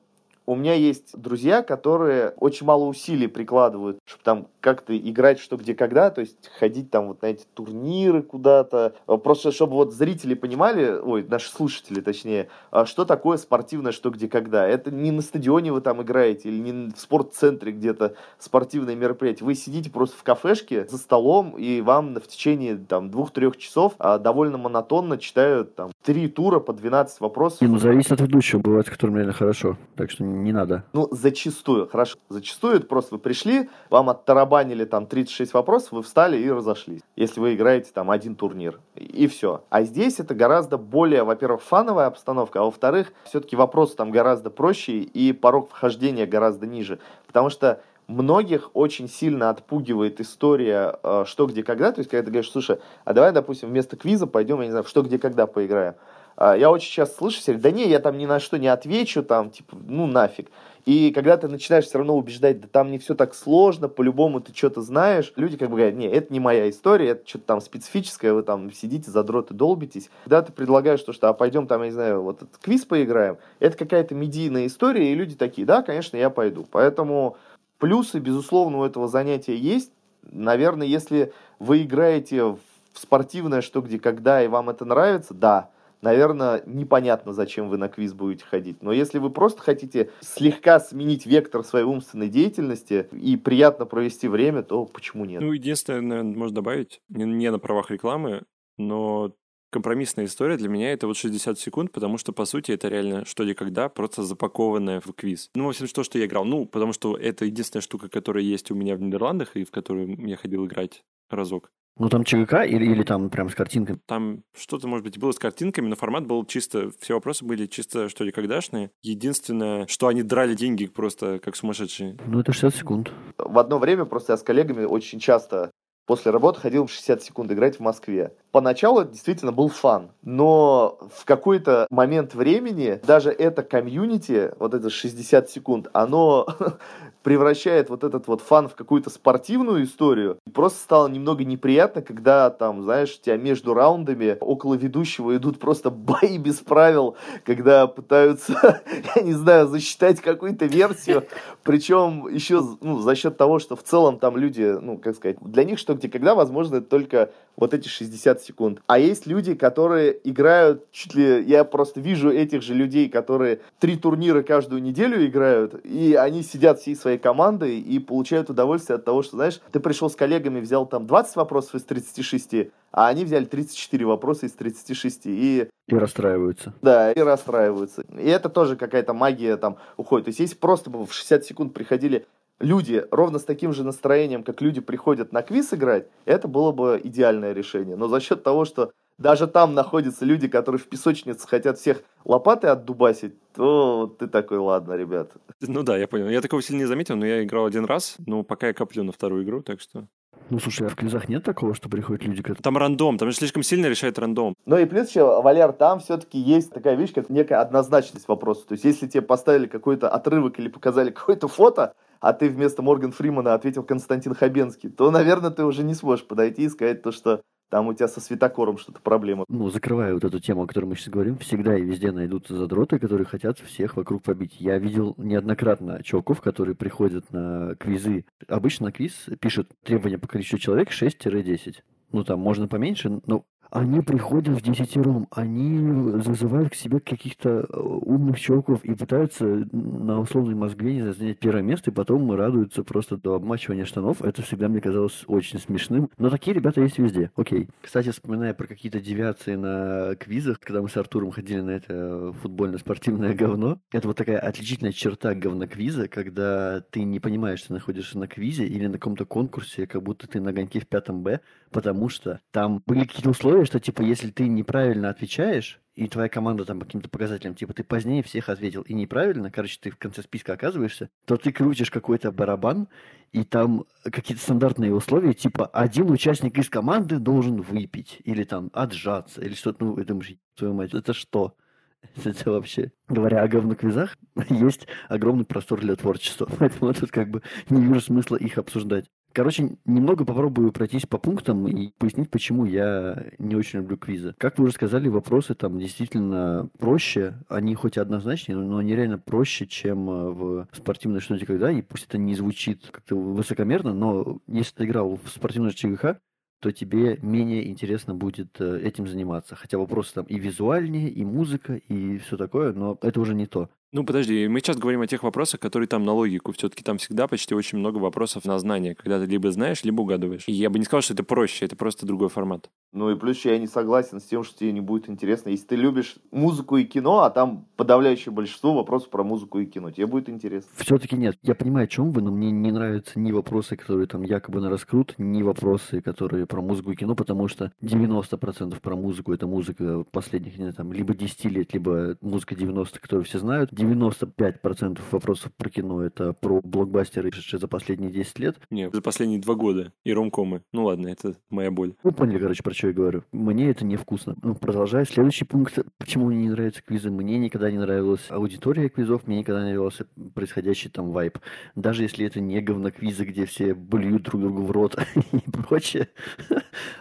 у 0.50 0.56
меня 0.56 0.74
есть 0.74 1.16
друзья, 1.16 1.62
которые 1.62 2.30
очень 2.40 2.66
мало 2.66 2.86
усилий 2.86 3.28
прикладывают, 3.28 4.00
чтобы 4.04 4.24
там 4.24 4.46
как-то 4.58 4.98
играть 4.98 5.38
что 5.38 5.56
где 5.56 5.74
когда, 5.74 6.10
то 6.10 6.22
есть 6.22 6.50
ходить 6.58 6.90
там 6.90 7.06
вот 7.06 7.22
на 7.22 7.26
эти 7.26 7.44
турниры 7.54 8.20
куда-то, 8.20 8.94
а, 9.06 9.16
просто 9.16 9.52
чтобы 9.52 9.74
вот 9.74 9.94
зрители 9.94 10.34
понимали, 10.34 10.98
ой, 11.00 11.22
наши 11.22 11.48
слушатели 11.52 12.00
точнее, 12.00 12.48
а 12.72 12.84
что 12.84 13.04
такое 13.04 13.36
спортивное 13.36 13.92
что 13.92 14.10
где 14.10 14.28
когда. 14.28 14.66
Это 14.66 14.90
не 14.90 15.12
на 15.12 15.22
стадионе 15.22 15.72
вы 15.72 15.80
там 15.82 16.02
играете 16.02 16.48
или 16.48 16.58
не 16.58 16.90
в 16.90 16.98
спортцентре 16.98 17.70
где-то 17.70 18.16
спортивное 18.40 18.96
мероприятие. 18.96 19.46
Вы 19.46 19.54
сидите 19.54 19.88
просто 19.88 20.16
в 20.16 20.24
кафешке 20.24 20.84
за 20.88 20.98
столом 20.98 21.56
и 21.56 21.80
вам 21.80 22.16
в 22.16 22.26
течение 22.26 22.76
там 22.76 23.08
двух-трех 23.08 23.56
часов 23.56 23.94
а, 24.00 24.18
довольно 24.18 24.58
монотонно 24.58 25.16
читают 25.16 25.76
там 25.76 25.92
три 26.02 26.26
тура 26.26 26.58
по 26.58 26.72
12 26.72 27.20
вопросов. 27.20 27.60
Не, 27.60 27.68
ну 27.68 27.78
зависит 27.78 28.10
от 28.10 28.20
ведущего, 28.20 28.58
бывает, 28.58 28.90
которым 28.90 29.14
реально 29.14 29.32
хорошо, 29.32 29.78
так 29.94 30.10
что 30.10 30.24
не 30.44 30.52
надо. 30.52 30.84
Ну, 30.92 31.08
зачастую, 31.10 31.88
хорошо. 31.88 32.18
Зачастую 32.28 32.76
это 32.76 32.86
просто 32.86 33.14
вы 33.14 33.20
пришли, 33.20 33.68
вам 33.88 34.10
оттарабанили 34.10 34.84
там 34.84 35.06
36 35.06 35.54
вопросов, 35.54 35.92
вы 35.92 36.02
встали 36.02 36.36
и 36.36 36.50
разошлись. 36.50 37.00
Если 37.16 37.40
вы 37.40 37.54
играете 37.54 37.90
там 37.92 38.10
один 38.10 38.34
турнир. 38.34 38.80
И 38.94 39.26
все. 39.26 39.64
А 39.70 39.82
здесь 39.82 40.20
это 40.20 40.34
гораздо 40.34 40.78
более, 40.78 41.24
во-первых, 41.24 41.62
фановая 41.62 42.06
обстановка, 42.06 42.60
а 42.60 42.64
во-вторых, 42.64 43.12
все-таки 43.24 43.56
вопрос 43.56 43.94
там 43.94 44.10
гораздо 44.10 44.50
проще 44.50 44.98
и 44.98 45.32
порог 45.32 45.70
вхождения 45.70 46.26
гораздо 46.26 46.66
ниже. 46.66 46.98
Потому 47.26 47.50
что 47.50 47.80
многих 48.10 48.70
очень 48.74 49.08
сильно 49.08 49.50
отпугивает 49.50 50.20
история 50.20 50.98
э, 51.02 51.24
«что, 51.26 51.46
где, 51.46 51.62
когда». 51.62 51.92
То 51.92 52.00
есть, 52.00 52.10
когда 52.10 52.24
ты 52.24 52.30
говоришь, 52.30 52.50
слушай, 52.50 52.78
а 53.04 53.12
давай, 53.12 53.32
допустим, 53.32 53.68
вместо 53.68 53.96
квиза 53.96 54.26
пойдем, 54.26 54.60
я 54.60 54.66
не 54.66 54.70
знаю, 54.70 54.84
«что, 54.84 55.02
где, 55.02 55.18
когда» 55.18 55.46
поиграем. 55.46 55.94
А, 56.40 56.56
я 56.56 56.70
очень 56.70 56.90
часто 56.90 57.18
слышу, 57.18 57.38
все 57.38 57.52
да 57.52 57.70
не, 57.70 57.86
я 57.86 57.98
там 57.98 58.16
ни 58.16 58.24
на 58.24 58.40
что 58.40 58.58
не 58.58 58.66
отвечу, 58.66 59.22
там, 59.22 59.50
типа, 59.50 59.76
ну 59.86 60.06
нафиг. 60.06 60.48
И 60.86 61.12
когда 61.12 61.36
ты 61.36 61.48
начинаешь 61.48 61.84
все 61.84 61.98
равно 61.98 62.16
убеждать, 62.16 62.62
да 62.62 62.66
там 62.66 62.90
не 62.90 62.98
все 62.98 63.14
так 63.14 63.34
сложно, 63.34 63.88
по-любому 63.88 64.40
ты 64.40 64.54
что-то 64.54 64.80
знаешь, 64.80 65.34
люди 65.36 65.58
как 65.58 65.68
бы 65.68 65.76
говорят, 65.76 65.96
не, 65.96 66.06
это 66.06 66.32
не 66.32 66.40
моя 66.40 66.70
история, 66.70 67.10
это 67.10 67.28
что-то 67.28 67.44
там 67.44 67.60
специфическое, 67.60 68.32
вы 68.32 68.42
там 68.42 68.72
сидите, 68.72 69.10
задроты, 69.10 69.52
долбитесь. 69.52 70.08
Когда 70.24 70.40
ты 70.40 70.50
предлагаешь 70.50 71.02
то, 71.02 71.12
что, 71.12 71.28
а 71.28 71.34
пойдем 71.34 71.66
там, 71.66 71.82
я 71.82 71.88
не 71.88 71.92
знаю, 71.92 72.22
вот 72.22 72.36
этот 72.36 72.56
квиз 72.56 72.86
поиграем, 72.86 73.36
это 73.58 73.76
какая-то 73.76 74.14
медийная 74.14 74.66
история, 74.66 75.12
и 75.12 75.14
люди 75.14 75.36
такие, 75.36 75.66
да, 75.66 75.82
конечно, 75.82 76.16
я 76.16 76.30
пойду. 76.30 76.66
Поэтому 76.70 77.36
плюсы, 77.76 78.18
безусловно, 78.18 78.78
у 78.78 78.84
этого 78.84 79.08
занятия 79.08 79.56
есть. 79.56 79.92
Наверное, 80.22 80.86
если 80.86 81.34
вы 81.58 81.82
играете 81.82 82.44
в 82.44 82.58
спортивное 82.94 83.60
что 83.60 83.82
где 83.82 83.98
когда, 83.98 84.42
и 84.42 84.48
вам 84.48 84.70
это 84.70 84.86
нравится, 84.86 85.34
да, 85.34 85.68
наверное, 86.02 86.62
непонятно, 86.66 87.32
зачем 87.32 87.68
вы 87.68 87.76
на 87.76 87.88
квиз 87.88 88.12
будете 88.12 88.44
ходить. 88.44 88.82
Но 88.82 88.92
если 88.92 89.18
вы 89.18 89.30
просто 89.30 89.62
хотите 89.62 90.10
слегка 90.20 90.80
сменить 90.80 91.26
вектор 91.26 91.64
своей 91.64 91.84
умственной 91.84 92.28
деятельности 92.28 93.08
и 93.12 93.36
приятно 93.36 93.86
провести 93.86 94.28
время, 94.28 94.62
то 94.62 94.86
почему 94.86 95.24
нет? 95.24 95.40
Ну, 95.40 95.52
единственное, 95.52 96.00
наверное, 96.00 96.36
можно 96.36 96.54
добавить, 96.56 97.00
не 97.08 97.50
на 97.50 97.58
правах 97.58 97.90
рекламы, 97.90 98.42
но 98.78 99.34
компромиссная 99.70 100.24
история 100.24 100.56
для 100.56 100.68
меня 100.68 100.92
это 100.92 101.06
вот 101.06 101.16
60 101.16 101.58
секунд, 101.58 101.92
потому 101.92 102.18
что, 102.18 102.32
по 102.32 102.44
сути, 102.44 102.72
это 102.72 102.88
реально 102.88 103.24
что 103.24 103.44
ли 103.44 103.54
когда, 103.54 103.88
просто 103.88 104.24
запакованное 104.24 105.00
в 105.00 105.12
квиз. 105.12 105.50
Ну, 105.54 105.66
в 105.66 105.68
общем, 105.68 105.86
то, 105.86 106.02
что 106.02 106.18
я 106.18 106.26
играл. 106.26 106.44
Ну, 106.44 106.66
потому 106.66 106.92
что 106.92 107.16
это 107.16 107.44
единственная 107.44 107.82
штука, 107.82 108.08
которая 108.08 108.42
есть 108.42 108.70
у 108.70 108.74
меня 108.74 108.96
в 108.96 109.00
Нидерландах 109.00 109.56
и 109.56 109.64
в 109.64 109.70
которую 109.70 110.16
я 110.26 110.36
ходил 110.36 110.66
играть 110.66 111.04
разок. 111.28 111.70
Ну, 111.98 112.08
там 112.08 112.24
ЧГК 112.24 112.64
или, 112.64 112.84
или 112.84 113.02
там 113.02 113.30
прям 113.30 113.50
с 113.50 113.54
картинками? 113.54 113.98
Там 114.06 114.42
что-то, 114.56 114.88
может 114.88 115.04
быть, 115.04 115.18
было 115.18 115.32
с 115.32 115.38
картинками, 115.38 115.86
но 115.86 115.96
формат 115.96 116.26
был 116.26 116.44
чисто... 116.44 116.90
Все 117.00 117.14
вопросы 117.14 117.44
были 117.44 117.66
чисто, 117.66 118.08
что 118.08 118.24
ли, 118.24 118.32
кагдашные. 118.32 118.90
Единственное, 119.02 119.86
что 119.86 120.08
они 120.08 120.22
драли 120.22 120.54
деньги 120.54 120.86
просто 120.86 121.38
как 121.38 121.56
сумасшедшие. 121.56 122.16
Ну, 122.26 122.40
это 122.40 122.52
60 122.52 122.74
секунд. 122.74 123.12
В 123.38 123.58
одно 123.58 123.78
время 123.78 124.04
просто 124.04 124.32
я 124.32 124.36
с 124.36 124.42
коллегами 124.42 124.84
очень 124.84 125.18
часто 125.18 125.70
после 126.10 126.32
работы 126.32 126.58
ходил 126.58 126.86
в 126.86 126.90
60 126.90 127.22
секунд 127.22 127.52
играть 127.52 127.76
в 127.76 127.80
Москве. 127.80 128.32
Поначалу 128.50 129.02
это 129.02 129.12
действительно 129.12 129.52
был 129.52 129.68
фан, 129.68 130.10
но 130.22 130.98
в 131.14 131.24
какой-то 131.24 131.86
момент 131.88 132.34
времени 132.34 133.00
даже 133.06 133.30
это 133.30 133.62
комьюнити, 133.62 134.52
вот 134.58 134.74
это 134.74 134.90
60 134.90 135.48
секунд, 135.48 135.88
оно 135.92 136.48
превращает 137.22 137.90
вот 137.90 138.02
этот 138.02 138.26
вот 138.26 138.40
фан 138.40 138.68
в 138.68 138.74
какую-то 138.74 139.08
спортивную 139.08 139.84
историю. 139.84 140.38
И 140.48 140.50
просто 140.50 140.80
стало 140.80 141.06
немного 141.06 141.44
неприятно, 141.44 142.02
когда 142.02 142.50
там, 142.50 142.82
знаешь, 142.82 143.20
тебя 143.20 143.36
между 143.36 143.72
раундами 143.72 144.36
около 144.40 144.74
ведущего 144.74 145.36
идут 145.36 145.60
просто 145.60 145.90
бои 145.90 146.38
без 146.38 146.56
правил, 146.56 147.14
когда 147.44 147.86
пытаются, 147.86 148.82
я 149.14 149.22
не 149.22 149.34
знаю, 149.34 149.68
засчитать 149.68 150.20
какую-то 150.20 150.66
версию, 150.66 151.24
причем 151.62 152.26
еще 152.26 152.64
ну, 152.80 152.98
за 152.98 153.14
счет 153.14 153.36
того, 153.36 153.60
что 153.60 153.76
в 153.76 153.84
целом 153.84 154.18
там 154.18 154.36
люди, 154.36 154.76
ну, 154.80 154.98
как 154.98 155.14
сказать, 155.14 155.36
для 155.40 155.62
них 155.62 155.78
что 155.78 155.99
где 156.00 156.08
когда, 156.08 156.34
возможно, 156.34 156.76
это 156.76 156.86
только 156.86 157.30
вот 157.56 157.74
эти 157.74 157.88
60 157.88 158.40
секунд. 158.40 158.80
А 158.86 158.98
есть 158.98 159.26
люди, 159.26 159.54
которые 159.54 160.18
играют 160.24 160.90
чуть 160.90 161.14
ли... 161.14 161.44
Я 161.44 161.64
просто 161.64 162.00
вижу 162.00 162.30
этих 162.30 162.62
же 162.62 162.74
людей, 162.74 163.08
которые 163.08 163.60
три 163.78 163.96
турнира 163.96 164.42
каждую 164.42 164.82
неделю 164.82 165.24
играют, 165.24 165.74
и 165.84 166.14
они 166.14 166.42
сидят 166.42 166.80
всей 166.80 166.96
своей 166.96 167.18
командой 167.18 167.78
и 167.78 167.98
получают 167.98 168.50
удовольствие 168.50 168.96
от 168.96 169.04
того, 169.04 169.22
что, 169.22 169.36
знаешь, 169.36 169.60
ты 169.72 169.78
пришел 169.78 170.10
с 170.10 170.16
коллегами, 170.16 170.60
взял 170.60 170.86
там 170.86 171.06
20 171.06 171.36
вопросов 171.36 171.74
из 171.74 171.84
36, 171.84 172.70
а 172.92 173.08
они 173.08 173.24
взяли 173.24 173.44
34 173.44 174.06
вопроса 174.06 174.46
из 174.46 174.52
36. 174.52 175.26
И... 175.26 175.68
И 175.86 175.94
расстраиваются. 175.94 176.72
Да, 176.82 177.12
и 177.12 177.20
расстраиваются. 177.20 178.04
И 178.18 178.26
это 178.26 178.48
тоже 178.48 178.76
какая-то 178.76 179.12
магия 179.12 179.56
там 179.56 179.76
уходит. 179.96 180.26
То 180.26 180.28
есть, 180.30 180.40
если 180.40 180.56
просто 180.56 180.88
бы 180.88 181.04
в 181.04 181.12
60 181.12 181.44
секунд 181.44 181.74
приходили 181.74 182.26
люди 182.60 183.04
ровно 183.10 183.38
с 183.38 183.44
таким 183.44 183.72
же 183.72 183.82
настроением, 183.84 184.44
как 184.44 184.60
люди 184.60 184.80
приходят 184.80 185.32
на 185.32 185.42
квиз 185.42 185.74
играть, 185.74 186.06
это 186.24 186.46
было 186.46 186.72
бы 186.72 187.00
идеальное 187.02 187.52
решение. 187.52 187.96
Но 187.96 188.06
за 188.06 188.20
счет 188.20 188.42
того, 188.42 188.64
что 188.64 188.92
даже 189.18 189.46
там 189.46 189.74
находятся 189.74 190.24
люди, 190.24 190.48
которые 190.48 190.80
в 190.80 190.88
песочнице 190.88 191.46
хотят 191.46 191.78
всех 191.78 192.02
лопаты 192.24 192.68
отдубасить, 192.68 193.34
то 193.52 194.14
ты 194.18 194.26
такой, 194.28 194.58
ладно, 194.58 194.94
ребят. 194.94 195.30
Ну 195.60 195.82
да, 195.82 195.96
я 195.96 196.08
понял. 196.08 196.28
Я 196.28 196.40
такого 196.40 196.62
сильно 196.62 196.80
не 196.80 196.86
заметил, 196.86 197.16
но 197.16 197.26
я 197.26 197.44
играл 197.44 197.66
один 197.66 197.84
раз, 197.84 198.16
но 198.26 198.42
пока 198.42 198.68
я 198.68 198.72
коплю 198.72 199.04
на 199.04 199.12
вторую 199.12 199.44
игру, 199.44 199.62
так 199.62 199.80
что... 199.80 200.06
Ну, 200.48 200.58
слушай, 200.58 200.86
а 200.86 200.90
в 200.90 200.96
квизах 200.96 201.28
нет 201.28 201.44
такого, 201.44 201.74
что 201.74 201.88
приходят 201.88 202.24
люди, 202.24 202.42
которые... 202.42 202.62
Там 202.62 202.76
рандом, 202.76 203.18
там 203.18 203.30
же 203.30 203.36
слишком 203.36 203.62
сильно 203.62 203.86
решает 203.86 204.18
рандом. 204.18 204.54
Ну 204.66 204.78
и 204.78 204.84
плюс 204.84 205.10
еще, 205.10 205.40
Валер, 205.42 205.72
там 205.72 206.00
все-таки 206.00 206.38
есть 206.38 206.72
такая 206.72 206.96
вещь, 206.96 207.12
как 207.12 207.30
некая 207.30 207.60
однозначность 207.60 208.26
вопроса. 208.26 208.66
То 208.66 208.72
есть, 208.72 208.84
если 208.84 209.06
тебе 209.06 209.22
поставили 209.22 209.66
какой-то 209.66 210.08
отрывок 210.08 210.58
или 210.58 210.68
показали 210.68 211.10
какое-то 211.10 211.46
фото, 211.46 211.94
а 212.20 212.32
ты 212.32 212.48
вместо 212.48 212.82
Морган 212.82 213.12
Фримана 213.12 213.54
ответил 213.54 213.82
Константин 213.82 214.34
Хабенский, 214.34 214.90
то, 214.90 215.10
наверное, 215.10 215.50
ты 215.50 215.64
уже 215.64 215.82
не 215.82 215.94
сможешь 215.94 216.26
подойти 216.26 216.64
и 216.64 216.68
сказать 216.68 217.02
то, 217.02 217.12
что 217.12 217.42
там 217.70 217.86
у 217.86 217.94
тебя 217.94 218.08
со 218.08 218.20
светокором 218.20 218.78
что-то 218.78 219.00
проблема. 219.00 219.44
Ну, 219.48 219.70
закрывая 219.70 220.12
вот 220.12 220.24
эту 220.24 220.40
тему, 220.40 220.64
о 220.64 220.66
которой 220.66 220.86
мы 220.86 220.96
сейчас 220.96 221.08
говорим, 221.08 221.38
всегда 221.38 221.78
и 221.78 221.82
везде 221.82 222.10
найдутся 222.10 222.56
задроты, 222.56 222.98
которые 222.98 223.26
хотят 223.26 223.58
всех 223.60 223.96
вокруг 223.96 224.24
побить. 224.24 224.56
Я 224.60 224.78
видел 224.78 225.14
неоднократно 225.16 226.02
чуваков, 226.02 226.40
которые 226.40 226.74
приходят 226.74 227.32
на 227.32 227.76
квизы. 227.76 228.24
Обычно 228.48 228.86
на 228.86 228.92
квиз 228.92 229.26
пишут 229.40 229.70
требования 229.84 230.18
по 230.18 230.26
количеству 230.26 230.58
человек 230.58 230.90
6-10. 230.90 231.76
Ну, 232.12 232.24
там 232.24 232.40
можно 232.40 232.66
поменьше, 232.66 233.20
но 233.24 233.44
они 233.70 234.00
приходят 234.00 234.56
в 234.56 234.62
десятером, 234.62 235.28
они 235.30 236.20
зазывают 236.22 236.70
к 236.70 236.74
себе 236.74 237.00
каких-то 237.00 237.66
э, 237.68 237.78
умных 237.78 238.38
чуваков 238.38 238.84
и 238.84 238.94
пытаются 238.94 239.44
на 239.44 240.20
условной 240.20 240.54
Москве 240.54 240.94
не 240.94 241.12
занять 241.12 241.38
первое 241.38 241.62
место, 241.62 241.90
и 241.90 241.94
потом 241.94 242.32
радуются 242.32 242.82
просто 242.82 243.16
до 243.16 243.34
обмачивания 243.34 243.84
штанов. 243.84 244.22
Это 244.22 244.42
всегда 244.42 244.68
мне 244.68 244.80
казалось 244.80 245.24
очень 245.26 245.58
смешным. 245.58 246.10
Но 246.18 246.30
такие 246.30 246.54
ребята 246.54 246.80
есть 246.80 246.98
везде. 246.98 247.30
Окей. 247.36 247.68
Кстати, 247.80 248.10
вспоминая 248.10 248.54
про 248.54 248.66
какие-то 248.66 249.00
девиации 249.00 249.54
на 249.54 250.14
квизах, 250.16 250.58
когда 250.60 250.82
мы 250.82 250.88
с 250.88 250.96
Артуром 250.96 251.30
ходили 251.30 251.60
на 251.60 251.70
это 251.70 252.32
футбольно-спортивное 252.42 253.34
говно, 253.34 253.78
это 253.92 254.08
вот 254.08 254.16
такая 254.16 254.38
отличительная 254.38 254.92
черта 254.92 255.34
говноквиза, 255.34 256.08
когда 256.08 256.80
ты 256.90 257.04
не 257.04 257.20
понимаешь, 257.20 257.60
что 257.60 257.74
находишься 257.74 258.18
на 258.18 258.26
квизе 258.26 258.66
или 258.66 258.86
на 258.86 258.94
каком-то 258.94 259.24
конкурсе, 259.24 259.86
как 259.86 260.02
будто 260.02 260.26
ты 260.26 260.40
на 260.40 260.52
гоньке 260.52 260.80
в 260.80 260.88
пятом 260.88 261.22
Б, 261.22 261.40
потому 261.70 262.08
что 262.08 262.40
там 262.50 262.82
были 262.86 263.04
какие-то 263.04 263.30
условия, 263.30 263.64
что, 263.64 263.80
типа, 263.80 264.02
если 264.02 264.30
ты 264.30 264.48
неправильно 264.48 265.08
отвечаешь, 265.08 265.80
и 265.94 266.08
твоя 266.08 266.28
команда 266.28 266.64
там 266.64 266.80
каким-то 266.80 267.08
показателям, 267.08 267.54
типа, 267.54 267.74
ты 267.74 267.84
позднее 267.84 268.22
всех 268.22 268.48
ответил 268.48 268.82
и 268.82 268.94
неправильно, 268.94 269.50
короче, 269.50 269.78
ты 269.80 269.90
в 269.90 269.98
конце 269.98 270.22
списка 270.22 270.54
оказываешься, 270.54 271.10
то 271.26 271.36
ты 271.36 271.52
крутишь 271.52 271.90
какой-то 271.90 272.32
барабан, 272.32 272.88
и 273.32 273.44
там 273.44 273.84
какие-то 274.02 274.42
стандартные 274.42 274.94
условия, 274.94 275.34
типа, 275.34 275.66
один 275.66 276.10
участник 276.10 276.58
из 276.58 276.68
команды 276.68 277.18
должен 277.18 277.60
выпить, 277.60 278.18
или 278.24 278.44
там 278.44 278.70
отжаться, 278.72 279.42
или 279.42 279.54
что-то, 279.54 279.84
ну, 279.84 279.96
это 279.96 280.18
твою 280.56 280.74
мать, 280.74 280.94
это 280.94 281.12
что? 281.12 281.54
Это 282.24 282.50
вообще, 282.50 282.92
говоря 283.08 283.42
о 283.42 283.48
говноквизах, 283.48 284.16
есть 284.48 284.86
огромный 285.08 285.44
простор 285.44 285.80
для 285.80 285.96
творчества. 285.96 286.48
Поэтому 286.58 286.92
тут 286.94 287.10
как 287.10 287.30
бы 287.30 287.42
не 287.68 287.82
вижу 287.82 288.00
смысла 288.00 288.36
их 288.36 288.58
обсуждать. 288.58 289.10
Короче, 289.32 289.76
немного 289.84 290.24
попробую 290.24 290.72
пройтись 290.72 291.06
по 291.06 291.18
пунктам 291.18 291.68
и 291.68 291.92
пояснить, 291.98 292.30
почему 292.30 292.64
я 292.64 293.26
не 293.38 293.54
очень 293.54 293.80
люблю 293.80 293.96
квизы. 293.96 294.34
Как 294.38 294.58
вы 294.58 294.64
уже 294.64 294.74
сказали, 294.74 295.08
вопросы 295.08 295.54
там 295.54 295.78
действительно 295.78 296.68
проще. 296.78 297.34
Они 297.48 297.74
хоть 297.74 297.96
и 297.96 298.00
однозначнее, 298.00 298.58
но 298.58 298.78
они 298.78 298.96
реально 298.96 299.18
проще, 299.18 299.66
чем 299.66 300.10
э, 300.10 300.30
в 300.30 300.68
спортивной 300.72 301.20
что-то 301.20 301.46
когда. 301.46 301.70
И 301.70 301.82
пусть 301.82 302.06
это 302.06 302.18
не 302.18 302.34
звучит 302.34 302.88
как-то 302.90 303.14
высокомерно, 303.14 303.94
но 303.94 304.40
если 304.48 304.74
ты 304.74 304.84
играл 304.84 305.20
в 305.22 305.28
спортивную 305.28 305.72
ЧГХ, 305.72 306.16
то 306.60 306.72
тебе 306.72 307.18
менее 307.22 307.68
интересно 307.68 308.14
будет 308.14 308.60
э, 308.60 308.80
этим 308.82 309.06
заниматься. 309.06 309.54
Хотя 309.54 309.78
вопросы 309.78 310.14
там 310.14 310.24
и 310.24 310.38
визуальнее, 310.38 311.08
и 311.08 311.24
музыка, 311.24 311.74
и 311.74 312.18
все 312.18 312.36
такое, 312.36 312.72
но 312.72 312.98
это 313.00 313.20
уже 313.20 313.34
не 313.34 313.46
то. 313.46 313.70
Ну, 313.92 314.04
подожди, 314.04 314.46
мы 314.46 314.60
сейчас 314.60 314.76
говорим 314.76 315.00
о 315.00 315.08
тех 315.08 315.24
вопросах, 315.24 315.58
которые 315.58 315.88
там 315.88 316.04
на 316.04 316.12
логику. 316.12 316.52
Все-таки 316.52 316.84
там 316.84 316.98
всегда 316.98 317.26
почти 317.26 317.56
очень 317.56 317.78
много 317.78 317.98
вопросов 317.98 318.44
на 318.44 318.56
знание, 318.60 318.94
когда 318.94 319.18
ты 319.18 319.26
либо 319.26 319.50
знаешь, 319.50 319.82
либо 319.82 320.02
угадываешь. 320.02 320.44
И 320.46 320.52
я 320.52 320.70
бы 320.70 320.78
не 320.78 320.84
сказал, 320.84 321.02
что 321.02 321.14
это 321.14 321.24
проще, 321.24 321.64
это 321.64 321.74
просто 321.74 322.06
другой 322.06 322.28
формат. 322.28 322.70
Ну 322.92 323.10
и 323.10 323.16
плюс 323.16 323.44
я 323.44 323.58
не 323.58 323.66
согласен 323.66 324.20
с 324.20 324.24
тем, 324.24 324.44
что 324.44 324.56
тебе 324.56 324.70
не 324.70 324.80
будет 324.80 325.08
интересно. 325.08 325.50
Если 325.50 325.66
ты 325.66 325.74
любишь 325.74 326.18
музыку 326.30 326.76
и 326.76 326.84
кино, 326.84 327.22
а 327.22 327.30
там 327.30 327.66
подавляющее 327.76 328.32
большинство 328.32 328.74
вопросов 328.74 329.10
про 329.10 329.24
музыку 329.24 329.58
и 329.58 329.66
кино, 329.66 329.90
тебе 329.90 330.06
будет 330.06 330.28
интересно. 330.28 330.70
Все-таки 330.76 331.16
нет. 331.16 331.36
Я 331.42 331.56
понимаю, 331.56 331.84
о 331.84 331.88
чем 331.88 332.12
вы, 332.12 332.22
но 332.22 332.30
мне 332.30 332.52
не 332.52 332.70
нравятся 332.70 333.18
ни 333.18 333.32
вопросы, 333.32 333.76
которые 333.76 334.06
там 334.06 334.22
якобы 334.22 334.60
на 334.60 334.70
раскрут, 334.70 335.14
ни 335.18 335.42
вопросы, 335.42 336.00
которые 336.00 336.46
про 336.46 336.62
музыку 336.62 336.92
и 336.92 336.96
кино, 336.96 337.16
потому 337.16 337.48
что 337.48 337.72
90% 337.82 338.80
про 338.80 338.94
музыку 338.94 339.32
это 339.32 339.48
музыка 339.48 340.04
последних, 340.12 340.52
не 340.52 340.62
знаю, 340.62 340.74
там, 340.74 340.92
либо 340.92 341.12
10 341.12 341.44
лет, 341.46 341.72
либо 341.72 342.16
музыка 342.20 342.54
90 342.54 343.00
которую 343.00 343.24
все 343.24 343.40
знают. 343.40 343.70
95% 343.80 345.00
вопросов 345.10 345.52
про 345.56 345.70
кино 345.70 346.02
это 346.02 346.32
про 346.32 346.60
блокбастеры, 346.60 347.30
шедшие 347.32 347.60
за 347.60 347.68
последние 347.68 348.10
10 348.10 348.38
лет. 348.38 348.56
Нет, 348.70 348.94
за 348.94 349.02
последние 349.02 349.40
два 349.40 349.54
года. 349.54 349.92
И 350.04 350.12
ромкомы. 350.12 350.62
Ну 350.72 350.84
ладно, 350.84 351.08
это 351.08 351.34
моя 351.48 351.70
боль. 351.70 351.94
Вы 352.02 352.12
поняли, 352.12 352.38
короче, 352.38 352.62
про 352.62 352.74
что 352.74 352.88
я 352.88 352.92
говорю. 352.92 353.24
Мне 353.32 353.70
это 353.70 353.84
невкусно. 353.84 354.36
Ну, 354.42 354.54
продолжая, 354.54 355.04
следующий 355.04 355.44
пункт. 355.44 355.78
Почему 355.98 356.26
мне 356.26 356.42
не 356.42 356.50
нравятся 356.50 356.82
квизы? 356.82 357.10
Мне 357.10 357.38
никогда 357.38 357.70
не 357.70 357.78
нравилась 357.78 358.26
аудитория 358.30 358.88
квизов, 358.88 359.26
мне 359.26 359.38
никогда 359.38 359.62
не 359.62 359.70
нравился 359.70 360.06
происходящий 360.34 360.90
там 360.90 361.12
vibe. 361.12 361.38
Даже 361.74 362.02
если 362.02 362.26
это 362.26 362.40
не 362.40 362.60
говноквизы, 362.60 363.24
где 363.24 363.46
все 363.46 363.74
блюют 363.74 364.22
друг 364.24 364.40
другу 364.40 364.62
в 364.62 364.70
рот 364.70 364.96
и 365.32 365.50
прочее, 365.50 366.08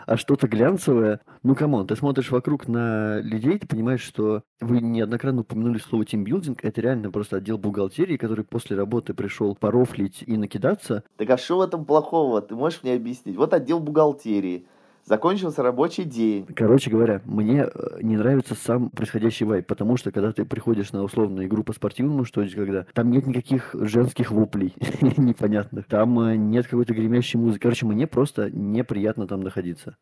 а 0.06 0.18
что-то 0.18 0.48
глянцевое. 0.48 1.22
Ну, 1.44 1.56
come 1.56 1.74
on, 1.74 1.88
ты 1.88 1.96
смотришь 1.96 2.32
вокруг 2.32 2.68
на 2.68 3.20
людей, 3.22 3.60
ты 3.60 3.68
понимаешь, 3.68 4.02
что 4.02 4.44
вы 4.60 4.82
неоднократно 4.82 5.42
упомянули 5.42 5.80
слово 5.80 6.06
тимбилдинг, 6.06 6.64
это 6.70 6.82
реально 6.82 7.12
просто 7.12 7.38
отдел 7.38 7.58
бухгалтерии, 7.58 8.18
который 8.18 8.46
после 8.46 8.78
работы 8.78 9.14
пришел 9.14 9.56
порофлить 9.56 10.24
и 10.26 10.38
накидаться. 10.38 11.04
Так 11.18 11.30
а 11.30 11.38
что 11.38 11.58
в 11.58 11.62
этом 11.62 11.86
плохого? 11.86 12.42
Ты 12.42 12.56
можешь 12.56 12.82
мне 12.84 12.94
объяснить? 12.94 13.36
Вот 13.36 13.54
отдел 13.54 13.80
бухгалтерии. 13.80 14.66
Закончился 15.06 15.64
рабочий 15.64 16.04
день. 16.04 16.46
Короче 16.56 16.92
говоря, 16.92 17.22
мне 17.26 17.64
э, 17.64 18.00
не 18.02 18.16
нравится 18.16 18.54
сам 18.54 18.92
происходящий 18.92 19.46
вайп, 19.46 19.66
потому 19.66 19.98
что 19.98 20.12
когда 20.12 20.32
ты 20.32 20.46
приходишь 20.46 20.92
на 20.92 21.04
условную 21.04 21.48
игру 21.48 21.64
по 21.64 21.74
спортивному, 21.74 22.26
что 22.26 22.46
когда 22.48 22.86
там 22.94 23.10
нет 23.10 23.26
никаких 23.26 23.74
женских 23.74 24.32
воплей 24.32 24.76
непонятных, 25.02 25.88
там 25.88 26.20
э, 26.20 26.36
нет 26.36 26.68
какой-то 26.68 26.94
гремящей 26.94 27.40
музыки. 27.40 27.64
Короче, 27.64 27.86
мне 27.88 28.06
просто 28.06 28.52
неприятно 28.52 29.28
там 29.28 29.40
находиться. 29.40 29.98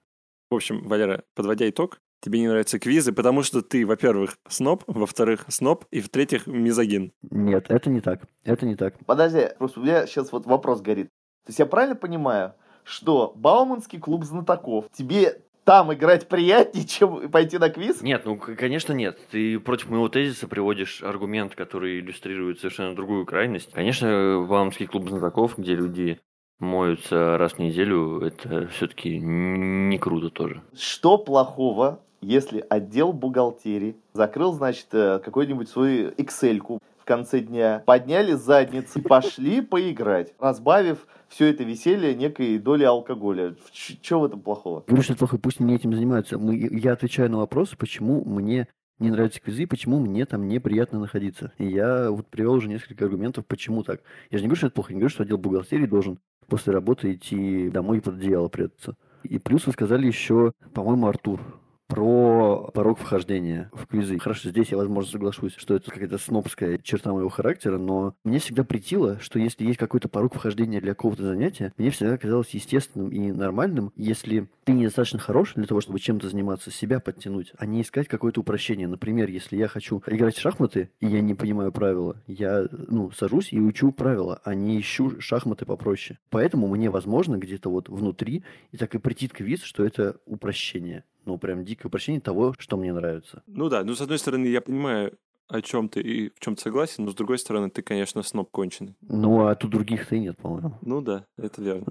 В 0.49 0.55
общем, 0.55 0.85
Валера, 0.87 1.23
подводя 1.35 1.69
итог, 1.69 1.99
тебе 2.21 2.39
не 2.39 2.47
нравятся 2.47 2.79
квизы, 2.79 3.11
потому 3.11 3.43
что 3.43 3.61
ты, 3.61 3.85
во-первых, 3.85 4.37
сноб, 4.47 4.83
во-вторых, 4.87 5.45
сноб, 5.47 5.85
и 5.91 6.01
в-третьих, 6.01 6.47
мизогин. 6.47 7.11
Нет, 7.21 7.65
это 7.69 7.89
не 7.89 8.01
так. 8.01 8.23
Это 8.43 8.65
не 8.65 8.75
так. 8.75 8.95
Подожди, 9.05 9.49
просто 9.57 9.79
у 9.79 9.83
меня 9.83 10.05
сейчас 10.07 10.31
вот 10.31 10.45
вопрос 10.45 10.81
горит. 10.81 11.07
То 11.45 11.49
есть 11.49 11.59
я 11.59 11.65
правильно 11.65 11.95
понимаю, 11.95 12.53
что 12.83 13.33
Бауманский 13.35 13.99
клуб 13.99 14.23
знатоков 14.23 14.85
тебе 14.93 15.41
там 15.67 15.93
играть 15.93 16.29
приятнее, 16.29 16.85
чем 16.87 17.29
пойти 17.29 17.57
на 17.57 17.69
квиз? 17.69 18.01
Нет, 18.01 18.23
ну, 18.25 18.37
конечно, 18.37 18.93
нет. 18.93 19.19
Ты 19.31 19.59
против 19.59 19.89
моего 19.89 20.07
тезиса 20.07 20.47
приводишь 20.47 21.03
аргумент, 21.03 21.55
который 21.55 21.99
иллюстрирует 21.99 22.59
совершенно 22.59 22.95
другую 22.95 23.25
крайность. 23.25 23.71
Конечно, 23.73 24.45
Бауманский 24.47 24.87
клуб 24.87 25.09
знатоков, 25.09 25.57
где 25.57 25.75
люди 25.75 26.19
моются 26.59 27.37
раз 27.37 27.53
в 27.53 27.59
неделю, 27.59 28.21
это 28.21 28.67
все-таки 28.67 29.19
не 29.19 29.97
круто 29.99 30.29
тоже. 30.29 30.63
Что 30.73 31.17
плохого, 31.17 31.99
если 32.27 32.65
отдел 32.69 33.13
бухгалтерии 33.13 33.95
закрыл, 34.11 34.51
значит, 34.51 34.87
э, 34.91 35.19
какой-нибудь 35.23 35.69
свою 35.69 36.09
Excel 36.11 36.81
в 36.97 37.05
конце 37.05 37.39
дня, 37.39 37.83
подняли 37.85 38.33
задницы, 38.33 39.01
пошли 39.07 39.61
поиграть, 39.61 40.33
разбавив 40.37 41.07
все 41.29 41.47
это 41.47 41.63
веселье 41.63 42.15
некой 42.15 42.57
долей 42.57 42.83
алкоголя. 42.83 43.55
Что 43.71 44.19
в 44.19 44.25
этом 44.25 44.41
плохого? 44.41 44.83
Говорю, 44.87 45.03
что 45.03 45.13
это 45.13 45.19
плохо, 45.19 45.37
пусть 45.37 45.61
они 45.61 45.73
этим 45.73 45.93
занимаются. 45.93 46.37
Мы, 46.37 46.57
я 46.57 46.91
отвечаю 46.91 47.31
на 47.31 47.37
вопросы, 47.37 47.77
почему 47.77 48.25
мне 48.25 48.67
не 48.99 49.09
нравятся 49.09 49.39
квизы, 49.39 49.65
почему 49.65 49.99
мне 49.99 50.25
там 50.25 50.49
неприятно 50.49 50.99
находиться. 50.99 51.53
И 51.57 51.65
я 51.65 52.11
вот 52.11 52.27
привел 52.27 52.55
уже 52.55 52.67
несколько 52.67 53.05
аргументов, 53.05 53.45
почему 53.45 53.83
так. 53.83 54.01
Я 54.31 54.39
же 54.39 54.43
не 54.43 54.49
говорю, 54.49 54.57
что 54.57 54.67
это 54.67 54.75
плохо, 54.75 54.91
я 54.91 54.95
не 54.95 54.99
говорю, 54.99 55.13
что 55.13 55.23
отдел 55.23 55.37
бухгалтерии 55.37 55.85
должен 55.85 56.19
после 56.47 56.73
работы 56.73 57.13
идти 57.13 57.69
домой 57.69 57.99
и 57.99 58.01
под 58.01 58.15
одеяло 58.15 58.49
прятаться. 58.49 58.97
И 59.23 59.39
плюс 59.39 59.65
вы 59.65 59.71
сказали 59.71 60.07
еще, 60.07 60.51
по-моему, 60.73 61.07
Артур, 61.07 61.41
Про 61.87 62.69
порог 62.73 62.99
вхождения 62.99 63.69
в 63.71 63.87
квизы. 63.87 64.19
Хорошо, 64.19 64.49
здесь 64.49 64.69
я, 64.71 64.77
возможно, 64.77 65.09
соглашусь, 65.09 65.55
что 65.55 65.73
это 65.73 65.89
какая-то 65.89 66.17
снобская 66.17 66.79
черта 66.79 67.13
моего 67.13 67.29
характера, 67.29 67.77
но 67.77 68.13
мне 68.25 68.39
всегда 68.39 68.65
притило, 68.65 69.19
что 69.21 69.39
если 69.39 69.63
есть 69.63 69.79
какой-то 69.79 70.09
порог 70.09 70.35
вхождения 70.35 70.81
для 70.81 70.93
какого-то 70.93 71.23
занятия, 71.23 71.73
мне 71.77 71.89
всегда 71.89 72.17
казалось 72.17 72.49
естественным 72.49 73.09
и 73.09 73.31
нормальным, 73.31 73.93
если 73.95 74.49
ты 74.65 74.73
недостаточно 74.73 75.19
хорош 75.19 75.53
для 75.55 75.65
того, 75.65 75.79
чтобы 75.79 76.01
чем-то 76.01 76.27
заниматься, 76.27 76.71
себя 76.71 76.99
подтянуть, 76.99 77.53
а 77.57 77.65
не 77.65 77.81
искать 77.81 78.09
какое-то 78.09 78.41
упрощение. 78.41 78.87
Например, 78.89 79.29
если 79.29 79.55
я 79.55 79.69
хочу 79.69 80.03
играть 80.07 80.35
в 80.35 80.41
шахматы, 80.41 80.91
и 80.99 81.07
я 81.07 81.21
не 81.21 81.35
понимаю 81.35 81.71
правила, 81.71 82.21
я 82.27 82.67
ну, 82.69 83.11
сажусь 83.11 83.53
и 83.53 83.61
учу 83.61 83.93
правила, 83.93 84.41
а 84.43 84.55
не 84.55 84.77
ищу 84.77 85.21
шахматы 85.21 85.65
попроще. 85.65 86.19
Поэтому 86.31 86.67
мне, 86.67 86.89
возможно, 86.89 87.37
где-то 87.37 87.69
вот 87.69 87.87
внутри 87.87 88.43
и 88.73 88.77
так 88.77 88.93
и 88.93 88.97
притит 88.97 89.31
квиз, 89.31 89.63
что 89.63 89.85
это 89.85 90.17
упрощение 90.25 91.05
ну, 91.27 91.37
прям 91.37 91.65
дикое 91.65 91.89
упрощение 91.89 92.21
того, 92.21 92.55
что 92.57 92.77
мне 92.77 92.93
нравится. 92.93 93.43
Ну 93.47 93.69
да, 93.69 93.83
ну, 93.83 93.93
с 93.93 94.01
одной 94.01 94.17
стороны, 94.17 94.45
я 94.45 94.61
понимаю, 94.61 95.11
о 95.49 95.61
чем 95.61 95.89
ты 95.89 96.01
и 96.01 96.29
в 96.29 96.39
чем 96.39 96.55
ты 96.55 96.61
согласен, 96.61 97.05
но 97.05 97.11
с 97.11 97.15
другой 97.15 97.37
стороны, 97.37 97.69
ты, 97.69 97.81
конечно, 97.81 98.23
сноб 98.23 98.49
конченый. 98.49 98.95
Ну, 99.01 99.45
а 99.45 99.55
тут 99.55 99.71
других-то 99.71 100.15
и 100.15 100.19
нет, 100.19 100.37
по-моему. 100.37 100.77
Ну 100.81 101.01
да, 101.01 101.25
это 101.37 101.61
верно. 101.61 101.85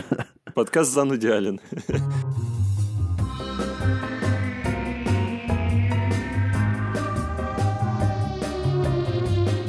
Подкаст 0.54 0.92
Зан 0.92 1.14
идеален. 1.16 1.60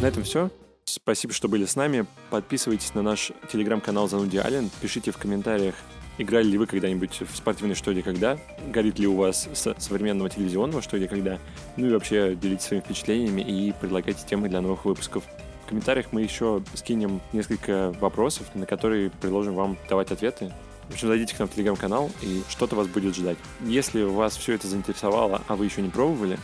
На 0.02 0.06
этом 0.06 0.24
все. 0.24 0.50
Спасибо, 0.86 1.34
что 1.34 1.50
были 1.50 1.66
с 1.66 1.76
нами. 1.76 2.06
Подписывайтесь 2.30 2.94
на 2.94 3.02
наш 3.02 3.32
телеграм-канал 3.52 4.08
Зануди 4.08 4.38
Ален. 4.38 4.70
Пишите 4.82 5.12
в 5.12 5.18
комментариях, 5.18 5.76
играли 6.20 6.46
ли 6.46 6.58
вы 6.58 6.68
когда-нибудь 6.68 7.22
в 7.22 7.36
спортивный 7.36 7.74
«Что, 7.74 7.92
где, 7.92 8.04
когда», 8.04 8.38
горит 8.68 9.00
ли 9.00 9.08
у 9.08 9.16
вас 9.16 9.50
с 9.52 9.74
современного 9.80 10.30
телевизионного 10.30 10.84
«Что, 10.84 10.98
где, 10.98 11.08
когда», 11.08 11.40
ну 11.78 11.88
и 11.88 11.92
вообще 11.92 12.36
делитесь 12.36 12.66
своими 12.66 12.84
впечатлениями 12.84 13.42
и 13.42 13.74
предлагайте 13.80 14.28
темы 14.28 14.50
для 14.50 14.62
новых 14.62 14.86
выпусков. 14.86 15.24
В 15.66 15.70
комментариях 15.70 16.08
мы 16.12 16.22
еще 16.22 16.62
скинем 16.74 17.22
несколько 17.34 17.96
вопросов, 18.00 18.48
на 18.54 18.66
которые 18.66 19.10
предложим 19.10 19.56
вам 19.56 19.78
давать 19.88 20.12
ответы. 20.12 20.52
В 20.90 20.94
общем, 20.94 21.08
зайдите 21.08 21.36
к 21.36 21.40
нам 21.40 21.48
в 21.48 21.54
телеграм-канал, 21.54 22.12
и 22.22 22.42
что-то 22.50 22.76
вас 22.76 22.88
будет 22.88 23.16
ждать. 23.16 23.38
Если 23.62 24.04
вас 24.04 24.36
все 24.36 24.54
это 24.54 24.68
заинтересовало, 24.68 25.42
а 25.48 25.56
вы 25.56 25.66
еще 25.66 25.82
не 25.82 25.90
пробовали, 25.90 26.38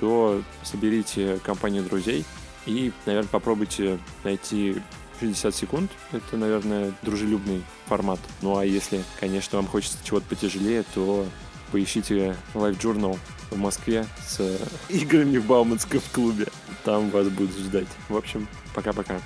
то 0.00 0.42
соберите 0.62 1.40
компанию 1.42 1.82
друзей 1.82 2.24
и, 2.66 2.92
наверное, 3.06 3.28
попробуйте 3.30 3.98
найти 4.24 4.76
60 5.20 5.54
секунд. 5.54 5.90
Это, 6.12 6.36
наверное, 6.36 6.92
дружелюбный 7.02 7.62
формат. 7.86 8.20
Ну 8.42 8.56
а 8.56 8.64
если, 8.64 9.02
конечно, 9.20 9.58
вам 9.58 9.66
хочется 9.66 9.98
чего-то 10.04 10.26
потяжелее, 10.28 10.84
то 10.94 11.26
поищите 11.72 12.36
Live 12.54 12.78
Journal 12.80 13.18
в 13.50 13.58
Москве 13.58 14.06
с 14.26 14.40
играми 14.88 15.38
в 15.38 15.46
Бауманском 15.46 16.00
клубе. 16.12 16.46
Там 16.84 17.10
вас 17.10 17.28
будут 17.28 17.56
ждать. 17.56 17.88
В 18.08 18.16
общем, 18.16 18.48
пока-пока. 18.74 19.20